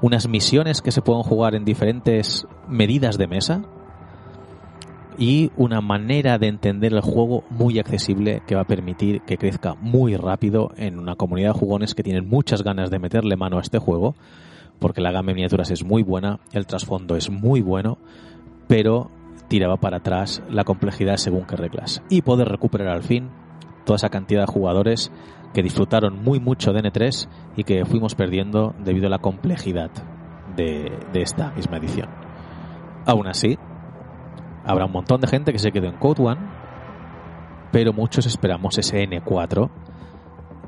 unas 0.00 0.28
misiones 0.28 0.82
que 0.82 0.92
se 0.92 1.02
pueden 1.02 1.22
jugar 1.22 1.54
en 1.54 1.64
diferentes 1.64 2.46
medidas 2.68 3.18
de 3.18 3.26
mesa 3.26 3.62
y 5.18 5.50
una 5.56 5.80
manera 5.80 6.38
de 6.38 6.46
entender 6.46 6.92
el 6.92 7.00
juego 7.00 7.42
muy 7.50 7.78
accesible 7.80 8.42
que 8.46 8.54
va 8.54 8.60
a 8.62 8.66
permitir 8.66 9.22
que 9.22 9.36
crezca 9.36 9.74
muy 9.74 10.16
rápido 10.16 10.70
en 10.76 10.98
una 10.98 11.16
comunidad 11.16 11.54
de 11.54 11.58
jugones 11.58 11.94
que 11.94 12.04
tienen 12.04 12.28
muchas 12.28 12.62
ganas 12.62 12.90
de 12.90 13.00
meterle 13.00 13.36
mano 13.36 13.58
a 13.58 13.62
este 13.62 13.78
juego 13.78 14.14
porque 14.78 15.00
la 15.00 15.10
gama 15.10 15.28
de 15.28 15.34
miniaturas 15.34 15.70
es 15.70 15.84
muy 15.84 16.02
buena, 16.02 16.38
el 16.52 16.66
trasfondo 16.66 17.16
es 17.16 17.30
muy 17.30 17.60
bueno, 17.60 17.98
pero 18.68 19.10
tiraba 19.48 19.76
para 19.78 19.98
atrás 19.98 20.42
la 20.48 20.64
complejidad 20.64 21.16
según 21.16 21.44
qué 21.44 21.56
reglas. 21.56 22.02
Y 22.08 22.22
poder 22.22 22.48
recuperar 22.48 22.88
al 22.88 23.02
fin 23.02 23.30
toda 23.84 23.96
esa 23.96 24.10
cantidad 24.10 24.42
de 24.42 24.52
jugadores 24.52 25.10
que 25.52 25.62
disfrutaron 25.62 26.22
muy 26.22 26.40
mucho 26.40 26.72
de 26.72 26.82
N3 26.82 27.28
y 27.56 27.64
que 27.64 27.84
fuimos 27.84 28.14
perdiendo 28.14 28.74
debido 28.78 29.06
a 29.06 29.10
la 29.10 29.18
complejidad 29.18 29.90
de, 30.56 30.92
esta 31.14 31.52
misma 31.52 31.78
edición. 31.78 32.08
Aún 33.06 33.26
así, 33.26 33.58
habrá 34.64 34.84
un 34.84 34.92
montón 34.92 35.20
de 35.20 35.26
gente 35.26 35.52
que 35.52 35.58
se 35.58 35.72
quedó 35.72 35.86
en 35.86 35.96
Code 35.96 36.22
One, 36.22 36.40
pero 37.72 37.92
muchos 37.92 38.26
esperamos 38.26 38.76
ese 38.78 39.08
N4, 39.08 39.70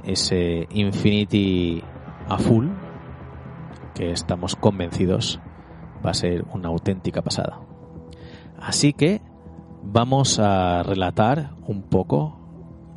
ese 0.05 0.67
Infinity 0.71 1.83
a 2.29 2.39
full, 2.39 2.69
que 3.95 4.13
estamos 4.13 4.57
convencidos 4.57 5.41
va 6.05 6.11
a 6.11 6.15
ser 6.15 6.47
una 6.53 6.69
auténtica 6.69 7.21
pasada. 7.21 7.70
Así 8.61 8.93
que 8.93 9.23
vamos 9.83 10.39
a 10.39 10.83
relatar 10.83 11.55
un 11.67 11.83
poco 11.83 12.39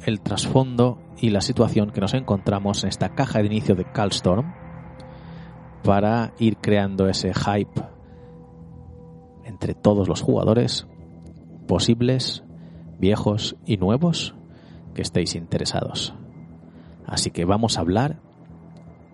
el 0.06 0.22
trasfondo 0.22 1.00
y 1.18 1.30
la 1.30 1.42
situación 1.42 1.92
que 1.92 2.02
nos 2.02 2.14
encontramos 2.14 2.84
en 2.84 2.90
esta 2.90 3.16
caja 3.16 3.40
de 3.40 3.46
inicio 3.46 3.76
de 3.76 3.86
Calstorm 3.86 4.54
para 5.84 6.34
ir 6.40 6.58
creando 6.58 7.08
ese 7.08 7.34
hype 7.34 7.82
entre 9.46 9.74
todos 9.74 10.08
los 10.08 10.22
jugadores 10.22 10.88
posibles, 11.68 12.44
viejos 13.00 13.56
y 13.66 13.78
nuevos 13.78 14.36
que 14.94 15.02
estéis 15.02 15.36
interesados. 15.36 16.14
Así 17.06 17.32
que 17.32 17.46
vamos 17.46 17.78
a 17.78 17.82
hablar 17.82 18.20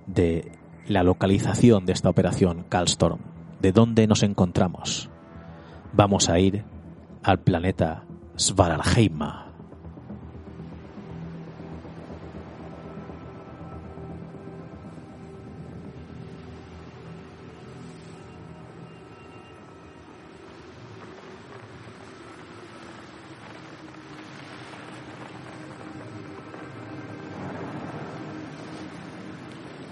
de 0.07 0.51
la 0.87 1.03
localización 1.03 1.85
de 1.85 1.93
esta 1.93 2.09
operación 2.09 2.65
Calstorm, 2.69 3.19
de 3.61 3.71
dónde 3.71 4.07
nos 4.07 4.23
encontramos. 4.23 5.09
Vamos 5.93 6.29
a 6.29 6.39
ir 6.39 6.63
al 7.23 7.39
planeta 7.39 8.03
Svaralheima. 8.35 9.49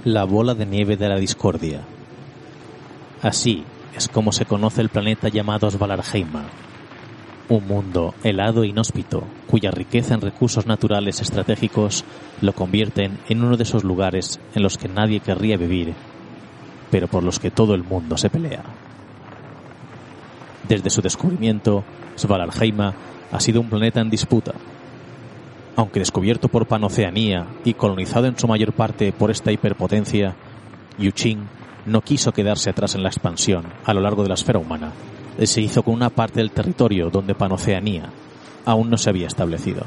la 0.08 0.24
bola 0.24 0.54
de 0.54 0.66
nieve 0.66 0.96
de 0.96 1.10
la 1.10 1.18
discordia. 1.18 1.82
Así 3.22 3.66
es 3.98 4.08
como 4.08 4.32
se 4.32 4.46
conoce 4.46 4.82
el 4.82 4.90
planeta 4.90 5.28
llamado 5.28 5.70
Svalarheima, 5.72 6.44
un 7.50 7.66
mundo 7.66 8.14
helado 8.24 8.64
e 8.64 8.68
inhóspito, 8.68 9.24
cuya 9.48 9.72
riqueza 9.72 10.14
en 10.14 10.22
recursos 10.22 10.68
naturales 10.68 11.20
estratégicos 11.20 12.06
lo 12.42 12.54
convierten 12.54 13.18
en 13.28 13.44
uno 13.44 13.58
de 13.58 13.64
esos 13.64 13.84
lugares 13.84 14.40
en 14.54 14.62
los 14.62 14.78
que 14.78 14.88
nadie 14.88 15.20
querría 15.20 15.58
vivir, 15.58 15.96
pero 16.92 17.08
por 17.08 17.24
los 17.24 17.40
que 17.40 17.50
todo 17.50 17.74
el 17.74 17.84
mundo 17.84 18.18
se 18.18 18.30
pelea. 18.30 18.64
Desde 20.70 20.92
su 20.92 21.02
descubrimiento, 21.02 21.84
Svalarheima 22.16 22.94
ha 23.32 23.40
sido 23.40 23.62
un 23.62 23.70
planeta 23.70 24.00
en 24.00 24.12
disputa. 24.12 24.54
Aunque 25.76 26.00
descubierto 26.00 26.50
por 26.50 26.68
Panoceanía 26.68 27.48
y 27.64 27.74
colonizado 27.74 28.28
en 28.28 28.38
su 28.38 28.48
mayor 28.48 28.74
parte 28.74 29.12
por 29.12 29.32
esta 29.32 29.52
hiperpotencia, 29.52 30.36
Yuching 31.00 31.57
no 31.88 32.02
quiso 32.02 32.34
quedarse 32.34 32.70
atrás 32.70 32.96
en 32.96 33.04
la 33.04 33.10
expansión 33.10 33.66
a 33.86 33.94
lo 33.94 34.02
largo 34.02 34.22
de 34.22 34.30
la 34.30 34.36
esfera 34.36 34.60
humana. 34.60 34.92
Se 35.42 35.62
hizo 35.62 35.84
con 35.84 35.94
una 35.94 36.10
parte 36.10 36.40
del 36.40 36.52
territorio 36.52 37.10
donde 37.10 37.34
Panoceanía 37.34 38.10
aún 38.66 38.90
no 38.90 38.98
se 38.98 39.10
había 39.10 39.28
establecido. 39.28 39.84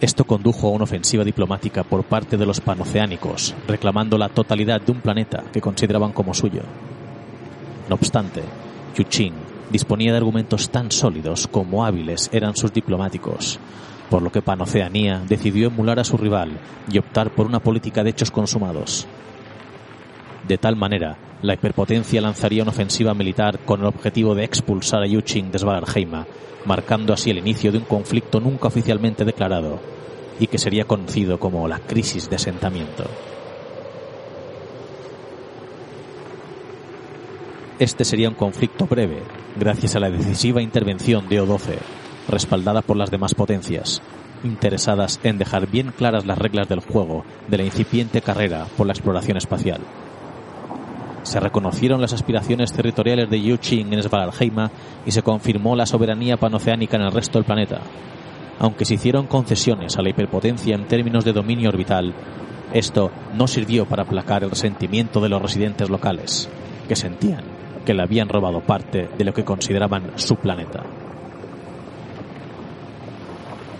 Esto 0.00 0.24
condujo 0.24 0.66
a 0.68 0.72
una 0.72 0.84
ofensiva 0.84 1.24
diplomática 1.24 1.84
por 1.84 2.02
parte 2.02 2.36
de 2.36 2.44
los 2.44 2.60
panoceánicos, 2.60 3.54
reclamando 3.68 4.18
la 4.18 4.28
totalidad 4.28 4.80
de 4.80 4.90
un 4.90 5.00
planeta 5.00 5.44
que 5.52 5.60
consideraban 5.60 6.12
como 6.12 6.34
suyo. 6.34 6.62
No 7.88 7.94
obstante, 7.94 8.42
Yuching 8.96 9.34
disponía 9.70 10.10
de 10.10 10.18
argumentos 10.18 10.70
tan 10.70 10.90
sólidos 10.90 11.46
como 11.46 11.84
hábiles 11.84 12.28
eran 12.32 12.56
sus 12.56 12.72
diplomáticos, 12.72 13.60
por 14.12 14.20
lo 14.20 14.30
que 14.30 14.42
Panoceanía 14.42 15.22
decidió 15.26 15.68
emular 15.68 15.98
a 15.98 16.04
su 16.04 16.18
rival 16.18 16.50
y 16.86 16.98
optar 16.98 17.30
por 17.30 17.46
una 17.46 17.60
política 17.60 18.04
de 18.04 18.10
hechos 18.10 18.30
consumados. 18.30 19.06
De 20.46 20.58
tal 20.58 20.76
manera, 20.76 21.16
la 21.40 21.54
hiperpotencia 21.54 22.20
lanzaría 22.20 22.62
una 22.62 22.72
ofensiva 22.72 23.14
militar 23.14 23.60
con 23.60 23.80
el 23.80 23.86
objetivo 23.86 24.34
de 24.34 24.44
expulsar 24.44 25.02
a 25.02 25.06
Yuching 25.06 25.50
de 25.50 25.58
Svaralheima, 25.58 26.26
marcando 26.66 27.14
así 27.14 27.30
el 27.30 27.38
inicio 27.38 27.72
de 27.72 27.78
un 27.78 27.84
conflicto 27.84 28.38
nunca 28.38 28.68
oficialmente 28.68 29.24
declarado 29.24 29.80
y 30.38 30.46
que 30.46 30.58
sería 30.58 30.84
conocido 30.84 31.40
como 31.40 31.66
la 31.66 31.78
crisis 31.78 32.28
de 32.28 32.36
asentamiento. 32.36 33.04
Este 37.78 38.04
sería 38.04 38.28
un 38.28 38.34
conflicto 38.34 38.86
breve, 38.86 39.22
gracias 39.58 39.96
a 39.96 40.00
la 40.00 40.10
decisiva 40.10 40.60
intervención 40.60 41.30
de 41.30 41.40
O-12, 41.40 41.78
respaldada 42.28 42.82
por 42.82 42.96
las 42.96 43.10
demás 43.10 43.34
potencias, 43.34 44.02
interesadas 44.44 45.20
en 45.22 45.38
dejar 45.38 45.66
bien 45.68 45.92
claras 45.96 46.26
las 46.26 46.38
reglas 46.38 46.68
del 46.68 46.80
juego 46.80 47.24
de 47.48 47.58
la 47.58 47.64
incipiente 47.64 48.20
carrera 48.20 48.66
por 48.76 48.86
la 48.86 48.92
exploración 48.92 49.36
espacial. 49.36 49.80
Se 51.22 51.38
reconocieron 51.38 52.00
las 52.00 52.12
aspiraciones 52.12 52.72
territoriales 52.72 53.30
de 53.30 53.40
Yu 53.40 53.58
Qing 53.58 53.92
en 53.92 54.02
Svaralheima 54.02 54.70
y 55.06 55.12
se 55.12 55.22
confirmó 55.22 55.76
la 55.76 55.86
soberanía 55.86 56.36
panoceánica 56.36 56.96
en 56.96 57.04
el 57.04 57.12
resto 57.12 57.38
del 57.38 57.46
planeta. 57.46 57.80
Aunque 58.58 58.84
se 58.84 58.94
hicieron 58.94 59.26
concesiones 59.26 59.96
a 59.96 60.02
la 60.02 60.10
hiperpotencia 60.10 60.74
en 60.74 60.86
términos 60.86 61.24
de 61.24 61.32
dominio 61.32 61.68
orbital, 61.68 62.12
esto 62.72 63.10
no 63.34 63.46
sirvió 63.46 63.86
para 63.86 64.02
aplacar 64.02 64.42
el 64.42 64.50
resentimiento 64.50 65.20
de 65.20 65.28
los 65.28 65.40
residentes 65.40 65.90
locales, 65.90 66.48
que 66.88 66.96
sentían 66.96 67.44
que 67.84 67.94
le 67.94 68.02
habían 68.02 68.28
robado 68.28 68.60
parte 68.60 69.08
de 69.16 69.24
lo 69.24 69.34
que 69.34 69.44
consideraban 69.44 70.12
su 70.16 70.36
planeta. 70.36 70.82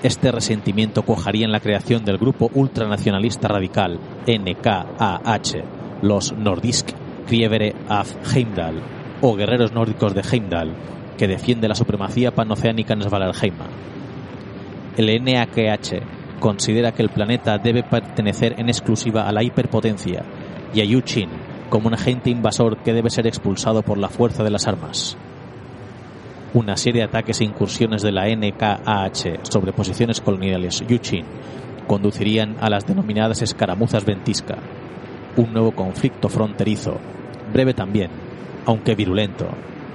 Este 0.02 0.32
resentimiento 0.32 1.02
cuajaría 1.02 1.44
en 1.44 1.52
la 1.52 1.60
creación 1.60 2.04
del 2.04 2.18
grupo 2.18 2.50
ultranacionalista 2.54 3.46
radical 3.46 4.00
NKAH, 4.26 6.00
los 6.02 6.32
Nordisk 6.32 6.90
Krievere 7.28 7.72
af 7.88 8.12
Heimdall, 8.34 8.82
o 9.20 9.36
guerreros 9.36 9.72
nórdicos 9.72 10.12
de 10.12 10.22
Heimdall, 10.22 10.74
que 11.16 11.28
defiende 11.28 11.68
la 11.68 11.76
supremacía 11.76 12.32
panoceánica 12.32 12.94
en 12.94 13.02
Svalbard. 13.02 13.36
El 14.96 15.24
NAKH 15.24 16.40
considera 16.40 16.90
que 16.90 17.02
el 17.02 17.10
planeta 17.10 17.58
debe 17.58 17.84
pertenecer 17.84 18.58
en 18.58 18.68
exclusiva 18.68 19.28
a 19.28 19.32
la 19.32 19.44
hiperpotencia 19.44 20.24
y 20.74 20.80
a 20.80 20.84
Yuchin 20.84 21.30
como 21.70 21.86
un 21.86 21.94
agente 21.94 22.28
invasor 22.28 22.82
que 22.82 22.92
debe 22.92 23.08
ser 23.08 23.28
expulsado 23.28 23.82
por 23.82 23.98
la 23.98 24.08
fuerza 24.08 24.42
de 24.42 24.50
las 24.50 24.66
armas. 24.66 25.16
Una 26.54 26.76
serie 26.76 27.00
de 27.00 27.08
ataques 27.08 27.40
e 27.40 27.44
incursiones 27.44 28.02
de 28.02 28.12
la 28.12 28.26
NKAH 28.28 29.42
sobre 29.42 29.72
posiciones 29.72 30.20
coloniales 30.20 30.84
Yuchin 30.86 31.24
conducirían 31.86 32.56
a 32.60 32.68
las 32.68 32.86
denominadas 32.86 33.40
escaramuzas 33.40 34.04
ventisca, 34.04 34.58
un 35.36 35.54
nuevo 35.54 35.72
conflicto 35.72 36.28
fronterizo, 36.28 36.98
breve 37.54 37.72
también, 37.72 38.10
aunque 38.66 38.94
virulento, 38.94 39.48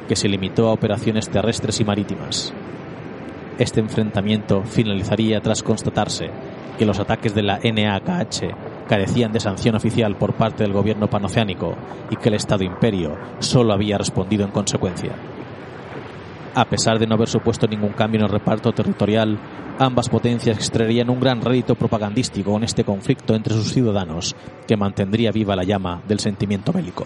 que 0.07 0.15
se 0.15 0.27
limitó 0.27 0.67
a 0.67 0.73
operaciones 0.73 1.29
terrestres 1.29 1.79
y 1.79 1.85
marítimas. 1.85 2.51
Este 3.59 3.79
enfrentamiento 3.79 4.63
finalizaría 4.63 5.39
tras 5.41 5.61
constatarse 5.61 6.31
que 6.79 6.87
los 6.87 6.99
ataques 6.99 7.35
de 7.35 7.43
la 7.43 7.59
NAKH 7.59 8.87
carecían 8.87 9.31
de 9.31 9.39
sanción 9.39 9.75
oficial 9.75 10.15
por 10.15 10.33
parte 10.33 10.63
del 10.63 10.73
gobierno 10.73 11.07
panoceánico 11.07 11.75
y 12.09 12.15
que 12.15 12.29
el 12.29 12.35
Estado 12.35 12.63
imperio 12.63 13.15
solo 13.37 13.73
había 13.73 13.99
respondido 13.99 14.43
en 14.43 14.51
consecuencia. 14.51 15.11
A 16.57 16.65
pesar 16.65 16.97
de 16.97 17.05
no 17.05 17.13
haber 17.13 17.29
supuesto 17.29 17.67
ningún 17.67 17.91
cambio 17.91 18.19
en 18.19 18.25
el 18.25 18.31
reparto 18.31 18.71
territorial, 18.71 19.37
ambas 19.77 20.09
potencias 20.09 20.57
extraerían 20.57 21.11
un 21.11 21.19
gran 21.19 21.39
rédito 21.39 21.75
propagandístico 21.75 22.57
en 22.57 22.63
este 22.63 22.83
conflicto 22.83 23.35
entre 23.35 23.53
sus 23.53 23.71
ciudadanos 23.71 24.35
que 24.65 24.75
mantendría 24.75 25.31
viva 25.31 25.55
la 25.55 25.63
llama 25.63 26.01
del 26.07 26.19
sentimiento 26.19 26.73
bélico. 26.73 27.05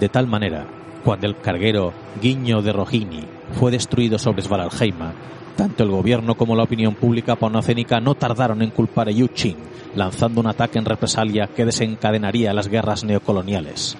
De 0.00 0.08
tal 0.08 0.26
manera, 0.26 0.66
cuando 1.04 1.28
el 1.28 1.38
carguero 1.38 1.92
Guiño 2.20 2.60
de 2.62 2.72
Rohini 2.72 3.24
fue 3.52 3.70
destruido 3.70 4.18
sobre 4.18 4.42
Svaralheima, 4.42 5.12
tanto 5.56 5.84
el 5.84 5.90
gobierno 5.90 6.34
como 6.34 6.56
la 6.56 6.64
opinión 6.64 6.96
pública 6.96 7.36
panocénica 7.36 8.00
no 8.00 8.16
tardaron 8.16 8.60
en 8.60 8.70
culpar 8.70 9.06
a 9.06 9.12
Yu 9.12 9.28
Qing, 9.28 9.56
lanzando 9.94 10.40
un 10.40 10.48
ataque 10.48 10.80
en 10.80 10.84
represalia 10.84 11.46
que 11.46 11.64
desencadenaría 11.64 12.52
las 12.52 12.66
guerras 12.66 13.04
neocoloniales. 13.04 13.96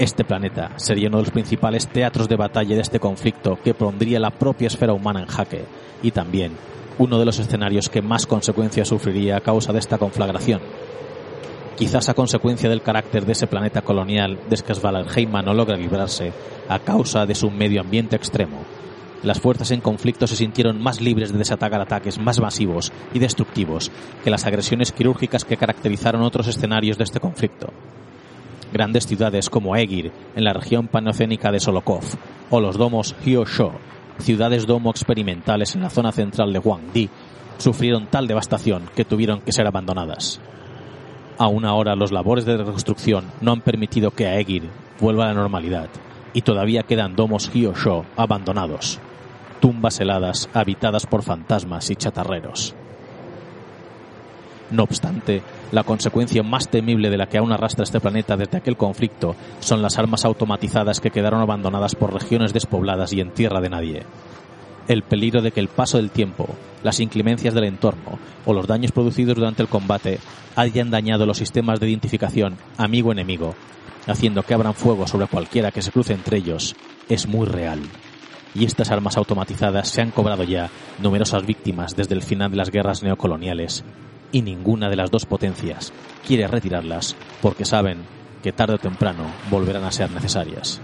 Este 0.00 0.24
planeta 0.24 0.70
sería 0.76 1.08
uno 1.08 1.18
de 1.18 1.24
los 1.24 1.30
principales 1.30 1.86
teatros 1.86 2.26
de 2.26 2.36
batalla 2.36 2.74
de 2.74 2.80
este 2.80 2.98
conflicto 2.98 3.58
que 3.62 3.74
pondría 3.74 4.18
la 4.18 4.30
propia 4.30 4.68
esfera 4.68 4.94
humana 4.94 5.20
en 5.20 5.26
jaque 5.26 5.66
y 6.02 6.10
también 6.10 6.52
uno 6.96 7.18
de 7.18 7.26
los 7.26 7.38
escenarios 7.38 7.90
que 7.90 8.00
más 8.00 8.26
consecuencias 8.26 8.88
sufriría 8.88 9.36
a 9.36 9.42
causa 9.42 9.74
de 9.74 9.78
esta 9.78 9.98
conflagración. 9.98 10.62
Quizás 11.76 12.08
a 12.08 12.14
consecuencia 12.14 12.70
del 12.70 12.80
carácter 12.80 13.26
de 13.26 13.32
ese 13.32 13.46
planeta 13.46 13.82
colonial 13.82 14.38
de 14.48 14.56
que 14.56 15.26
no 15.26 15.52
logra 15.52 15.76
librarse 15.76 16.32
a 16.70 16.78
causa 16.78 17.26
de 17.26 17.34
su 17.34 17.50
medio 17.50 17.82
ambiente 17.82 18.16
extremo, 18.16 18.62
las 19.22 19.38
fuerzas 19.38 19.70
en 19.70 19.82
conflicto 19.82 20.26
se 20.26 20.36
sintieron 20.36 20.82
más 20.82 21.02
libres 21.02 21.30
de 21.30 21.36
desatacar 21.36 21.78
ataques 21.78 22.18
más 22.18 22.40
masivos 22.40 22.90
y 23.12 23.18
destructivos 23.18 23.92
que 24.24 24.30
las 24.30 24.46
agresiones 24.46 24.92
quirúrgicas 24.92 25.44
que 25.44 25.58
caracterizaron 25.58 26.22
otros 26.22 26.48
escenarios 26.48 26.96
de 26.96 27.04
este 27.04 27.20
conflicto. 27.20 27.70
Grandes 28.72 29.06
ciudades 29.06 29.50
como 29.50 29.74
Egir, 29.76 30.12
en 30.36 30.44
la 30.44 30.52
región 30.52 30.86
panocénica 30.86 31.50
de 31.50 31.60
Solokov, 31.60 32.04
o 32.50 32.60
los 32.60 32.76
domos 32.76 33.16
Hyosho, 33.24 33.72
ciudades 34.18 34.66
domo 34.66 34.90
experimentales 34.90 35.74
en 35.74 35.82
la 35.82 35.90
zona 35.90 36.12
central 36.12 36.52
de 36.52 36.58
Guangdi, 36.58 37.10
sufrieron 37.58 38.06
tal 38.06 38.26
devastación 38.26 38.84
que 38.94 39.04
tuvieron 39.04 39.40
que 39.40 39.52
ser 39.52 39.66
abandonadas. 39.66 40.40
Aún 41.38 41.64
ahora 41.64 41.96
los 41.96 42.12
labores 42.12 42.44
de 42.44 42.56
reconstrucción 42.56 43.24
no 43.40 43.52
han 43.52 43.60
permitido 43.60 44.10
que 44.10 44.26
Aegir 44.26 44.68
vuelva 45.00 45.24
a 45.24 45.28
la 45.28 45.34
normalidad 45.34 45.88
y 46.32 46.42
todavía 46.42 46.82
quedan 46.82 47.16
domos 47.16 47.50
Hyosho 47.52 48.04
abandonados, 48.16 48.98
tumbas 49.60 50.00
heladas 50.00 50.48
habitadas 50.54 51.06
por 51.06 51.22
fantasmas 51.22 51.90
y 51.90 51.96
chatarreros. 51.96 52.74
No 54.70 54.84
obstante, 54.84 55.42
la 55.72 55.84
consecuencia 55.84 56.42
más 56.42 56.68
temible 56.68 57.10
de 57.10 57.16
la 57.16 57.26
que 57.26 57.38
aún 57.38 57.52
arrastra 57.52 57.84
este 57.84 58.00
planeta 58.00 58.36
desde 58.36 58.58
aquel 58.58 58.76
conflicto 58.76 59.36
son 59.60 59.82
las 59.82 59.98
armas 59.98 60.24
automatizadas 60.24 61.00
que 61.00 61.10
quedaron 61.10 61.40
abandonadas 61.40 61.94
por 61.94 62.12
regiones 62.12 62.52
despobladas 62.52 63.12
y 63.12 63.20
en 63.20 63.32
tierra 63.32 63.60
de 63.60 63.70
nadie. 63.70 64.02
El 64.88 65.02
peligro 65.02 65.42
de 65.42 65.52
que 65.52 65.60
el 65.60 65.68
paso 65.68 65.98
del 65.98 66.10
tiempo, 66.10 66.48
las 66.82 66.98
inclemencias 66.98 67.54
del 67.54 67.64
entorno 67.64 68.18
o 68.44 68.52
los 68.52 68.66
daños 68.66 68.92
producidos 68.92 69.36
durante 69.36 69.62
el 69.62 69.68
combate 69.68 70.18
hayan 70.56 70.90
dañado 70.90 71.26
los 71.26 71.38
sistemas 71.38 71.78
de 71.78 71.88
identificación 71.88 72.56
amigo-enemigo, 72.76 73.54
haciendo 74.06 74.42
que 74.42 74.54
abran 74.54 74.74
fuego 74.74 75.06
sobre 75.06 75.28
cualquiera 75.28 75.70
que 75.70 75.82
se 75.82 75.92
cruce 75.92 76.14
entre 76.14 76.38
ellos, 76.38 76.74
es 77.08 77.28
muy 77.28 77.46
real 77.46 77.80
y 78.52 78.64
estas 78.64 78.90
armas 78.90 79.16
automatizadas 79.16 79.88
se 79.88 80.02
han 80.02 80.10
cobrado 80.10 80.42
ya 80.42 80.70
numerosas 81.00 81.46
víctimas 81.46 81.94
desde 81.94 82.16
el 82.16 82.22
final 82.22 82.50
de 82.50 82.56
las 82.56 82.72
guerras 82.72 83.00
neocoloniales 83.00 83.84
y 84.32 84.42
ninguna 84.42 84.88
de 84.88 84.96
las 84.96 85.10
dos 85.10 85.26
potencias 85.26 85.92
quiere 86.26 86.46
retirarlas 86.46 87.16
porque 87.40 87.64
saben 87.64 87.98
que 88.42 88.52
tarde 88.52 88.74
o 88.74 88.78
temprano 88.78 89.24
volverán 89.50 89.84
a 89.84 89.92
ser 89.92 90.10
necesarias. 90.10 90.80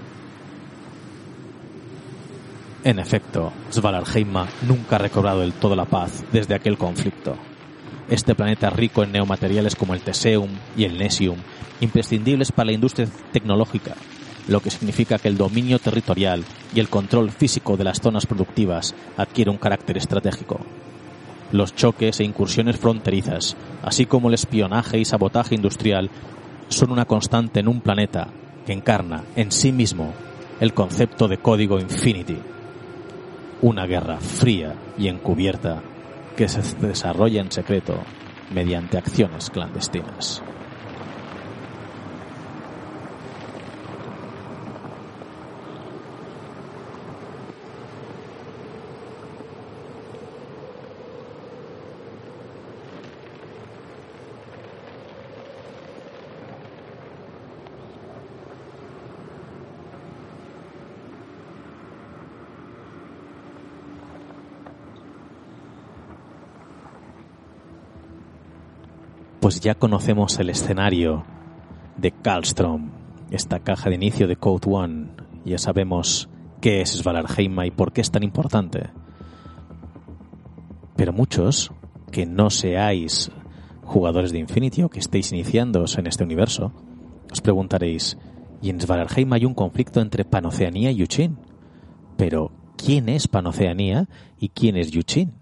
En 2.85 2.99
efecto, 2.99 3.53
Svalarheima 3.71 4.47
nunca 4.63 4.97
ha 4.97 5.01
recobrado 5.01 5.41
del 5.41 5.55
todo 5.55 5.75
la 5.75 5.87
paz 5.87 6.25
desde 6.33 6.55
aquel 6.55 6.79
conflicto. 6.79 7.37
Este 8.09 8.37
planeta 8.37 8.71
rico 8.71 9.03
en 9.03 9.11
neomateriales 9.11 9.75
como 9.75 9.95
el 9.95 10.03
Teseum 10.03 10.51
y 10.77 10.85
el 10.85 10.97
Nesium, 10.97 11.39
imprescindibles 11.81 12.53
para 12.53 12.67
la 12.67 12.73
industria 12.73 13.09
tecnológica, 13.33 13.97
lo 14.47 14.61
que 14.61 14.71
significa 14.71 15.19
que 15.19 15.27
el 15.27 15.37
dominio 15.37 15.81
territorial 15.81 16.45
y 16.73 16.79
el 16.79 16.89
control 16.89 17.33
físico 17.33 17.77
de 17.77 17.85
las 17.85 18.01
zonas 18.01 18.27
productivas 18.27 18.95
adquiere 19.17 19.51
un 19.51 19.59
carácter 19.59 19.97
estratégico. 19.97 20.61
Los 21.53 21.75
choques 21.75 22.21
e 22.21 22.25
incursiones 22.25 22.77
fronterizas, 22.77 23.57
así 23.83 24.07
como 24.07 24.29
el 24.29 24.35
espionaje 24.35 24.99
y 24.99 25.05
sabotaje 25.05 25.55
industrial, 25.55 26.11
son 26.69 26.91
una 26.91 27.05
constante 27.05 27.61
en 27.61 27.69
un 27.69 27.81
planeta 27.81 28.29
que 28.67 28.73
encarna 28.73 29.23
en 29.37 29.53
sí 29.53 29.71
mismo 29.71 30.13
el 30.61 30.75
concepto 30.75 31.29
de 31.29 31.39
código 31.39 31.79
Infinity, 31.79 32.39
una 33.63 33.87
guerra 33.87 34.19
fría 34.19 34.75
y 34.99 35.09
encubierta 35.09 35.83
que 36.37 36.49
se 36.49 36.61
desarrolla 36.79 37.41
en 37.41 37.53
secreto 37.53 37.99
mediante 38.53 38.99
acciones 38.99 39.51
clandestinas. 39.51 40.43
Pues 69.47 69.61
ya 69.61 69.77
conocemos 69.77 70.41
el 70.41 70.51
escenario 70.51 71.23
de 71.97 72.11
Karlstrom, 72.11 72.91
esta 73.31 73.61
caja 73.61 73.89
de 73.89 73.95
inicio 73.95 74.27
de 74.27 74.35
Code 74.35 74.69
One. 74.69 75.11
Ya 75.45 75.57
sabemos 75.59 76.29
qué 76.61 76.81
es 76.81 76.91
Svalarheima 76.91 77.65
y 77.65 77.71
por 77.71 77.93
qué 77.93 78.01
es 78.01 78.11
tan 78.11 78.25
importante. 78.25 78.91
Pero 80.97 81.13
muchos 81.13 81.71
que 82.11 82.27
no 82.27 82.51
seáis 82.51 83.31
jugadores 83.85 84.33
de 84.33 84.41
Infinity 84.41 84.83
o 84.83 84.89
que 84.89 84.99
estéis 84.99 85.31
iniciándoos 85.31 85.97
en 85.97 86.09
este 86.09 86.25
universo, 86.25 86.73
os 87.31 87.41
preguntaréis, 87.41 88.19
¿y 88.61 88.71
en 88.71 88.81
Svalarheim 88.81 89.33
hay 89.33 89.45
un 89.45 89.55
conflicto 89.55 90.01
entre 90.01 90.25
Panoceanía 90.25 90.91
y 90.91 90.97
Yuchin? 90.97 91.39
Pero, 92.17 92.51
¿quién 92.77 93.09
es 93.09 93.29
Panoceanía 93.29 94.09
y 94.41 94.49
quién 94.49 94.77
es 94.77 94.91
Yuchin? 94.91 95.35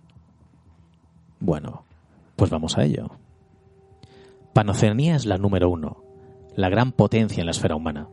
Bueno, 1.40 1.86
pues 2.36 2.50
vamos 2.50 2.76
a 2.76 2.84
ello. 2.84 3.23
Panoceanía 4.54 5.16
es 5.16 5.26
la 5.26 5.36
número 5.36 5.68
uno, 5.68 6.04
la 6.54 6.68
gran 6.68 6.92
potencia 6.92 7.40
en 7.40 7.46
la 7.46 7.50
esfera 7.50 7.74
humana. 7.74 8.08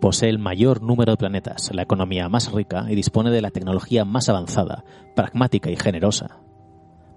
Posee 0.00 0.30
el 0.30 0.38
mayor 0.38 0.82
número 0.82 1.12
de 1.12 1.18
planetas, 1.18 1.70
la 1.74 1.82
economía 1.82 2.26
más 2.30 2.50
rica 2.52 2.86
y 2.88 2.94
dispone 2.94 3.30
de 3.30 3.42
la 3.42 3.50
tecnología 3.50 4.06
más 4.06 4.30
avanzada, 4.30 4.86
pragmática 5.14 5.70
y 5.70 5.76
generosa. 5.76 6.40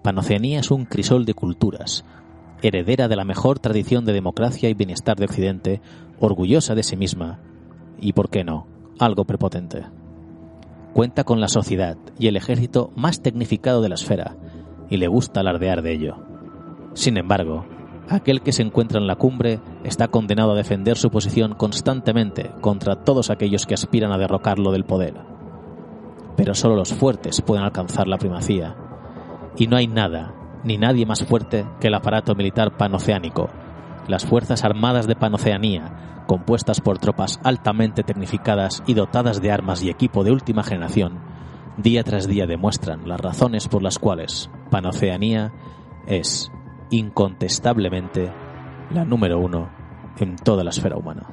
Panoceanía 0.04 0.60
es 0.60 0.70
un 0.70 0.84
crisol 0.84 1.24
de 1.24 1.34
culturas, 1.34 2.04
heredera 2.62 3.08
de 3.08 3.16
la 3.16 3.24
mejor 3.24 3.60
tradición 3.60 4.04
de 4.04 4.12
democracia 4.12 4.68
y 4.68 4.74
bienestar 4.74 5.16
de 5.16 5.28
Occidente, 5.28 5.82
orgullosa 6.20 6.76
de 6.76 6.84
sí 6.84 6.98
misma 6.98 7.40
y, 8.02 8.12
por 8.12 8.30
qué 8.30 8.44
no, 8.44 8.68
algo 9.00 9.24
prepotente. 9.24 9.86
Cuenta 10.92 11.24
con 11.24 11.40
la 11.40 11.48
sociedad 11.48 11.96
y 12.20 12.28
el 12.28 12.36
ejército 12.36 12.92
más 12.98 13.22
tecnificado 13.22 13.82
de 13.82 13.88
la 13.88 13.96
esfera, 13.96 14.36
y 14.90 14.98
le 14.98 15.08
gusta 15.08 15.40
alardear 15.40 15.82
de 15.84 15.94
ello. 15.94 16.18
Sin 16.96 17.16
embargo, 17.16 17.66
aquel 18.10 18.42
que 18.42 18.52
se 18.52 18.62
encuentra 18.62 19.00
en 19.00 19.08
la 19.08 19.16
cumbre 19.16 19.60
está 19.84 20.08
condenado 20.08 20.52
a 20.52 20.56
defender 20.56 20.98
su 20.98 21.10
posición 21.10 21.56
constantemente 21.56 22.52
contra 22.62 23.04
todos 23.04 23.30
aquellos 23.30 23.66
que 23.66 23.74
aspiran 23.74 24.12
a 24.12 24.18
derrocarlo 24.18 24.72
del 24.72 24.86
poder. 24.86 25.16
Pero 26.36 26.54
solo 26.54 26.76
los 26.76 26.94
fuertes 26.94 27.42
pueden 27.42 27.64
alcanzar 27.64 28.08
la 28.08 28.18
primacía, 28.18 28.76
y 29.58 29.68
no 29.68 29.76
hay 29.76 29.88
nada 29.88 30.34
ni 30.64 30.78
nadie 30.78 31.06
más 31.06 31.24
fuerte 31.24 31.66
que 31.80 31.88
el 31.88 31.96
aparato 31.96 32.36
militar 32.36 32.78
panoceánico, 32.78 33.50
las 34.08 34.26
Fuerzas 34.26 34.64
Armadas 34.64 35.08
de 35.08 35.16
Panoceanía, 35.16 36.24
compuestas 36.28 36.82
por 36.82 37.00
tropas 37.00 37.40
altamente 37.44 38.04
tecnificadas 38.04 38.84
y 38.86 38.94
dotadas 38.94 39.42
de 39.42 39.52
armas 39.52 39.82
y 39.84 39.90
equipo 39.90 40.24
de 40.24 40.32
última 40.32 40.64
generación, 40.64 41.20
día 41.78 42.04
tras 42.04 42.28
día 42.28 42.46
demuestran 42.46 43.08
las 43.08 43.22
razones 43.22 43.68
por 43.68 43.82
las 43.82 44.00
cuales 44.00 44.50
Panoceanía 44.70 45.54
es 46.06 46.52
incontestablemente 46.90 48.32
la 48.92 49.06
número 49.06 49.40
uno 49.40 49.70
en 50.18 50.36
toda 50.36 50.64
la 50.64 50.70
esfera 50.70 50.98
humana. 50.98 51.28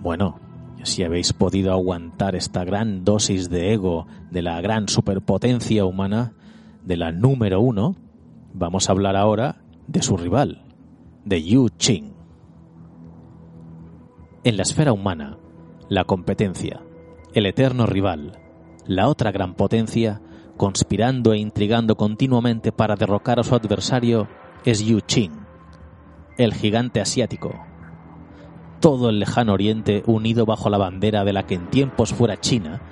Bueno, 0.00 0.38
si 0.82 1.02
habéis 1.02 1.32
podido 1.32 1.72
aguantar 1.72 2.36
esta 2.36 2.64
gran 2.64 3.04
dosis 3.04 3.50
de 3.50 3.72
ego 3.72 4.06
de 4.30 4.42
la 4.42 4.60
gran 4.60 4.88
superpotencia 4.88 5.84
humana, 5.84 6.34
de 6.84 6.96
la 6.96 7.10
número 7.10 7.60
uno, 7.60 7.96
vamos 8.52 8.88
a 8.88 8.92
hablar 8.92 9.16
ahora 9.16 9.64
de 9.88 10.02
su 10.02 10.16
rival, 10.16 10.62
de 11.24 11.42
Yu 11.42 11.68
Qing. 11.76 12.12
En 14.44 14.56
la 14.56 14.62
esfera 14.62 14.92
humana, 14.92 15.38
la 15.88 16.04
competencia, 16.04 16.82
el 17.34 17.46
eterno 17.46 17.86
rival, 17.86 18.38
la 18.86 19.08
otra 19.08 19.32
gran 19.32 19.54
potencia, 19.54 20.20
conspirando 20.56 21.32
e 21.32 21.38
intrigando 21.38 21.96
continuamente 21.96 22.72
para 22.72 22.96
derrocar 22.96 23.38
a 23.38 23.44
su 23.44 23.54
adversario, 23.54 24.28
es 24.64 24.80
Yu 24.84 25.00
Qing, 25.06 25.32
el 26.36 26.54
gigante 26.54 27.00
asiático. 27.00 27.54
Todo 28.80 29.10
el 29.10 29.18
lejano 29.18 29.52
oriente 29.52 30.02
unido 30.06 30.46
bajo 30.46 30.68
la 30.70 30.78
bandera 30.78 31.24
de 31.24 31.32
la 31.32 31.46
que 31.46 31.54
en 31.54 31.70
tiempos 31.70 32.12
fuera 32.12 32.40
China, 32.40 32.82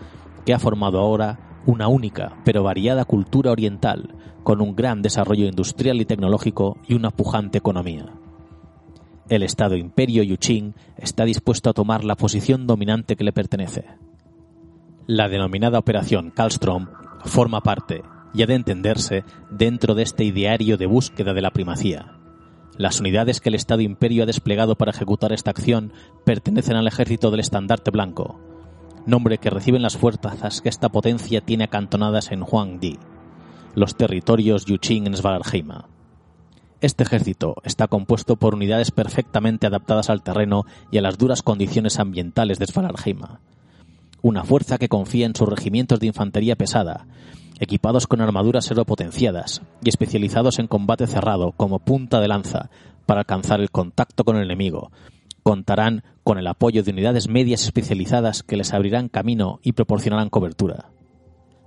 que 0.44 0.54
ha 0.54 0.58
formado 0.58 0.98
ahora 0.98 1.38
una 1.66 1.88
única 1.88 2.36
pero 2.44 2.62
variada 2.62 3.04
cultura 3.04 3.50
oriental, 3.50 4.14
con 4.42 4.60
un 4.60 4.76
gran 4.76 5.02
desarrollo 5.02 5.46
industrial 5.46 6.00
y 6.00 6.04
tecnológico 6.04 6.76
y 6.86 6.94
una 6.94 7.10
pujante 7.10 7.58
economía. 7.58 8.06
El 9.28 9.42
Estado 9.42 9.74
Imperio 9.76 10.22
Yuqing 10.22 10.74
está 10.98 11.24
dispuesto 11.24 11.70
a 11.70 11.72
tomar 11.72 12.04
la 12.04 12.14
posición 12.14 12.66
dominante 12.66 13.16
que 13.16 13.24
le 13.24 13.32
pertenece. 13.32 13.86
La 15.06 15.28
denominada 15.28 15.78
Operación 15.78 16.30
Kallstrom 16.30 16.88
forma 17.24 17.60
parte, 17.60 18.02
y 18.32 18.42
ha 18.42 18.46
de 18.46 18.54
entenderse, 18.54 19.24
dentro 19.50 19.94
de 19.94 20.02
este 20.02 20.24
ideario 20.24 20.76
de 20.76 20.86
búsqueda 20.86 21.32
de 21.34 21.42
la 21.42 21.50
primacía. 21.50 22.12
Las 22.76 22.98
unidades 23.00 23.40
que 23.40 23.50
el 23.50 23.54
Estado 23.54 23.82
Imperio 23.82 24.24
ha 24.24 24.26
desplegado 24.26 24.74
para 24.74 24.90
ejecutar 24.90 25.32
esta 25.32 25.50
acción 25.50 25.92
pertenecen 26.24 26.76
al 26.76 26.88
ejército 26.88 27.30
del 27.30 27.40
Estandarte 27.40 27.90
Blanco, 27.92 28.40
nombre 29.06 29.38
que 29.38 29.50
reciben 29.50 29.82
las 29.82 29.96
fuerzas 29.96 30.60
que 30.60 30.68
esta 30.68 30.88
potencia 30.88 31.40
tiene 31.40 31.64
acantonadas 31.64 32.32
en 32.32 32.42
Huangdi, 32.42 32.98
los 33.74 33.96
territorios 33.96 34.64
Yuqing 34.64 35.06
en 35.06 35.16
Svalarheima. 35.16 35.88
Este 36.80 37.04
ejército 37.04 37.56
está 37.62 37.86
compuesto 37.86 38.36
por 38.36 38.54
unidades 38.54 38.90
perfectamente 38.90 39.66
adaptadas 39.66 40.10
al 40.10 40.22
terreno 40.22 40.66
y 40.90 40.98
a 40.98 41.02
las 41.02 41.16
duras 41.16 41.42
condiciones 41.42 41.98
ambientales 41.98 42.58
de 42.58 42.66
Svalarheima, 42.66 43.40
una 44.24 44.42
fuerza 44.42 44.78
que 44.78 44.88
confía 44.88 45.26
en 45.26 45.36
sus 45.36 45.46
regimientos 45.46 46.00
de 46.00 46.06
infantería 46.06 46.56
pesada, 46.56 47.06
equipados 47.60 48.06
con 48.06 48.22
armaduras 48.22 48.70
aeropotenciadas 48.70 49.60
y 49.84 49.90
especializados 49.90 50.58
en 50.58 50.66
combate 50.66 51.06
cerrado 51.06 51.52
como 51.52 51.80
punta 51.80 52.20
de 52.20 52.28
lanza 52.28 52.70
para 53.04 53.20
alcanzar 53.20 53.60
el 53.60 53.70
contacto 53.70 54.24
con 54.24 54.36
el 54.36 54.44
enemigo. 54.44 54.90
Contarán 55.42 56.04
con 56.22 56.38
el 56.38 56.46
apoyo 56.46 56.82
de 56.82 56.90
unidades 56.90 57.28
medias 57.28 57.64
especializadas 57.64 58.42
que 58.42 58.56
les 58.56 58.72
abrirán 58.72 59.10
camino 59.10 59.60
y 59.62 59.72
proporcionarán 59.72 60.30
cobertura. 60.30 60.88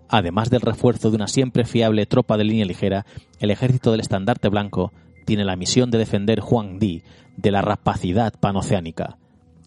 Además 0.09 0.49
del 0.49 0.61
refuerzo 0.61 1.11
de 1.11 1.17
una 1.17 1.27
siempre 1.27 1.63
fiable 1.63 2.07
tropa 2.07 2.37
de 2.37 2.45
línea 2.45 2.65
ligera, 2.65 3.05
el 3.39 3.51
ejército 3.51 3.91
del 3.91 3.99
estandarte 3.99 4.49
blanco 4.49 4.93
tiene 5.25 5.45
la 5.45 5.57
misión 5.57 5.91
de 5.91 5.99
defender 5.99 6.41
Di 6.79 7.03
de 7.35 7.51
la 7.51 7.61
rapacidad 7.61 8.33
panoceánica, 8.39 9.19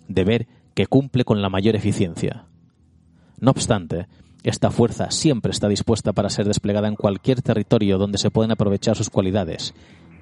deber 0.08 0.48
que 0.74 0.88
cumple 0.88 1.22
con 1.22 1.40
la 1.40 1.50
mayor 1.50 1.76
eficiencia. 1.76 2.49
No 3.40 3.50
obstante, 3.52 4.06
esta 4.42 4.70
fuerza 4.70 5.10
siempre 5.10 5.50
está 5.50 5.68
dispuesta 5.68 6.12
para 6.12 6.30
ser 6.30 6.46
desplegada 6.46 6.88
en 6.88 6.96
cualquier 6.96 7.42
territorio 7.42 7.98
donde 7.98 8.18
se 8.18 8.30
pueden 8.30 8.52
aprovechar 8.52 8.96
sus 8.96 9.10
cualidades 9.10 9.74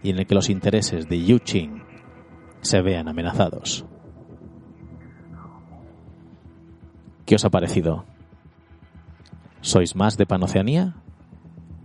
y 0.02 0.10
en 0.10 0.18
el 0.18 0.26
que 0.26 0.34
los 0.34 0.50
intereses 0.50 1.08
de 1.08 1.24
Yu 1.24 1.40
Qing 1.40 1.82
se 2.60 2.80
vean 2.80 3.08
amenazados. 3.08 3.84
¿Qué 7.26 7.34
os 7.34 7.44
ha 7.44 7.50
parecido? 7.50 8.04
¿Sois 9.60 9.94
más 9.94 10.16
de 10.16 10.26
Panoceanía? 10.26 10.94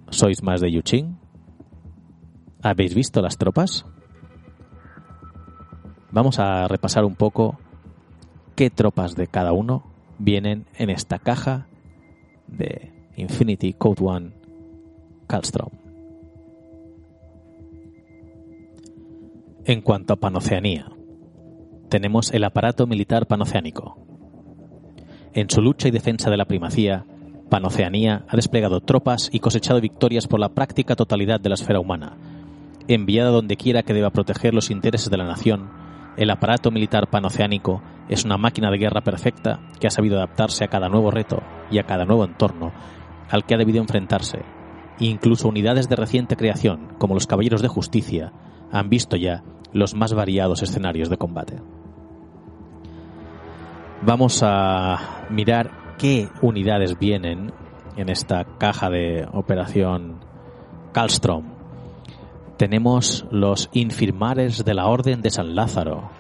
¿Sois 0.10 0.42
más 0.44 0.62
de 0.62 0.72
Yu 0.72 0.84
Qing? 0.84 1.18
¿Habéis 2.62 2.94
visto 2.94 3.22
las 3.22 3.38
tropas? 3.38 3.86
Vamos 6.12 6.40
a 6.40 6.68
repasar 6.68 7.06
un 7.06 7.16
poco 7.16 7.60
qué 8.56 8.70
tropas 8.70 9.16
de 9.16 9.28
cada 9.28 9.52
uno 9.52 9.93
vienen 10.18 10.66
en 10.78 10.90
esta 10.90 11.20
caja 11.20 11.68
de 12.48 12.92
Infinity 13.16 13.74
Code 13.74 14.04
One 14.04 14.32
Calstrom. 15.28 15.70
En 19.66 19.82
cuanto 19.82 20.14
a 20.14 20.18
Panoceanía, 20.18 20.92
tenemos 21.90 22.34
el 22.34 22.44
aparato 22.44 22.86
militar 22.86 23.28
panoceánico. 23.28 23.98
En 25.34 25.50
su 25.50 25.62
lucha 25.62 25.88
y 25.88 25.92
defensa 25.92 26.30
de 26.30 26.38
la 26.38 26.46
primacía, 26.46 27.06
Panoceanía 27.50 28.26
ha 28.28 28.36
desplegado 28.36 28.82
tropas 28.82 29.30
y 29.32 29.40
cosechado 29.40 29.80
victorias 29.80 30.28
por 30.28 30.40
la 30.40 30.50
práctica 30.50 30.96
totalidad 30.96 31.40
de 31.40 31.50
la 31.50 31.56
esfera 31.56 31.80
humana, 31.80 32.18
enviada 32.88 33.30
donde 33.30 33.58
quiera 33.58 33.84
que 33.84 33.94
deba 33.94 34.10
proteger 34.10 34.54
los 34.54 34.70
intereses 34.70 35.10
de 35.10 35.18
la 35.18 35.26
nación 35.26 35.70
el 36.18 36.30
aparato 36.30 36.72
militar 36.72 37.10
panoceánico 37.10 37.82
es 38.10 38.26
una 38.26 38.38
máquina 38.38 38.70
de 38.70 38.78
guerra 38.78 39.02
perfecta 39.02 39.60
que 39.80 39.88
ha 39.88 39.92
sabido 39.92 40.18
adaptarse 40.18 40.64
a 40.64 40.68
cada 40.68 40.90
nuevo 40.90 41.12
reto 41.12 41.42
y 41.72 41.80
a 41.80 41.84
cada 41.84 42.06
nuevo 42.06 42.26
entorno 42.26 42.72
al 43.30 43.46
que 43.46 43.56
ha 43.56 43.58
debido 43.58 43.82
enfrentarse. 43.82 44.40
Incluso 45.00 45.48
unidades 45.48 45.90
de 45.90 45.96
reciente 45.96 46.36
creación, 46.36 46.94
como 47.00 47.16
los 47.16 47.28
Caballeros 47.28 47.62
de 47.62 47.68
Justicia, 47.68 48.32
han 48.72 48.90
visto 48.90 49.16
ya 49.16 49.44
los 49.72 49.96
más 49.96 50.14
variados 50.14 50.62
escenarios 50.62 51.10
de 51.10 51.18
combate. 51.18 51.62
Vamos 54.06 54.42
a 54.44 55.26
mirar 55.30 55.96
qué 55.98 56.30
unidades 56.42 57.00
vienen 57.00 57.54
en 57.96 58.10
esta 58.10 58.44
caja 58.58 58.90
de 58.90 59.28
operación 59.32 60.20
Kallstrom. 60.92 61.46
Tenemos 62.58 63.26
los 63.32 63.70
infirmares 63.74 64.64
de 64.64 64.74
la 64.74 64.88
Orden 64.88 65.22
de 65.22 65.32
San 65.32 65.56
Lázaro. 65.56 66.12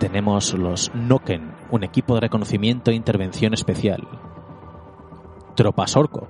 Tenemos 0.00 0.54
los 0.54 0.92
Noken, 0.94 1.52
un 1.70 1.84
equipo 1.84 2.14
de 2.14 2.22
reconocimiento 2.22 2.90
e 2.90 2.94
intervención 2.94 3.54
especial. 3.54 4.08
Tropas 5.54 5.96
Orco. 5.96 6.28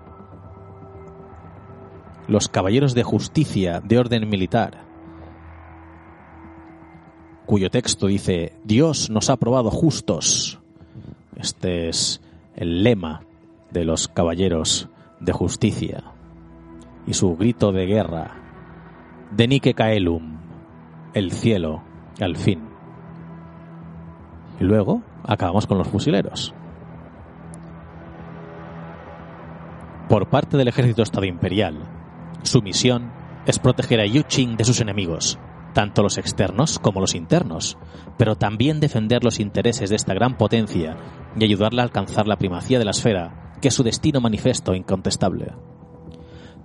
Los 2.28 2.48
Caballeros 2.48 2.92
de 2.94 3.02
Justicia 3.02 3.80
de 3.80 3.98
Orden 3.98 4.28
Militar 4.28 4.90
cuyo 7.50 7.68
texto 7.68 8.06
dice, 8.06 8.52
Dios 8.62 9.10
nos 9.10 9.28
ha 9.28 9.36
probado 9.36 9.72
justos. 9.72 10.60
Este 11.34 11.88
es 11.88 12.20
el 12.54 12.84
lema 12.84 13.22
de 13.72 13.84
los 13.84 14.06
caballeros 14.06 14.88
de 15.18 15.32
justicia. 15.32 16.04
Y 17.08 17.14
su 17.14 17.36
grito 17.36 17.72
de 17.72 17.86
guerra, 17.86 18.36
Denique 19.32 19.74
Caelum, 19.74 20.38
el 21.12 21.32
cielo, 21.32 21.82
al 22.20 22.36
fin. 22.36 22.69
Y 24.60 24.64
luego 24.64 25.02
acabamos 25.24 25.66
con 25.66 25.78
los 25.78 25.88
fusileros. 25.88 26.54
Por 30.08 30.28
parte 30.28 30.56
del 30.56 30.68
ejército 30.68 31.02
Estado 31.02 31.24
Imperial, 31.24 31.78
su 32.42 32.62
misión 32.62 33.12
es 33.46 33.58
proteger 33.58 34.00
a 34.00 34.06
Yu 34.06 34.24
Qing 34.24 34.56
de 34.56 34.64
sus 34.64 34.80
enemigos, 34.80 35.38
tanto 35.72 36.02
los 36.02 36.18
externos 36.18 36.78
como 36.78 37.00
los 37.00 37.14
internos, 37.14 37.78
pero 38.18 38.36
también 38.36 38.80
defender 38.80 39.24
los 39.24 39.40
intereses 39.40 39.88
de 39.88 39.96
esta 39.96 40.14
gran 40.14 40.36
potencia 40.36 40.96
y 41.38 41.44
ayudarla 41.44 41.82
a 41.82 41.84
alcanzar 41.84 42.26
la 42.26 42.36
primacía 42.36 42.78
de 42.78 42.84
la 42.84 42.90
esfera, 42.90 43.54
que 43.60 43.68
es 43.68 43.74
su 43.74 43.82
destino 43.82 44.20
manifiesto 44.20 44.72
e 44.72 44.78
incontestable. 44.78 45.54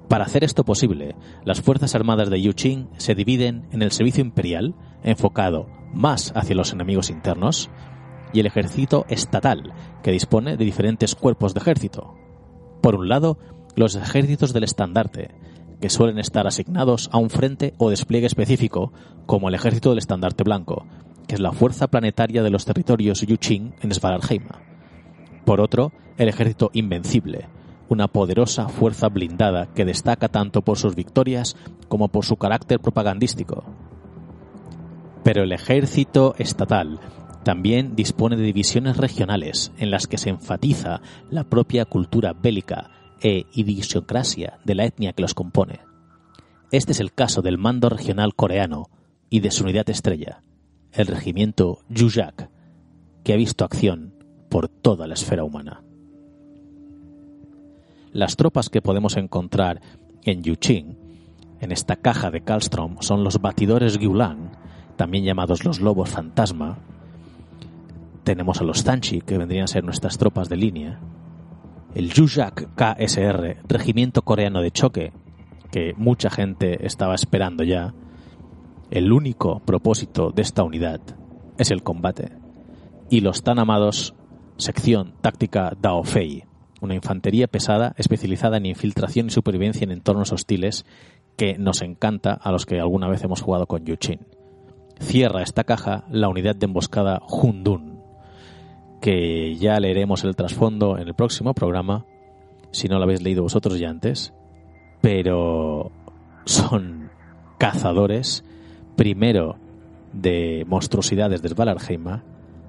Para 0.07 0.25
hacer 0.25 0.43
esto 0.43 0.63
posible, 0.63 1.15
las 1.43 1.61
Fuerzas 1.61 1.95
Armadas 1.95 2.29
de 2.29 2.41
Yuqing 2.41 2.89
se 2.97 3.15
dividen 3.15 3.67
en 3.71 3.81
el 3.81 3.91
servicio 3.91 4.23
imperial, 4.23 4.75
enfocado 5.03 5.67
más 5.93 6.31
hacia 6.35 6.55
los 6.55 6.73
enemigos 6.73 7.09
internos, 7.09 7.69
y 8.31 8.39
el 8.39 8.45
ejército 8.45 9.05
estatal, 9.09 9.73
que 10.03 10.11
dispone 10.11 10.57
de 10.57 10.65
diferentes 10.65 11.15
cuerpos 11.15 11.53
de 11.53 11.61
ejército. 11.61 12.13
Por 12.81 12.95
un 12.95 13.09
lado, 13.09 13.39
los 13.75 13.95
ejércitos 13.95 14.53
del 14.53 14.63
estandarte, 14.63 15.31
que 15.81 15.89
suelen 15.89 16.19
estar 16.19 16.45
asignados 16.45 17.09
a 17.11 17.17
un 17.17 17.29
frente 17.29 17.73
o 17.77 17.89
despliegue 17.89 18.27
específico, 18.27 18.93
como 19.25 19.49
el 19.49 19.55
Ejército 19.55 19.89
del 19.89 19.99
Estandarte 19.99 20.43
Blanco, 20.43 20.85
que 21.27 21.35
es 21.35 21.41
la 21.41 21.51
fuerza 21.51 21.87
planetaria 21.87 22.43
de 22.43 22.49
los 22.49 22.65
territorios 22.65 23.21
Yuqing 23.21 23.75
en 23.81 23.93
Svaralheim. 23.93 24.43
Por 25.45 25.61
otro, 25.61 25.91
el 26.17 26.29
Ejército 26.29 26.69
Invencible, 26.73 27.47
una 27.89 28.07
poderosa 28.07 28.67
fuerza 28.67 29.09
blindada 29.09 29.67
que 29.73 29.85
destaca 29.85 30.29
tanto 30.29 30.61
por 30.61 30.77
sus 30.77 30.95
victorias 30.95 31.55
como 31.87 32.07
por 32.07 32.25
su 32.25 32.37
carácter 32.37 32.79
propagandístico. 32.79 33.63
Pero 35.23 35.43
el 35.43 35.51
ejército 35.51 36.35
estatal 36.37 36.99
también 37.43 37.95
dispone 37.95 38.35
de 38.35 38.43
divisiones 38.43 38.97
regionales 38.97 39.71
en 39.77 39.91
las 39.91 40.07
que 40.07 40.17
se 40.17 40.29
enfatiza 40.29 41.01
la 41.29 41.43
propia 41.43 41.85
cultura 41.85 42.33
bélica 42.33 42.89
e 43.21 43.45
idiosincrasia 43.53 44.59
de 44.65 44.75
la 44.75 44.85
etnia 44.85 45.13
que 45.13 45.21
los 45.21 45.33
compone. 45.33 45.79
Este 46.71 46.91
es 46.91 46.99
el 46.99 47.13
caso 47.13 47.41
del 47.41 47.57
mando 47.57 47.89
regional 47.89 48.35
coreano 48.35 48.89
y 49.29 49.39
de 49.39 49.51
su 49.51 49.63
unidad 49.63 49.89
estrella, 49.89 50.43
el 50.91 51.07
regimiento 51.07 51.79
Yujak, 51.89 52.49
que 53.23 53.33
ha 53.33 53.37
visto 53.37 53.63
acción 53.63 54.15
por 54.49 54.67
toda 54.67 55.07
la 55.07 55.13
esfera 55.13 55.43
humana. 55.43 55.84
Las 58.15 58.37
tropas 58.37 58.69
que 58.69 58.81
podemos 58.81 59.17
encontrar 59.17 59.81
en 60.23 60.41
Yuqing, 60.41 60.97
en 61.59 61.73
esta 61.73 61.97
caja 61.97 62.31
de 62.31 62.39
Kallstrom, 62.39 62.95
son 63.01 63.25
los 63.25 63.41
batidores 63.41 63.97
Gulan, 63.97 64.51
también 64.95 65.25
llamados 65.25 65.65
los 65.65 65.81
lobos 65.81 66.11
fantasma. 66.11 66.77
Tenemos 68.23 68.61
a 68.61 68.63
los 68.63 68.85
Zanchi, 68.85 69.19
que 69.19 69.37
vendrían 69.37 69.65
a 69.65 69.67
ser 69.67 69.83
nuestras 69.83 70.17
tropas 70.17 70.47
de 70.47 70.55
línea, 70.55 71.01
el 71.93 72.09
Yujak 72.13 72.69
KSR, 72.75 73.57
regimiento 73.67 74.21
coreano 74.21 74.61
de 74.61 74.71
choque, 74.71 75.11
que 75.69 75.93
mucha 75.97 76.29
gente 76.29 76.87
estaba 76.87 77.15
esperando 77.15 77.65
ya, 77.65 77.93
el 78.91 79.11
único 79.11 79.59
propósito 79.59 80.31
de 80.31 80.41
esta 80.41 80.63
unidad 80.63 81.01
es 81.57 81.69
el 81.69 81.83
combate. 81.83 82.31
Y 83.09 83.19
los 83.19 83.43
tan 83.43 83.59
amados 83.59 84.15
sección 84.55 85.15
táctica 85.19 85.73
Dao 85.77 86.05
Fei, 86.05 86.45
una 86.85 86.95
infantería 86.95 87.47
pesada 87.47 87.93
especializada 87.97 88.57
en 88.57 88.65
infiltración 88.65 89.27
y 89.27 89.31
supervivencia 89.31 89.83
en 89.83 89.91
entornos 89.91 90.31
hostiles 90.31 90.85
que 91.35 91.57
nos 91.57 91.81
encanta 91.81 92.33
a 92.33 92.51
los 92.51 92.65
que 92.65 92.79
alguna 92.79 93.09
vez 93.09 93.23
hemos 93.23 93.41
jugado 93.41 93.67
con 93.67 93.85
Yuchin. 93.85 94.21
Cierra 94.99 95.41
esta 95.41 95.65
caja 95.65 96.05
la 96.09 96.29
unidad 96.29 96.55
de 96.55 96.65
emboscada 96.65 97.21
Hundun, 97.27 97.99
que 99.01 99.55
ya 99.55 99.79
leeremos 99.79 100.23
el 100.23 100.35
trasfondo 100.35 100.97
en 100.97 101.07
el 101.07 101.13
próximo 101.13 101.53
programa, 101.53 102.05
si 102.71 102.87
no 102.87 102.97
lo 102.97 103.03
habéis 103.03 103.21
leído 103.21 103.43
vosotros 103.43 103.77
ya 103.77 103.89
antes, 103.89 104.33
pero 105.01 105.91
son 106.45 107.09
cazadores 107.57 108.45
primero 108.95 109.57
de 110.13 110.63
monstruosidades 110.67 111.41
de 111.41 111.49
Svalarheima 111.49 112.23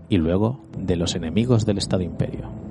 y 0.08 0.16
luego 0.16 0.64
de 0.76 0.96
los 0.96 1.14
enemigos 1.14 1.64
del 1.64 1.78
Estado 1.78 2.02
Imperio. 2.02 2.65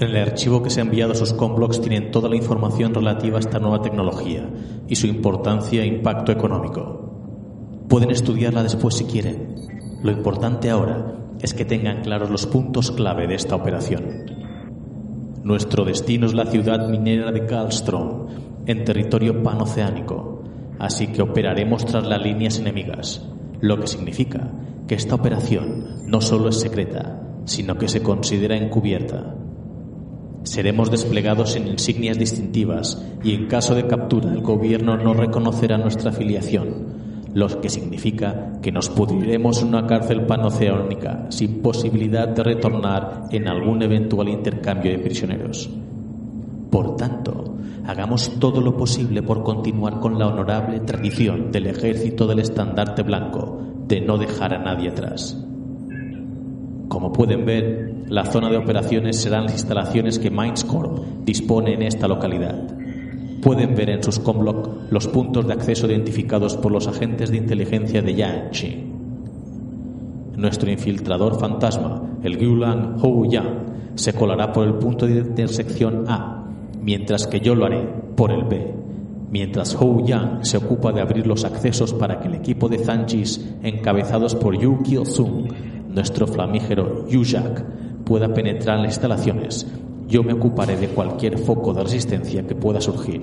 En 0.00 0.08
el 0.08 0.16
archivo 0.16 0.62
que 0.62 0.70
se 0.70 0.80
ha 0.80 0.82
enviado 0.82 1.12
a 1.12 1.14
sus 1.14 1.34
Comblocks 1.34 1.82
tienen 1.82 2.10
toda 2.10 2.30
la 2.30 2.36
información 2.36 2.94
relativa 2.94 3.36
a 3.36 3.40
esta 3.40 3.58
nueva 3.58 3.82
tecnología 3.82 4.48
y 4.88 4.96
su 4.96 5.06
importancia 5.06 5.82
e 5.82 5.86
impacto 5.86 6.32
económico. 6.32 7.84
Pueden 7.86 8.10
estudiarla 8.10 8.62
después 8.62 8.94
si 8.94 9.04
quieren. 9.04 9.56
Lo 10.02 10.10
importante 10.10 10.70
ahora 10.70 11.16
es 11.42 11.52
que 11.52 11.66
tengan 11.66 12.00
claros 12.00 12.30
los 12.30 12.46
puntos 12.46 12.92
clave 12.92 13.26
de 13.26 13.34
esta 13.34 13.54
operación. 13.54 14.24
Nuestro 15.44 15.84
destino 15.84 16.24
es 16.24 16.32
la 16.32 16.46
ciudad 16.46 16.88
minera 16.88 17.30
de 17.30 17.44
Kallstrom, 17.44 18.28
en 18.64 18.84
territorio 18.84 19.42
panoceánico, 19.42 20.44
así 20.78 21.08
que 21.08 21.20
operaremos 21.20 21.84
tras 21.84 22.06
las 22.06 22.22
líneas 22.22 22.58
enemigas, 22.58 23.28
lo 23.60 23.78
que 23.78 23.86
significa 23.86 24.50
que 24.88 24.94
esta 24.94 25.16
operación 25.16 26.06
no 26.06 26.22
solo 26.22 26.48
es 26.48 26.58
secreta, 26.58 27.20
sino 27.44 27.76
que 27.76 27.88
se 27.88 28.02
considera 28.02 28.56
encubierta. 28.56 29.34
Seremos 30.42 30.90
desplegados 30.90 31.54
en 31.56 31.66
insignias 31.68 32.18
distintivas 32.18 33.04
y 33.22 33.34
en 33.34 33.46
caso 33.46 33.74
de 33.74 33.86
captura 33.86 34.32
el 34.32 34.40
gobierno 34.40 34.96
no 34.96 35.12
reconocerá 35.12 35.76
nuestra 35.76 36.10
afiliación, 36.10 37.00
lo 37.34 37.60
que 37.60 37.68
significa 37.68 38.52
que 38.62 38.72
nos 38.72 38.88
pudriremos 38.88 39.60
en 39.60 39.68
una 39.68 39.86
cárcel 39.86 40.22
panoceónica 40.22 41.26
sin 41.28 41.60
posibilidad 41.60 42.26
de 42.28 42.42
retornar 42.42 43.26
en 43.30 43.48
algún 43.48 43.82
eventual 43.82 44.28
intercambio 44.28 44.92
de 44.92 44.98
prisioneros. 44.98 45.68
Por 46.70 46.96
tanto, 46.96 47.56
hagamos 47.86 48.38
todo 48.38 48.62
lo 48.62 48.76
posible 48.76 49.22
por 49.22 49.42
continuar 49.42 50.00
con 50.00 50.18
la 50.18 50.28
honorable 50.28 50.80
tradición 50.80 51.52
del 51.52 51.66
ejército 51.66 52.26
del 52.26 52.38
estandarte 52.38 53.02
blanco 53.02 53.60
de 53.86 54.00
no 54.00 54.16
dejar 54.16 54.54
a 54.54 54.58
nadie 54.58 54.88
atrás. 54.88 55.36
Como 56.90 57.12
pueden 57.12 57.44
ver, 57.44 57.94
la 58.08 58.24
zona 58.24 58.50
de 58.50 58.56
operaciones 58.56 59.14
serán 59.14 59.44
las 59.44 59.52
instalaciones 59.52 60.18
que 60.18 60.28
Mindscorp 60.28 61.24
dispone 61.24 61.74
en 61.74 61.82
esta 61.82 62.08
localidad. 62.08 62.66
Pueden 63.40 63.76
ver 63.76 63.90
en 63.90 64.02
sus 64.02 64.18
Comlock 64.18 64.90
los 64.90 65.06
puntos 65.06 65.46
de 65.46 65.52
acceso 65.52 65.86
identificados 65.86 66.56
por 66.56 66.72
los 66.72 66.88
agentes 66.88 67.30
de 67.30 67.36
inteligencia 67.36 68.02
de 68.02 68.14
Yanchi. 68.16 68.92
Nuestro 70.36 70.68
infiltrador 70.68 71.38
fantasma, 71.38 72.02
el 72.24 72.36
Gulan 72.36 72.96
Hou 73.00 73.24
Yang, 73.24 73.94
se 73.94 74.12
colará 74.12 74.52
por 74.52 74.66
el 74.66 74.74
punto 74.74 75.06
de 75.06 75.20
intersección 75.20 76.06
A, 76.08 76.44
mientras 76.82 77.28
que 77.28 77.38
yo 77.38 77.54
lo 77.54 77.66
haré 77.66 77.86
por 78.16 78.32
el 78.32 78.42
B. 78.42 78.74
mientras 79.30 79.76
Hou 79.76 80.04
Yang 80.04 80.44
se 80.44 80.56
ocupa 80.56 80.90
de 80.90 81.02
abrir 81.02 81.24
los 81.24 81.44
accesos 81.44 81.94
para 81.94 82.18
que 82.18 82.26
el 82.26 82.34
equipo 82.34 82.68
de 82.68 82.78
Zanjis, 82.78 83.54
encabezados 83.62 84.34
por 84.34 84.58
Yu 84.58 84.82
Kyo-sung, 84.82 85.52
nuestro 85.92 86.26
flamígero 86.26 87.08
Yu 87.08 87.24
Jack, 87.24 87.64
pueda 88.04 88.32
penetrar 88.32 88.76
en 88.76 88.84
las 88.84 88.94
instalaciones, 88.94 89.66
yo 90.08 90.24
me 90.24 90.32
ocuparé 90.32 90.76
de 90.76 90.88
cualquier 90.88 91.38
foco 91.38 91.72
de 91.72 91.84
resistencia 91.84 92.44
que 92.44 92.56
pueda 92.56 92.80
surgir. 92.80 93.22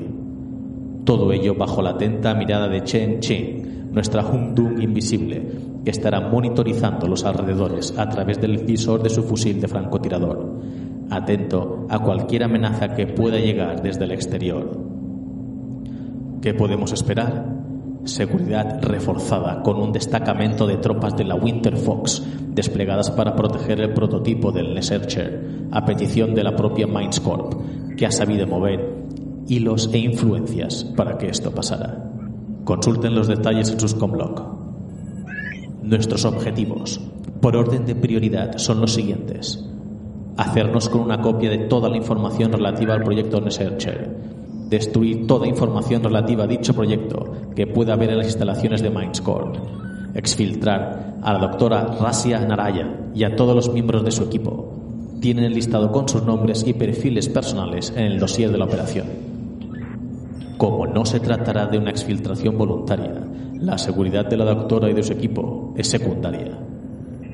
Todo 1.04 1.34
ello 1.34 1.56
bajo 1.56 1.82
la 1.82 1.92
atenta 1.92 2.34
mirada 2.34 2.70
de 2.70 2.84
Chen 2.84 3.20
Ching, 3.20 3.92
nuestra 3.92 4.22
Dung 4.22 4.82
invisible, 4.82 5.42
que 5.84 5.92
estará 5.92 6.22
monitorizando 6.22 7.08
los 7.08 7.26
alrededores 7.26 7.94
a 7.98 8.08
través 8.08 8.40
del 8.40 8.60
visor 8.60 9.04
de 9.04 9.10
su 9.10 9.24
fusil 9.24 9.60
de 9.60 9.68
francotirador, 9.68 10.62
atento 11.10 11.88
a 11.90 12.00
cualquier 12.00 12.44
amenaza 12.44 12.94
que 12.94 13.08
pueda 13.08 13.38
llegar 13.38 13.82
desde 13.82 14.06
el 14.06 14.12
exterior. 14.12 14.80
¿Qué 16.42 16.54
podemos 16.54 16.94
esperar? 16.94 17.57
Seguridad 18.08 18.82
reforzada 18.82 19.62
con 19.62 19.82
un 19.82 19.92
destacamento 19.92 20.66
de 20.66 20.78
tropas 20.78 21.18
de 21.18 21.26
la 21.26 21.36
Winter 21.36 21.76
Fox 21.76 22.24
desplegadas 22.54 23.12
para 23.12 23.36
proteger 23.36 23.82
el 23.82 23.94
prototipo 23.94 24.54
del 24.54 24.82
Searcher 24.82 25.68
a 25.72 25.84
petición 25.84 26.34
de 26.34 26.42
la 26.42 26.56
propia 26.56 26.88
Minds 26.88 27.20
Corp, 27.20 27.54
que 27.98 28.06
ha 28.06 28.12
sabido 28.12 28.48
mover 28.48 28.94
hilos 29.50 29.90
e 29.92 29.98
influencias 29.98 30.86
para 30.96 31.18
que 31.18 31.28
esto 31.28 31.52
pasara. 31.52 32.10
Consulten 32.64 33.14
los 33.14 33.28
detalles 33.28 33.72
en 33.72 33.80
sus 33.80 33.94
comlog. 33.94 34.42
Nuestros 35.84 36.24
objetivos, 36.24 37.02
por 37.42 37.58
orden 37.58 37.86
de 37.86 37.96
prioridad, 37.96 38.58
son 38.58 38.80
los 38.80 38.94
siguientes. 38.94 39.66
Hacernos 40.38 40.88
con 40.88 41.02
una 41.02 41.22
copia 41.22 41.50
de 41.50 41.58
toda 41.58 41.90
la 41.90 41.98
información 41.98 42.54
relativa 42.54 42.94
al 42.94 43.04
proyecto 43.04 43.52
Searcher 43.52 44.47
destruir 44.70 45.28
toda 45.28 45.48
información 45.48 46.04
relativa 46.04 46.44
a 46.44 46.48
dicho 46.48 46.74
proyecto 46.74 47.32
que 47.56 47.68
pueda 47.68 47.94
haber 47.94 48.12
en 48.12 48.18
las 48.18 48.28
instalaciones 48.28 48.82
de 48.82 48.90
Mindscorp, 48.90 49.56
exfiltrar 50.14 51.18
a 51.22 51.34
la 51.34 51.40
doctora 51.40 51.98
Rasia 52.00 52.40
Naraya 52.40 53.10
y 53.16 53.24
a 53.24 53.36
todos 53.36 53.56
los 53.56 53.72
miembros 53.72 54.04
de 54.04 54.12
su 54.12 54.24
equipo. 54.24 54.74
Tienen 55.22 55.46
el 55.46 55.54
listado 55.54 55.92
con 55.92 56.08
sus 56.08 56.24
nombres 56.24 56.66
y 56.68 56.74
perfiles 56.74 57.30
personales 57.30 57.92
en 57.96 58.04
el 58.04 58.20
dossier 58.20 58.52
de 58.52 58.58
la 58.58 58.66
operación. 58.66 59.08
Como 60.58 60.86
no 60.88 61.06
se 61.06 61.20
tratará 61.20 61.68
de 61.68 61.78
una 61.78 61.92
exfiltración 61.92 62.58
voluntaria, 62.58 63.14
la 63.54 63.78
seguridad 63.78 64.26
de 64.26 64.38
la 64.38 64.46
doctora 64.46 64.90
y 64.90 64.94
de 64.94 65.04
su 65.04 65.14
equipo 65.14 65.74
es 65.78 65.88
secundaria. 65.88 66.58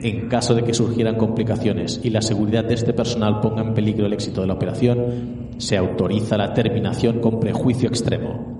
En 0.02 0.28
caso 0.28 0.56
de 0.56 0.64
que 0.64 0.74
surgieran 0.74 1.16
complicaciones 1.16 2.00
y 2.04 2.10
la 2.10 2.22
seguridad 2.22 2.66
de 2.66 2.74
este 2.74 2.94
personal 2.94 3.40
ponga 3.40 3.62
en 3.62 3.74
peligro 3.74 4.06
el 4.06 4.14
éxito 4.14 4.42
de 4.42 4.48
la 4.48 4.54
operación, 4.54 5.54
se 5.58 5.78
autoriza 5.78 6.38
la 6.38 6.54
terminación 6.54 7.20
con 7.20 7.40
prejuicio 7.40 7.88
extremo. 7.88 8.54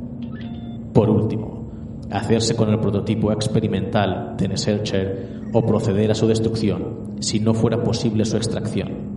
Por 0.94 1.10
último, 1.10 1.72
hacerse 2.12 2.56
con 2.56 2.70
el 2.70 2.80
prototipo 2.80 3.32
experimental 3.32 4.36
de 4.38 4.48
Nesercher 4.48 5.42
o 5.52 5.66
proceder 5.66 6.12
a 6.12 6.16
su 6.16 6.28
destrucción 6.28 7.16
si 7.20 7.40
no 7.40 7.54
fuera 7.54 7.84
posible 7.84 8.26
su 8.26 8.38
extracción. 8.38 9.14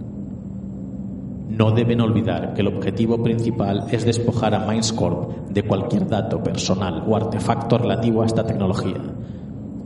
No 1.49 1.71
deben 1.71 2.01
olvidar 2.01 2.55
que 2.55 2.61
el 2.61 2.69
objetivo 2.69 3.23
principal 3.23 3.87
es 3.91 4.05
despojar 4.05 4.55
a 4.55 4.67
Mindscorp 4.67 5.49
de 5.49 5.63
cualquier 5.63 6.07
dato 6.07 6.43
personal 6.43 7.05
o 7.07 7.17
artefacto 7.17 7.79
relativo 7.79 8.23
a 8.23 8.27
esta 8.27 8.45
tecnología. 8.45 9.01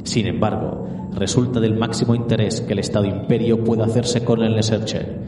Sin 0.04 0.26
embargo, 0.26 0.86
resulta 1.14 1.60
del 1.60 1.76
máximo 1.76 2.14
interés 2.14 2.60
que 2.60 2.72
el 2.72 2.78
Estado 2.78 3.06
Imperio 3.06 3.62
pueda 3.64 3.84
hacerse 3.84 4.24
con 4.24 4.42
el 4.42 4.54
Nesercher 4.54 5.18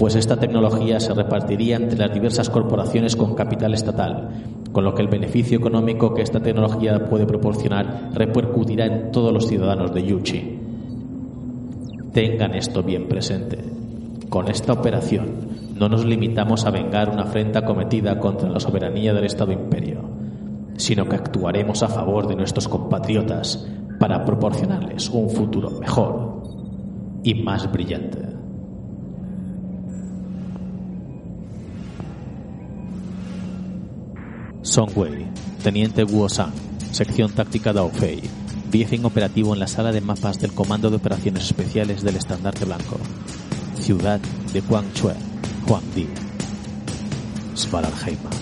pues 0.00 0.14
esta 0.14 0.38
tecnología 0.38 0.98
se 0.98 1.12
repartiría 1.12 1.76
entre 1.76 1.98
las 1.98 2.10
diversas 2.10 2.48
corporaciones 2.48 3.16
con 3.16 3.34
capital 3.34 3.74
estatal, 3.74 4.30
con 4.72 4.82
lo 4.82 4.94
que 4.94 5.02
el 5.02 5.08
beneficio 5.08 5.58
económico 5.58 6.14
que 6.14 6.22
esta 6.22 6.40
tecnología 6.40 7.04
puede 7.04 7.26
proporcionar 7.26 8.08
repercutirá 8.14 8.86
en 8.86 9.12
todos 9.12 9.30
los 9.30 9.46
ciudadanos 9.46 9.92
de 9.92 10.02
Yuchi. 10.02 10.58
Tengan 12.14 12.54
esto 12.54 12.82
bien 12.82 13.08
presente. 13.08 13.58
Con 14.30 14.48
esta 14.48 14.72
operación 14.72 15.50
no 15.78 15.90
nos 15.90 16.06
limitamos 16.06 16.64
a 16.64 16.70
vengar 16.70 17.10
una 17.10 17.24
afrenta 17.24 17.66
cometida 17.66 18.18
contra 18.18 18.48
la 18.48 18.58
soberanía 18.58 19.12
del 19.12 19.24
Estado 19.24 19.52
Imperio, 19.52 20.00
sino 20.78 21.10
que 21.10 21.16
actuaremos 21.16 21.82
a 21.82 21.88
favor 21.88 22.26
de 22.26 22.36
nuestros 22.36 22.68
compatriotas 22.68 23.68
para 24.00 24.24
proporcionarles 24.24 25.10
un 25.10 25.28
futuro 25.28 25.70
mejor 25.70 26.42
y 27.22 27.34
más 27.34 27.70
brillante. 27.70 28.18
Songwei, 34.62 35.26
Teniente 35.62 36.04
Guo-san, 36.04 36.50
Sección 36.92 37.32
Táctica 37.32 37.74
Daofei, 37.74 38.22
briefing 38.70 39.04
operativo 39.04 39.52
en 39.52 39.60
la 39.60 39.66
sala 39.66 39.92
de 39.92 40.00
mapas 40.00 40.40
del 40.40 40.54
Comando 40.54 40.88
de 40.88 40.96
Operaciones 40.96 41.44
Especiales 41.44 42.02
del 42.02 42.16
Estandarte 42.16 42.64
Blanco, 42.64 42.96
Ciudad 43.74 44.20
de 44.54 44.60
Guangzhou, 44.62 45.12
Huangdi, 45.68 46.08
Svaralheim. 47.54 48.39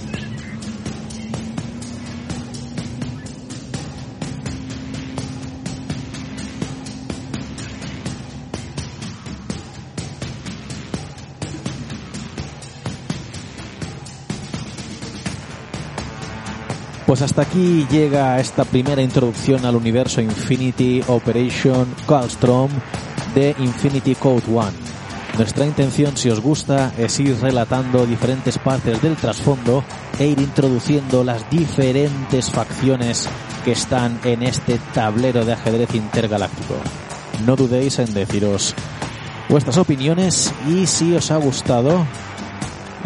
Pues 17.09 17.22
hasta 17.22 17.40
aquí 17.40 17.86
llega 17.90 18.39
esta 18.39 18.66
primera 18.66 19.01
introducción 19.01 19.64
al 19.64 19.76
universo 19.76 20.20
Infinity 20.20 21.02
Operation 21.06 21.89
Callstrom 22.06 22.70
de 23.35 23.56
Infinity 23.60 24.14
Code 24.14 24.43
One. 24.55 24.76
Nuestra 25.39 25.64
intención, 25.64 26.18
si 26.18 26.28
os 26.28 26.39
gusta, 26.40 26.93
es 26.98 27.18
ir 27.18 27.35
relatando 27.40 28.05
diferentes 28.05 28.59
partes 28.59 29.01
del 29.01 29.16
trasfondo 29.16 29.82
e 30.18 30.26
ir 30.26 30.39
introduciendo 30.39 31.24
las 31.24 31.48
diferentes 31.48 32.51
facciones 32.51 33.26
que 33.64 33.72
están 33.72 34.20
en 34.24 34.43
este 34.43 34.78
tablero 34.93 35.47
de 35.47 35.55
ajedrez 35.55 35.94
intergaláctico. 35.94 36.74
No 37.47 37.56
dudéis 37.56 38.01
en 38.01 38.12
deciros 38.12 38.74
vuestras 39.48 39.78
opiniones 39.78 40.52
y 40.68 40.86
si 40.86 41.14
os 41.14 41.30
ha 41.30 41.39
gustado, 41.39 42.05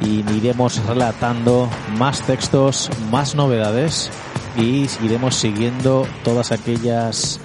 y 0.00 0.24
iremos 0.34 0.84
relatando 0.86 1.68
más 1.98 2.22
textos, 2.22 2.90
más 3.10 3.34
novedades 3.34 4.10
y 4.56 4.88
iremos 5.02 5.34
siguiendo 5.34 6.06
todas 6.24 6.52
aquellas 6.52 7.40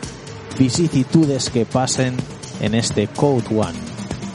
vicisitudes 0.57 1.49
que 1.49 1.65
pasen 1.65 2.18
en 2.61 2.76
este 2.76 3.07
Code 3.07 3.48
One. 3.49 3.78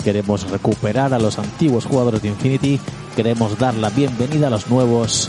Queremos 0.04 0.50
recuperar 0.50 1.14
a 1.14 1.18
los 1.18 1.38
antiguos 1.38 1.84
jugadores 1.84 2.22
de 2.22 2.28
Infinity, 2.28 2.80
queremos 3.14 3.58
dar 3.58 3.74
la 3.74 3.90
bienvenida 3.90 4.48
a 4.48 4.50
los 4.50 4.68
nuevos, 4.68 5.28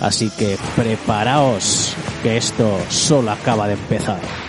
así 0.00 0.30
que 0.30 0.58
preparaos 0.76 1.94
que 2.22 2.36
esto 2.36 2.78
solo 2.88 3.30
acaba 3.30 3.68
de 3.68 3.74
empezar. 3.74 4.47